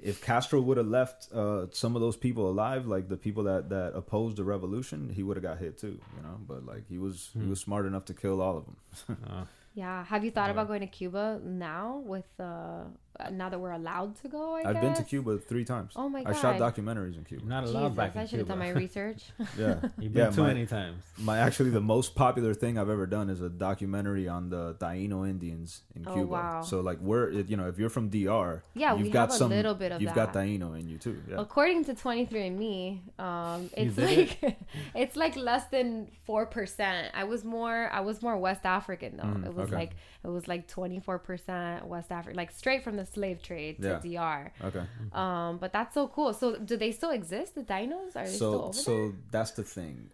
if 0.00 0.22
Castro 0.22 0.60
would 0.60 0.76
have 0.76 0.86
left 0.86 1.28
uh, 1.32 1.66
some 1.72 1.96
of 1.96 2.00
those 2.00 2.16
people 2.16 2.48
alive 2.48 2.86
like 2.86 3.08
the 3.08 3.16
people 3.16 3.42
that 3.44 3.68
that 3.70 3.92
opposed 3.96 4.36
the 4.36 4.44
revolution 4.44 5.10
he 5.10 5.24
would 5.24 5.36
have 5.36 5.42
got 5.42 5.58
hit 5.58 5.76
too 5.76 5.98
you 6.16 6.22
know? 6.22 6.38
But 6.46 6.64
like 6.64 6.84
he 6.88 6.98
was 6.98 7.30
he 7.36 7.48
was 7.48 7.58
smart 7.58 7.84
enough 7.84 8.04
to 8.04 8.14
kill 8.14 8.40
all 8.40 8.56
of 8.58 8.64
them 8.66 8.76
Uh, 9.28 9.44
Yeah. 9.74 10.04
Have 10.04 10.24
you 10.24 10.30
thought 10.30 10.50
about 10.50 10.66
going 10.68 10.80
to 10.80 10.86
Cuba 10.86 11.40
now 11.44 12.02
with 12.04 12.26
uh, 12.40 12.84
now 13.32 13.48
that 13.48 13.58
we're 13.58 13.72
allowed 13.72 14.16
to 14.22 14.28
go. 14.28 14.54
I 14.54 14.60
I've 14.60 14.74
guess. 14.74 14.82
been 14.82 14.94
to 14.94 15.02
Cuba 15.02 15.38
three 15.38 15.64
times. 15.64 15.92
Oh 15.96 16.08
my 16.08 16.22
god! 16.22 16.34
I 16.34 16.40
shot 16.40 16.56
documentaries 16.58 17.16
in 17.16 17.24
Cuba. 17.24 17.42
You're 17.42 17.48
not 17.50 17.64
allowed 17.64 17.88
Jesus, 17.90 17.96
back 17.96 18.16
I 18.16 18.26
should 18.26 18.38
have 18.40 18.48
done 18.48 18.58
my 18.58 18.68
research. 18.84 19.24
Yeah, 19.58 19.80
You've 19.98 20.12
been 20.12 20.24
yeah. 20.26 20.30
too 20.30 20.42
my, 20.42 20.48
many 20.48 20.66
times. 20.66 21.02
my 21.18 21.38
actually 21.38 21.70
the 21.70 21.80
most 21.80 22.14
popular 22.14 22.54
thing 22.54 22.78
I've 22.78 22.90
ever 22.90 23.06
done 23.06 23.28
is 23.30 23.40
a 23.40 23.48
documentary 23.48 24.28
on 24.28 24.50
the 24.50 24.74
Taino 24.74 25.28
Indians 25.28 25.82
in 25.96 26.06
Oh, 26.06 26.14
Cuba. 26.14 26.26
wow. 26.28 26.62
So 26.62 26.80
like 26.80 27.00
we're 27.00 27.30
you 27.30 27.56
know 27.56 27.66
if 27.68 27.78
you're 27.78 27.90
from 27.90 28.08
DR, 28.08 28.62
Yeah, 28.74 28.94
you've 28.94 29.06
we 29.06 29.10
got 29.10 29.28
have 29.28 29.30
a 29.30 29.38
some 29.38 29.50
little 29.50 29.74
bit 29.74 29.92
of 29.92 30.00
you've 30.00 30.14
that. 30.14 30.32
got 30.32 30.42
Taino 30.42 30.78
in 30.78 30.88
you 30.88 30.98
too. 30.98 31.20
Yeah. 31.28 31.36
According 31.40 31.84
to 31.86 31.94
23andMe, 31.94 33.00
um, 33.18 33.70
it's 33.76 33.96
did 33.96 34.04
like 34.42 34.58
it's 34.94 35.16
like 35.16 35.36
less 35.36 35.66
than 35.66 36.08
four 36.24 36.46
percent. 36.46 37.10
I 37.14 37.24
was 37.24 37.44
more 37.44 37.90
I 37.92 38.00
was 38.00 38.22
more 38.22 38.36
West 38.36 38.64
African 38.64 39.16
though. 39.16 39.24
Mm, 39.24 39.46
it 39.46 39.54
was 39.54 39.66
okay. 39.68 39.74
like 39.76 39.92
it 40.24 40.28
was 40.28 40.48
like 40.48 40.68
24 40.68 41.18
percent 41.18 41.86
West 41.86 42.10
African, 42.12 42.36
like 42.36 42.50
straight 42.52 42.82
from 42.84 42.96
the 42.96 43.06
slave 43.12 43.42
trade 43.42 43.80
to 43.82 44.00
DR. 44.02 44.50
Okay. 44.64 44.84
Um, 45.12 45.58
but 45.58 45.72
that's 45.72 45.94
so 45.94 46.08
cool. 46.08 46.32
So 46.34 46.56
do 46.56 46.76
they 46.76 46.92
still 46.92 47.10
exist? 47.10 47.54
The 47.54 47.62
Tainos 47.62 48.16
are 48.16 48.24
they 48.26 48.30
still 48.32 48.52
so 48.52 48.62
over 48.64 48.72
so 48.72 48.90
there? 48.96 49.12
that's 49.30 49.52
the 49.52 49.64
thing 49.64 50.10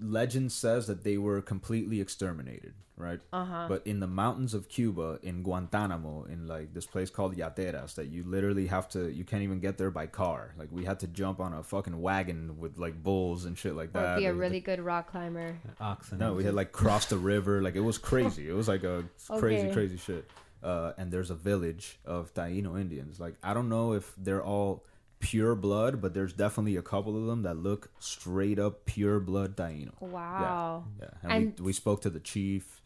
legend 0.00 0.50
says 0.50 0.86
that 0.88 1.04
they 1.04 1.16
were 1.18 1.40
completely 1.40 2.00
exterminated 2.00 2.74
right 2.96 3.20
Uh-huh. 3.32 3.66
but 3.68 3.84
in 3.86 3.98
the 4.00 4.06
mountains 4.08 4.52
of 4.54 4.68
cuba 4.68 5.18
in 5.22 5.42
guantanamo 5.42 6.24
in 6.24 6.46
like 6.48 6.74
this 6.74 6.84
place 6.86 7.10
called 7.10 7.36
yateras 7.36 7.94
that 7.94 8.06
you 8.06 8.24
literally 8.24 8.66
have 8.68 8.88
to 8.88 9.08
you 9.12 9.24
can't 9.24 9.42
even 9.42 9.60
get 9.60 9.78
there 9.78 9.90
by 9.92 10.06
car 10.06 10.54
like 10.58 10.68
we 10.72 10.84
had 10.84 10.98
to 11.00 11.06
jump 11.08 11.38
on 11.40 11.52
a 11.52 11.62
fucking 11.62 12.00
wagon 12.00 12.58
with 12.58 12.76
like 12.78 13.00
bulls 13.02 13.44
and 13.44 13.56
shit 13.58 13.74
like 13.74 13.88
Or 13.90 14.00
that 14.00 14.18
be 14.18 14.26
a 14.26 14.32
Like, 14.32 14.40
really 14.40 14.60
good 14.60 14.80
rock 14.80 15.10
climber. 15.12 15.56
Oxen. 15.80 16.18
no 16.18 16.34
we 16.34 16.42
had 16.44 16.54
like 16.54 16.72
crossed 16.72 17.10
the 17.10 17.18
river 17.18 17.62
like 17.62 17.74
it 17.76 17.80
was 17.80 17.98
crazy 17.98 18.48
it 18.48 18.52
was 18.54 18.66
like 18.68 18.82
a 18.84 19.04
crazy 19.38 19.70
crazy 19.72 19.96
shit 19.96 20.28
uh, 20.64 20.92
and 20.98 21.12
there's 21.12 21.30
a 21.30 21.34
village 21.34 21.98
of 22.04 22.32
taino 22.34 22.80
indians. 22.80 23.20
Like 23.20 23.34
i 23.42 23.52
don't 23.54 23.68
know 23.68 23.92
if 23.92 24.12
they're 24.16 24.42
all 24.42 24.84
pure 25.20 25.54
blood 25.54 26.00
but 26.02 26.12
there's 26.14 26.32
definitely 26.32 26.76
a 26.76 26.82
couple 26.82 27.16
of 27.20 27.24
them 27.26 27.42
that 27.42 27.56
look 27.56 27.90
straight 27.98 28.58
up 28.58 28.84
pure 28.84 29.20
blood 29.20 29.56
taino 29.56 29.92
Wow. 30.00 30.84
yeah. 31.00 31.08
And, 31.22 31.32
And- 31.32 31.60
we, 31.60 31.66
we 31.66 31.72
spoke 31.72 32.00
to 32.02 32.10
the 32.10 32.20
chief. 32.20 32.80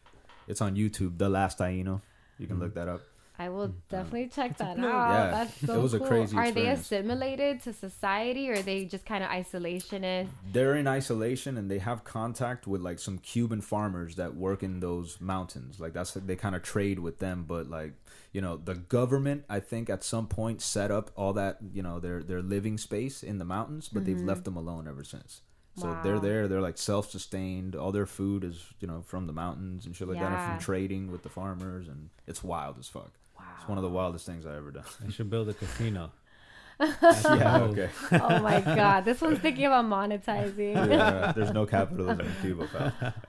It's 0.47 0.61
on 0.61 0.75
youtube 0.75 1.17
the 1.17 1.29
last 1.29 1.57
taino 1.59 2.01
you 2.37 2.47
can 2.47 2.55
Mm-hmm. 2.55 2.63
look 2.63 2.73
that 2.75 2.87
up 2.87 3.01
I 3.39 3.47
will 3.47 3.69
mm, 3.69 3.73
definitely 3.87 4.27
check 4.27 4.57
that 4.57 4.77
out. 4.77 4.83
Yeah, 4.83 5.31
That's 5.31 5.65
so 5.65 5.79
it 5.79 5.81
was 5.81 5.93
a 5.93 5.99
cool. 5.99 6.07
crazy 6.07 6.35
Are 6.35 6.51
they 6.51 6.67
assimilated 6.67 7.63
to 7.63 7.71
society 7.71 8.49
or 8.49 8.55
are 8.55 8.61
they 8.61 8.83
just 8.83 9.05
kind 9.05 9.23
of 9.23 9.29
isolationist? 9.29 10.27
they're 10.51 10.75
in 10.75 10.87
isolation 10.87 11.57
and 11.57 11.71
they 11.71 11.79
have 11.79 12.03
contact 12.03 12.67
with 12.67 12.81
like 12.81 12.99
some 12.99 13.17
Cuban 13.17 13.61
farmers 13.61 14.15
that 14.15 14.35
work 14.35 14.61
in 14.61 14.81
those 14.81 15.21
mountains. 15.21 15.79
Like 15.79 15.93
that's 15.93 16.11
they 16.11 16.35
kind 16.35 16.53
of 16.53 16.63
trade 16.63 16.99
with 16.99 17.19
them, 17.19 17.45
but 17.47 17.69
like 17.69 17.93
you 18.33 18.41
know 18.41 18.57
the 18.57 18.75
government 18.75 19.45
I 19.49 19.61
think 19.61 19.89
at 19.89 20.03
some 20.03 20.27
point 20.27 20.61
set 20.61 20.91
up 20.91 21.09
all 21.15 21.31
that 21.33 21.59
you 21.73 21.81
know 21.81 22.01
their 22.01 22.21
their 22.21 22.41
living 22.41 22.77
space 22.77 23.23
in 23.23 23.37
the 23.37 23.45
mountains, 23.45 23.87
but 23.87 24.03
they've 24.05 24.19
left 24.19 24.41
mm-hmm. 24.41 24.55
them 24.55 24.57
alone 24.57 24.87
ever 24.87 25.05
since. 25.05 25.41
So 25.77 25.97
they're 26.03 26.19
there. 26.19 26.49
They're 26.49 26.59
like 26.59 26.77
self-sustained. 26.77 27.73
All 27.73 27.93
their 27.93 28.05
food 28.05 28.43
is 28.43 28.65
you 28.81 28.87
know 28.87 29.01
from 29.01 29.27
the 29.27 29.33
mountains 29.33 29.85
and 29.85 29.95
shit 29.95 30.09
like 30.09 30.19
that, 30.19 30.31
and 30.31 30.51
from 30.51 30.59
trading 30.59 31.09
with 31.09 31.23
the 31.23 31.29
farmers, 31.29 31.87
and 31.87 32.09
it's 32.27 32.43
wild 32.43 32.77
as 32.79 32.89
fuck. 32.89 33.13
Wow. 33.59 33.63
It's 33.63 33.69
one 33.69 33.77
of 33.77 33.83
the 33.83 33.89
wildest 33.89 34.25
things 34.25 34.45
I 34.45 34.55
ever 34.55 34.71
done. 34.71 34.83
They 35.03 35.11
should 35.11 35.29
build 35.29 35.49
a 35.49 35.53
casino. 35.53 36.11
yeah. 36.79 37.59
Okay. 37.63 37.89
oh 38.13 38.39
my 38.39 38.61
god, 38.61 39.03
this 39.03 39.19
one's 39.19 39.39
thinking 39.39 39.65
about 39.65 39.85
monetizing. 39.85 40.75
Yeah. 40.89 41.33
There's 41.35 41.51
no 41.51 41.65
capitalism 41.65 42.21
in 42.25 42.31
Cuba, 42.41 42.67
pal. 42.67 43.13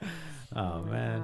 Oh, 0.52 0.82
man. 0.82 1.22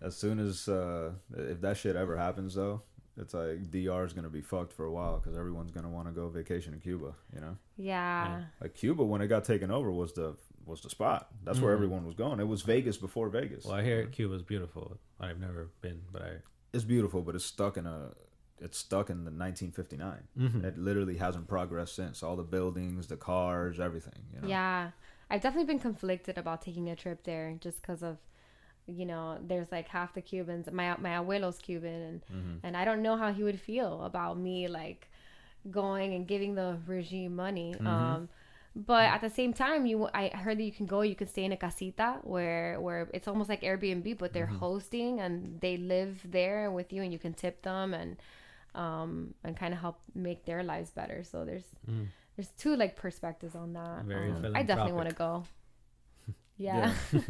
Yeah. 0.00 0.06
As 0.08 0.16
soon 0.16 0.40
as 0.40 0.68
uh, 0.68 1.12
if 1.36 1.60
that 1.60 1.76
shit 1.76 1.94
ever 1.94 2.16
happens, 2.16 2.56
though, 2.56 2.82
it's 3.16 3.32
like 3.32 3.70
DR 3.70 4.04
is 4.04 4.12
gonna 4.12 4.28
be 4.28 4.40
fucked 4.42 4.72
for 4.72 4.84
a 4.86 4.90
while 4.90 5.18
because 5.20 5.38
everyone's 5.38 5.70
gonna 5.70 5.88
want 5.88 6.08
to 6.08 6.12
go 6.12 6.28
vacation 6.28 6.74
in 6.74 6.80
Cuba. 6.80 7.14
You 7.32 7.40
know, 7.40 7.56
Yeah. 7.76 8.42
like 8.60 8.74
Cuba 8.74 9.04
when 9.04 9.20
it 9.20 9.28
got 9.28 9.44
taken 9.44 9.70
over 9.70 9.90
was 9.92 10.12
the 10.14 10.36
was 10.64 10.80
the 10.80 10.90
spot. 10.90 11.28
That's 11.44 11.60
where 11.60 11.70
Mhm. 11.72 11.76
everyone 11.76 12.04
was 12.06 12.14
going. 12.16 12.40
It 12.40 12.48
was 12.48 12.62
Vegas 12.62 12.96
before 12.96 13.28
Vegas. 13.28 13.64
Well, 13.64 13.74
I 13.76 13.82
hear 13.84 14.04
Cuba's 14.06 14.42
beautiful. 14.42 14.98
I've 15.20 15.38
never 15.38 15.68
been, 15.80 16.02
but 16.12 16.22
I. 16.22 16.30
It's 16.72 16.82
beautiful, 16.84 17.22
but 17.22 17.36
it's 17.36 17.44
stuck 17.44 17.76
in 17.76 17.86
a 17.86 18.10
it's 18.60 18.78
stuck 18.78 19.10
in 19.10 19.24
the 19.24 19.30
1959. 19.30 20.28
Mhm. 20.38 20.64
It 20.64 20.78
literally 20.78 21.16
hasn't 21.16 21.46
progressed 21.48 21.94
since. 21.94 22.22
All 22.22 22.36
the 22.36 22.42
buildings, 22.42 23.06
the 23.08 23.16
cars, 23.16 23.78
everything. 23.80 24.22
You 24.34 24.40
know? 24.40 24.48
Yeah. 24.48 24.90
I've 25.30 25.40
definitely 25.42 25.66
been 25.66 25.80
conflicted 25.80 26.38
about 26.38 26.62
taking 26.62 26.88
a 26.88 26.96
trip 26.96 27.24
there 27.24 27.56
just 27.60 27.80
because 27.82 28.02
of, 28.02 28.16
you 28.86 29.04
know, 29.04 29.38
there's 29.46 29.72
like 29.72 29.88
half 29.88 30.14
the 30.14 30.22
Cubans. 30.22 30.70
My 30.70 30.96
my 30.98 31.10
abuelo's 31.18 31.58
Cuban, 31.58 32.00
and 32.02 32.20
Mhm. 32.32 32.60
and 32.62 32.76
I 32.76 32.84
don't 32.84 33.02
know 33.02 33.16
how 33.16 33.32
he 33.32 33.42
would 33.42 33.60
feel 33.60 34.04
about 34.04 34.38
me 34.38 34.68
like 34.68 35.08
going 35.70 36.14
and 36.14 36.26
giving 36.28 36.54
the 36.54 36.78
regime 36.86 37.34
money. 37.34 37.74
Mm-hmm. 37.74 37.86
Um, 37.86 38.28
but 38.76 39.06
at 39.06 39.20
the 39.20 39.30
same 39.30 39.52
time, 39.52 39.86
you 39.86 40.08
I 40.14 40.28
heard 40.28 40.58
that 40.58 40.62
you 40.62 40.70
can 40.72 40.86
go, 40.86 41.00
you 41.00 41.16
can 41.16 41.26
stay 41.26 41.44
in 41.44 41.50
a 41.52 41.56
casita 41.56 42.20
where 42.22 42.80
where 42.80 43.08
it's 43.12 43.26
almost 43.26 43.48
like 43.48 43.62
Airbnb, 43.62 44.18
but 44.18 44.32
they're 44.32 44.46
Mm-hmm. 44.46 44.56
hosting 44.58 45.18
and 45.20 45.60
they 45.60 45.76
live 45.76 46.20
there 46.30 46.70
with 46.70 46.92
you, 46.92 47.02
and 47.02 47.12
you 47.12 47.18
can 47.18 47.34
tip 47.34 47.62
them 47.62 47.92
and 47.94 48.16
um 48.76 49.34
and 49.44 49.56
kind 49.56 49.72
of 49.74 49.80
help 49.80 49.98
make 50.14 50.44
their 50.44 50.62
lives 50.62 50.90
better. 50.90 51.24
So 51.24 51.44
there's 51.44 51.64
Mm. 51.90 52.06
there's 52.36 52.50
two 52.50 52.76
like 52.76 52.94
perspectives 52.96 53.54
on 53.54 53.72
that. 53.72 54.04
Very 54.04 54.30
Um, 54.30 54.52
I 54.54 54.62
definitely 54.62 54.92
want 54.92 55.08
to 55.08 55.14
philanthropic. 55.16 55.16
go. 55.16 56.34
Yeah. 56.58 56.94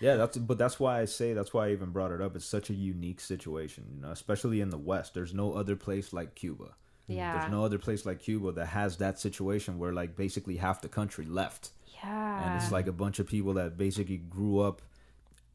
Yeah, 0.00 0.16
that's 0.16 0.36
but 0.36 0.58
that's 0.58 0.80
why 0.80 1.00
I 1.00 1.04
say 1.04 1.32
that's 1.32 1.54
why 1.54 1.68
I 1.68 1.72
even 1.72 1.90
brought 1.90 2.10
it 2.10 2.20
up. 2.20 2.34
It's 2.34 2.44
such 2.44 2.70
a 2.70 2.74
unique 2.74 3.20
situation, 3.20 3.84
you 3.94 4.00
know, 4.00 4.10
especially 4.10 4.60
in 4.60 4.70
the 4.70 4.78
West. 4.78 5.14
There's 5.14 5.32
no 5.32 5.52
other 5.52 5.76
place 5.76 6.12
like 6.12 6.34
Cuba. 6.34 6.74
Yeah. 7.06 7.38
There's 7.38 7.52
no 7.52 7.64
other 7.64 7.78
place 7.78 8.04
like 8.04 8.18
Cuba 8.18 8.50
that 8.52 8.66
has 8.66 8.96
that 8.96 9.20
situation 9.20 9.78
where 9.78 9.92
like 9.92 10.16
basically 10.16 10.56
half 10.56 10.80
the 10.82 10.88
country 10.88 11.24
left, 11.24 11.70
yeah. 12.02 12.44
and 12.46 12.60
it's 12.60 12.72
like 12.72 12.88
a 12.88 12.92
bunch 12.92 13.20
of 13.20 13.28
people 13.28 13.54
that 13.54 13.76
basically 13.76 14.16
grew 14.16 14.58
up, 14.58 14.82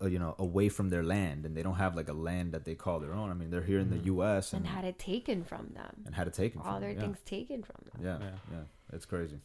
uh, 0.01 0.05
you 0.07 0.19
know, 0.19 0.35
away 0.37 0.69
from 0.69 0.89
their 0.89 1.03
land, 1.03 1.45
and 1.45 1.55
they 1.55 1.63
don't 1.63 1.75
have 1.75 1.95
like 1.95 2.07
a 2.09 2.13
land 2.13 2.51
that 2.53 2.65
they 2.65 2.75
call 2.75 2.99
their 2.99 3.13
own. 3.13 3.29
I 3.31 3.33
mean, 3.33 3.49
they're 3.49 3.63
here 3.63 3.79
in 3.79 3.89
the 3.89 3.97
U.S. 4.13 4.53
and 4.53 4.65
and 4.65 4.75
had 4.75 4.85
it 4.85 4.99
taken 4.99 5.43
from 5.43 5.71
them. 5.73 6.03
and 6.05 6.13
had 6.15 6.27
it 6.27 6.33
taken 6.33 6.61
All 6.61 6.73
from 6.73 6.81
their 6.81 6.93
them. 6.93 7.01
things 7.03 7.17
taken 7.25 7.63
from 7.63 7.77
them. 7.91 8.01
Yeah, 8.05 8.17
yeah, 8.19 8.25
Yeah. 8.51 8.57
yeah, 8.57 8.95
it's 8.95 9.05
crazy. 9.05 9.39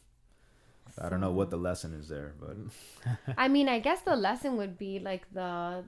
I 1.01 1.09
don't 1.09 1.21
know 1.21 1.31
what 1.31 1.49
the 1.49 1.57
lesson 1.57 1.93
is 1.93 2.07
there, 2.07 2.33
but 2.39 2.55
I 3.37 3.47
mean, 3.47 3.67
I 3.69 3.79
guess 3.79 4.01
the 4.01 4.15
lesson 4.15 4.57
would 4.57 4.77
be 4.77 4.99
like 4.99 5.25
the 5.33 5.83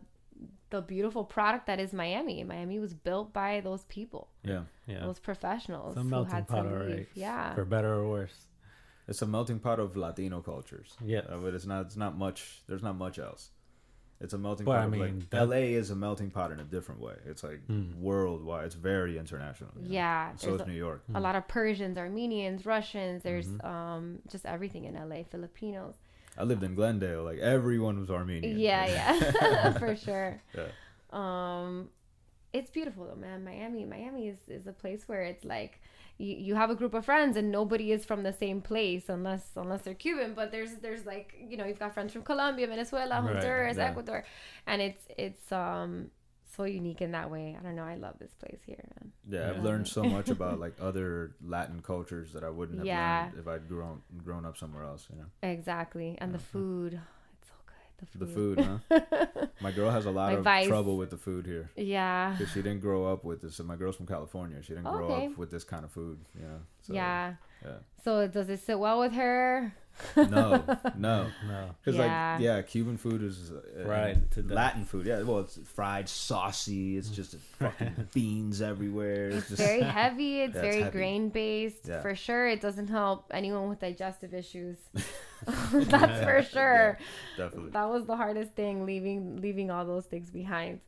the 0.72 0.82
beautiful 0.82 1.24
product 1.24 1.68
that 1.68 1.80
is 1.80 1.94
Miami. 1.94 2.44
Miami 2.44 2.80
was 2.80 2.94
built 2.94 3.32
by 3.34 3.62
those 3.62 3.84
people, 3.86 4.30
yeah, 4.44 4.64
Yeah. 4.88 5.02
those 5.02 5.20
professionals 5.20 5.90
It's 5.92 5.98
a 6.00 6.04
who 6.04 6.10
melting 6.10 6.34
had 6.34 6.48
pot, 6.48 6.64
to 6.64 6.70
right. 6.70 7.08
Yeah. 7.14 7.54
For 7.54 7.66
better 7.66 7.94
or 7.94 8.08
worse. 8.10 8.36
it's 9.08 9.22
a 9.22 9.28
melting 9.28 9.60
pot 9.60 9.80
of 9.80 9.96
Latino 9.96 10.42
cultures. 10.42 10.96
Yeah. 11.06 11.20
Uh, 11.30 11.38
but 11.38 11.54
it's 11.54 11.66
not. 11.68 11.86
It's 11.86 11.96
not 11.98 12.18
much. 12.18 12.62
There's 12.68 12.82
not 12.84 12.96
much 12.98 13.20
else. 13.20 13.52
It's 14.22 14.34
a 14.34 14.38
melting 14.38 14.66
Well, 14.66 14.78
pot. 14.78 14.86
I 14.86 14.90
mean, 14.90 15.02
like, 15.02 15.30
that- 15.30 15.42
L.A. 15.42 15.74
is 15.74 15.90
a 15.92 15.96
melting 15.96 16.32
pot 16.32 16.52
in 16.52 16.60
a 16.60 16.64
different 16.64 17.02
way. 17.02 17.16
It's 17.26 17.44
like 17.44 17.66
Hmm. 17.68 18.02
worldwide. 18.02 18.66
It's 18.66 18.76
very 18.76 19.18
international. 19.18 19.72
you 19.76 19.84
know? 19.90 19.94
Yeah, 19.94 20.36
So 20.36 20.48
there's 20.52 20.62
is 20.62 20.68
New 20.68 20.74
York. 20.74 21.04
a 21.14 21.20
lot 21.20 21.36
of 21.36 21.48
Persians, 21.50 21.98
Armenians, 21.98 22.66
Russians. 22.66 23.24
There's 23.24 23.48
Mm-hmm. 23.48 23.66
um 23.68 24.20
just 24.30 24.46
everything 24.46 24.86
in 24.86 24.96
LA. 24.96 25.24
Filipinos. 25.24 25.96
I 26.38 26.44
lived 26.44 26.64
in 26.64 26.76
Glendale. 26.76 27.24
Like 27.24 27.40
everyone 27.40 28.00
was 28.00 28.10
Armenian. 28.10 28.58
Yeah, 28.58 28.86
yeah, 28.88 29.72
for 29.80 29.96
sure. 29.96 30.42
Yeah. 30.56 30.68
Um, 31.12 31.90
it's 32.54 32.70
beautiful 32.72 33.06
though, 33.08 33.16
man. 33.16 33.44
Miami, 33.44 33.86
Miami 33.86 34.30
is 34.30 34.38
is 34.48 34.66
a 34.68 34.72
place 34.74 35.08
where 35.08 35.24
it's 35.24 35.44
like 35.44 35.82
you, 36.18 36.36
you 36.36 36.56
have 36.56 36.70
a 36.70 36.76
group 36.76 36.94
of 36.94 37.06
friends 37.06 37.36
and 37.38 37.52
nobody 37.52 37.92
is 37.92 38.06
from 38.06 38.24
the 38.24 38.34
same 38.34 38.62
place 38.62 39.10
unless 39.10 39.50
unless 39.56 39.82
they're 39.82 39.94
Cuban. 39.94 40.34
But 40.34 40.52
there's 40.52 40.76
there's 40.76 41.06
like 41.06 41.34
you 41.40 41.58
know 41.58 41.66
you've 41.66 41.80
got 41.80 41.94
friends 41.94 42.14
from 42.14 42.24
Colombia, 42.24 42.68
Venezuela, 42.68 43.16
Right, 43.16 43.34
Honduras, 43.34 43.78
yeah. 43.78 43.86
Ecuador, 43.90 44.24
and 44.68 44.82
it's 44.82 45.02
it's 45.18 45.52
um 45.52 46.12
so 46.56 46.64
unique 46.64 47.02
in 47.02 47.12
that 47.12 47.30
way. 47.30 47.58
I 47.60 47.64
don't 47.64 47.76
know. 47.76 47.84
I 47.84 47.96
love 47.96 48.16
this 48.20 48.34
place 48.34 48.60
here, 48.66 48.84
man. 49.02 49.12
Yeah, 49.28 49.50
I've 49.50 49.58
Yeah. 49.58 49.64
learned 49.64 49.88
so 49.88 50.04
much 50.06 50.30
about 50.38 50.60
like 50.60 50.76
other 50.80 51.36
Latin 51.44 51.82
cultures 51.82 52.32
that 52.34 52.44
I 52.44 52.50
wouldn't 52.50 52.80
have 52.80 52.88
Yeah. 52.88 53.24
learned 53.26 53.40
if 53.40 53.48
I'd 53.48 53.68
grown 53.68 54.02
grown 54.24 54.46
up 54.46 54.58
somewhere 54.58 54.84
else. 54.84 55.08
You 55.12 55.18
know, 55.20 55.26
Exactly, 55.44 56.18
and 56.22 56.34
the 56.34 56.40
food. 56.40 57.02
So 58.00 58.06
good. 58.12 58.20
the 58.20 58.26
The 58.26 58.34
food. 58.34 58.58
food. 58.90 59.04
Huh? 59.32 59.46
My 59.62 59.72
girl 59.72 59.90
has 59.90 60.06
a 60.06 60.12
lot 60.12 60.32
My 60.34 60.38
of 60.40 60.44
vice. 60.44 60.68
trouble 60.68 60.98
with 60.98 61.10
the 61.10 61.18
food 61.18 61.46
here 61.46 61.70
Yeah. 61.76 62.36
because 62.38 62.52
she 62.54 62.62
didn't 62.62 62.82
grow 62.82 63.06
up 63.06 63.24
with 63.24 63.42
this. 63.42 63.60
My 63.60 63.76
girl's 63.76 63.96
from 63.96 64.06
California. 64.08 64.62
She 64.62 64.70
didn't 64.74 64.84
grow 64.92 65.06
Okay. 65.12 65.26
up 65.28 65.38
with 65.38 65.50
this 65.52 65.64
kind 65.64 65.84
of 65.86 65.92
food. 65.92 66.20
You 66.40 66.46
know. 66.48 66.60
So, 66.82 66.94
yeah. 66.94 67.36
Yeah. 67.64 67.72
So 68.04 68.28
does 68.28 68.50
it 68.50 68.60
sit 68.60 68.78
well 68.80 69.00
with 69.00 69.14
her? 69.14 69.74
No, 70.18 70.64
no. 70.98 71.28
No. 71.48 71.70
Because 71.84 71.98
Yeah. 71.98 72.34
like 72.34 72.42
yeah, 72.42 72.62
Cuban 72.64 72.98
food 72.98 73.24
is 73.24 73.52
uh, 73.52 73.84
Fried 73.86 74.30
to 74.32 74.42
death. 74.42 74.52
Latin 74.52 74.86
food. 74.86 75.06
Yeah, 75.06 75.22
well, 75.24 75.40
it's 75.40 75.58
fried, 75.74 76.10
saucy. 76.10 76.98
It's 76.98 77.10
just 77.10 77.36
fucking 77.60 78.10
beans 78.14 78.62
everywhere. 78.62 79.30
It's 79.30 79.50
just 79.50 79.62
very 79.62 79.82
heavy. 80.02 80.42
It's 80.42 80.56
Yeah, 80.56 80.62
very 80.62 80.84
grain 80.92 81.30
based. 81.30 81.88
Yeah. 81.88 82.02
For 82.02 82.14
sure, 82.16 82.48
it 82.48 82.60
doesn't 82.62 82.88
help 82.90 83.32
anyone 83.34 83.70
with 83.70 83.80
digestive 83.80 84.34
issues. 84.34 84.78
That's 85.72 86.24
for 86.24 86.44
sure. 86.44 86.98
definitely. 87.38 87.72
That 87.72 87.90
was 87.90 88.06
the 88.06 88.16
hardest 88.16 88.52
thing 88.54 88.86
leaving 88.86 89.42
leaving 89.42 89.72
all 89.72 89.86
those 89.86 90.06
things 90.06 90.30
behind. 90.30 90.80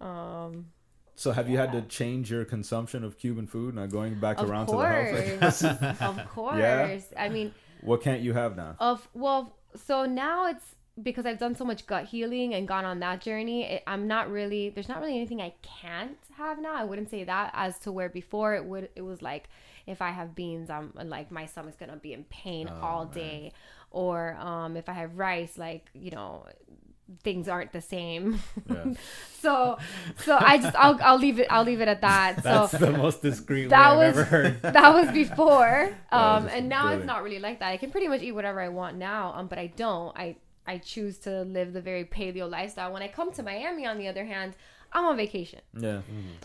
Um, 0.00 0.66
So 1.14 1.30
have 1.32 1.48
you 1.48 1.58
had 1.58 1.72
to 1.72 1.82
change 1.82 2.30
your 2.30 2.44
consumption 2.44 3.04
of 3.04 3.18
Cuban 3.18 3.46
food? 3.46 3.74
Now 3.74 3.86
going 3.86 4.18
back 4.18 4.38
Of 4.38 4.48
around 4.50 4.66
to 4.66 4.72
the 4.72 4.78
course, 4.78 5.60
health. 5.60 6.02
of 6.18 6.28
course. 6.30 6.58
Yeah. 6.58 6.98
I 7.16 7.28
mean, 7.28 7.52
what 7.82 8.02
can't 8.02 8.22
you 8.22 8.32
have 8.32 8.56
now? 8.56 8.76
of 8.80 9.08
well, 9.14 9.56
so 9.74 10.04
now 10.06 10.46
it's 10.46 10.76
because 11.02 11.24
I've 11.24 11.38
done 11.38 11.54
so 11.54 11.64
much 11.64 11.86
gut 11.86 12.04
healing 12.04 12.52
and 12.54 12.68
gone 12.68 12.84
on 12.84 13.00
that 13.00 13.20
journey. 13.22 13.64
It, 13.64 13.82
I'm 13.86 14.06
not 14.06 14.30
really. 14.30 14.68
There's 14.70 14.88
not 14.88 15.00
really 15.00 15.16
anything 15.16 15.40
I 15.40 15.54
can't 15.62 16.18
have 16.36 16.58
now. 16.60 16.74
I 16.74 16.84
wouldn't 16.84 17.10
say 17.10 17.24
that 17.24 17.50
as 17.54 17.78
to 17.80 17.92
where 17.92 18.08
before 18.08 18.54
it 18.54 18.64
would. 18.64 18.90
It 18.94 19.02
was 19.02 19.22
like 19.22 19.48
if 19.86 20.02
I 20.02 20.10
have 20.10 20.34
beans, 20.34 20.68
I'm 20.70 20.92
like 21.04 21.30
my 21.30 21.46
stomach's 21.46 21.76
gonna 21.76 21.96
be 21.96 22.12
in 22.12 22.24
pain 22.24 22.68
Oh, 22.70 22.80
all 22.86 23.04
man. 23.06 23.14
day, 23.14 23.52
or 23.90 24.36
um, 24.38 24.76
if 24.76 24.88
I 24.88 24.92
have 24.92 25.16
rice, 25.18 25.56
like 25.58 25.86
you 25.94 26.10
know. 26.10 26.46
Things 27.22 27.48
aren't 27.48 27.72
the 27.72 27.80
same, 27.80 28.40
Yeah. 28.70 28.94
so 29.40 29.78
so 30.18 30.36
I 30.40 30.58
just 30.58 30.76
I'll, 30.76 30.98
I'll 31.02 31.18
leave 31.18 31.38
it 31.38 31.46
I'll 31.50 31.64
leave 31.64 31.80
it 31.80 31.88
at 31.88 32.00
that. 32.00 32.36
So 32.36 32.42
That's 32.42 32.72
the 32.72 32.90
most 32.92 33.22
discreet 33.22 33.68
that 33.70 33.96
way 33.98 34.06
I've 34.08 34.14
was 34.16 34.18
ever 34.18 34.24
heard. 34.24 34.62
that 34.78 34.94
was 34.94 35.10
before 35.12 35.94
um 36.12 36.44
just 36.44 36.54
and 36.56 36.68
now 36.68 36.82
brilliant. 36.82 37.02
it's 37.02 37.06
not 37.06 37.22
really 37.22 37.38
like 37.38 37.58
that 37.60 37.68
i 37.70 37.76
can 37.76 37.90
pretty 37.90 38.08
much 38.08 38.22
eat 38.22 38.32
whatever 38.32 38.60
i 38.60 38.68
want 38.68 38.96
now 38.96 39.32
um 39.36 39.46
but 39.48 39.58
i 39.58 39.66
don't 39.66 40.16
i 40.16 40.36
i 40.66 40.78
choose 40.78 41.18
to 41.18 41.42
live 41.42 41.72
the 41.72 41.80
very 41.80 42.04
paleo 42.04 42.48
lifestyle 42.50 42.92
when 42.92 43.02
i 43.02 43.08
come 43.08 43.32
to 43.32 43.42
miami 43.42 43.84
on 43.86 43.98
the 43.98 44.06
other 44.08 44.24
hand 44.24 44.54
i'm 44.92 45.04
on 45.04 45.16
vacation 45.16 45.60
Yeah. 45.76 46.00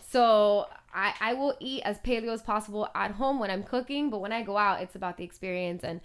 so 0.10 0.66
i 0.94 1.14
i 1.22 1.34
will 1.34 1.56
eat 1.60 1.82
as 1.84 2.00
paleo 2.00 2.34
as 2.34 2.42
possible 2.42 2.88
at 2.96 3.12
home 3.12 3.40
when 3.40 3.52
i'm 3.52 3.64
cooking 3.64 4.10
but 4.10 4.20
when 4.20 4.32
i 4.32 4.42
go 4.42 4.58
out 4.58 4.82
it's 4.82 4.96
about 4.96 5.18
the 5.18 5.24
experience 5.24 5.84
and 5.84 6.02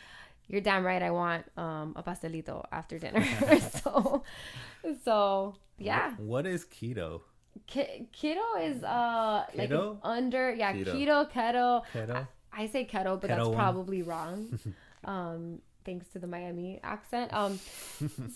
you're 0.48 0.60
damn 0.60 0.84
right 0.84 1.02
i 1.02 1.10
want 1.10 1.44
um 1.56 1.92
a 1.96 2.02
pastelito 2.02 2.64
after 2.72 2.98
dinner 2.98 3.24
so 3.82 4.22
so 5.04 5.54
yeah 5.78 6.12
What 6.18 6.46
is 6.46 6.64
keto? 6.64 7.22
Ke- 7.66 8.08
keto 8.12 8.46
is 8.60 8.82
uh 8.82 9.44
like 9.54 9.70
under 10.02 10.52
yeah 10.54 10.72
Keto. 10.72 10.92
keto 10.94 11.30
keto 11.30 11.82
Keto? 11.92 12.26
I 12.52 12.66
say 12.66 12.84
keto, 12.86 13.20
but 13.20 13.28
Keto 13.30 13.36
that's 13.36 13.48
one. 13.48 13.56
probably 13.56 14.02
wrong. 14.02 14.58
um, 15.04 15.60
thanks 15.84 16.08
to 16.08 16.18
the 16.18 16.26
Miami 16.26 16.80
accent. 16.82 17.32
Um, 17.32 17.58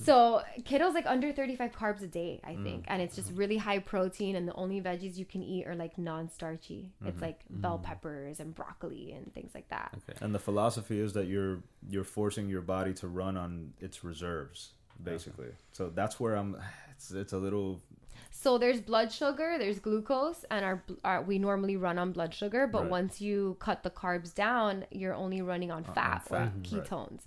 so 0.05 0.43
keto's 0.61 0.95
like 0.95 1.07
under 1.07 1.33
35 1.33 1.73
carbs 1.73 2.03
a 2.03 2.07
day, 2.07 2.41
I 2.45 2.55
think, 2.55 2.83
mm. 2.83 2.89
and 2.89 3.03
it's 3.03 3.17
just 3.17 3.33
really 3.33 3.57
high 3.57 3.79
protein, 3.79 4.37
and 4.37 4.47
the 4.47 4.55
only 4.55 4.81
veggies 4.81 5.17
you 5.17 5.25
can 5.25 5.43
eat 5.43 5.67
are 5.67 5.75
like 5.75 5.99
non-starchy. 5.99 6.93
It's 7.05 7.17
mm-hmm. 7.17 7.25
like 7.25 7.41
bell 7.49 7.77
mm-hmm. 7.77 7.85
peppers 7.85 8.41
and 8.41 8.55
broccoli 8.55 9.13
and 9.13 9.33
things 9.35 9.53
like 9.55 9.69
that. 9.69 9.95
Okay. 10.09 10.19
And 10.21 10.35
the 10.35 10.39
philosophy 10.39 10.99
is 11.01 11.13
that 11.15 11.27
you're 11.27 11.63
you're 11.89 12.05
forcing 12.05 12.49
your 12.49 12.63
body 12.63 12.95
to 12.95 13.09
run 13.09 13.37
on 13.37 13.73
its 13.81 14.05
reserves, 14.05 14.73
basically. 15.03 15.49
So 15.73 15.91
that's 15.95 16.19
where 16.21 16.35
I'm. 16.37 16.57
It's 16.97 17.11
it's 17.11 17.35
a 17.35 17.39
little. 17.39 17.83
So 18.31 18.57
there's 18.59 18.81
blood 18.81 19.13
sugar, 19.13 19.57
there's 19.59 19.79
glucose, 19.79 20.45
and 20.51 20.65
our, 20.65 20.83
our 21.05 21.21
we 21.23 21.39
normally 21.39 21.77
run 21.77 21.99
on 21.99 22.13
blood 22.13 22.33
sugar, 22.33 22.67
but 22.67 22.83
Right. 22.83 22.91
once 22.91 23.21
you 23.21 23.57
cut 23.61 23.83
the 23.83 23.91
carbs 23.91 24.35
down, 24.35 24.85
you're 24.91 25.15
only 25.15 25.43
running 25.43 25.71
on 25.71 25.85
fat, 25.85 26.23
fat, 26.25 26.31
or 26.31 26.51
mhm, 26.51 26.73
right. 26.73 26.85
ketones. 26.85 27.21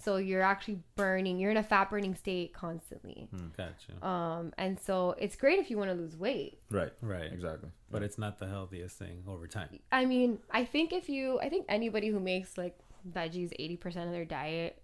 So 0.00 0.16
you're 0.18 0.42
actually 0.42 0.80
burning. 0.94 1.38
You're 1.40 1.50
in 1.50 1.56
a 1.56 1.62
fat 1.64 1.90
burning 1.90 2.14
state 2.14 2.52
constantly. 2.52 3.28
Gotcha. 3.56 4.06
Um, 4.06 4.52
and 4.58 4.78
so 4.80 5.14
it's 5.18 5.34
great 5.36 5.58
if 5.58 5.68
you 5.70 5.78
want 5.78 5.90
to 5.90 5.96
lose 5.96 6.16
weight. 6.16 6.60
Right. 6.70 6.92
Right. 7.02 7.32
Exactly. 7.32 7.70
But 7.90 8.02
it's 8.04 8.18
not 8.18 8.38
the 8.38 8.46
healthiest 8.46 8.96
thing 8.98 9.24
over 9.26 9.46
time. 9.48 9.80
I 9.90 10.04
mean, 10.04 10.38
I 10.50 10.64
think 10.64 10.92
if 10.92 11.08
you, 11.08 11.40
I 11.40 11.48
think 11.48 11.66
anybody 11.68 12.08
who 12.08 12.20
makes 12.20 12.56
like 12.58 12.76
veggies 13.10 13.50
80% 13.58 14.06
of 14.06 14.12
their 14.12 14.24
diet, 14.24 14.80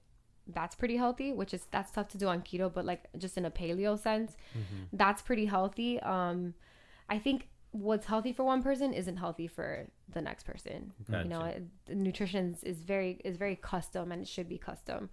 that's 0.47 0.74
pretty 0.74 0.97
healthy, 0.97 1.32
which 1.32 1.55
is, 1.55 1.66
that's 1.70 1.90
tough 1.90 2.09
to 2.09 2.18
do 2.18 2.28
on 2.28 2.42
keto, 2.42 2.72
but 2.72 2.84
like 2.84 3.05
just 3.18 3.36
in 3.38 3.45
a 3.45 3.51
paleo 3.51 3.99
sense, 3.99 4.36
that's 4.92 5.22
pretty 5.22 5.47
healthy. 5.47 6.01
Um, 6.01 6.55
I 7.09 7.18
think 7.18 7.49
what's 7.72 8.07
healthy 8.07 8.32
for 8.32 8.45
one 8.45 8.62
person 8.62 8.92
isn't 8.92 9.16
healthy 9.16 9.47
for 9.47 9.86
the 10.12 10.20
next 10.22 10.45
person. 10.45 10.92
You 11.24 11.28
know, 11.28 11.45
it, 11.45 11.62
nutrition 11.88 12.57
is 12.62 12.78
very, 12.78 13.20
is 13.24 13.36
very 13.36 13.57
custom 13.57 14.12
and 14.12 14.22
it 14.22 14.28
should 14.28 14.49
be 14.49 14.59
custom. 14.59 15.11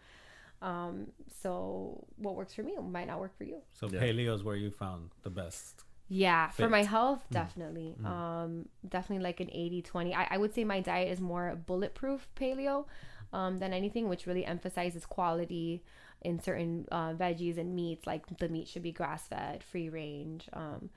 Um, 0.62 1.08
so 1.42 2.06
what 2.18 2.36
works 2.36 2.54
for 2.54 2.62
me 2.64 2.76
might 2.78 3.08
not 3.08 3.20
work 3.20 3.36
for 3.38 3.46
you. 3.46 3.62
So 3.74 3.90
Yeah. 3.90 4.00
paleo 4.02 4.36
is 4.36 4.44
where 4.44 4.56
you 4.56 4.70
found 4.70 5.10
the 5.24 5.30
best. 5.32 5.84
Yeah, 6.08 6.50
for 6.50 6.68
my 6.68 6.84
health, 6.84 7.22
definitely. 7.32 7.96
Um, 8.04 8.68
definitely 8.88 9.24
like 9.24 9.40
an 9.40 9.50
80 9.50 9.82
20. 9.82 10.14
I, 10.14 10.28
I 10.32 10.38
would 10.38 10.54
say 10.54 10.66
my 10.66 10.82
diet 10.82 11.10
is 11.10 11.22
more 11.22 11.56
bulletproof 11.66 12.28
paleo 12.36 12.86
um, 13.34 13.60
than 13.60 13.74
anything, 13.74 14.10
which 14.10 14.26
really 14.26 14.46
emphasizes 14.46 15.06
quality 15.06 15.84
in 16.22 16.40
certain 16.40 16.88
uh, 16.92 17.14
veggies 17.14 17.58
and 17.58 17.76
meats. 17.76 18.06
Like 18.06 18.26
the 18.38 18.50
meat 18.50 18.68
should 18.68 18.84
be 18.84 18.92
grass 18.92 19.28
fed, 19.28 19.64
free 19.64 19.90
range, 19.90 20.50
um, 20.54 20.90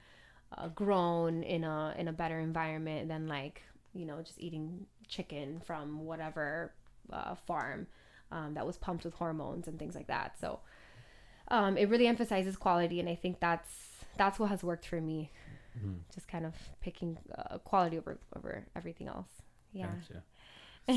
uh, 0.57 0.69
grown 0.69 1.43
in 1.43 1.65
a 1.65 1.95
in 1.97 2.09
a 2.09 2.13
better 2.13 2.39
environment 2.39 3.09
than 3.09 3.27
like 3.27 3.63
you 3.95 4.05
know 4.05 4.21
just 4.23 4.41
eating 4.41 4.87
chicken 5.09 5.61
from 5.65 6.05
whatever 6.05 6.73
uh, 7.13 7.35
farm 7.35 7.87
um, 8.33 8.55
that 8.55 8.67
was 8.67 8.77
pumped 8.77 9.05
with 9.05 9.15
hormones 9.15 9.69
and 9.69 9.79
things 9.79 9.95
like 9.95 10.09
that. 10.09 10.39
So 10.41 10.61
um, 11.49 11.77
it 11.77 11.89
really 11.89 12.07
emphasizes 12.07 12.57
quality, 12.57 13.01
and 13.01 13.09
I 13.09 13.15
think 13.15 13.41
that's 13.41 13.71
that's 14.17 14.39
what 14.39 14.51
has 14.51 14.63
worked 14.63 14.87
for 14.87 15.01
me. 15.01 15.31
Just 16.15 16.29
kind 16.29 16.47
of 16.47 16.55
picking 16.81 17.19
uh, 17.37 17.59
quality 17.59 17.99
over 17.99 18.19
over 18.37 18.65
everything 18.77 19.09
else. 19.09 19.27
Yeah. 19.73 19.87
Gotcha. 19.87 20.23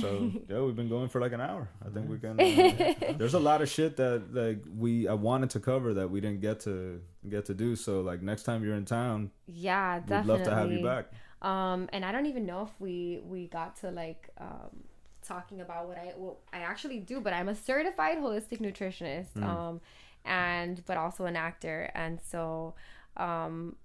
So 0.01 0.31
yeah, 0.49 0.59
we've 0.61 0.75
been 0.75 0.89
going 0.89 1.07
for 1.09 1.21
like 1.21 1.31
an 1.31 1.41
hour. 1.41 1.69
I 1.85 1.89
think 1.89 2.09
we 2.09 2.17
can. 2.17 2.39
Uh, 2.39 3.13
there's 3.17 3.33
a 3.33 3.39
lot 3.39 3.61
of 3.61 3.69
shit 3.69 3.95
that 3.97 4.33
like 4.33 4.63
we 4.75 5.07
I 5.07 5.13
wanted 5.13 5.49
to 5.51 5.59
cover 5.59 5.93
that 5.93 6.09
we 6.11 6.19
didn't 6.19 6.41
get 6.41 6.59
to 6.61 7.01
get 7.27 7.45
to 7.45 7.53
do. 7.53 7.75
So 7.75 8.01
like 8.01 8.21
next 8.21 8.43
time 8.43 8.63
you're 8.63 8.75
in 8.75 8.85
town, 8.85 9.31
Yeah, 9.47 9.99
definitely. 9.99 10.19
we'd 10.19 10.37
love 10.39 10.47
to 10.47 10.55
have 10.55 10.71
you 10.71 10.83
back. 10.83 11.11
Um, 11.41 11.87
and 11.93 12.03
I 12.03 12.11
don't 12.11 12.25
even 12.25 12.45
know 12.45 12.63
if 12.63 12.71
we 12.79 13.21
we 13.23 13.47
got 13.47 13.77
to 13.77 13.91
like 13.91 14.29
um 14.39 14.83
talking 15.23 15.61
about 15.61 15.87
what 15.87 15.97
I 15.97 16.13
what 16.17 16.37
I 16.51 16.59
actually 16.59 16.99
do, 16.99 17.21
but 17.21 17.33
I'm 17.33 17.47
a 17.49 17.55
certified 17.55 18.17
holistic 18.17 18.59
nutritionist. 18.59 19.33
Mm. 19.37 19.43
Um, 19.43 19.81
and 20.25 20.83
but 20.85 20.97
also 20.97 21.25
an 21.25 21.35
actor, 21.37 21.89
and 21.95 22.19
so 22.21 22.73
um 23.15 23.75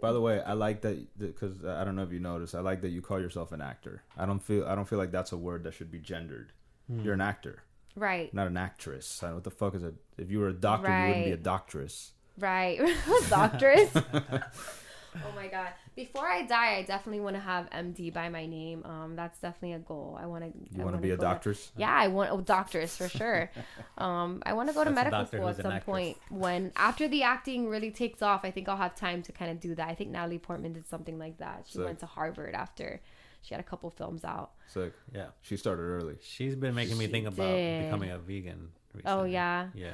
By 0.00 0.12
the 0.12 0.20
way, 0.20 0.40
I 0.42 0.52
like 0.52 0.82
that 0.82 1.18
because 1.18 1.64
I 1.64 1.82
don't 1.84 1.96
know 1.96 2.02
if 2.02 2.12
you 2.12 2.20
noticed. 2.20 2.54
I 2.54 2.60
like 2.60 2.82
that 2.82 2.90
you 2.90 3.00
call 3.00 3.18
yourself 3.20 3.52
an 3.52 3.60
actor. 3.62 4.02
I 4.16 4.26
don't 4.26 4.40
feel 4.40 4.66
I 4.66 4.74
don't 4.74 4.86
feel 4.88 4.98
like 4.98 5.10
that's 5.10 5.32
a 5.32 5.36
word 5.38 5.64
that 5.64 5.74
should 5.74 5.90
be 5.90 5.98
gendered. 5.98 6.52
Hmm. 6.88 7.00
You're 7.00 7.14
an 7.14 7.20
actor, 7.20 7.62
right 7.96 8.32
not 8.34 8.46
an 8.46 8.56
actress. 8.56 9.22
I 9.22 9.26
don't, 9.28 9.36
what 9.36 9.44
the 9.44 9.50
fuck 9.50 9.74
is 9.74 9.82
it? 9.82 9.94
If 10.18 10.30
you 10.30 10.38
were 10.40 10.48
a 10.48 10.52
doctor, 10.52 10.88
you 10.90 11.08
wouldn't 11.08 11.24
be 11.24 11.30
a 11.32 11.34
Right. 11.36 11.42
doctress. 11.42 12.10
Right. 12.38 12.78
Doctors. 13.30 13.88
oh 15.24 15.34
my 15.34 15.48
god. 15.48 15.68
Before 15.94 16.26
I 16.26 16.42
die, 16.42 16.76
I 16.76 16.82
definitely 16.82 17.20
want 17.20 17.36
to 17.36 17.40
have 17.40 17.68
MD 17.70 18.12
by 18.12 18.28
my 18.28 18.46
name. 18.46 18.84
Um, 18.84 19.16
that's 19.16 19.38
definitely 19.38 19.74
a 19.74 19.78
goal. 19.78 20.18
I 20.20 20.26
want 20.26 20.44
to. 20.44 20.76
You 20.76 20.84
want 20.84 20.96
to 20.96 21.02
be 21.02 21.10
a 21.10 21.16
doctress? 21.16 21.70
Yeah, 21.76 21.94
I 21.94 22.08
want 22.08 22.30
oh, 22.30 22.40
doctors 22.40 22.96
for 22.96 23.08
sure. 23.08 23.50
um, 23.98 24.42
I 24.44 24.52
want 24.52 24.68
to 24.68 24.74
go 24.74 24.84
to 24.84 24.90
That's 24.90 25.04
medical 25.04 25.26
school 25.26 25.48
at 25.48 25.56
some 25.56 25.66
actress. 25.66 25.84
point. 25.84 26.16
When 26.30 26.72
after 26.76 27.08
the 27.08 27.22
acting 27.22 27.68
really 27.68 27.90
takes 27.90 28.22
off, 28.22 28.44
I 28.44 28.50
think 28.50 28.68
I'll 28.68 28.76
have 28.76 28.94
time 28.94 29.22
to 29.22 29.32
kind 29.32 29.50
of 29.50 29.60
do 29.60 29.74
that. 29.74 29.88
I 29.88 29.94
think 29.94 30.10
Natalie 30.10 30.38
Portman 30.38 30.72
did 30.72 30.86
something 30.88 31.18
like 31.18 31.38
that. 31.38 31.64
She 31.66 31.74
Sick. 31.74 31.84
went 31.84 31.98
to 32.00 32.06
Harvard 32.06 32.54
after 32.54 33.00
she 33.42 33.54
had 33.54 33.60
a 33.60 33.66
couple 33.66 33.90
films 33.90 34.24
out. 34.24 34.50
Sick. 34.66 34.92
Yeah. 35.14 35.28
She 35.42 35.56
started 35.56 35.82
early. 35.82 36.16
She's 36.20 36.56
been 36.56 36.74
making 36.74 36.98
me 36.98 37.06
think 37.06 37.26
about 37.26 37.54
becoming 37.54 38.10
a 38.10 38.18
vegan. 38.18 38.70
Oh 39.04 39.24
yeah. 39.24 39.68
yeah, 39.74 39.90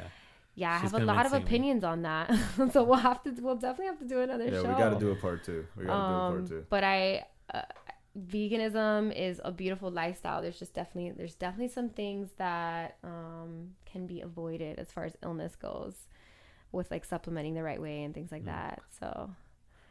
Yeah. 0.55 0.69
yeah. 0.71 0.75
I 0.75 0.79
have 0.79 0.95
a 0.95 0.99
lot 1.01 1.25
of 1.27 1.33
convincing 1.33 1.39
me. 1.39 1.45
opinions 1.45 1.85
on 1.85 2.03
that, 2.03 2.31
so 2.73 2.83
we'll 2.85 2.99
have 2.99 3.23
to. 3.25 3.31
We'll 3.41 3.57
definitely 3.57 3.87
have 3.87 3.99
to 4.01 4.05
do 4.07 4.21
another 4.21 4.45
Yeah, 4.45 4.63
show. 4.63 4.69
we 4.69 4.75
got 4.75 4.91
to 4.91 4.99
do 4.99 5.11
a 5.11 5.17
part 5.17 5.45
two. 5.45 5.67
We 5.77 5.85
got 5.85 5.93
to 5.93 6.13
do 6.13 6.15
a 6.15 6.21
um, 6.21 6.33
part 6.33 6.49
two. 6.49 6.67
but 6.69 6.85
I 6.85 7.27
uh, 7.55 7.63
veganism 8.19 9.15
is 9.17 9.41
a 9.45 9.51
beautiful 9.53 9.91
lifestyle. 9.91 10.43
There's 10.43 10.59
just 10.59 10.75
definitely 10.75 11.13
there's 11.13 11.35
definitely 11.35 11.69
some 11.69 11.89
things 11.89 12.31
that 12.39 12.97
um, 13.05 13.71
can 13.87 14.07
be 14.07 14.21
avoided 14.21 14.79
as 14.79 14.93
far 14.93 15.05
as 15.05 15.17
illness 15.23 15.57
goes, 15.57 15.95
with 16.73 16.91
like 16.91 17.05
supplementing 17.05 17.55
the 17.55 17.63
right 17.63 17.81
way 17.81 18.03
and 18.05 18.15
things 18.15 18.29
Mm. 18.31 18.33
like 18.33 18.45
that. 18.47 18.83
So 19.01 19.31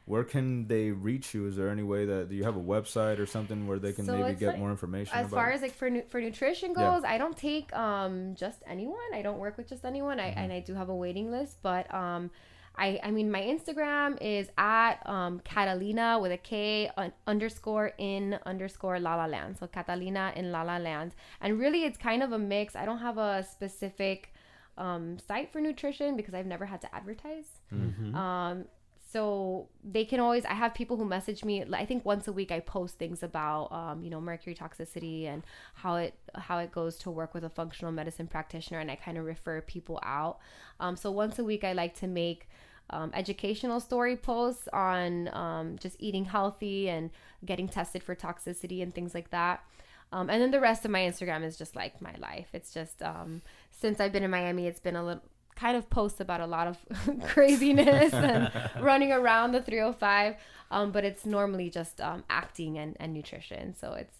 Where 0.05 0.23
can 0.23 0.67
they 0.67 0.91
reach 0.91 1.33
you? 1.33 1.45
Is 1.47 1.55
there 1.55 1.69
any 1.69 1.83
way 1.83 2.05
that 2.05 2.27
do 2.29 2.35
you 2.35 2.43
have 2.43 2.57
a 2.57 2.61
website 2.61 3.19
or 3.19 3.25
something 3.25 3.67
where 3.67 3.79
they 3.79 3.93
can 3.93 4.05
So 4.05 4.17
maybe 4.17 4.33
get 4.37 4.47
like- 4.49 4.59
more 4.59 4.71
information 4.71 5.15
as 5.15 5.27
about 5.27 5.35
far 5.37 5.51
it? 5.51 5.55
as 5.55 5.61
like 5.61 5.73
for 5.75 5.89
nu- 5.89 6.03
for 6.09 6.19
nutrition 6.19 6.71
Yeah. 6.71 6.95
goes, 6.95 7.03
I 7.03 7.17
don't 7.17 7.37
take 7.37 7.71
um 7.75 8.35
just 8.35 8.61
anyone. 8.67 8.97
I 9.13 9.21
don't 9.21 9.37
work 9.39 9.57
with 9.57 9.67
just 9.69 9.85
anyone. 9.85 10.19
I 10.19 10.29
Mm-hmm. 10.31 10.39
and 10.39 10.53
I 10.53 10.59
do 10.59 10.73
have 10.73 10.89
a 10.89 10.95
waiting 10.95 11.31
list, 11.31 11.57
but 11.61 11.91
um. 11.93 12.31
I, 12.73 13.01
I 13.03 13.11
mean 13.11 13.29
my 13.29 13.41
Instagram 13.41 14.17
is 14.21 14.47
at 14.57 15.05
um, 15.05 15.41
Catalina 15.41 16.19
with 16.21 16.31
a 16.31 16.37
K 16.37 16.89
un- 16.95 17.11
underscore 17.27 17.91
in 17.97 18.39
underscore 18.45 18.97
La 18.97 19.15
La 19.15 19.25
Land. 19.25 19.57
So 19.57 19.67
Catalina 19.67 20.31
in 20.37 20.53
La 20.53 20.61
La 20.61 20.77
Land. 20.77 21.13
And 21.41 21.59
really 21.59 21.83
it's 21.83 21.97
kind 21.97 22.23
of 22.23 22.31
a 22.31 22.39
mix. 22.39 22.73
I 22.77 22.85
don't 22.85 22.99
have 22.99 23.17
a 23.17 23.43
specific 23.43 24.33
um, 24.77 25.19
site 25.19 25.51
for 25.51 25.59
nutrition 25.59 26.15
because 26.15 26.33
I've 26.33 26.45
never 26.45 26.65
had 26.65 26.79
to 26.81 26.95
advertise. 26.95 27.49
Um, 28.15 28.63
so 29.11 29.67
they 29.83 30.05
can 30.05 30.19
always 30.19 30.45
i 30.45 30.53
have 30.53 30.73
people 30.73 30.97
who 30.97 31.05
message 31.05 31.43
me 31.43 31.63
i 31.73 31.85
think 31.85 32.05
once 32.05 32.27
a 32.27 32.31
week 32.31 32.51
i 32.51 32.59
post 32.59 32.97
things 32.97 33.23
about 33.23 33.71
um, 33.71 34.03
you 34.03 34.09
know 34.09 34.21
mercury 34.21 34.55
toxicity 34.55 35.25
and 35.25 35.43
how 35.75 35.95
it 35.95 36.13
how 36.35 36.57
it 36.59 36.71
goes 36.71 36.97
to 36.97 37.09
work 37.09 37.33
with 37.33 37.43
a 37.43 37.49
functional 37.49 37.91
medicine 37.91 38.27
practitioner 38.27 38.79
and 38.79 38.91
i 38.91 38.95
kind 38.95 39.17
of 39.17 39.25
refer 39.25 39.61
people 39.61 39.99
out 40.03 40.39
um, 40.79 40.95
so 40.95 41.11
once 41.11 41.39
a 41.39 41.43
week 41.43 41.63
i 41.63 41.73
like 41.73 41.95
to 41.95 42.07
make 42.07 42.47
um, 42.91 43.11
educational 43.13 43.79
story 43.79 44.15
posts 44.15 44.67
on 44.73 45.29
um, 45.33 45.77
just 45.79 45.95
eating 45.99 46.25
healthy 46.25 46.89
and 46.89 47.09
getting 47.45 47.67
tested 47.67 48.03
for 48.03 48.15
toxicity 48.15 48.83
and 48.83 48.93
things 48.93 49.13
like 49.13 49.31
that. 49.31 49.63
Um, 50.11 50.29
and 50.29 50.41
then 50.41 50.51
the 50.51 50.59
rest 50.59 50.83
of 50.83 50.91
my 50.91 50.99
Instagram 50.99 51.43
is 51.43 51.57
just 51.57 51.75
like 51.75 52.01
my 52.01 52.13
life. 52.19 52.47
It's 52.53 52.73
just 52.73 53.01
um, 53.01 53.41
since 53.71 54.01
I've 54.01 54.11
been 54.11 54.23
in 54.23 54.31
Miami, 54.31 54.67
it's 54.67 54.79
been 54.79 54.97
a 54.97 55.05
little 55.05 55.23
kind 55.61 55.77
of 55.77 55.89
posts 55.89 56.19
about 56.19 56.41
a 56.41 56.47
lot 56.47 56.67
of 56.67 56.77
craziness 57.27 58.13
and 58.13 58.51
running 58.81 59.11
around 59.11 59.51
the 59.51 59.61
305. 59.61 60.35
Um, 60.71 60.91
but 60.91 61.03
it's 61.03 61.25
normally 61.25 61.69
just 61.69 62.01
um, 62.01 62.23
acting 62.29 62.77
and, 62.77 62.95
and 62.99 63.13
nutrition. 63.13 63.75
So 63.75 63.93
it's 63.93 64.15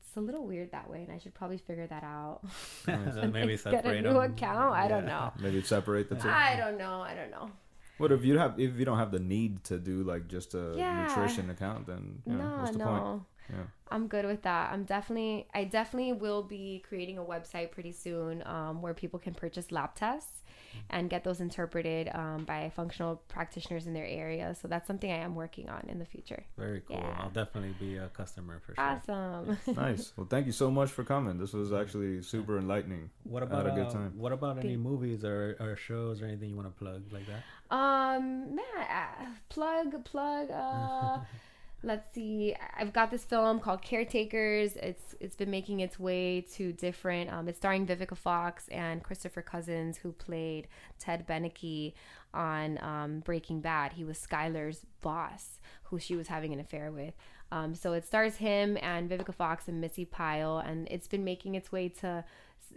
it's 0.00 0.16
a 0.16 0.20
little 0.20 0.46
weird 0.46 0.70
that 0.72 0.88
way, 0.88 1.02
and 1.02 1.12
I 1.12 1.18
should 1.18 1.34
probably 1.34 1.58
figure 1.58 1.86
that 1.86 2.02
out. 2.02 2.40
So 2.86 3.28
maybe 3.32 3.56
Get 3.58 3.84
a 3.84 4.00
new 4.00 4.14
them. 4.14 4.32
account. 4.32 4.74
I 4.74 4.88
don't 4.88 5.04
know. 5.04 5.32
Maybe 5.38 5.60
separate 5.60 6.08
the 6.08 6.14
two. 6.16 6.30
I 6.30 6.56
don't 6.56 6.78
know. 6.78 7.02
I 7.02 7.14
don't 7.14 7.30
know. 7.30 7.50
What 7.98 8.12
if 8.12 8.24
you 8.24 8.38
have 8.38 8.58
if 8.58 8.78
you 8.78 8.84
don't 8.84 8.96
have 8.96 9.10
the 9.10 9.18
need 9.18 9.64
to 9.64 9.78
do 9.78 10.04
like 10.04 10.28
just 10.28 10.54
a 10.54 10.72
Yeah. 10.76 11.06
nutrition 11.08 11.50
account? 11.50 11.88
Then 11.88 12.22
you 12.26 12.34
know, 12.34 12.48
no, 12.48 12.56
what's 12.58 12.72
the 12.72 12.78
no. 12.78 12.86
point? 12.86 13.22
Yeah. 13.50 13.66
I'm 13.90 14.06
good 14.08 14.26
with 14.26 14.42
that. 14.42 14.72
I'm 14.72 14.84
definitely, 14.84 15.46
I 15.54 15.64
definitely 15.64 16.12
will 16.12 16.42
be 16.42 16.84
creating 16.86 17.16
a 17.18 17.24
website 17.24 17.70
pretty 17.70 17.92
soon 17.92 18.46
um, 18.46 18.82
where 18.82 18.94
people 18.94 19.18
can 19.18 19.34
purchase 19.34 19.72
lab 19.72 19.94
tests 19.94 20.42
and 20.90 21.10
get 21.10 21.24
those 21.24 21.40
interpreted 21.40 22.10
um, 22.14 22.44
by 22.44 22.70
functional 22.74 23.22
practitioners 23.28 23.86
in 23.86 23.94
their 23.94 24.06
area. 24.06 24.54
So 24.60 24.68
that's 24.68 24.86
something 24.86 25.10
I 25.10 25.18
am 25.18 25.34
working 25.34 25.68
on 25.68 25.86
in 25.88 25.98
the 25.98 26.04
future. 26.04 26.44
Very 26.56 26.82
cool. 26.86 26.96
Yeah. 26.96 27.16
I'll 27.18 27.30
definitely 27.30 27.74
be 27.78 27.96
a 27.96 28.08
customer 28.08 28.60
for 28.64 28.74
sure. 28.74 28.84
Awesome. 28.84 29.58
nice. 29.76 30.12
Well, 30.16 30.26
thank 30.28 30.46
you 30.46 30.52
so 30.52 30.70
much 30.70 30.90
for 30.90 31.04
coming. 31.04 31.38
This 31.38 31.52
was 31.52 31.72
actually 31.72 32.22
super 32.22 32.58
enlightening. 32.58 33.10
What 33.24 33.42
about 33.42 33.66
had 33.66 33.74
a 33.74 33.76
good 33.76 33.88
uh, 33.88 33.92
time. 33.92 34.12
what 34.16 34.32
about 34.32 34.58
any 34.58 34.76
movies 34.76 35.24
or, 35.24 35.56
or 35.60 35.76
shows 35.76 36.22
or 36.22 36.26
anything 36.26 36.50
you 36.50 36.56
want 36.56 36.68
to 36.68 36.78
plug 36.78 37.02
like 37.12 37.26
that? 37.26 37.42
Um, 37.74 38.56
man, 38.56 38.64
uh, 38.78 39.26
plug, 39.48 40.04
plug. 40.04 40.50
Uh, 40.50 41.18
let's 41.82 42.12
see. 42.14 42.54
I've 42.76 42.92
got 42.92 43.10
this 43.10 43.24
film 43.24 43.60
called 43.60 43.82
Caretakers. 43.82 44.76
It's 44.76 45.14
it's 45.20 45.36
been 45.36 45.50
making 45.50 45.80
its 45.80 45.98
way 45.98 46.42
to 46.54 46.72
different. 46.72 47.32
Um, 47.32 47.48
it's 47.48 47.58
starring 47.58 47.86
Vivica 47.86 48.16
Fox 48.16 48.68
and 48.68 49.02
Christopher 49.02 49.42
Cousins, 49.42 49.98
who 49.98 50.12
played 50.12 50.68
Ted 50.98 51.26
Beneke 51.26 51.94
on 52.34 52.78
um, 52.82 53.20
Breaking 53.20 53.60
Bad. 53.60 53.92
He 53.92 54.04
was 54.04 54.18
Skyler's 54.18 54.84
boss, 55.00 55.58
who 55.84 55.98
she 55.98 56.16
was 56.16 56.28
having 56.28 56.52
an 56.52 56.60
affair 56.60 56.90
with. 56.90 57.14
Um, 57.50 57.74
so 57.74 57.94
it 57.94 58.04
stars 58.04 58.36
him 58.36 58.76
and 58.82 59.08
Vivica 59.08 59.34
Fox 59.34 59.68
and 59.68 59.80
Missy 59.80 60.04
Pyle, 60.04 60.58
and 60.58 60.86
it's 60.90 61.08
been 61.08 61.24
making 61.24 61.54
its 61.54 61.72
way 61.72 61.88
to 62.00 62.24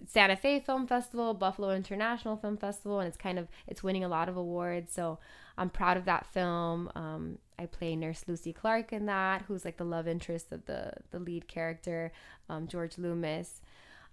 Santa 0.08 0.36
Fe 0.36 0.60
Film 0.60 0.88
Festival, 0.88 1.34
Buffalo 1.34 1.72
International 1.72 2.38
Film 2.38 2.58
Festival, 2.58 3.00
and 3.00 3.08
it's 3.08 3.18
kind 3.18 3.38
of 3.38 3.48
it's 3.68 3.84
winning 3.84 4.04
a 4.04 4.08
lot 4.08 4.30
of 4.30 4.38
awards. 4.38 4.94
So 4.94 5.20
I'm 5.58 5.70
proud 5.70 5.98
of 5.98 6.06
that 6.06 6.26
film. 6.28 6.90
Um, 6.96 7.38
I 7.62 7.68
play 7.68 7.96
Nurse 7.96 8.24
Lucy 8.28 8.54
Clark 8.54 8.92
in 8.92 9.06
that, 9.06 9.44
who's 9.48 9.64
like 9.64 9.78
the 9.78 9.84
love 9.84 10.08
interest 10.08 10.52
of 10.52 10.66
the 10.66 10.94
the 11.12 11.20
lead 11.20 11.48
character, 11.48 12.12
um, 12.50 12.68
George 12.68 12.98
Loomis. 12.98 13.62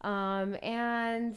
Um, 0.03 0.57
and 0.63 1.37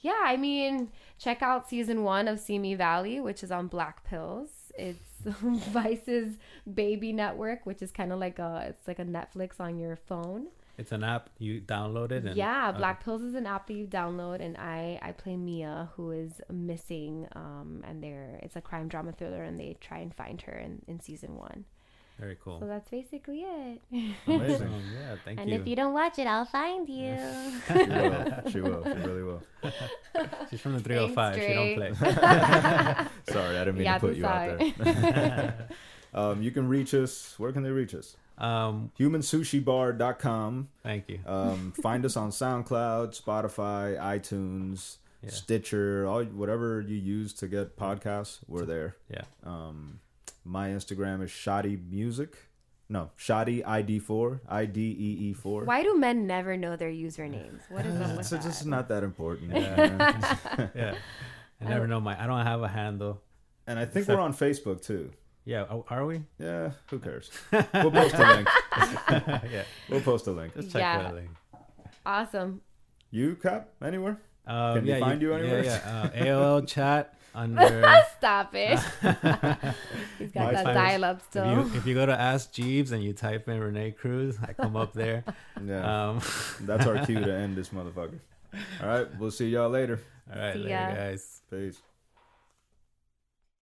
yeah, 0.00 0.22
I 0.24 0.36
mean, 0.36 0.90
check 1.18 1.42
out 1.42 1.68
season 1.68 2.02
one 2.02 2.26
of 2.26 2.40
Simi 2.40 2.74
Valley, 2.74 3.20
which 3.20 3.44
is 3.44 3.52
on 3.52 3.68
Blackpills. 3.68 4.48
It's 4.76 4.98
Vice's 5.24 6.36
baby 6.72 7.12
network, 7.12 7.64
which 7.64 7.80
is 7.80 7.92
kind 7.92 8.12
of 8.12 8.18
like 8.18 8.38
a 8.40 8.66
it's 8.70 8.88
like 8.88 8.98
a 8.98 9.04
Netflix 9.04 9.60
on 9.60 9.78
your 9.78 9.96
phone. 9.96 10.48
It's 10.82 10.90
an 10.92 11.04
app 11.04 11.30
you 11.38 11.60
download 11.60 12.10
it 12.10 12.24
and 12.24 12.36
Yeah, 12.36 12.70
okay. 12.70 12.78
Black 12.78 13.04
Pills 13.04 13.22
is 13.22 13.34
an 13.36 13.46
app 13.46 13.68
that 13.68 13.74
you 13.74 13.86
download, 13.86 14.40
and 14.40 14.56
I 14.56 14.98
I 15.00 15.12
play 15.12 15.36
Mia, 15.36 15.90
who 15.94 16.10
is 16.10 16.40
missing, 16.50 17.28
um, 17.36 17.84
and 17.86 18.02
they're 18.02 18.40
it's 18.42 18.56
a 18.56 18.60
crime 18.60 18.88
drama 18.88 19.12
thriller, 19.12 19.42
and 19.44 19.60
they 19.60 19.76
try 19.80 19.98
and 19.98 20.12
find 20.12 20.42
her 20.42 20.52
in 20.52 20.82
in 20.88 20.98
season 21.00 21.36
one. 21.36 21.64
Very 22.18 22.36
cool. 22.44 22.58
So 22.60 22.66
that's 22.66 22.88
basically 22.90 23.40
it. 23.42 23.80
Amazing. 24.26 24.68
Yeah, 24.98 25.16
thank 25.24 25.40
and 25.40 25.48
you. 25.48 25.54
And 25.54 25.62
if 25.62 25.66
you 25.68 25.74
don't 25.76 25.92
watch 25.94 26.18
it, 26.18 26.26
I'll 26.26 26.44
find 26.44 26.88
you. 26.88 27.16
She 27.68 27.72
will. 27.74 28.50
She 28.50 28.60
will. 28.60 28.84
She 28.84 29.00
really 29.08 29.22
will. 29.22 29.42
She's 30.50 30.60
from 30.60 30.74
the 30.74 30.80
305. 30.80 31.34
She 31.34 31.54
don't 31.54 31.74
play. 31.74 31.92
Sorry, 33.32 33.56
I 33.56 33.64
didn't 33.64 33.76
mean 33.76 33.84
Yeah, 33.84 33.94
to 33.94 34.00
put 34.00 34.16
you 34.16 34.26
out 34.26 34.58
there. 34.78 35.68
um, 36.14 36.42
you 36.42 36.50
can 36.50 36.68
reach 36.68 36.92
us. 36.94 37.34
Where 37.38 37.50
can 37.52 37.62
they 37.62 37.70
reach 37.70 37.94
us? 37.94 38.16
Um, 38.38 38.90
HumanSushiBar.com. 38.98 40.68
thank 40.82 41.08
you. 41.08 41.20
Um, 41.26 41.72
find 41.72 42.04
us 42.04 42.16
on 42.16 42.30
SoundCloud, 42.30 43.20
Spotify, 43.20 43.98
iTunes, 43.98 44.96
Yeah. 45.22 45.30
Stitcher, 45.30 46.06
all 46.06 46.24
whatever 46.24 46.80
you 46.80 46.96
use 46.96 47.32
to 47.34 47.46
get 47.46 47.76
podcasts. 47.76 48.38
We're 48.48 48.64
there. 48.66 48.96
Yeah. 49.08 49.22
Um, 49.44 50.00
my 50.44 50.70
Instagram 50.70 51.22
is 51.22 51.30
Shoddy 51.30 51.76
Music. 51.76 52.36
No, 52.88 53.10
Shoddy 53.16 53.62
ID4, 53.62 54.40
I 54.48 54.66
D 54.66 54.80
E 54.98 55.28
E 55.30 55.32
4. 55.32 55.64
Why 55.64 55.82
do 55.82 55.96
men 55.96 56.26
never 56.26 56.56
know 56.56 56.74
their 56.76 56.90
usernames? 56.90 57.60
What 57.70 57.86
is 57.86 57.94
up 58.00 58.10
with 58.10 58.18
It's 58.20 58.30
that? 58.30 58.42
just 58.42 58.66
not 58.66 58.88
that 58.88 59.02
important. 59.04 59.52
Yeah. 59.56 60.68
yeah. 60.74 60.94
I 61.60 61.64
never 61.68 61.86
know 61.86 62.00
my. 62.00 62.20
I 62.22 62.26
don't 62.26 62.44
have 62.44 62.62
a 62.62 62.68
handle. 62.68 63.22
and 63.66 63.78
I 63.78 63.84
think 63.86 64.08
we're 64.08 64.18
on 64.20 64.34
Facebook 64.34 64.82
too. 64.82 65.10
Yeah, 65.44 65.66
oh, 65.70 65.84
are 65.90 66.06
we? 66.06 66.22
Yeah, 66.38 66.70
who 66.88 66.98
cares? 67.06 67.30
We'll 67.50 67.90
post 67.90 68.14
a 68.14 68.34
link. 68.36 68.48
yeah. 69.50 69.64
We'll 69.88 70.00
post 70.00 70.26
a 70.28 70.30
link. 70.32 70.54
Just 70.54 70.70
check 70.72 70.80
Yeah. 70.80 71.02
that 71.02 71.14
link. 71.14 71.30
awesome. 72.06 72.60
You, 73.10 73.34
Cap, 73.36 73.68
anywhere? 73.82 74.18
Um, 74.46 74.76
Can 74.76 74.84
we 74.86 75.00
find 75.00 75.20
you 75.22 75.34
anywhere? 75.34 75.64
Yeah, 75.64 75.80
yeah. 75.84 76.02
Uh, 76.02 76.08
AOL 76.60 76.66
chat 76.68 77.14
under. 77.34 78.02
Stop 78.18 78.54
it. 78.54 78.78
He's 80.18 80.30
got 80.32 80.44
My 80.46 80.52
that 80.52 80.64
phone- 80.64 80.74
dial 80.74 81.04
up 81.04 81.18
If 81.18 81.24
still. 81.26 81.46
you, 81.52 81.60
if 81.76 81.86
you 81.86 81.94
go 81.94 82.06
to 82.06 82.18
Ask 82.18 82.52
Jeeves 82.52 82.92
and 82.92 83.02
you 83.04 83.12
type 83.12 83.48
in 83.48 83.60
Renee 83.60 83.92
Cruz, 83.92 84.38
I 84.46 84.52
come 84.52 84.76
up 84.76 84.92
there. 84.94 85.24
Yeah, 85.64 86.08
Um, 86.10 86.20
that's 86.62 86.86
our 86.86 87.04
cue 87.04 87.20
to 87.20 87.32
end 87.32 87.56
this 87.56 87.68
motherfucker. 87.70 88.18
All 88.82 88.88
right, 88.88 89.06
we'll 89.18 89.30
see 89.30 89.48
y'all 89.48 89.70
later. 89.70 90.00
all 90.32 90.38
right, 90.40 90.52
See 90.54 90.58
later, 90.60 90.70
ya. 90.70 90.94
guys. 90.94 91.42
Peace. 91.50 91.78